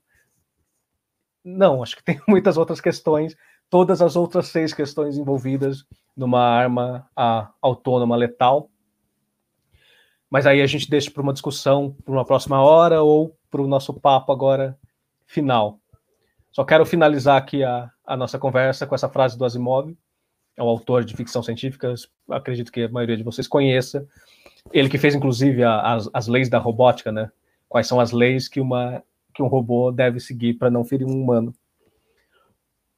Não, 1.44 1.82
acho 1.82 1.97
que 1.97 2.05
tem 2.05 2.20
muitas 2.27 2.56
outras 2.56 2.81
questões, 2.81 3.36
todas 3.69 4.01
as 4.01 4.16
outras 4.16 4.48
seis 4.48 4.73
questões 4.73 5.19
envolvidas 5.19 5.85
numa 6.16 6.40
arma 6.40 7.09
a, 7.15 7.51
autônoma 7.61 8.16
letal 8.16 8.70
mas 10.35 10.48
aí 10.48 10.61
a 10.61 10.66
gente 10.66 10.90
deixa 10.90 11.12
para 11.12 11.23
uma 11.23 11.32
discussão 11.32 11.94
para 12.05 12.12
uma 12.12 12.24
próxima 12.24 12.61
hora 12.61 13.01
ou 13.01 13.39
para 13.48 13.62
o 13.62 13.69
nosso 13.69 13.94
papo 13.94 14.32
agora 14.32 14.77
final. 15.24 15.78
Só 16.51 16.65
quero 16.65 16.85
finalizar 16.85 17.36
aqui 17.36 17.62
a, 17.62 17.89
a 18.05 18.16
nossa 18.16 18.36
conversa 18.36 18.85
com 18.85 18.97
essa 18.97 19.09
frase 19.09 19.39
do 19.39 19.44
Asimov, 19.44 19.97
é 20.56 20.62
um 20.65 20.66
autor 20.66 21.05
de 21.05 21.15
ficção 21.15 21.40
científica, 21.40 21.94
acredito 22.28 22.73
que 22.73 22.82
a 22.82 22.89
maioria 22.89 23.16
de 23.16 23.23
vocês 23.23 23.47
conheça. 23.47 24.09
Ele 24.73 24.89
que 24.89 24.98
fez, 24.98 25.15
inclusive, 25.15 25.62
a, 25.62 25.94
as, 25.94 26.11
as 26.12 26.27
leis 26.27 26.48
da 26.48 26.59
robótica, 26.59 27.12
né? 27.12 27.31
Quais 27.69 27.86
são 27.86 28.01
as 28.01 28.11
leis 28.11 28.48
que, 28.48 28.61
uma, 28.61 29.05
que 29.32 29.40
um 29.40 29.47
robô 29.47 29.93
deve 29.93 30.19
seguir 30.19 30.55
para 30.55 30.69
não 30.69 30.85
ferir 30.85 31.06
um 31.06 31.23
humano. 31.23 31.55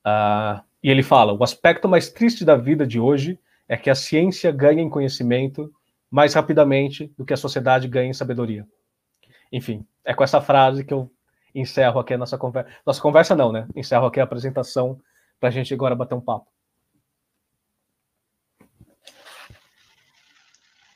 Uh, 0.07 0.65
e 0.83 0.89
ele 0.89 1.03
fala: 1.03 1.35
o 1.35 1.45
aspecto 1.45 1.87
mais 1.87 2.09
triste 2.09 2.47
da 2.47 2.57
vida 2.57 2.87
de 2.87 2.99
hoje 2.99 3.39
é 3.69 3.77
que 3.77 3.91
a 3.91 3.95
ciência 3.95 4.51
ganha 4.51 4.81
em 4.81 4.89
conhecimento 4.89 5.71
mais 6.11 6.35
rapidamente 6.35 7.13
do 7.17 7.25
que 7.25 7.33
a 7.33 7.37
sociedade 7.37 7.89
ganha 7.89 8.11
em 8.11 8.15
sabedoria. 8.15 8.67
Enfim, 9.53 9.87
é 10.05 10.15
com 10.15 10.25
essa 10.25 10.41
frase 10.41 10.85
que 10.85 10.93
eu 10.93 11.11
encerro 11.55 11.99
aqui 11.99 12.15
a 12.15 12.19
nossa 12.19 12.37
conversa. 12.37 12.71
Nossa 12.85 13.01
conversa 13.01 13.35
não, 13.35 13.53
né? 13.53 13.67
Encerro 13.75 14.07
aqui 14.07 14.21
a 14.21 14.25
apresentação 14.25 15.01
para 15.41 15.49
a 15.49 15.53
gente 15.53 15.73
agora 15.73 15.95
bater 15.95 16.15
um 16.15 16.21
papo. 16.21 16.47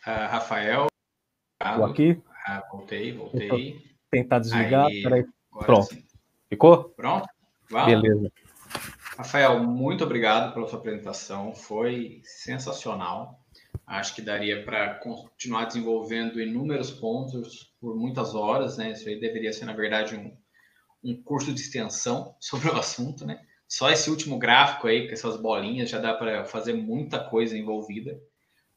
Uh, 0.07 0.28
Rafael. 0.31 0.87
Estou 1.62 1.85
aqui. 1.85 2.23
Ah, 2.47 2.62
voltei, 2.70 3.12
voltei. 3.12 3.82
tentar 4.11 4.39
desligar. 4.39 4.87
Aí. 4.87 5.03
Pronto. 5.51 5.95
Sim. 5.95 6.05
Ficou? 6.49 6.91
Pronto? 6.91 7.28
Vamos. 7.70 8.03
Beleza. 8.03 8.32
Rafael, 9.16 9.62
muito 9.62 10.05
obrigado 10.05 10.55
pela 10.55 10.66
sua 10.66 10.78
apresentação. 10.78 11.55
Foi 11.55 12.20
sensacional. 12.24 13.40
Acho 13.91 14.15
que 14.15 14.23
daria 14.23 14.65
para 14.65 14.95
continuar 14.95 15.65
desenvolvendo 15.65 16.41
inúmeros 16.41 16.93
pontos 16.93 17.75
por 17.81 17.97
muitas 17.97 18.37
horas, 18.37 18.79
né? 18.79 18.93
Isso 18.93 19.09
aí 19.09 19.19
deveria 19.19 19.53
ser, 19.53 19.65
na 19.65 19.73
verdade, 19.73 20.15
um, 20.15 20.33
um 21.03 21.21
curso 21.21 21.53
de 21.53 21.61
extensão 21.61 22.37
sobre 22.39 22.69
o 22.69 22.77
assunto, 22.77 23.27
né? 23.27 23.45
Só 23.67 23.91
esse 23.91 24.09
último 24.09 24.39
gráfico 24.39 24.87
aí, 24.87 25.09
com 25.09 25.12
essas 25.12 25.37
bolinhas, 25.37 25.91
já 25.91 25.99
dá 25.99 26.15
para 26.15 26.45
fazer 26.45 26.73
muita 26.73 27.19
coisa 27.19 27.59
envolvida. 27.59 28.12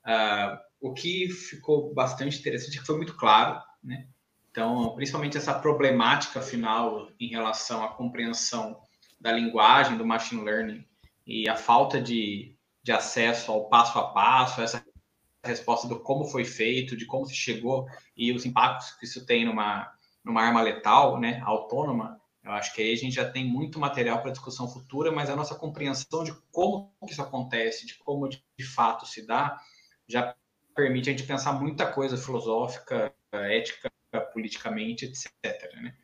Uh, 0.03 0.57
o 0.81 0.94
que 0.94 1.30
ficou 1.30 1.94
bastante 1.94 2.40
interessante 2.40 2.77
é 2.77 2.81
que 2.81 2.88
foi 2.88 2.98
muito 2.98 3.15
claro, 3.15 3.61
né? 3.84 4.07
Então, 4.49 4.95
principalmente 4.95 5.38
essa 5.38 5.53
problemática 5.53 6.41
final 6.41 7.07
em 7.19 7.27
relação 7.27 7.84
à 7.84 7.90
compreensão 7.90 8.81
da 9.22 9.31
linguagem 9.31 9.95
do 9.95 10.06
machine 10.06 10.44
learning 10.44 10.84
e 11.26 11.48
a 11.48 11.56
falta 11.56 12.02
de, 12.02 12.56
de 12.81 12.91
acesso 12.91 13.52
ao 13.52 13.69
passo 13.69 13.99
a 13.99 14.11
passo, 14.11 14.61
essa 14.61 14.84
resposta 15.47 15.87
do 15.87 15.99
como 15.99 16.25
foi 16.25 16.45
feito, 16.45 16.95
de 16.95 17.05
como 17.05 17.25
se 17.25 17.35
chegou 17.35 17.87
e 18.15 18.31
os 18.31 18.45
impactos 18.45 18.91
que 18.91 19.05
isso 19.05 19.25
tem 19.25 19.45
numa, 19.45 19.91
numa 20.23 20.41
arma 20.41 20.61
letal, 20.61 21.19
né, 21.19 21.41
autônoma, 21.43 22.21
eu 22.43 22.51
acho 22.51 22.73
que 22.73 22.81
aí 22.81 22.91
a 22.91 22.97
gente 22.97 23.15
já 23.15 23.29
tem 23.29 23.45
muito 23.45 23.79
material 23.79 24.21
para 24.21 24.31
discussão 24.31 24.67
futura, 24.67 25.11
mas 25.11 25.29
a 25.29 25.35
nossa 25.35 25.55
compreensão 25.55 26.25
de 26.25 26.33
como 26.51 26.93
isso 27.07 27.21
acontece, 27.21 27.85
de 27.85 27.95
como 27.95 28.27
de, 28.27 28.43
fato 28.63 29.05
se 29.05 29.25
dá, 29.25 29.57
já 30.07 30.35
permite 30.75 31.09
a 31.09 31.13
gente 31.13 31.25
pensar 31.25 31.53
muita 31.53 31.85
coisa 31.85 32.17
filosófica, 32.17 33.13
ética, 33.31 33.89
politicamente, 34.33 35.05
etc. 35.05 35.73
Né? 35.75 35.95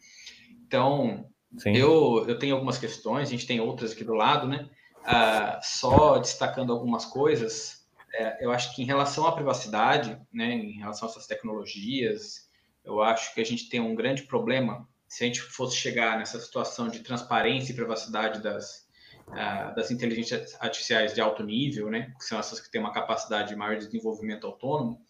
Então, 0.66 1.30
eu, 1.66 2.26
eu 2.28 2.40
tenho 2.40 2.56
algumas 2.56 2.78
questões, 2.78 3.28
a 3.28 3.32
gente 3.32 3.46
tem 3.46 3.60
outras 3.60 3.92
aqui 3.92 4.04
do 4.04 4.14
lado, 4.14 4.48
né? 4.48 4.70
Uh, 5.00 5.60
só 5.62 6.20
destacando 6.20 6.72
algumas 6.72 7.06
coisas, 7.06 7.79
é, 8.14 8.44
eu 8.44 8.52
acho 8.52 8.76
que 8.76 8.82
em 8.82 8.86
relação 8.86 9.26
à 9.26 9.32
privacidade, 9.32 10.20
né, 10.32 10.54
em 10.54 10.80
relação 10.80 11.08
a 11.08 11.12
essas 11.12 11.28
tecnologias, 11.28 12.50
eu 12.84 13.02
acho 13.02 13.34
que 13.34 13.42
a 13.42 13.46
gente 13.46 13.70
tem 13.70 13.80
um 13.80 13.96
grande 13.96 14.24
problema 14.24 14.88
se 15.08 15.24
a 15.24 15.28
gente 15.28 15.42
fosse 15.42 15.76
chegar 15.76 16.18
nessa 16.18 16.40
situação 16.40 16.88
de 16.88 17.00
transparência 17.00 17.72
e 17.72 17.76
privacidade 17.76 18.42
das, 18.42 18.88
uh, 19.28 19.76
das 19.76 19.90
inteligências 19.90 20.56
artificiais 20.60 21.14
de 21.14 21.22
alto 21.22 21.44
nível, 21.44 21.90
né, 21.90 22.14
que 22.18 22.26
são 22.26 22.40
essas 22.40 22.60
que 22.60 22.70
têm 22.70 22.80
uma 22.80 22.94
capacidade 22.94 23.50
de 23.50 23.56
maior 23.56 23.76
desenvolvimento 23.76 24.46
autônomo, 24.46 25.02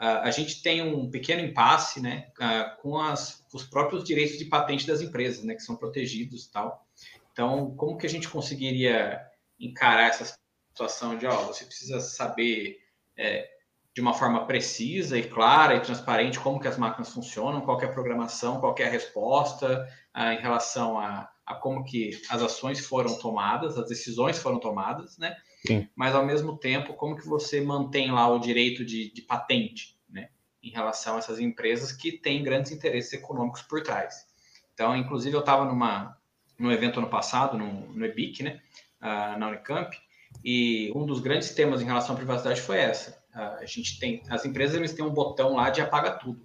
uh, 0.00 0.22
a 0.22 0.30
gente 0.30 0.62
tem 0.62 0.82
um 0.82 1.08
pequeno 1.10 1.42
impasse 1.42 2.00
né, 2.00 2.28
uh, 2.40 2.82
com 2.82 2.98
as, 2.98 3.46
os 3.52 3.64
próprios 3.64 4.02
direitos 4.02 4.36
de 4.36 4.46
patente 4.46 4.86
das 4.86 5.00
empresas, 5.00 5.44
né, 5.44 5.54
que 5.54 5.62
são 5.62 5.76
protegidos 5.76 6.44
e 6.44 6.50
tal. 6.50 6.84
Então, 7.32 7.74
como 7.76 7.98
que 7.98 8.06
a 8.06 8.10
gente 8.10 8.28
conseguiria 8.28 9.20
encarar 9.60 10.08
essa 10.08 10.36
situação 10.76 11.16
de, 11.16 11.26
ó, 11.26 11.34
você 11.44 11.64
precisa 11.64 12.00
saber 12.00 12.78
é, 13.16 13.48
de 13.94 14.02
uma 14.02 14.12
forma 14.12 14.46
precisa 14.46 15.18
e 15.18 15.26
clara 15.26 15.74
e 15.74 15.80
transparente 15.80 16.38
como 16.38 16.60
que 16.60 16.68
as 16.68 16.76
máquinas 16.76 17.14
funcionam, 17.14 17.62
qual 17.62 17.80
é 17.80 17.86
a 17.86 17.92
programação, 17.92 18.60
qual 18.60 18.74
é 18.78 18.84
a 18.84 18.90
resposta 18.90 19.88
ah, 20.12 20.34
em 20.34 20.38
relação 20.38 20.98
a, 20.98 21.30
a, 21.46 21.54
como 21.54 21.82
que 21.82 22.10
as 22.28 22.42
ações 22.42 22.84
foram 22.84 23.18
tomadas, 23.18 23.78
as 23.78 23.88
decisões 23.88 24.38
foram 24.38 24.60
tomadas, 24.60 25.16
né? 25.16 25.34
Sim. 25.66 25.88
Mas 25.96 26.14
ao 26.14 26.26
mesmo 26.26 26.58
tempo, 26.58 26.92
como 26.92 27.16
que 27.16 27.26
você 27.26 27.62
mantém 27.62 28.12
lá 28.12 28.28
o 28.28 28.38
direito 28.38 28.84
de, 28.84 29.10
de 29.10 29.22
patente, 29.22 29.98
né? 30.10 30.28
Em 30.62 30.68
relação 30.68 31.16
a 31.16 31.18
essas 31.18 31.40
empresas 31.40 31.90
que 31.90 32.12
têm 32.12 32.42
grandes 32.42 32.70
interesses 32.70 33.14
econômicos 33.14 33.62
por 33.62 33.82
trás. 33.82 34.26
Então, 34.74 34.94
inclusive, 34.94 35.34
eu 35.34 35.40
estava 35.40 35.64
numa 35.64 36.14
num 36.58 36.70
evento 36.70 37.00
ano 37.00 37.08
passado, 37.08 37.56
no, 37.56 37.92
no 37.94 38.04
EBIC, 38.04 38.42
né? 38.42 38.60
Uh, 39.00 39.38
na 39.38 39.48
Unicamp, 39.48 39.96
e 40.44 40.92
um 40.94 41.06
dos 41.06 41.20
grandes 41.20 41.50
temas 41.50 41.80
em 41.80 41.84
relação 41.84 42.14
à 42.14 42.18
privacidade 42.18 42.60
foi 42.60 42.78
essa. 42.78 43.22
A 43.32 43.66
gente 43.66 43.98
tem, 43.98 44.22
as 44.30 44.44
empresas 44.44 44.76
eles 44.76 44.92
têm 44.92 45.04
um 45.04 45.12
botão 45.12 45.54
lá 45.56 45.68
de 45.70 45.80
apagar 45.80 46.18
tudo. 46.18 46.40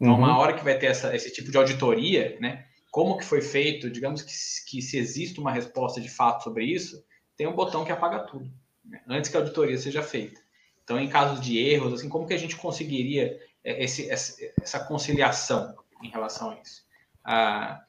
Então, 0.00 0.14
uhum. 0.14 0.18
uma 0.18 0.38
hora 0.38 0.52
que 0.52 0.64
vai 0.64 0.78
ter 0.78 0.86
essa, 0.86 1.14
esse 1.14 1.32
tipo 1.32 1.50
de 1.50 1.56
auditoria, 1.56 2.36
né? 2.40 2.64
Como 2.90 3.18
que 3.18 3.24
foi 3.24 3.40
feito? 3.40 3.90
Digamos 3.90 4.22
que, 4.22 4.32
que 4.68 4.82
se 4.82 4.96
existe 4.96 5.38
uma 5.38 5.52
resposta 5.52 6.00
de 6.00 6.08
fato 6.08 6.44
sobre 6.44 6.64
isso, 6.64 7.04
tem 7.36 7.46
um 7.46 7.54
botão 7.54 7.84
que 7.84 7.92
apaga 7.92 8.20
tudo, 8.20 8.50
né? 8.84 9.00
antes 9.08 9.30
que 9.30 9.36
a 9.36 9.40
auditoria 9.40 9.76
seja 9.76 10.02
feita. 10.02 10.40
Então, 10.82 10.98
em 10.98 11.08
casos 11.08 11.40
de 11.40 11.58
erros, 11.58 11.92
assim, 11.92 12.08
como 12.08 12.26
que 12.26 12.34
a 12.34 12.38
gente 12.38 12.56
conseguiria 12.56 13.38
é, 13.62 13.84
esse, 13.84 14.10
essa 14.10 14.80
conciliação 14.80 15.76
em 16.02 16.08
relação 16.08 16.50
a 16.50 16.54
isso? 16.60 16.82
Ah, 17.22 17.84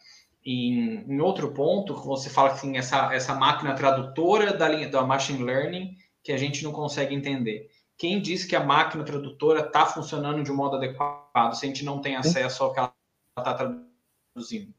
em, 0.45 1.05
em, 1.07 1.19
outro 1.19 1.51
ponto, 1.53 1.95
você 1.95 2.29
fala 2.29 2.49
assim, 2.51 2.77
essa, 2.77 3.13
essa 3.13 3.35
máquina 3.35 3.75
tradutora 3.75 4.53
da, 4.53 4.67
linha, 4.69 4.89
da 4.89 5.03
machine 5.03 5.43
learning 5.43 5.95
que 6.23 6.31
a 6.31 6.37
gente 6.37 6.63
não 6.63 6.71
consegue 6.71 7.13
entender. 7.13 7.69
Quem 7.97 8.21
diz 8.21 8.45
que 8.45 8.55
a 8.55 8.63
máquina 8.63 9.03
tradutora 9.03 9.61
está 9.61 9.85
funcionando 9.85 10.41
de 10.43 10.51
um 10.51 10.55
modo 10.55 10.77
adequado 10.77 11.53
se 11.53 11.65
a 11.65 11.67
gente 11.67 11.83
não 11.83 11.99
tem 11.99 12.15
acesso 12.15 12.63
ao 12.63 12.73
que 12.73 12.79
ela 12.79 12.93
está 13.37 13.53
traduzindo? 13.53 14.73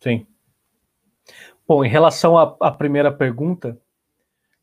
Sim. 0.00 0.26
Bom, 1.68 1.84
em 1.84 1.88
relação 1.88 2.38
à, 2.38 2.56
à 2.60 2.70
primeira 2.70 3.12
pergunta, 3.12 3.78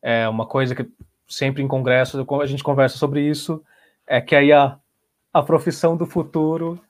é 0.02 0.28
uma 0.28 0.46
coisa 0.46 0.74
que 0.74 0.90
sempre 1.28 1.62
em 1.62 1.68
congresso 1.68 2.26
a 2.40 2.46
gente 2.46 2.62
conversa 2.62 2.98
sobre 2.98 3.22
isso, 3.22 3.62
é 4.06 4.20
que 4.20 4.34
aí 4.34 4.52
a, 4.52 4.78
a 5.32 5.42
profissão 5.42 5.96
do 5.96 6.06
futuro 6.06 6.80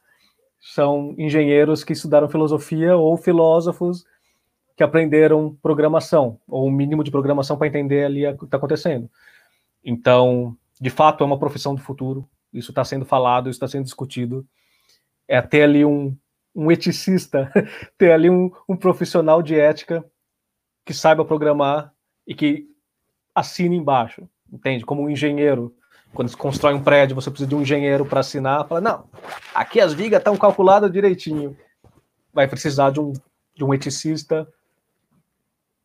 são 0.64 1.14
engenheiros 1.18 1.84
que 1.84 1.92
estudaram 1.92 2.26
filosofia 2.26 2.96
ou 2.96 3.18
filósofos 3.18 4.06
que 4.74 4.82
aprenderam 4.82 5.54
programação, 5.62 6.40
ou 6.48 6.66
um 6.66 6.70
mínimo 6.70 7.04
de 7.04 7.10
programação 7.10 7.58
para 7.58 7.66
entender 7.66 8.04
ali 8.04 8.26
o 8.26 8.38
que 8.38 8.46
está 8.46 8.56
acontecendo. 8.56 9.08
Então, 9.84 10.56
de 10.80 10.88
fato, 10.88 11.22
é 11.22 11.26
uma 11.26 11.38
profissão 11.38 11.74
do 11.74 11.82
futuro, 11.82 12.26
isso 12.50 12.70
está 12.70 12.82
sendo 12.82 13.04
falado, 13.04 13.50
isso 13.50 13.58
está 13.58 13.68
sendo 13.68 13.84
discutido. 13.84 14.44
É 15.28 15.40
ter 15.42 15.64
ali 15.64 15.84
um, 15.84 16.16
um 16.54 16.72
eticista, 16.72 17.52
ter 17.98 18.10
ali 18.10 18.30
um, 18.30 18.50
um 18.66 18.74
profissional 18.74 19.42
de 19.42 19.54
ética 19.60 20.02
que 20.82 20.94
saiba 20.94 21.26
programar 21.26 21.92
e 22.26 22.34
que 22.34 22.66
assine 23.34 23.76
embaixo, 23.76 24.26
entende? 24.50 24.84
Como 24.84 25.02
um 25.02 25.10
engenheiro 25.10 25.76
quando 26.14 26.28
se 26.28 26.36
constrói 26.36 26.74
um 26.74 26.82
prédio, 26.82 27.14
você 27.14 27.30
precisa 27.30 27.48
de 27.48 27.54
um 27.54 27.62
engenheiro 27.62 28.06
para 28.06 28.20
assinar. 28.20 28.66
Fala, 28.66 28.80
não, 28.80 29.04
aqui 29.54 29.80
as 29.80 29.92
vigas 29.92 30.18
estão 30.18 30.36
calculadas 30.36 30.90
direitinho. 30.90 31.56
Vai 32.32 32.48
precisar 32.48 32.90
de 32.90 33.00
um, 33.00 33.12
de 33.54 33.64
um 33.64 33.74
eticista 33.74 34.48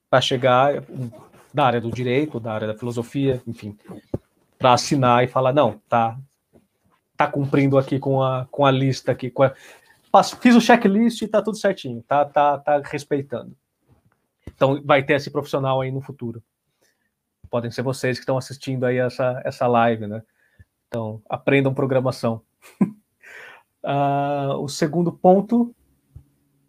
para 0.09 0.21
chegar 0.21 0.83
da 1.53 1.65
área 1.65 1.81
do 1.81 1.91
direito, 1.91 2.39
da 2.39 2.53
área 2.53 2.67
da 2.67 2.77
filosofia, 2.77 3.41
enfim, 3.45 3.77
para 4.57 4.73
assinar 4.73 5.23
e 5.23 5.27
falar, 5.27 5.51
não, 5.51 5.81
tá, 5.89 6.17
tá 7.17 7.27
cumprindo 7.27 7.77
aqui 7.77 7.99
com 7.99 8.21
a, 8.23 8.47
com 8.51 8.65
a 8.65 8.71
lista 8.71 9.11
aqui, 9.11 9.29
com 9.29 9.43
a, 9.43 9.53
fiz 10.41 10.55
o 10.55 10.61
checklist 10.61 11.21
e 11.21 11.27
tá 11.27 11.41
tudo 11.41 11.57
certinho, 11.57 12.03
tá, 12.07 12.25
tá, 12.25 12.57
tá 12.57 12.81
respeitando. 12.83 13.55
Então 14.47 14.81
vai 14.83 15.03
ter 15.03 15.13
esse 15.13 15.29
profissional 15.29 15.81
aí 15.81 15.91
no 15.91 16.01
futuro 16.01 16.41
podem 17.49 17.71
ser 17.71 17.81
vocês 17.81 18.17
que 18.17 18.23
estão 18.23 18.37
assistindo 18.37 18.85
aí 18.85 18.97
essa, 18.97 19.41
essa 19.43 19.67
live, 19.67 20.07
né? 20.07 20.21
Então, 20.87 21.21
aprendam 21.29 21.73
programação. 21.73 22.41
uh, 23.83 24.55
o 24.61 24.67
segundo 24.67 25.11
ponto, 25.11 25.73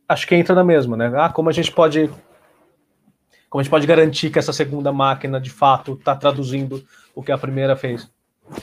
acho 0.09 0.27
que 0.27 0.35
entra 0.35 0.55
na 0.55 0.65
mesma, 0.65 0.97
né? 0.97 1.13
Ah, 1.17 1.29
como 1.29 1.49
a 1.49 1.53
gente 1.53 1.73
pode 1.73 2.11
como 3.51 3.61
a 3.61 3.65
gente 3.65 3.71
pode 3.71 3.87
garantir 3.87 4.31
que 4.31 4.39
essa 4.39 4.53
segunda 4.53 4.93
máquina 4.93 5.41
de 5.41 5.51
fato 5.51 5.95
está 5.95 6.15
traduzindo 6.15 6.87
o 7.13 7.21
que 7.21 7.33
a 7.33 7.39
primeira 7.39 7.75
fez? 7.75 8.09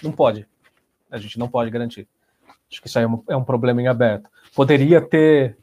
Não 0.01 0.13
pode. 0.13 0.47
A 1.11 1.17
gente 1.17 1.37
não 1.37 1.49
pode 1.49 1.69
garantir. 1.69 2.07
Acho 2.71 2.81
que 2.81 2.87
isso 2.87 2.97
aí 2.97 3.03
é 3.03 3.07
um, 3.07 3.23
é 3.27 3.35
um 3.35 3.43
problema 3.43 3.81
em 3.81 3.87
aberto. 3.87 4.29
Poderia 4.55 5.01
ter 5.01 5.57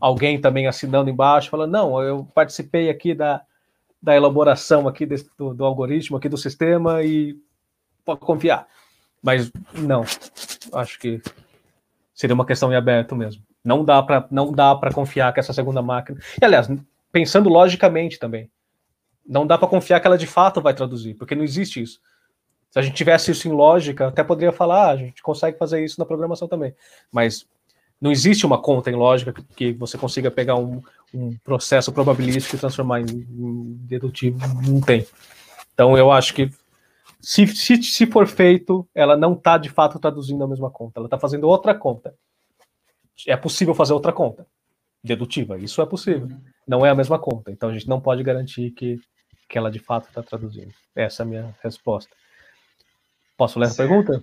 alguém 0.00 0.40
também 0.40 0.68
assinando 0.68 1.10
embaixo, 1.10 1.50
falando, 1.50 1.72
não, 1.72 2.00
eu 2.00 2.24
participei 2.34 2.88
aqui 2.88 3.14
da, 3.14 3.42
da 4.02 4.14
elaboração 4.14 4.86
aqui 4.86 5.06
desse, 5.06 5.28
do, 5.36 5.54
do, 5.54 5.64
algoritmo, 5.64 6.16
aqui 6.16 6.28
do 6.28 6.36
sistema 6.36 7.02
e 7.02 7.36
pode 8.04 8.20
confiar. 8.20 8.66
Mas 9.22 9.50
não, 9.74 10.04
acho 10.72 10.98
que 10.98 11.20
seria 12.14 12.34
uma 12.34 12.46
questão 12.46 12.72
em 12.72 12.76
aberto 12.76 13.16
mesmo. 13.16 13.42
Não 13.64 13.84
dá 13.84 14.02
para 14.02 14.26
não 14.30 14.52
dá 14.52 14.74
para 14.74 14.92
confiar 14.92 15.32
que 15.32 15.40
essa 15.40 15.52
segunda 15.52 15.82
máquina. 15.82 16.18
E 16.40 16.44
aliás, 16.44 16.68
pensando 17.10 17.48
logicamente 17.48 18.18
também, 18.18 18.50
não 19.26 19.46
dá 19.46 19.58
para 19.58 19.68
confiar 19.68 20.00
que 20.00 20.06
ela 20.06 20.18
de 20.18 20.26
fato 20.26 20.60
vai 20.60 20.74
traduzir, 20.74 21.14
porque 21.14 21.34
não 21.34 21.42
existe 21.42 21.82
isso. 21.82 22.00
Se 22.70 22.78
a 22.78 22.82
gente 22.82 22.94
tivesse 22.94 23.30
isso 23.30 23.48
em 23.48 23.52
lógica, 23.52 24.08
até 24.08 24.22
poderia 24.22 24.52
falar, 24.52 24.88
ah, 24.88 24.90
a 24.90 24.96
gente 24.96 25.22
consegue 25.22 25.58
fazer 25.58 25.84
isso 25.84 25.98
na 25.98 26.06
programação 26.06 26.46
também. 26.46 26.74
Mas 27.10 27.46
não 28.00 28.12
existe 28.12 28.44
uma 28.44 28.60
conta 28.60 28.90
em 28.90 28.94
lógica 28.94 29.32
que 29.56 29.72
você 29.72 29.96
consiga 29.96 30.30
pegar 30.30 30.56
um, 30.56 30.82
um 31.14 31.36
processo 31.38 31.92
probabilístico 31.92 32.56
e 32.56 32.58
transformar 32.58 33.00
em, 33.00 33.04
em, 33.04 33.74
dedutivo. 33.86 34.38
Não 34.66 34.80
tem. 34.80 35.06
Então 35.72 35.96
eu 35.96 36.10
acho 36.10 36.34
que 36.34 36.50
se, 37.20 37.46
se, 37.48 37.82
se 37.82 38.06
for 38.06 38.26
feito, 38.26 38.88
ela 38.94 39.16
não 39.16 39.34
está 39.34 39.58
de 39.58 39.68
fato 39.68 39.98
traduzindo 39.98 40.42
a 40.44 40.48
mesma 40.48 40.70
conta, 40.70 40.98
ela 40.98 41.06
está 41.06 41.18
fazendo 41.18 41.48
outra 41.48 41.74
conta. 41.74 42.14
É 43.26 43.36
possível 43.36 43.74
fazer 43.74 43.92
outra 43.92 44.12
conta 44.12 44.46
dedutiva, 45.02 45.58
isso 45.58 45.80
é 45.80 45.86
possível. 45.86 46.28
Não 46.66 46.84
é 46.84 46.90
a 46.90 46.94
mesma 46.94 47.18
conta, 47.18 47.50
então 47.50 47.68
a 47.68 47.72
gente 47.72 47.88
não 47.88 48.00
pode 48.00 48.22
garantir 48.22 48.72
que, 48.72 49.00
que 49.48 49.56
ela 49.56 49.70
de 49.70 49.78
fato 49.78 50.08
está 50.08 50.22
traduzindo. 50.22 50.72
Essa 50.94 51.22
é 51.22 51.24
a 51.24 51.28
minha 51.28 51.56
resposta. 51.62 52.10
Posso 53.36 53.58
ler 53.58 53.70
a 53.70 53.74
pergunta? 53.74 54.22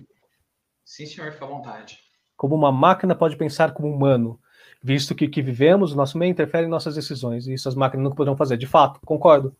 Sim, 0.84 1.06
senhor, 1.06 1.32
fica 1.32 1.44
à 1.44 1.48
vontade 1.48 2.04
como 2.36 2.54
uma 2.54 2.72
máquina 2.72 3.14
pode 3.14 3.36
pensar 3.36 3.72
como 3.72 3.88
humano, 3.88 4.38
visto 4.84 5.14
que 5.14 5.24
o 5.24 5.30
que 5.30 5.40
vivemos, 5.40 5.92
o 5.92 5.96
nosso 5.96 6.18
meio 6.18 6.30
interfere 6.30 6.66
em 6.66 6.70
nossas 6.70 6.94
decisões, 6.94 7.46
e 7.46 7.54
isso 7.54 7.66
as 7.66 7.74
máquinas 7.74 8.04
nunca 8.04 8.16
poderão 8.16 8.36
fazer. 8.36 8.58
De 8.58 8.66
fato, 8.66 9.00
concordo. 9.04 9.56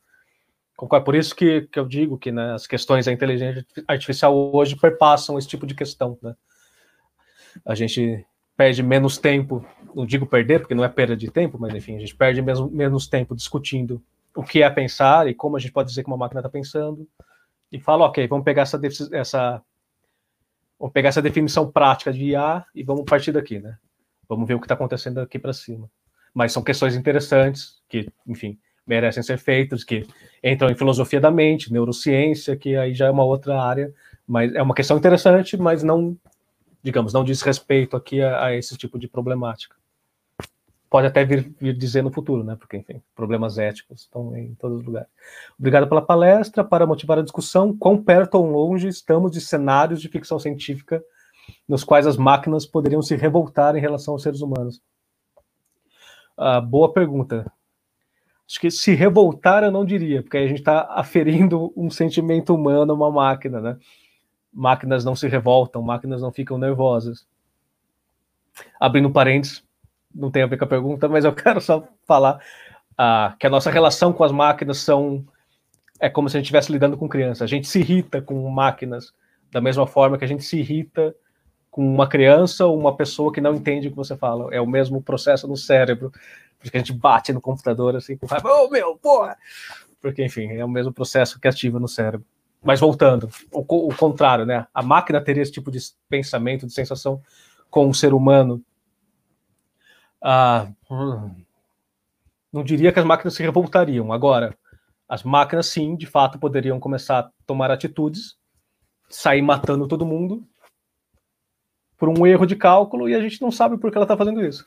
Concordo. 0.77 1.03
Por 1.03 1.15
isso 1.15 1.35
que, 1.35 1.63
que 1.63 1.79
eu 1.79 1.87
digo 1.87 2.19
que 2.19 2.31
né, 2.31 2.53
as 2.53 2.67
questões 2.67 3.07
da 3.07 3.13
inteligência 3.13 3.65
artificial 3.89 4.37
hoje 4.55 4.77
perpassam 4.77 5.39
esse 5.39 5.49
tipo 5.49 5.67
de 5.67 5.75
questão. 5.75 6.19
Né? 6.21 6.37
A 7.65 7.75
gente 7.75 8.23
perde 8.55 8.83
menos 8.83 9.17
tempo, 9.17 9.65
não 9.95 10.05
digo 10.05 10.27
perder, 10.27 10.61
porque 10.61 10.75
não 10.75 10.85
é 10.85 10.89
perda 10.89 11.17
de 11.17 11.31
tempo, 11.31 11.59
mas 11.59 11.75
enfim, 11.75 11.97
a 11.97 12.01
gente 12.01 12.15
perde 12.15 12.43
mesmo, 12.43 12.71
menos 12.71 13.07
tempo 13.07 13.35
discutindo 13.35 14.03
o 14.37 14.43
que 14.43 14.63
é 14.63 14.69
pensar 14.69 15.27
e 15.27 15.35
como 15.35 15.57
a 15.57 15.61
gente 15.61 15.73
pode 15.73 15.89
dizer 15.89 16.03
que 16.03 16.11
uma 16.11 16.19
máquina 16.19 16.41
está 16.41 16.51
pensando, 16.51 17.09
e 17.73 17.81
fala, 17.81 18.05
ok, 18.05 18.27
vamos 18.29 18.45
pegar 18.45 18.63
essa, 18.63 18.79
essa 19.13 19.63
Vamos 20.79 20.93
pegar 20.93 21.09
essa 21.09 21.23
definição 21.23 21.71
prática 21.71 22.13
de 22.13 22.27
IA 22.27 22.65
e 22.75 22.83
vamos 22.83 23.05
partir 23.05 23.33
daqui, 23.33 23.59
né? 23.59 23.79
Vamos 24.29 24.47
ver 24.47 24.55
o 24.55 24.61
que 24.61 24.65
está 24.65 24.75
acontecendo 24.75 25.19
aqui 25.19 25.39
para 25.39 25.53
cima. 25.53 25.91
Mas 26.33 26.53
são 26.53 26.63
questões 26.63 26.97
interessantes 26.97 27.81
que, 27.89 28.09
enfim, 28.27 28.59
merecem 28.87 29.23
ser 29.23 29.39
feitas, 29.39 29.85
que 29.85 30.07
entram 30.43 30.69
em 30.71 30.75
filosofia 30.75 31.21
da 31.21 31.31
mente, 31.31 31.73
neurociência, 31.73 32.57
que 32.57 32.77
aí 32.77 32.95
já 32.95 33.07
é 33.07 33.11
uma 33.11 33.25
outra 33.25 33.61
área, 33.61 33.93
mas 34.27 34.55
é 34.55 34.63
uma 34.63 34.75
questão 34.75 34.97
interessante, 34.97 35.57
mas 35.57 35.83
não, 35.83 36.17
digamos, 36.83 37.13
não 37.13 37.25
diz 37.25 37.41
respeito 37.43 37.97
aqui 37.97 38.21
a, 38.21 38.47
a 38.47 38.55
esse 38.55 38.77
tipo 38.77 38.99
de 38.99 39.09
problemática. 39.09 39.77
pode 40.91 41.07
até 41.07 41.25
vir, 41.25 41.55
vir 41.61 41.77
dizer 41.77 42.03
no 42.03 42.11
futuro, 42.11 42.45
né? 42.45 42.57
Porque, 42.57 42.77
enfim, 42.77 43.03
problemas 43.15 43.59
éticos 43.59 44.03
estão 44.03 44.37
em 44.37 44.55
todos 44.55 44.81
os 44.81 44.85
lugares. 44.85 45.09
Obrigado 45.59 45.89
pela 45.89 46.03
palestra. 46.03 46.63
Para 46.63 46.87
motivar 46.87 47.19
a 47.19 47.23
discussão, 47.23 47.77
quão 47.77 48.03
perto 48.03 48.35
ou 48.35 48.47
longe 48.47 48.89
estamos 48.89 49.31
de 49.31 49.41
cenários 49.41 50.01
de 50.01 50.09
ficção 50.09 50.39
científica 50.39 51.03
nos 51.69 51.85
quais 51.85 52.07
as 52.07 52.17
máquinas 52.17 52.67
poderiam 52.67 53.03
se 53.03 53.17
revoltar 53.17 53.77
em 53.77 53.81
relação 53.81 54.15
aos 54.15 54.23
seres 54.23 54.41
humanos? 54.41 54.81
Ah, 56.37 56.61
boa 56.61 56.93
pergunta. 56.93 57.51
Acho 58.47 58.61
que 58.61 58.71
se 58.71 58.95
revoltar 58.95 59.65
eu 59.65 59.71
não 59.71 59.85
diria, 59.85 60.23
porque 60.23 60.37
a 60.37 60.47
gente 60.47 60.59
está 60.59 60.83
aferindo 60.91 61.73
um 61.77 61.91
sentimento 61.91 62.55
humano 62.55 62.93
a 62.93 62.97
uma 62.97 63.11
máquina, 63.11 63.61
né? 63.61 63.79
Máquinas 64.53 65.05
não 65.05 65.17
se 65.17 65.27
revoltam, 65.27 65.83
máquinas 65.83 66.21
não 66.21 66.33
ficam 66.33 66.59
nervosas. 66.59 67.27
Abrindo 68.79 69.11
parênteses, 69.11 69.65
não 70.15 70.31
tem 70.31 70.43
a 70.43 70.47
ver 70.47 70.59
com 70.59 70.65
a 70.65 70.69
pergunta, 70.69 71.09
mas 71.09 71.25
eu 71.25 71.33
quero 71.35 71.61
só 71.61 71.89
falar 72.07 72.41
ah, 72.99 73.35
que 73.39 73.47
a 73.47 73.51
nossa 73.51 73.71
relação 73.71 74.13
com 74.13 74.23
as 74.23 74.33
máquinas 74.33 74.79
são 74.79 75.25
é 76.01 76.11
como 76.11 76.29
se 76.29 76.37
a 76.37 76.39
gente 76.39 76.47
estivesse 76.47 76.71
lidando 76.71 76.99
com 76.99 77.09
criança. 77.09 77.45
A 77.45 77.47
gente 77.47 77.67
se 77.67 77.81
irrita 77.81 78.21
com 78.21 78.49
máquinas 78.51 79.13
da 79.51 79.61
mesma 79.61 79.87
forma 79.87 80.19
que 80.19 80.25
a 80.25 80.29
gente 80.29 80.45
se 80.45 80.59
irrita 80.59 81.15
com 81.75 81.85
uma 81.85 82.07
criança 82.07 82.65
ou 82.67 82.79
uma 82.79 82.97
pessoa 82.97 83.33
que 83.33 83.41
não 83.41 83.53
entende 83.53 83.89
o 83.89 83.91
que 83.91 83.97
você 83.97 84.17
fala. 84.17 84.55
É 84.55 84.61
o 84.61 84.67
mesmo 84.67 85.03
processo 85.03 85.49
no 85.49 85.57
cérebro, 85.57 86.13
porque 86.57 86.77
a 86.77 86.79
gente 86.79 86.93
bate 86.93 87.33
no 87.33 87.41
computador 87.41 87.97
assim 87.97 88.17
com 88.17 88.27
raiva, 88.27 88.49
oh 88.49 88.71
meu, 88.71 88.97
porra! 88.97 89.37
Porque, 90.01 90.25
enfim, 90.25 90.53
é 90.53 90.65
o 90.65 90.69
mesmo 90.69 90.93
processo 90.93 91.41
que 91.41 91.49
ativa 91.49 91.81
no 91.81 91.89
cérebro. 91.89 92.25
Mas 92.63 92.79
voltando, 92.79 93.29
o, 93.51 93.89
o 93.89 93.97
contrário, 93.97 94.47
né? 94.47 94.69
A 94.73 94.85
máquina 94.85 95.21
teria 95.21 95.43
esse 95.43 95.51
tipo 95.51 95.69
de 95.69 95.81
pensamento, 96.09 96.65
de 96.65 96.73
sensação 96.73 97.21
com 97.69 97.89
o 97.89 97.95
ser 97.95 98.15
humano 98.15 98.65
ah, 100.23 100.69
não 102.53 102.63
diria 102.63 102.93
que 102.93 103.01
as 103.01 103.05
máquinas 103.05 103.35
se 103.35 103.43
revoltariam. 103.43 104.13
Agora, 104.13 104.57
as 105.09 105.25
máquinas, 105.25 105.67
sim, 105.67 105.97
de 105.97 106.07
fato, 106.07 106.39
poderiam 106.39 106.79
começar 106.79 107.19
a 107.19 107.31
tomar 107.45 107.73
atitudes, 107.73 108.37
sair 109.09 109.43
matando 109.43 109.89
todo 109.89 110.07
mundo 110.07 110.47
por 112.05 112.11
um 112.11 112.27
erro 112.27 112.45
de 112.45 112.55
cálculo 112.55 113.09
e 113.09 113.15
a 113.15 113.21
gente 113.21 113.41
não 113.41 113.51
sabe 113.51 113.79
por 113.79 113.91
que 113.91 113.97
ela 113.97 114.05
está 114.05 114.15
fazendo 114.15 114.45
isso. 114.45 114.67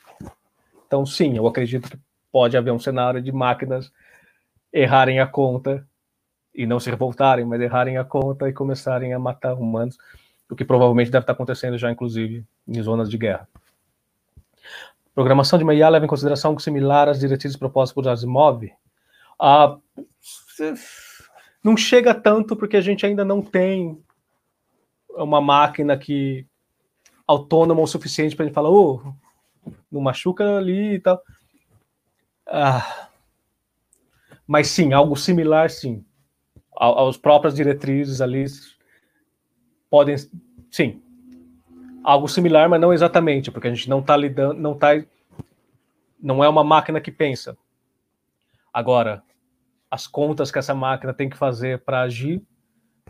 Então, 0.88 1.06
sim, 1.06 1.38
eu 1.38 1.46
acredito 1.46 1.88
que 1.88 2.00
pode 2.32 2.58
haver 2.58 2.72
um 2.72 2.80
cenário 2.80 3.22
de 3.22 3.32
máquinas 3.32 3.92
errarem 4.74 5.20
a 5.20 5.28
conta 5.28 5.88
e 6.56 6.66
não 6.66 6.80
se 6.80 6.90
revoltarem, 6.90 7.46
mas 7.46 7.62
errarem 7.62 7.96
a 7.96 8.04
conta 8.04 8.50
e 8.50 8.54
começarem 8.54 9.14
a 9.14 9.20
matar 9.20 9.54
humanos, 9.54 10.00
o 10.50 10.56
que 10.56 10.66
provavelmente 10.66 11.12
deve 11.12 11.22
estar 11.22 11.34
acontecendo 11.34 11.78
já, 11.78 11.92
inclusive, 11.92 12.44
em 12.68 12.82
zonas 12.82 13.08
de 13.08 13.20
guerra. 13.20 13.48
Programação 15.14 15.60
de 15.60 15.64
uma 15.64 15.76
IA 15.76 15.90
leva 15.90 16.06
em 16.06 16.10
consideração 16.10 16.50
algo 16.50 16.60
similar 16.60 17.08
às 17.08 17.20
diretrizes 17.20 17.56
propostas 17.56 17.94
por 17.94 18.08
Asimov? 18.08 18.64
Ah, 19.40 19.78
não 21.64 21.78
chega 21.78 22.16
tanto 22.16 22.56
porque 22.56 22.78
a 22.78 22.82
gente 22.82 23.06
ainda 23.06 23.24
não 23.24 23.44
tem 23.44 24.04
uma 25.12 25.40
máquina 25.40 25.96
que 25.96 26.48
autônoma 27.28 27.82
o 27.82 27.88
suficiente 27.88 28.36
para 28.36 28.46
gente 28.46 28.56
falar, 28.56 28.70
oh, 28.70 29.14
não 29.92 30.02
machuca 30.02 30.58
ali 30.58 30.96
e 30.96 31.00
tal. 31.00 31.22
Ah, 32.48 33.10
mas 34.48 34.68
sim, 34.68 34.94
algo 34.94 35.16
similar, 35.18 35.70
sim. 35.70 36.06
Aos 36.72 37.18
próprias 37.18 37.54
diretrizes 37.54 38.22
ali 38.22 38.46
podem, 39.90 40.16
sim, 40.72 41.02
algo 42.04 42.28
similar, 42.28 42.70
mas 42.70 42.80
não 42.80 42.94
exatamente, 42.94 43.52
porque 43.52 43.68
a 43.68 43.74
gente 43.74 43.90
não 43.90 44.00
está 44.00 44.16
lidando, 44.16 44.60
não 44.62 44.78
tá, 44.78 44.90
não 46.22 46.44
é 46.44 46.48
uma 46.48 46.64
máquina 46.64 47.02
que 47.02 47.12
pensa. 47.12 47.58
Agora, 48.72 49.24
as 49.90 50.06
contas 50.06 50.52
que 50.52 50.60
essa 50.60 50.74
máquina 50.74 51.14
tem 51.14 51.30
que 51.30 51.36
fazer 51.36 51.80
para 51.80 52.02
agir, 52.02 52.42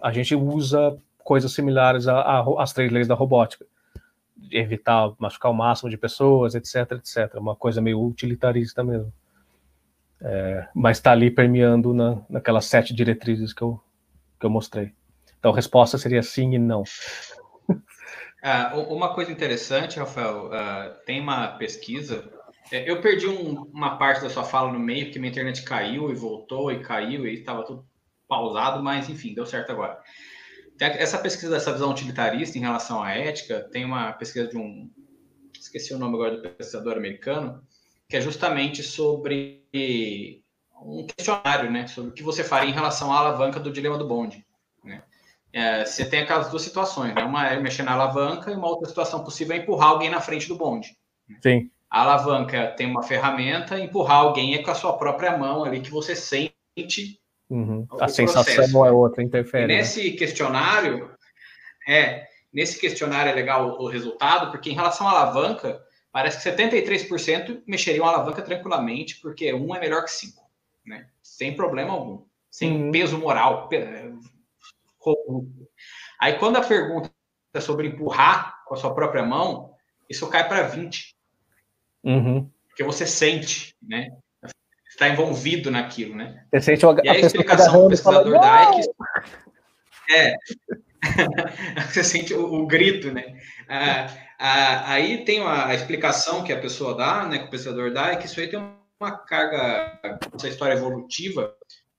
a 0.01 0.11
gente 0.11 0.33
usa 0.33 0.97
coisas 1.19 1.51
similares 1.51 2.07
às 2.07 2.71
três 2.71 2.91
leis 2.91 3.07
da 3.07 3.15
robótica, 3.15 3.65
evitar 4.51 5.13
machucar 5.19 5.51
o 5.51 5.53
máximo 5.53 5.89
de 5.89 5.97
pessoas, 5.97 6.55
etc, 6.55 6.93
etc. 6.93 7.35
Uma 7.35 7.55
coisa 7.55 7.81
meio 7.81 8.01
utilitarista 8.03 8.83
mesmo. 8.83 9.11
É, 10.21 10.67
mas 10.73 10.97
está 10.97 11.11
ali 11.11 11.29
permeando 11.29 11.93
na, 11.93 12.21
naquelas 12.29 12.65
sete 12.65 12.93
diretrizes 12.93 13.53
que 13.53 13.61
eu, 13.61 13.79
que 14.39 14.45
eu 14.45 14.49
mostrei. 14.49 14.93
Então, 15.39 15.51
a 15.51 15.55
resposta 15.55 15.97
seria 15.97 16.23
sim 16.23 16.53
e 16.53 16.59
não. 16.59 16.83
Uh, 18.37 18.93
uma 18.93 19.15
coisa 19.15 19.31
interessante, 19.31 19.97
Rafael, 19.97 20.45
uh, 20.45 21.05
tem 21.05 21.19
uma 21.19 21.47
pesquisa. 21.57 22.31
É, 22.71 22.89
eu 22.89 23.01
perdi 23.01 23.27
um, 23.27 23.63
uma 23.73 23.97
parte 23.97 24.21
da 24.21 24.29
sua 24.29 24.43
fala 24.43 24.71
no 24.71 24.79
meio, 24.79 25.05
porque 25.05 25.17
minha 25.17 25.31
internet 25.31 25.63
caiu 25.63 26.11
e 26.11 26.15
voltou 26.15 26.71
e 26.71 26.79
caiu 26.79 27.25
e 27.25 27.33
estava 27.33 27.63
tudo 27.63 27.85
pausado, 28.27 28.81
mas 28.81 29.09
enfim, 29.09 29.33
deu 29.33 29.45
certo 29.45 29.71
agora. 29.71 29.99
Essa 30.79 31.17
pesquisa 31.17 31.51
dessa 31.51 31.71
visão 31.71 31.91
utilitarista 31.91 32.57
em 32.57 32.61
relação 32.61 33.01
à 33.01 33.11
ética, 33.11 33.67
tem 33.71 33.83
uma 33.83 34.13
pesquisa 34.13 34.47
de 34.47 34.57
um. 34.57 34.89
Esqueci 35.59 35.93
o 35.93 35.97
nome 35.97 36.15
agora 36.15 36.37
do 36.37 36.41
pesquisador 36.41 36.97
americano, 36.97 37.61
que 38.07 38.15
é 38.15 38.21
justamente 38.21 38.83
sobre 38.83 39.63
um 40.81 41.05
questionário, 41.07 41.71
né? 41.71 41.87
Sobre 41.87 42.11
o 42.11 42.13
que 42.13 42.23
você 42.23 42.43
faria 42.43 42.69
em 42.69 42.73
relação 42.73 43.11
à 43.11 43.17
alavanca 43.17 43.59
do 43.59 43.71
dilema 43.71 43.97
do 43.97 44.07
bonde. 44.07 44.45
Né? 44.83 45.01
é, 45.57 45.85
você 45.85 46.05
tem 46.05 46.21
aquelas 46.21 46.49
duas 46.49 46.61
situações, 46.61 47.15
né? 47.15 47.23
Uma 47.23 47.47
é 47.47 47.59
mexer 47.59 47.83
na 47.83 47.93
alavanca 47.93 48.51
e 48.51 48.55
uma 48.55 48.67
outra 48.67 48.87
situação 48.87 49.23
possível 49.23 49.55
é 49.55 49.59
empurrar 49.59 49.89
alguém 49.89 50.09
na 50.09 50.21
frente 50.21 50.47
do 50.47 50.55
bonde. 50.55 50.95
Sim. 51.41 51.71
A 51.89 52.01
alavanca 52.01 52.67
tem 52.77 52.89
uma 52.89 53.01
ferramenta, 53.01 53.79
empurrar 53.79 54.17
alguém 54.17 54.53
é 54.55 54.61
com 54.61 54.69
a 54.71 54.75
sua 54.75 54.97
própria 54.97 55.37
mão 55.37 55.63
ali 55.63 55.79
que 55.79 55.89
você 55.89 56.15
sente. 56.15 57.19
Uhum. 57.49 57.87
A 57.99 58.07
sensação 58.07 58.43
processo. 58.43 58.85
é 58.85 58.91
outra, 58.91 59.23
interfere. 59.23 59.65
E 59.65 59.67
né? 59.67 59.77
nesse 59.77 60.11
né? 60.11 60.17
questionário, 60.17 61.11
é, 61.87 62.27
nesse 62.51 62.79
questionário 62.79 63.31
é 63.31 63.33
legal 63.33 63.79
o 63.79 63.87
resultado, 63.87 64.51
porque 64.51 64.69
em 64.69 64.75
relação 64.75 65.07
à 65.07 65.11
alavanca, 65.11 65.81
parece 66.11 66.37
que 66.37 66.49
73% 66.49 67.63
mexeriam 67.65 68.05
a 68.05 68.09
alavanca 68.09 68.41
tranquilamente, 68.41 69.19
porque 69.21 69.53
um 69.53 69.73
é 69.73 69.79
melhor 69.79 70.03
que 70.03 70.11
cinco, 70.11 70.43
né? 70.85 71.07
Sem 71.23 71.55
problema 71.55 71.93
algum, 71.93 72.25
sem 72.49 72.71
uhum. 72.71 72.91
peso 72.91 73.17
moral, 73.17 73.69
corrupto. 74.99 75.67
Aí, 76.19 76.37
quando 76.37 76.57
a 76.57 76.61
pergunta 76.61 77.11
é 77.53 77.61
sobre 77.61 77.87
empurrar 77.87 78.63
com 78.65 78.73
a 78.73 78.77
sua 78.77 78.93
própria 78.93 79.23
mão, 79.23 79.73
isso 80.09 80.27
cai 80.29 80.47
para 80.47 80.63
20. 80.63 81.15
Uhum. 82.03 82.49
Porque 82.67 82.83
você 82.83 83.05
sente, 83.05 83.75
né? 83.81 84.09
Está 84.97 85.09
envolvido 85.09 85.69
naquilo, 85.69 86.15
né? 86.15 86.43
Você 86.51 86.61
sente 86.61 86.83
o, 86.83 86.97
e 87.03 87.07
a, 87.07 87.11
a 87.11 87.19
explicação 87.19 87.83
do 87.83 87.89
pesquisador 87.89 88.43
é 88.43 88.71
que. 88.71 88.89
É. 90.09 90.37
você 91.91 92.01
sente 92.01 92.33
o, 92.33 92.61
o 92.61 92.65
grito, 92.65 93.11
né? 93.11 93.35
Ah, 93.69 94.07
ah, 94.39 94.93
aí 94.93 95.23
tem 95.23 95.43
a, 95.43 95.67
a, 95.67 95.75
explicação 95.75 96.43
que 96.43 96.51
a 96.51 96.59
pessoa 96.59 96.95
dá, 96.95 97.27
né? 97.27 97.37
Que 97.37 97.45
o 97.45 97.49
pesquisador 97.49 97.93
dá, 97.93 98.13
é 98.13 98.15
que 98.15 98.25
isso 98.25 98.39
aí 98.39 98.47
tem 98.47 98.59
uma 98.99 99.17
carga, 99.19 99.99
essa 100.33 100.47
história 100.47 100.73
evolutiva, 100.73 101.53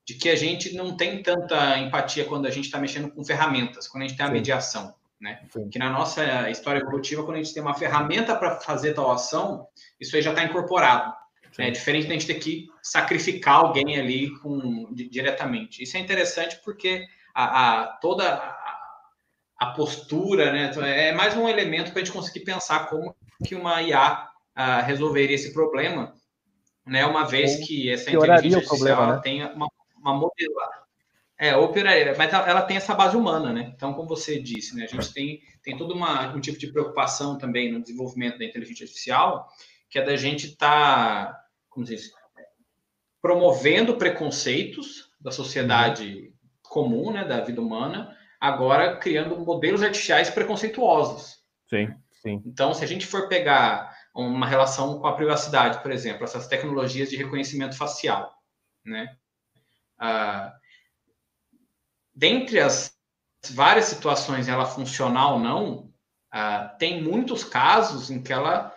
de 0.05 0.15
que 0.15 0.29
a 0.29 0.35
gente 0.35 0.75
não 0.75 0.97
tem 0.97 1.23
tanta 1.23 1.79
empatia 1.79 2.25
quando 2.25 2.47
a 2.47 2.51
gente 2.51 2.65
está 2.65 2.81
mexendo 2.81 3.12
com 3.12 3.25
ferramentas, 3.25 3.87
quando 3.87 4.03
a 4.03 4.09
gente 4.09 4.16
tem 4.16 4.27
a 4.27 4.29
Sim. 4.31 4.35
mediação. 4.35 4.95
Né? 5.20 5.41
Sim. 5.53 5.69
Que 5.69 5.79
na 5.79 5.91
nossa 5.91 6.51
história 6.51 6.81
evolutiva, 6.81 7.23
quando 7.23 7.37
a 7.37 7.43
gente 7.43 7.55
tem 7.55 7.62
uma 7.62 7.75
ferramenta 7.75 8.35
para 8.35 8.57
fazer 8.57 8.95
tal 8.95 9.12
ação, 9.12 9.69
isso 10.01 10.16
aí 10.16 10.23
já 10.23 10.31
está 10.31 10.43
incorporado. 10.43 11.12
É 11.59 11.70
diferente 11.70 12.06
da 12.06 12.12
gente 12.12 12.26
ter 12.26 12.35
que 12.35 12.68
sacrificar 12.82 13.56
alguém 13.56 13.98
ali 13.98 14.30
com, 14.39 14.93
diretamente. 14.93 15.82
Isso 15.82 15.97
é 15.97 16.01
interessante 16.01 16.60
porque 16.64 17.05
a, 17.35 17.80
a 17.82 17.86
toda 17.98 18.32
a, 18.32 18.78
a, 19.59 19.66
postura 19.72 20.52
né, 20.52 20.70
é 20.85 21.12
mais 21.12 21.36
um 21.36 21.48
elemento 21.48 21.90
para 21.90 22.01
a 22.01 22.05
gente 22.05 22.14
conseguir 22.14 22.44
pensar 22.44 22.89
como 22.89 23.14
que 23.44 23.56
uma 23.56 23.82
IA 23.82 23.98
a, 23.98 24.28
ah, 24.55 24.82
resolveria 24.82 25.35
esse 25.35 25.52
problema, 25.52 26.14
né, 26.86 27.05
uma 27.05 27.24
vez 27.24 27.56
que 27.66 27.90
essa 27.90 28.10
inteligência 28.10 28.59
artificial 28.59 28.97
problema, 28.97 29.16
né? 29.16 29.20
tem 29.22 29.44
uma 29.44 29.68
uma 30.01 30.14
modelar. 30.14 30.86
É, 31.40 31.56
operaria, 31.56 32.14
mas 32.18 32.32
ela 32.32 32.62
tem 32.62 32.76
essa 32.76 32.94
base 32.94 33.16
humana, 33.16 33.52
né? 33.52 33.72
Então, 33.76 33.94
como 33.94 34.09
você 34.09 34.40
disse, 34.40 34.74
né, 34.74 34.85
a 34.85 34.86
gente 34.89 35.12
tem, 35.12 35.40
tem 35.62 35.76
todo 35.76 35.94
uma, 35.94 36.35
um 36.35 36.40
tipo 36.40 36.59
de 36.59 36.66
preocupação 36.66 37.39
também 37.39 37.70
no 37.70 37.80
desenvolvimento 37.80 38.39
da 38.39 38.44
inteligência 38.44 38.85
artificial, 38.85 39.48
que 39.89 40.01
é 40.01 40.05
da 40.05 40.16
gente 40.16 40.48
estar, 40.48 41.26
tá, 41.26 41.44
como 41.79 41.87
diz, 41.87 42.11
promovendo 43.23 43.97
preconceitos 43.97 45.13
da 45.21 45.31
sociedade 45.31 46.35
comum, 46.61 47.13
né, 47.13 47.25
da 47.25 47.41
vida 47.41 47.61
humana, 47.61 48.17
agora 48.41 48.97
criando 48.97 49.39
modelos 49.39 49.81
artificiais 49.81 50.29
preconceituosos. 50.29 51.41
Sim, 51.69 51.95
sim. 52.21 52.43
Então, 52.45 52.75
se 52.75 52.83
a 52.83 52.87
gente 52.87 53.07
for 53.07 53.29
pegar 53.29 53.97
uma 54.13 54.45
relação 54.45 54.99
com 54.99 55.07
a 55.07 55.15
privacidade, 55.15 55.81
por 55.81 55.93
exemplo, 55.93 56.25
essas 56.25 56.49
tecnologias 56.49 57.11
de 57.11 57.17
reconhecimento 57.17 57.77
facial, 57.77 58.35
né? 58.85 59.17
ah, 60.01 60.53
dentre 62.13 62.59
as 62.59 62.93
várias 63.51 63.85
situações 63.85 64.49
ela 64.49 64.67
funcionar 64.67 65.35
ou 65.35 65.39
não, 65.39 65.93
ah, 66.33 66.75
tem 66.77 67.01
muitos 67.01 67.45
casos 67.45 68.11
em 68.11 68.21
que 68.21 68.33
ela 68.33 68.77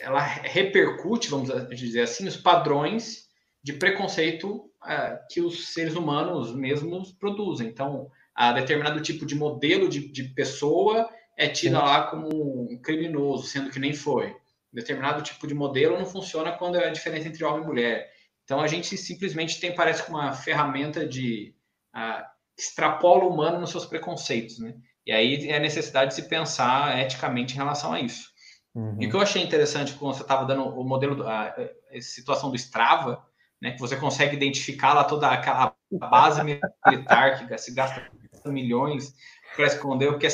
ela 0.00 0.20
repercute, 0.20 1.28
vamos 1.28 1.48
dizer 1.70 2.02
assim, 2.02 2.26
os 2.26 2.36
padrões 2.36 3.24
de 3.62 3.72
preconceito 3.72 4.70
uh, 4.82 5.18
que 5.30 5.40
os 5.40 5.72
seres 5.72 5.94
humanos 5.94 6.54
mesmos 6.54 7.12
produzem. 7.12 7.68
Então, 7.68 8.10
a 8.34 8.52
determinado 8.52 9.00
tipo 9.00 9.24
de 9.24 9.34
modelo 9.34 9.88
de, 9.88 10.08
de 10.12 10.24
pessoa 10.24 11.08
é 11.36 11.48
tida 11.48 11.78
lá 11.78 12.06
como 12.08 12.28
um 12.72 12.78
criminoso, 12.80 13.46
sendo 13.46 13.70
que 13.70 13.78
nem 13.78 13.92
foi. 13.92 14.36
Determinado 14.72 15.22
tipo 15.22 15.46
de 15.46 15.54
modelo 15.54 15.98
não 15.98 16.04
funciona 16.04 16.52
quando 16.52 16.76
é 16.76 16.88
a 16.88 16.92
diferença 16.92 17.28
entre 17.28 17.44
homem 17.44 17.62
e 17.62 17.66
mulher. 17.66 18.10
Então 18.44 18.60
a 18.60 18.66
gente 18.66 18.96
simplesmente 18.96 19.58
tem, 19.58 19.74
parece 19.74 20.08
uma 20.10 20.32
ferramenta 20.32 21.06
de 21.06 21.54
uh, 21.96 22.22
extrapola 22.58 23.24
o 23.24 23.32
humano 23.32 23.60
nos 23.60 23.70
seus 23.70 23.86
preconceitos, 23.86 24.58
né? 24.58 24.74
E 25.06 25.12
aí 25.12 25.48
é 25.48 25.56
a 25.56 25.60
necessidade 25.60 26.10
de 26.10 26.16
se 26.16 26.28
pensar 26.28 26.98
eticamente 27.00 27.54
em 27.54 27.56
relação 27.56 27.92
a 27.92 28.00
isso. 28.00 28.33
Uhum. 28.74 28.96
E 29.00 29.06
o 29.06 29.10
que 29.10 29.16
eu 29.16 29.20
achei 29.20 29.42
interessante 29.42 29.94
quando 29.94 30.14
você 30.14 30.22
estava 30.22 30.44
dando 30.44 30.64
o 30.64 30.84
modelo, 30.84 31.26
a, 31.26 31.54
a, 31.92 32.00
situação 32.00 32.50
do 32.50 32.56
Strava, 32.56 33.24
né, 33.62 33.72
que 33.72 33.80
você 33.80 33.96
consegue 33.96 34.34
identificar 34.34 34.94
lá 34.94 35.04
toda 35.04 35.28
aquela 35.28 35.74
base 35.92 36.42
militar 36.42 37.46
que 37.46 37.58
se 37.58 37.72
gasta 37.72 38.10
milhões 38.46 39.14
para 39.54 39.66
esconder 39.66 40.08
o 40.08 40.18
que 40.18 40.26
é 40.26 40.30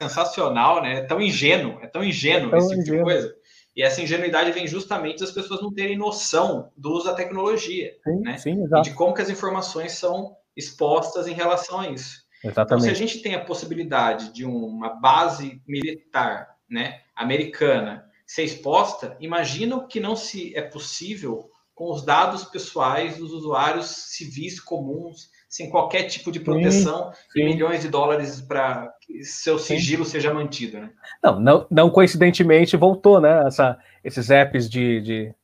sensacional, 0.00 0.82
né? 0.82 0.98
É 0.98 1.02
tão 1.02 1.20
ingênuo, 1.20 1.78
é 1.82 1.86
tão 1.86 2.02
ingênuo 2.02 2.48
é 2.48 2.50
tão 2.50 2.58
esse 2.58 2.68
tipo 2.68 2.80
ingênuo. 2.82 2.98
de 2.98 3.04
coisa. 3.04 3.36
E 3.76 3.82
essa 3.82 4.00
ingenuidade 4.00 4.52
vem 4.52 4.66
justamente 4.66 5.20
das 5.20 5.30
pessoas 5.30 5.60
não 5.60 5.72
terem 5.72 5.96
noção 5.96 6.72
do 6.76 6.92
uso 6.92 7.06
da 7.06 7.14
tecnologia, 7.14 7.94
sim, 8.02 8.20
né? 8.20 8.38
Sim, 8.38 8.64
e 8.64 8.82
de 8.82 8.92
como 8.94 9.14
que 9.14 9.22
as 9.22 9.30
informações 9.30 9.92
são 9.92 10.36
expostas 10.56 11.26
em 11.26 11.34
relação 11.34 11.80
a 11.80 11.88
isso. 11.88 12.24
Exatamente. 12.42 12.66
Então, 12.66 12.80
se 12.80 12.90
a 12.90 12.94
gente 12.94 13.22
tem 13.22 13.34
a 13.34 13.44
possibilidade 13.44 14.32
de 14.32 14.44
uma 14.44 14.88
base 15.00 15.62
militar, 15.66 16.56
né, 16.68 17.00
americana, 17.20 18.04
ser 18.26 18.44
exposta, 18.44 19.16
imagino 19.20 19.86
que 19.86 20.00
não 20.00 20.16
se 20.16 20.56
é 20.56 20.62
possível 20.62 21.50
com 21.74 21.92
os 21.92 22.04
dados 22.04 22.44
pessoais 22.44 23.18
dos 23.18 23.32
usuários 23.32 23.86
civis 23.86 24.60
comuns, 24.60 25.30
sem 25.48 25.68
qualquer 25.68 26.04
tipo 26.04 26.30
de 26.30 26.38
proteção 26.38 27.12
sim, 27.12 27.20
sim. 27.32 27.40
e 27.40 27.44
milhões 27.44 27.82
de 27.82 27.88
dólares 27.88 28.40
para 28.40 28.88
que 29.00 29.24
seu 29.24 29.58
sigilo 29.58 30.04
sim. 30.04 30.12
seja 30.12 30.32
mantido, 30.32 30.78
né? 30.78 30.90
Não, 31.22 31.40
não, 31.40 31.66
não 31.70 31.90
coincidentemente 31.90 32.76
voltou, 32.76 33.20
né? 33.20 33.46
Essa, 33.46 33.78
esses 34.04 34.30
apps 34.30 34.68
de, 34.68 35.00
de 35.00 35.34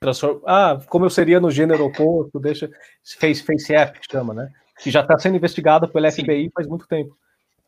transform... 0.00 0.40
ah, 0.46 0.78
como 0.88 1.04
eu 1.04 1.10
seria 1.10 1.40
no 1.40 1.50
gênero 1.50 1.84
oposto, 1.84 2.38
deixa 2.38 2.70
Face 3.18 3.42
Face 3.42 3.74
App 3.74 3.98
que 3.98 4.06
chama, 4.10 4.32
né? 4.32 4.50
Que 4.78 4.90
já 4.90 5.00
está 5.00 5.18
sendo 5.18 5.36
investigado 5.36 5.88
pelo 5.88 6.10
FBI 6.10 6.50
faz 6.54 6.66
muito 6.68 6.86
tempo. 6.86 7.16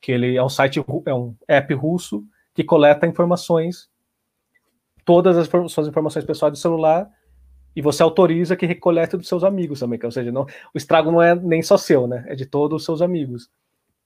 Que 0.00 0.12
ele 0.12 0.36
é 0.36 0.42
um 0.42 0.48
site, 0.48 0.84
é 1.06 1.14
um 1.14 1.34
app 1.48 1.74
russo 1.74 2.22
que 2.58 2.64
coleta 2.64 3.06
informações, 3.06 3.88
todas 5.04 5.38
as 5.38 5.48
suas 5.70 5.86
informações 5.86 6.24
pessoais 6.24 6.52
do 6.52 6.58
celular 6.58 7.08
e 7.76 7.80
você 7.80 8.02
autoriza 8.02 8.56
que 8.56 8.66
recolete 8.66 9.16
dos 9.16 9.28
seus 9.28 9.44
amigos 9.44 9.78
também, 9.78 9.96
ou 10.02 10.10
seja, 10.10 10.32
não, 10.32 10.42
o 10.42 10.76
estrago 10.76 11.12
não 11.12 11.22
é 11.22 11.36
nem 11.36 11.62
só 11.62 11.76
seu, 11.76 12.08
né? 12.08 12.24
É 12.26 12.34
de 12.34 12.44
todos 12.46 12.80
os 12.80 12.84
seus 12.84 13.00
amigos. 13.00 13.48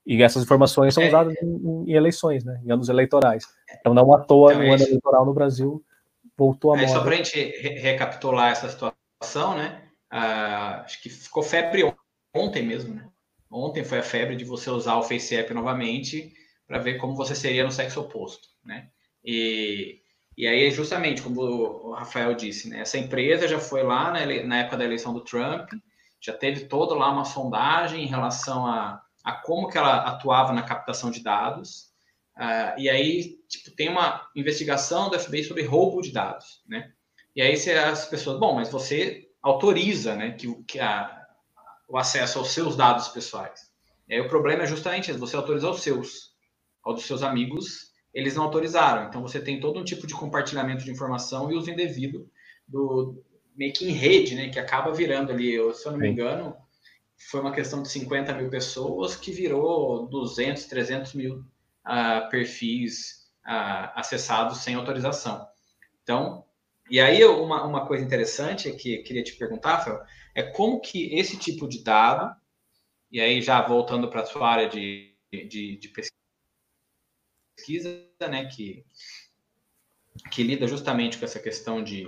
E 0.05 0.21
essas 0.21 0.43
informações 0.43 0.93
são 0.93 1.01
é, 1.01 1.07
usadas 1.07 1.33
em, 1.41 1.85
em, 1.87 1.93
eleições, 1.93 2.43
né? 2.43 2.61
Em 2.63 2.71
anos 2.71 2.89
eleitorais. 2.89 3.43
Então, 3.79 3.91
não 3.91 4.13
à 4.13 4.19
toa, 4.19 4.53
então, 4.53 4.63
no 4.63 4.69
é 4.69 4.75
ano 4.75 4.83
eleitoral 4.83 5.25
no 5.25 5.33
Brasil, 5.33 5.83
voltou 6.37 6.75
a 6.75 6.77
moda. 6.77 6.87
Só 6.89 7.01
para 7.01 7.13
a 7.13 7.15
gente 7.15 7.35
re 7.35 7.79
recapitular 7.79 8.51
essa 8.51 8.69
situação, 8.69 9.57
né? 9.57 9.81
Ah, 10.11 10.83
acho 10.85 11.01
que 11.01 11.09
ficou 11.09 11.41
febre 11.41 11.91
ontem 12.35 12.61
mesmo, 12.61 12.93
né? 12.93 13.03
Ontem 13.49 13.83
foi 13.83 13.97
a 13.97 14.03
febre 14.03 14.35
de 14.35 14.45
você 14.45 14.69
usar 14.69 14.97
o 14.97 15.01
FaceApp 15.01 15.51
novamente 15.55 16.42
para 16.73 16.81
ver 16.81 16.97
como 16.97 17.15
você 17.15 17.35
seria 17.35 17.63
no 17.63 17.71
sexo 17.71 18.01
oposto, 18.01 18.47
né? 18.65 18.89
E 19.23 20.01
e 20.35 20.47
aí, 20.47 20.71
justamente, 20.71 21.21
como 21.21 21.41
o 21.43 21.93
Rafael 21.93 22.33
disse, 22.33 22.67
né, 22.67 22.79
essa 22.79 22.97
empresa 22.97 23.47
já 23.47 23.59
foi 23.59 23.83
lá 23.83 24.09
na, 24.09 24.25
na, 24.43 24.57
época 24.61 24.77
da 24.77 24.83
eleição 24.83 25.13
do 25.13 25.21
Trump, 25.21 25.69
já 26.19 26.33
teve 26.33 26.65
toda 26.65 26.95
lá 26.95 27.11
uma 27.11 27.23
sondagem 27.23 28.03
em 28.03 28.07
relação 28.07 28.65
a, 28.65 28.99
a 29.23 29.31
como 29.31 29.69
que 29.69 29.77
ela 29.77 29.97
atuava 29.97 30.51
na 30.51 30.63
captação 30.63 31.11
de 31.11 31.21
dados. 31.21 31.91
Uh, 32.35 32.79
e 32.79 32.89
aí, 32.89 33.37
tipo, 33.47 33.69
tem 33.75 33.89
uma 33.89 34.27
investigação 34.35 35.11
do 35.11 35.19
FBI 35.19 35.43
sobre 35.43 35.61
roubo 35.61 36.01
de 36.01 36.11
dados, 36.11 36.63
né? 36.67 36.91
E 37.35 37.41
aí 37.43 37.53
as 37.53 38.07
pessoas, 38.07 38.39
bom, 38.39 38.55
mas 38.55 38.71
você 38.71 39.29
autoriza, 39.39 40.15
né, 40.15 40.31
que, 40.31 40.51
que 40.63 40.79
a, 40.79 41.27
o 41.87 41.95
acesso 41.95 42.39
aos 42.39 42.49
seus 42.49 42.75
dados 42.75 43.09
pessoais. 43.09 43.71
E 44.07 44.15
aí 44.15 44.19
o 44.19 44.27
problema 44.27 44.63
é 44.63 44.67
justamente 44.67 45.13
você 45.13 45.35
autorizar 45.35 45.69
os 45.69 45.83
seus, 45.83 46.32
ao 46.83 46.93
dos 46.93 47.05
seus 47.05 47.23
amigos 47.23 47.93
eles 48.13 48.35
não 48.35 48.43
autorizaram. 48.43 49.07
Então 49.07 49.21
você 49.21 49.39
tem 49.39 49.59
todo 49.59 49.79
um 49.79 49.83
tipo 49.83 50.05
de 50.05 50.13
compartilhamento 50.13 50.83
de 50.83 50.91
informação 50.91 51.51
e 51.51 51.55
uso 51.55 51.71
indevido 51.71 52.29
do 52.67 53.23
meio 53.55 53.73
que 53.73 53.85
em 53.89 53.91
rede, 53.91 54.35
né? 54.35 54.49
Que 54.49 54.59
acaba 54.59 54.93
virando 54.93 55.31
ali, 55.31 55.53
se 55.73 55.85
eu 55.85 55.91
não 55.91 55.99
me 55.99 56.09
engano, 56.09 56.55
foi 57.29 57.39
uma 57.41 57.51
questão 57.51 57.81
de 57.81 57.89
50 57.89 58.33
mil 58.35 58.49
pessoas 58.49 59.15
que 59.15 59.31
virou 59.31 60.07
200, 60.07 60.65
300 60.65 61.13
mil 61.13 61.37
uh, 61.37 62.29
perfis 62.29 63.27
uh, 63.45 63.89
acessados 63.95 64.59
sem 64.59 64.75
autorização. 64.75 65.47
Então, 66.03 66.45
e 66.89 66.99
aí 66.99 67.23
uma, 67.25 67.65
uma 67.65 67.87
coisa 67.87 68.03
interessante 68.03 68.71
que 68.73 68.95
eu 68.95 69.03
queria 69.03 69.23
te 69.23 69.35
perguntar, 69.35 69.77
Rafael, 69.77 70.01
é 70.35 70.43
como 70.43 70.81
que 70.81 71.15
esse 71.15 71.37
tipo 71.37 71.67
de 71.67 71.83
dado, 71.83 72.35
e 73.11 73.21
aí 73.21 73.41
já 73.41 73.61
voltando 73.65 74.09
para 74.09 74.21
a 74.21 74.25
sua 74.25 74.49
área 74.49 74.67
de, 74.67 75.15
de, 75.31 75.77
de 75.77 75.87
pesquisa, 75.89 76.12
pesquisa, 77.55 78.07
né, 78.21 78.45
que, 78.45 78.85
que 80.31 80.43
lida 80.43 80.67
justamente 80.67 81.17
com 81.17 81.25
essa 81.25 81.39
questão 81.39 81.83
de, 81.83 82.05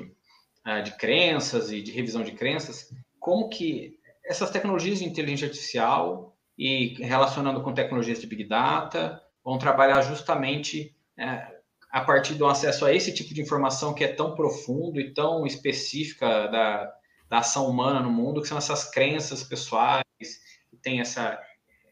uh, 0.67 0.83
de 0.83 0.91
crenças 0.97 1.71
e 1.71 1.81
de 1.81 1.91
revisão 1.91 2.23
de 2.23 2.31
crenças, 2.31 2.93
como 3.19 3.49
que 3.49 3.99
essas 4.23 4.49
tecnologias 4.49 4.99
de 4.99 5.05
inteligência 5.05 5.47
artificial 5.47 6.35
e 6.57 6.95
relacionando 7.03 7.61
com 7.61 7.73
tecnologias 7.73 8.19
de 8.19 8.27
Big 8.27 8.45
Data 8.45 9.21
vão 9.43 9.57
trabalhar 9.57 10.01
justamente 10.01 10.95
uh, 11.19 11.55
a 11.91 12.01
partir 12.01 12.33
do 12.33 12.45
acesso 12.45 12.85
a 12.85 12.93
esse 12.93 13.13
tipo 13.13 13.33
de 13.33 13.41
informação 13.41 13.93
que 13.93 14.03
é 14.03 14.07
tão 14.07 14.35
profundo 14.35 14.99
e 14.99 15.13
tão 15.13 15.45
específica 15.45 16.47
da, 16.47 16.93
da 17.29 17.37
ação 17.37 17.69
humana 17.69 18.01
no 18.01 18.11
mundo, 18.11 18.41
que 18.41 18.47
são 18.47 18.57
essas 18.57 18.89
crenças 18.89 19.43
pessoais, 19.43 20.03
que 20.19 20.77
tem 20.81 20.99
essa, 20.99 21.39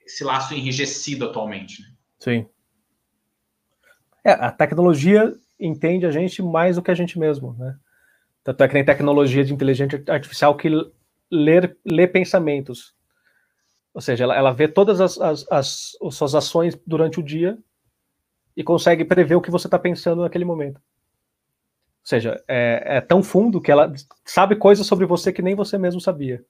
esse 0.05 0.23
laço 0.23 0.53
enrijecido 0.53 1.25
atualmente. 1.25 1.81
Né? 1.81 1.87
Sim. 2.19 2.49
É, 4.23 4.31
a 4.31 4.51
tecnologia 4.51 5.33
entende 5.59 6.05
a 6.05 6.11
gente 6.11 6.41
mais 6.41 6.75
do 6.75 6.81
que 6.81 6.91
a 6.91 6.95
gente 6.95 7.19
mesmo, 7.19 7.53
né? 7.57 7.75
Tanto 8.43 8.63
é 8.63 8.67
que 8.67 8.73
tem 8.73 8.83
tecnologia 8.85 9.43
de 9.43 9.53
inteligência 9.53 10.03
artificial 10.07 10.55
que 10.57 10.69
lê, 11.31 11.75
lê 11.85 12.07
pensamentos. 12.07 12.93
Ou 13.93 14.01
seja, 14.01 14.23
ela, 14.23 14.35
ela 14.35 14.51
vê 14.51 14.67
todas 14.67 14.99
as, 14.99 15.19
as, 15.19 15.45
as, 15.49 15.97
as 16.01 16.15
suas 16.15 16.35
ações 16.35 16.77
durante 16.85 17.19
o 17.19 17.23
dia 17.23 17.57
e 18.55 18.63
consegue 18.63 19.05
prever 19.05 19.35
o 19.35 19.41
que 19.41 19.51
você 19.51 19.67
está 19.67 19.79
pensando 19.79 20.23
naquele 20.23 20.45
momento. 20.45 20.77
Ou 20.77 22.07
seja, 22.07 22.43
é, 22.47 22.97
é, 22.97 23.01
tão 23.01 23.23
fundo 23.23 23.61
que 23.61 23.71
ela 23.71 23.91
sabe 24.25 24.55
coisas 24.55 24.85
sobre 24.85 25.05
você 25.05 25.31
que 25.31 25.41
nem 25.41 25.55
você 25.55 25.77
mesmo 25.77 26.01
sabia. 26.01 26.43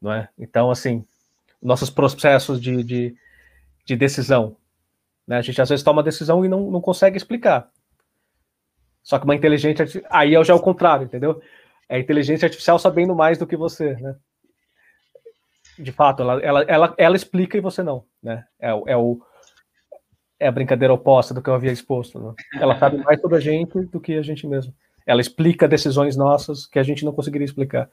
Não 0.00 0.12
é? 0.12 0.28
Então, 0.36 0.70
assim, 0.70 1.06
nossos 1.62 1.88
processos 1.88 2.60
de, 2.60 2.82
de, 2.82 3.16
de 3.84 3.96
decisão, 3.96 4.56
né? 5.26 5.38
A 5.38 5.42
gente 5.42 5.60
às 5.60 5.68
vezes 5.68 5.84
toma 5.84 5.98
uma 5.98 6.04
decisão 6.04 6.44
e 6.44 6.48
não, 6.48 6.70
não 6.70 6.80
consegue 6.80 7.16
explicar. 7.16 7.70
Só 9.02 9.18
que 9.18 9.24
uma 9.24 9.34
inteligência 9.34 9.86
aí 10.10 10.34
é 10.34 10.44
já 10.44 10.54
o 10.54 10.60
contrário, 10.60 11.04
entendeu? 11.04 11.40
É 11.88 11.96
a 11.96 11.98
inteligência 11.98 12.46
artificial 12.46 12.78
sabendo 12.78 13.14
mais 13.14 13.38
do 13.38 13.46
que 13.46 13.56
você, 13.56 13.94
né? 13.94 14.16
De 15.78 15.92
fato, 15.92 16.22
ela, 16.22 16.40
ela, 16.42 16.62
ela, 16.62 16.94
ela 16.96 17.16
explica 17.16 17.56
e 17.56 17.60
você 17.60 17.82
não, 17.82 18.04
né? 18.22 18.44
É, 18.58 18.70
é, 18.70 18.96
o, 18.96 19.20
é 20.40 20.48
a 20.48 20.52
brincadeira 20.52 20.94
oposta 20.94 21.34
do 21.34 21.42
que 21.42 21.50
eu 21.50 21.54
havia 21.54 21.70
exposto. 21.70 22.18
Né? 22.18 22.34
Ela 22.54 22.78
sabe 22.78 22.98
mais 22.98 23.20
sobre 23.20 23.36
a 23.36 23.40
gente 23.40 23.80
do 23.86 24.00
que 24.00 24.14
a 24.14 24.22
gente 24.22 24.46
mesmo. 24.46 24.74
Ela 25.06 25.20
explica 25.20 25.68
decisões 25.68 26.16
nossas 26.16 26.66
que 26.66 26.78
a 26.78 26.82
gente 26.82 27.04
não 27.04 27.12
conseguiria 27.12 27.44
explicar. 27.44 27.88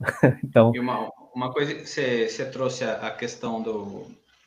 então. 0.42 0.72
E 0.74 0.80
uma, 0.80 1.10
uma 1.34 1.52
coisa 1.52 1.74
que 1.74 1.86
você, 1.86 2.28
você 2.28 2.44
trouxe 2.46 2.84
a, 2.84 3.10
questão 3.10 3.62
do, 3.62 4.06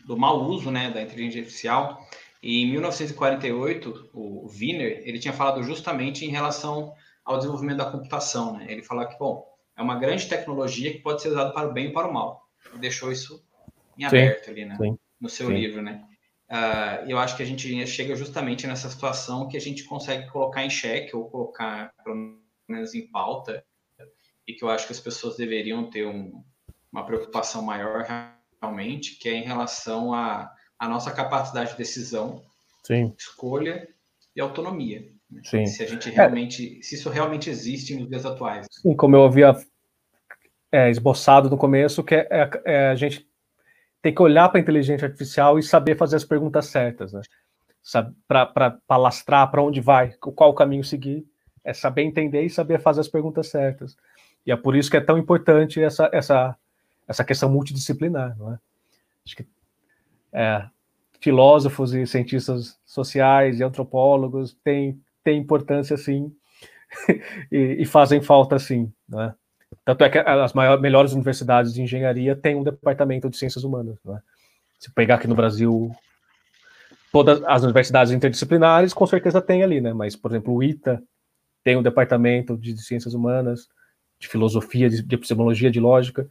do 0.10 0.18
mau 0.18 0.42
uso 0.42 0.72
né, 0.72 0.90
da 0.90 1.04
inteligência 1.04 1.42
artificial. 1.42 2.04
E 2.42 2.64
em 2.64 2.72
1948, 2.72 4.10
o 4.12 4.50
Wiener 4.50 5.04
ele 5.06 5.20
tinha 5.20 5.32
falado 5.32 5.62
justamente 5.62 6.26
em 6.26 6.30
relação 6.30 6.96
ao 7.24 7.38
desenvolvimento 7.38 7.78
da 7.78 7.92
computação. 7.92 8.58
Né? 8.58 8.66
Ele 8.70 8.82
falou 8.82 9.08
que, 9.08 9.16
bom, 9.20 9.46
é 9.78 9.84
uma 9.84 10.00
grande 10.00 10.28
tecnologia 10.28 10.92
que 10.92 10.98
pode 10.98 11.22
ser 11.22 11.28
usada 11.28 11.52
para 11.52 11.70
o 11.70 11.74
bem 11.74 11.90
e 11.90 11.94
para 11.94 12.08
o 12.08 12.14
mal. 12.14 12.50
Ele 12.72 12.80
deixou 12.80 13.12
isso 13.12 13.46
em 14.00 14.04
aberto 14.04 14.46
sim, 14.46 14.52
ali, 14.52 14.66
né? 14.66 14.78
Sim, 14.82 14.98
no 15.22 15.30
seu 15.30 15.46
sim. 15.46 15.54
livro, 15.54 15.84
né? 15.84 16.04
Uh, 16.50 17.08
eu 17.08 17.20
acho 17.20 17.38
que 17.38 17.44
a 17.44 17.46
gente 17.46 17.86
chega 17.86 18.16
justamente 18.16 18.66
nessa 18.66 18.90
situação 18.90 19.48
que 19.48 19.58
a 19.58 19.62
gente 19.62 19.84
consegue 19.84 20.28
colocar 20.32 20.66
em 20.66 20.72
xeque 20.72 21.16
ou 21.16 21.30
colocar, 21.30 21.94
pelo 22.04 22.40
menos, 22.68 22.96
em 22.96 23.06
pauta 23.06 23.64
e 24.48 24.54
que 24.54 24.64
eu 24.64 24.70
acho 24.70 24.88
que 24.88 24.94
as 24.94 25.00
pessoas 25.00 25.38
deveriam 25.38 25.88
ter 25.88 26.08
um, 26.08 26.44
uma 26.92 27.06
preocupação 27.06 27.62
maior 27.62 28.04
realmente, 28.62 29.18
que 29.18 29.30
é 29.30 29.34
em 29.34 29.44
relação 29.44 30.14
à 30.14 30.52
a, 30.80 30.86
a, 30.86 30.90
nossa 30.90 31.12
capacidade 31.12 31.72
de 31.72 31.78
decisão, 31.78 32.44
Sim. 32.84 33.14
escolha 33.18 33.88
e 34.36 34.42
autonomia. 34.42 35.08
Sim. 35.44 35.66
Se 35.66 35.84
a 35.84 35.88
gente 35.88 36.10
realmente, 36.10 36.80
é. 36.80 36.82
se 36.82 36.96
isso 36.96 37.10
realmente 37.10 37.50
existe 37.50 37.96
nos 37.96 38.10
dias 38.10 38.26
atuais. 38.26 38.66
Sim, 38.72 38.96
como 38.96 39.16
eu 39.16 39.24
havia 39.24 39.56
é, 40.72 40.90
esboçado 40.90 41.50
no 41.50 41.58
começo, 41.58 42.04
que 42.04 42.16
é, 42.16 42.28
é, 42.32 42.50
é 42.66 42.90
a 42.90 42.96
gente 42.96 43.28
tem 44.02 44.14
que 44.14 44.22
olhar 44.22 44.50
para 44.50 44.60
a 44.60 44.62
inteligência 44.62 45.06
artificial 45.06 45.60
e 45.60 45.64
saber 45.64 45.98
fazer 45.98 46.16
as 46.16 46.26
perguntas 46.26 46.68
certas, 46.68 47.14
né? 47.14 47.22
Para 48.28 48.78
palastrar 48.88 49.50
para 49.50 49.64
onde 49.64 49.82
vai, 49.82 50.14
qual 50.20 50.52
o 50.52 50.56
caminho 50.56 50.84
seguir, 50.84 51.26
é 51.64 51.74
saber 51.74 52.04
entender 52.04 52.44
e 52.44 52.50
saber 52.50 52.80
fazer 52.80 53.02
as 53.02 53.08
perguntas 53.08 53.48
certas. 53.48 53.96
E 54.46 54.52
é 54.52 54.56
por 54.56 54.76
isso 54.76 54.90
que 54.90 54.98
é 54.98 55.02
tão 55.02 55.18
importante 55.18 55.82
essa, 55.82 56.10
essa, 56.14 56.56
essa 57.10 57.24
questão 57.24 57.50
multidisciplinar, 57.50 58.38
não 58.38 58.54
é? 58.54 58.60
Acho 59.26 59.36
que 59.36 59.48
é, 60.32 60.64
filósofos 61.20 61.94
e 61.94 62.06
cientistas 62.06 62.80
sociais 62.86 63.60
e 63.60 63.64
antropólogos 63.64 64.56
têm, 64.64 65.02
têm 65.24 65.40
importância, 65.40 65.98
sim, 65.98 66.32
e, 67.52 67.78
e, 67.80 67.86
fazem 67.86 68.22
falta, 68.22 68.60
sim, 68.60 68.94
não 69.08 69.22
é? 69.22 69.34
Tanto 69.84 70.04
é 70.04 70.10
que 70.10 70.18
as 70.20 70.54
maiores, 70.54 70.82
melhores 70.82 71.14
universidades 71.14 71.74
de 71.74 71.82
engenharia 71.82 72.36
têm 72.36 72.56
um 72.56 72.64
departamento 72.64 73.30
de 73.30 73.38
ciências 73.38 73.64
humanas. 73.64 73.98
Né? 74.04 74.20
Se 74.80 74.92
pegar 74.92 75.16
aqui 75.16 75.28
no 75.28 75.36
Brasil, 75.36 75.92
todas 77.12 77.44
as 77.44 77.64
universidades 77.64 78.12
interdisciplinares, 78.12 78.94
com 78.94 79.06
certeza 79.06 79.42
tem 79.42 79.64
ali, 79.64 79.80
né? 79.80 79.94
Mas, 79.94 80.16
por 80.16 80.32
exemplo, 80.32 80.56
o 80.56 80.64
ITA 80.64 81.02
tem 81.64 81.78
um 81.78 81.84
departamento 81.84 82.58
de 82.58 82.76
ciências 82.78 83.14
humanas, 83.14 83.68
de 84.20 84.28
filosofia, 84.28 84.90
de, 84.90 85.04
de 85.04 85.16
epistemologia, 85.16 85.70
de 85.70 85.80
lógica, 85.80 86.28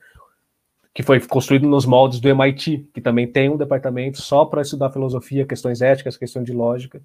que 0.99 1.03
foi 1.05 1.21
construído 1.21 1.69
nos 1.69 1.87
moldes 1.87 2.19
do 2.19 2.29
MIT, 2.29 2.91
que 2.93 3.01
também 3.01 3.25
tem 3.25 3.49
um 3.49 3.57
departamento 3.57 4.21
só 4.21 4.45
para 4.45 4.63
estudar 4.63 4.91
filosofia, 4.91 5.47
questões 5.47 5.81
éticas, 5.81 6.17
questões 6.17 6.45
de 6.45 6.53
lógica. 6.53 7.01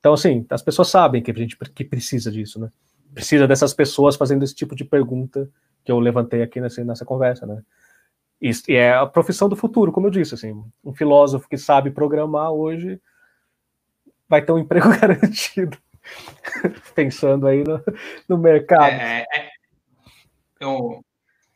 Então, 0.00 0.14
assim, 0.14 0.44
as 0.50 0.60
pessoas 0.60 0.88
sabem 0.88 1.22
que 1.22 1.30
a 1.30 1.34
gente 1.34 1.56
que 1.72 1.84
precisa 1.84 2.28
disso, 2.28 2.58
né? 2.58 2.68
precisa 3.14 3.46
dessas 3.46 3.72
pessoas 3.72 4.16
fazendo 4.16 4.42
esse 4.42 4.52
tipo 4.52 4.74
de 4.74 4.84
pergunta 4.84 5.48
que 5.84 5.92
eu 5.92 6.00
levantei 6.00 6.42
aqui 6.42 6.60
nessa, 6.60 6.82
nessa 6.82 7.04
conversa, 7.04 7.46
né? 7.46 7.62
E, 8.42 8.50
é 8.74 8.94
a 8.94 9.06
profissão 9.06 9.48
do 9.48 9.54
futuro, 9.54 9.92
como 9.92 10.08
eu 10.08 10.10
disse, 10.10 10.34
assim, 10.34 10.64
um 10.84 10.92
filósofo 10.92 11.48
que 11.48 11.56
sabe 11.56 11.92
programar 11.92 12.50
hoje 12.50 13.00
vai 14.28 14.42
ter 14.42 14.50
um 14.50 14.58
emprego 14.58 14.88
garantido, 14.98 15.78
pensando 16.96 17.46
aí 17.46 17.62
no, 17.62 17.80
no 18.28 18.36
mercado. 18.36 18.90
É, 18.90 19.20
é, 19.20 19.38
é, 19.38 19.48
eu, 20.58 21.00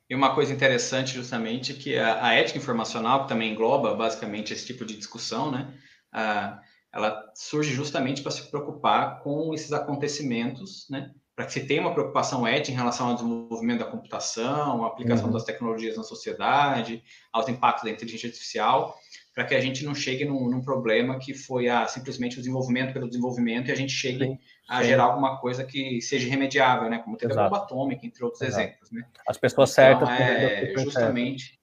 e 0.09 0.15
uma 0.15 0.35
coisa 0.35 0.53
interessante, 0.53 1.15
justamente, 1.15 1.75
que 1.75 1.97
a, 1.97 2.27
a, 2.27 2.35
ética 2.35 2.59
informacional, 2.59 3.23
que 3.23 3.29
também 3.29 3.53
engloba 3.53 3.95
basicamente 3.95 4.53
esse 4.53 4.67
tipo 4.67 4.85
de 4.85 4.97
discussão, 4.97 5.51
né? 5.51 5.73
Ah, 6.13 6.61
ela 6.93 7.33
surge 7.35 7.73
justamente 7.73 8.23
para 8.23 8.31
se 8.31 8.51
preocupar 8.51 9.21
com 9.21 9.53
esses 9.53 9.73
acontecimentos, 9.73 10.87
né? 10.89 11.11
para 11.35 11.47
que 11.47 11.53
se 11.53 11.67
tenha 11.67 11.81
uma 11.81 11.93
preocupação 11.93 12.47
ética 12.47 12.71
em 12.71 12.77
relação 12.77 13.09
ao 13.09 13.15
desenvolvimento 13.15 13.81
da 13.81 13.91
computação, 13.91 14.85
a 14.85 14.87
aplicação 14.87 15.27
uhum. 15.27 15.33
das 15.33 15.45
tecnologias 15.45 15.97
na 15.97 16.05
sociedade, 16.05 17.03
aos 17.33 17.49
impactos 17.49 17.85
da 17.85 17.91
inteligência 17.91 18.29
artificial, 18.29 18.97
para 19.35 19.45
que 19.45 19.55
a 19.55 19.61
gente 19.61 19.85
não 19.85 19.95
chegue 19.95 20.25
num, 20.25 20.49
num 20.49 20.63
problema 20.63 21.19
que 21.19 21.35
foi 21.35 21.69
ah, 21.69 21.89
simplesmente 21.89 22.37
o 22.37 22.41
desenvolvimento 22.41 22.93
pelo 22.93 23.09
desenvolvimento 23.09 23.69
e 23.69 23.73
a 23.73 23.77
gente 23.77 23.93
chegue 23.93 24.25
sim, 24.25 24.39
a 24.69 24.81
sim. 24.81 24.89
gerar 24.89 25.05
alguma 25.05 25.39
coisa 25.39 25.65
que 25.65 26.01
seja 26.01 26.27
irremediável, 26.27 26.89
né? 26.89 26.99
Como 26.99 27.17
teve 27.17 27.33
Exato. 27.33 27.47
a 27.47 27.51
bomba 27.51 27.65
atômica, 27.65 28.07
entre 28.07 28.25
outros 28.25 28.43
Exato. 28.43 28.63
exemplos, 28.63 28.91
né? 28.91 29.07
As 29.29 29.37
pessoas 29.37 29.71
então, 29.73 29.85
certas. 29.85 30.09
É, 30.09 30.75
justamente. 30.79 31.61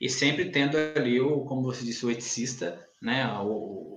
E 0.00 0.08
sempre 0.08 0.50
tendo 0.50 0.76
ali 0.96 1.20
o, 1.20 1.44
como 1.44 1.62
você 1.62 1.84
disse, 1.84 2.04
o 2.04 2.10
eticista, 2.10 2.86
né? 3.00 3.26
O, 3.40 3.92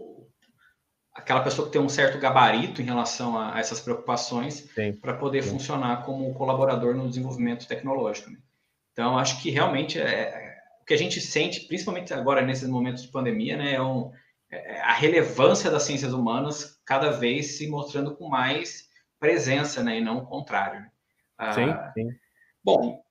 aquela 1.15 1.41
pessoa 1.41 1.65
que 1.65 1.71
tem 1.71 1.81
um 1.81 1.89
certo 1.89 2.19
gabarito 2.19 2.81
em 2.81 2.85
relação 2.85 3.37
a, 3.37 3.55
a 3.55 3.59
essas 3.59 3.79
preocupações 3.79 4.69
para 5.01 5.13
poder 5.13 5.43
sim. 5.43 5.49
funcionar 5.49 6.03
como 6.03 6.33
colaborador 6.33 6.93
no 6.93 7.07
desenvolvimento 7.07 7.67
tecnológico. 7.67 8.29
Né? 8.29 8.37
Então, 8.91 9.17
acho 9.17 9.41
que 9.41 9.49
realmente 9.49 9.99
é, 9.99 10.03
é, 10.03 10.57
o 10.81 10.85
que 10.85 10.93
a 10.93 10.97
gente 10.97 11.21
sente, 11.21 11.61
principalmente 11.67 12.13
agora 12.13 12.41
nesses 12.41 12.67
momentos 12.67 13.03
de 13.03 13.07
pandemia, 13.07 13.55
né, 13.55 13.73
é, 13.73 13.81
um, 13.81 14.11
a 14.81 14.93
relevância 14.93 15.69
das 15.69 15.83
ciências 15.83 16.13
humanas 16.13 16.79
cada 16.85 17.11
vez 17.11 17.57
se 17.57 17.67
mostrando 17.67 18.15
com 18.15 18.29
mais 18.29 18.89
presença, 19.19 19.83
né, 19.83 19.99
e 19.99 20.01
não 20.01 20.19
o 20.19 20.25
contrário. 20.25 20.81
Né? 20.81 20.91
Ah, 21.37 21.53
sim, 21.53 21.73
sim. 21.93 22.09
Bom, 22.63 23.01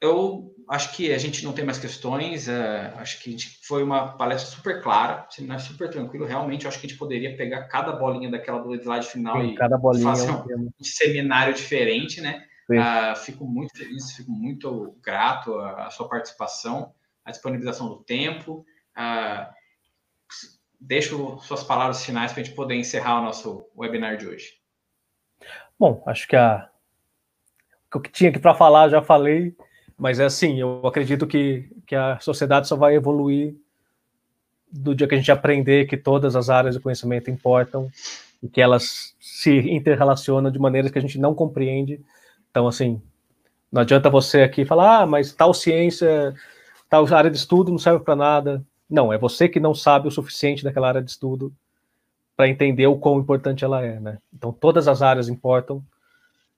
eu 0.00 0.54
acho 0.68 0.94
que 0.94 1.12
a 1.12 1.18
gente 1.18 1.44
não 1.44 1.52
tem 1.52 1.64
mais 1.64 1.78
questões. 1.78 2.48
Uh, 2.48 2.98
acho 2.98 3.22
que 3.22 3.36
foi 3.66 3.82
uma 3.82 4.16
palestra 4.16 4.50
super 4.50 4.82
clara, 4.82 5.26
seminário 5.30 5.62
super 5.64 5.88
tranquilo. 5.90 6.26
Realmente, 6.26 6.66
acho 6.66 6.78
que 6.78 6.86
a 6.86 6.88
gente 6.88 6.98
poderia 6.98 7.36
pegar 7.36 7.64
cada 7.64 7.92
bolinha 7.92 8.30
daquela 8.30 8.60
do 8.60 8.74
slide 8.74 9.06
final 9.06 9.40
Sim, 9.40 9.54
e 9.54 9.78
bolinha 9.78 10.04
fazer 10.04 10.30
é 10.30 10.56
um, 10.56 10.70
um 10.80 10.84
seminário 10.84 11.54
diferente, 11.54 12.20
né? 12.20 12.44
Uh, 12.70 13.16
fico 13.16 13.46
muito 13.46 13.76
feliz, 13.76 14.12
fico 14.12 14.30
muito 14.30 14.96
grato 15.02 15.54
à, 15.58 15.86
à, 15.86 15.90
sua 15.90 16.08
participação, 16.08 16.94
à 17.24 17.30
disponibilização 17.30 17.88
do 17.88 18.02
tempo. 18.02 18.64
Deixo 20.86 21.38
suas 21.38 21.64
palavras 21.64 22.04
finais 22.04 22.32
para 22.32 22.42
a 22.42 22.44
gente 22.44 22.54
poder 22.54 22.74
encerrar 22.74 23.20
o 23.20 23.24
nosso 23.24 23.66
webinar 23.76 24.18
de 24.18 24.26
hoje. 24.26 24.54
Bom, 25.78 26.02
acho 26.06 26.28
que 26.28 26.36
a 26.36 26.68
o 27.94 28.00
que 28.00 28.10
tinha 28.10 28.30
aqui 28.30 28.38
para 28.38 28.54
falar 28.54 28.88
já 28.88 29.00
falei. 29.00 29.54
Mas 29.96 30.18
é 30.18 30.24
assim, 30.24 30.60
eu 30.60 30.84
acredito 30.84 31.26
que, 31.26 31.70
que 31.86 31.94
a 31.94 32.18
sociedade 32.18 32.66
só 32.66 32.74
vai 32.74 32.96
evoluir 32.96 33.54
do 34.70 34.94
dia 34.94 35.06
que 35.06 35.14
a 35.14 35.18
gente 35.18 35.30
aprender 35.30 35.86
que 35.86 35.96
todas 35.96 36.34
as 36.34 36.50
áreas 36.50 36.74
do 36.74 36.80
conhecimento 36.80 37.30
importam 37.30 37.88
e 38.42 38.48
que 38.48 38.60
elas 38.60 39.14
se 39.20 39.56
interrelacionam 39.70 40.50
de 40.50 40.58
maneiras 40.58 40.90
que 40.90 40.98
a 40.98 41.00
gente 41.00 41.18
não 41.18 41.32
compreende. 41.32 42.00
Então, 42.50 42.66
assim, 42.66 43.00
não 43.70 43.82
adianta 43.82 44.10
você 44.10 44.42
aqui 44.42 44.64
falar, 44.64 45.02
ah, 45.02 45.06
mas 45.06 45.32
tal 45.32 45.54
ciência, 45.54 46.34
tal 46.90 47.06
área 47.14 47.30
de 47.30 47.36
estudo 47.36 47.70
não 47.70 47.78
serve 47.78 48.04
para 48.04 48.16
nada. 48.16 48.64
Não, 48.88 49.12
é 49.12 49.18
você 49.18 49.48
que 49.48 49.60
não 49.60 49.74
sabe 49.74 50.08
o 50.08 50.10
suficiente 50.10 50.62
daquela 50.62 50.88
área 50.88 51.02
de 51.02 51.10
estudo 51.10 51.52
para 52.36 52.48
entender 52.48 52.86
o 52.86 52.98
quão 52.98 53.18
importante 53.18 53.64
ela 53.64 53.84
é, 53.84 53.98
né? 54.00 54.18
Então, 54.32 54.52
todas 54.52 54.88
as 54.88 55.02
áreas 55.02 55.28
importam 55.28 55.82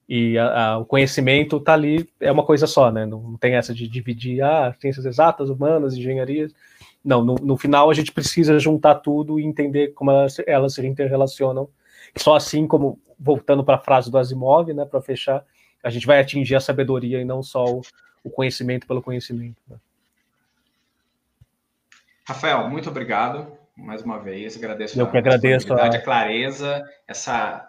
e 0.09 0.37
a, 0.37 0.65
a, 0.65 0.77
o 0.77 0.85
conhecimento 0.85 1.57
está 1.57 1.73
ali, 1.73 2.09
é 2.19 2.31
uma 2.31 2.43
coisa 2.43 2.65
só, 2.65 2.91
né? 2.91 3.05
Não, 3.05 3.21
não, 3.21 3.37
tem 3.37 3.55
essa 3.55 3.73
de 3.73 3.87
dividir, 3.87 4.41
ah, 4.41 4.73
ciências 4.79 5.05
exatas, 5.05 5.49
humanas, 5.49 5.95
engenharias. 5.95 6.53
Não, 7.03 7.23
no, 7.23 7.35
no, 7.35 7.57
final 7.57 7.89
a 7.89 7.93
gente 7.93 8.11
precisa 8.11 8.57
juntar 8.59 8.95
tudo 8.95 9.39
e 9.39 9.45
entender 9.45 9.89
como 9.93 10.11
elas, 10.11 10.37
elas 10.47 10.73
se 10.73 10.85
interrelacionam. 10.85 11.69
Só 12.15 12.35
assim, 12.35 12.65
como, 12.65 12.99
voltando 13.19 13.63
para 13.63 13.75
a 13.75 13.79
frase 13.79 14.09
do 14.09 14.17
Asimov, 14.17 14.73
né, 14.73 14.85
para 14.85 15.01
fechar, 15.01 15.43
a 15.83 15.89
gente 15.89 16.07
vai 16.07 16.19
atingir 16.19 16.55
a 16.55 16.59
sabedoria 16.59 17.19
e 17.21 17.25
não 17.25 17.43
só 17.43 17.65
o, 17.65 17.81
o 18.23 18.29
conhecimento 18.29 18.87
pelo 18.87 19.01
conhecimento. 19.01 19.61
Né? 19.69 19.77
Rafael, 22.27 22.69
muito 22.69 22.89
obrigado 22.89 23.47
mais 23.77 24.01
uma 24.01 24.19
vez. 24.19 24.57
Agradeço 24.57 24.99
Eu 24.99 25.09
que 25.09 25.17
agradeço 25.17 25.73
a, 25.73 25.85
a 25.85 26.01
clareza, 26.01 26.83
essa 27.07 27.65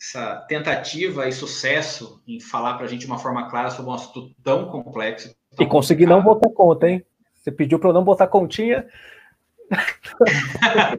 essa 0.00 0.36
tentativa 0.48 1.26
e 1.26 1.32
sucesso 1.32 2.22
em 2.24 2.38
falar 2.38 2.74
para 2.74 2.86
a 2.86 2.88
gente 2.88 3.00
de 3.00 3.08
uma 3.08 3.18
forma 3.18 3.50
clara 3.50 3.68
sobre 3.68 3.90
um 3.90 3.94
assunto 3.94 4.30
tão 4.44 4.66
complexo. 4.66 5.34
Tão 5.56 5.66
e 5.66 5.68
conseguir 5.68 6.06
não 6.06 6.22
botar 6.22 6.50
conta, 6.50 6.88
hein? 6.88 7.04
Você 7.34 7.50
pediu 7.50 7.80
para 7.80 7.88
eu 7.88 7.94
não 7.94 8.04
botar 8.04 8.28
continha. 8.28 8.86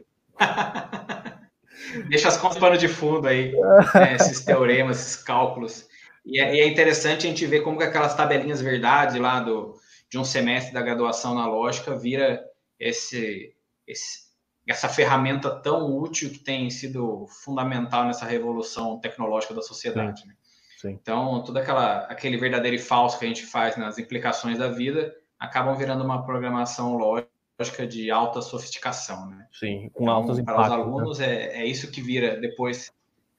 Deixa 2.10 2.28
as 2.28 2.36
contas 2.36 2.58
pano 2.58 2.76
de 2.76 2.88
fundo 2.88 3.26
aí, 3.26 3.52
né, 3.94 4.16
esses 4.16 4.44
teoremas, 4.44 5.00
esses 5.00 5.16
cálculos. 5.16 5.88
E 6.26 6.38
é, 6.38 6.54
e 6.56 6.60
é, 6.60 6.68
interessante 6.68 7.26
a 7.26 7.30
gente 7.30 7.46
ver 7.46 7.62
como 7.62 7.78
que 7.78 7.84
aquelas 7.84 8.14
tabelinhas 8.14 8.60
verdade 8.60 9.18
lá 9.18 9.40
do, 9.40 9.76
de 10.10 10.18
um 10.18 10.24
semestre 10.24 10.74
da 10.74 10.82
graduação 10.82 11.34
na 11.34 11.46
lógica 11.46 11.96
vira 11.96 12.49
esse, 12.80 13.54
esse 13.86 14.30
essa 14.66 14.88
ferramenta 14.88 15.50
tão 15.50 15.96
útil 15.96 16.30
que 16.30 16.38
tem 16.38 16.70
sido 16.70 17.26
fundamental 17.26 18.04
nessa 18.04 18.24
revolução 18.24 18.98
tecnológica 19.00 19.54
da 19.54 19.62
sociedade. 19.62 20.22
Sim, 20.22 20.28
né? 20.28 20.34
sim. 20.80 20.90
Então, 20.90 21.42
todo 21.42 21.56
aquela, 21.56 22.04
aquele 22.04 22.36
verdadeiro 22.36 22.76
e 22.76 22.78
falso 22.78 23.18
que 23.18 23.24
a 23.24 23.28
gente 23.28 23.44
faz 23.44 23.76
nas 23.76 23.98
implicações 23.98 24.58
da 24.58 24.68
vida 24.68 25.14
acabam 25.38 25.76
virando 25.76 26.04
uma 26.04 26.24
programação 26.24 26.96
lógica 26.96 27.86
de 27.86 28.10
alta 28.10 28.40
sofisticação. 28.40 29.28
Né? 29.28 29.46
Sim, 29.52 29.90
com 29.92 30.04
então, 30.04 30.14
altos 30.14 30.38
impactos. 30.38 30.66
Para 30.66 30.74
os 30.74 30.78
né? 30.78 30.92
alunos, 30.92 31.18
né? 31.18 31.26
é, 31.26 31.62
é 31.62 31.66
isso 31.66 31.90
que 31.90 32.00
vira 32.00 32.36
depois. 32.36 32.92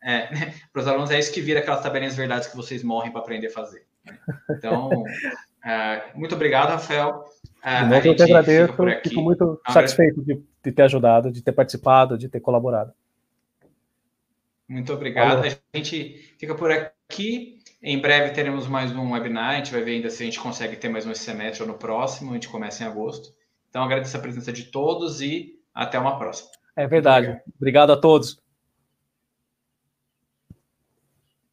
É, 0.03 0.27
para 0.73 0.81
os 0.81 0.88
alunos, 0.88 1.11
é 1.11 1.19
isso 1.19 1.31
que 1.31 1.41
vira 1.41 1.59
aquelas 1.59 1.81
tabelinhas 1.81 2.15
verdades 2.15 2.47
que 2.47 2.57
vocês 2.57 2.84
morrem 2.84 3.11
para 3.11 3.22
aprender 3.22 3.47
a 3.47 3.51
fazer. 3.51 3.85
Né? 4.03 4.19
Então, 4.49 4.89
é, 5.63 6.11
muito 6.15 6.35
obrigado, 6.35 6.72
Rafael. 6.72 7.23
Uh, 7.63 8.07
eu 8.07 8.15
que 8.15 8.23
agradeço, 8.23 8.73
fico 9.03 9.21
muito 9.21 9.61
satisfeito 9.67 10.23
de 10.23 10.41
de 10.63 10.71
ter 10.71 10.83
ajudado, 10.83 11.31
de 11.31 11.41
ter 11.41 11.51
participado, 11.51 12.17
de 12.17 12.29
ter 12.29 12.39
colaborado. 12.39 12.93
Muito 14.67 14.93
obrigado. 14.93 15.38
Valeu. 15.38 15.51
A 15.73 15.77
gente 15.77 16.33
fica 16.38 16.55
por 16.55 16.71
aqui. 16.71 17.59
Em 17.81 17.99
breve 17.99 18.29
teremos 18.29 18.67
mais 18.67 18.91
um 18.95 19.11
webinar. 19.11 19.51
A 19.51 19.55
gente 19.55 19.71
vai 19.71 19.81
ver 19.81 19.91
ainda 19.93 20.09
se 20.09 20.21
a 20.21 20.25
gente 20.25 20.39
consegue 20.39 20.75
ter 20.75 20.88
mais 20.88 21.05
um 21.05 21.13
semestre 21.13 21.63
ou 21.63 21.67
no 21.67 21.77
próximo. 21.77 22.31
A 22.31 22.33
gente 22.35 22.47
começa 22.47 22.83
em 22.83 22.88
agosto. 22.88 23.33
Então, 23.69 23.83
agradeço 23.83 24.15
a 24.15 24.19
presença 24.19 24.51
de 24.51 24.65
todos 24.65 25.21
e 25.21 25.59
até 25.73 25.97
uma 25.97 26.17
próxima. 26.17 26.51
É 26.75 26.88
verdade. 26.88 27.27
Obrigado, 27.27 27.53
obrigado 27.57 27.91
a 27.91 27.97
todos. 27.97 28.39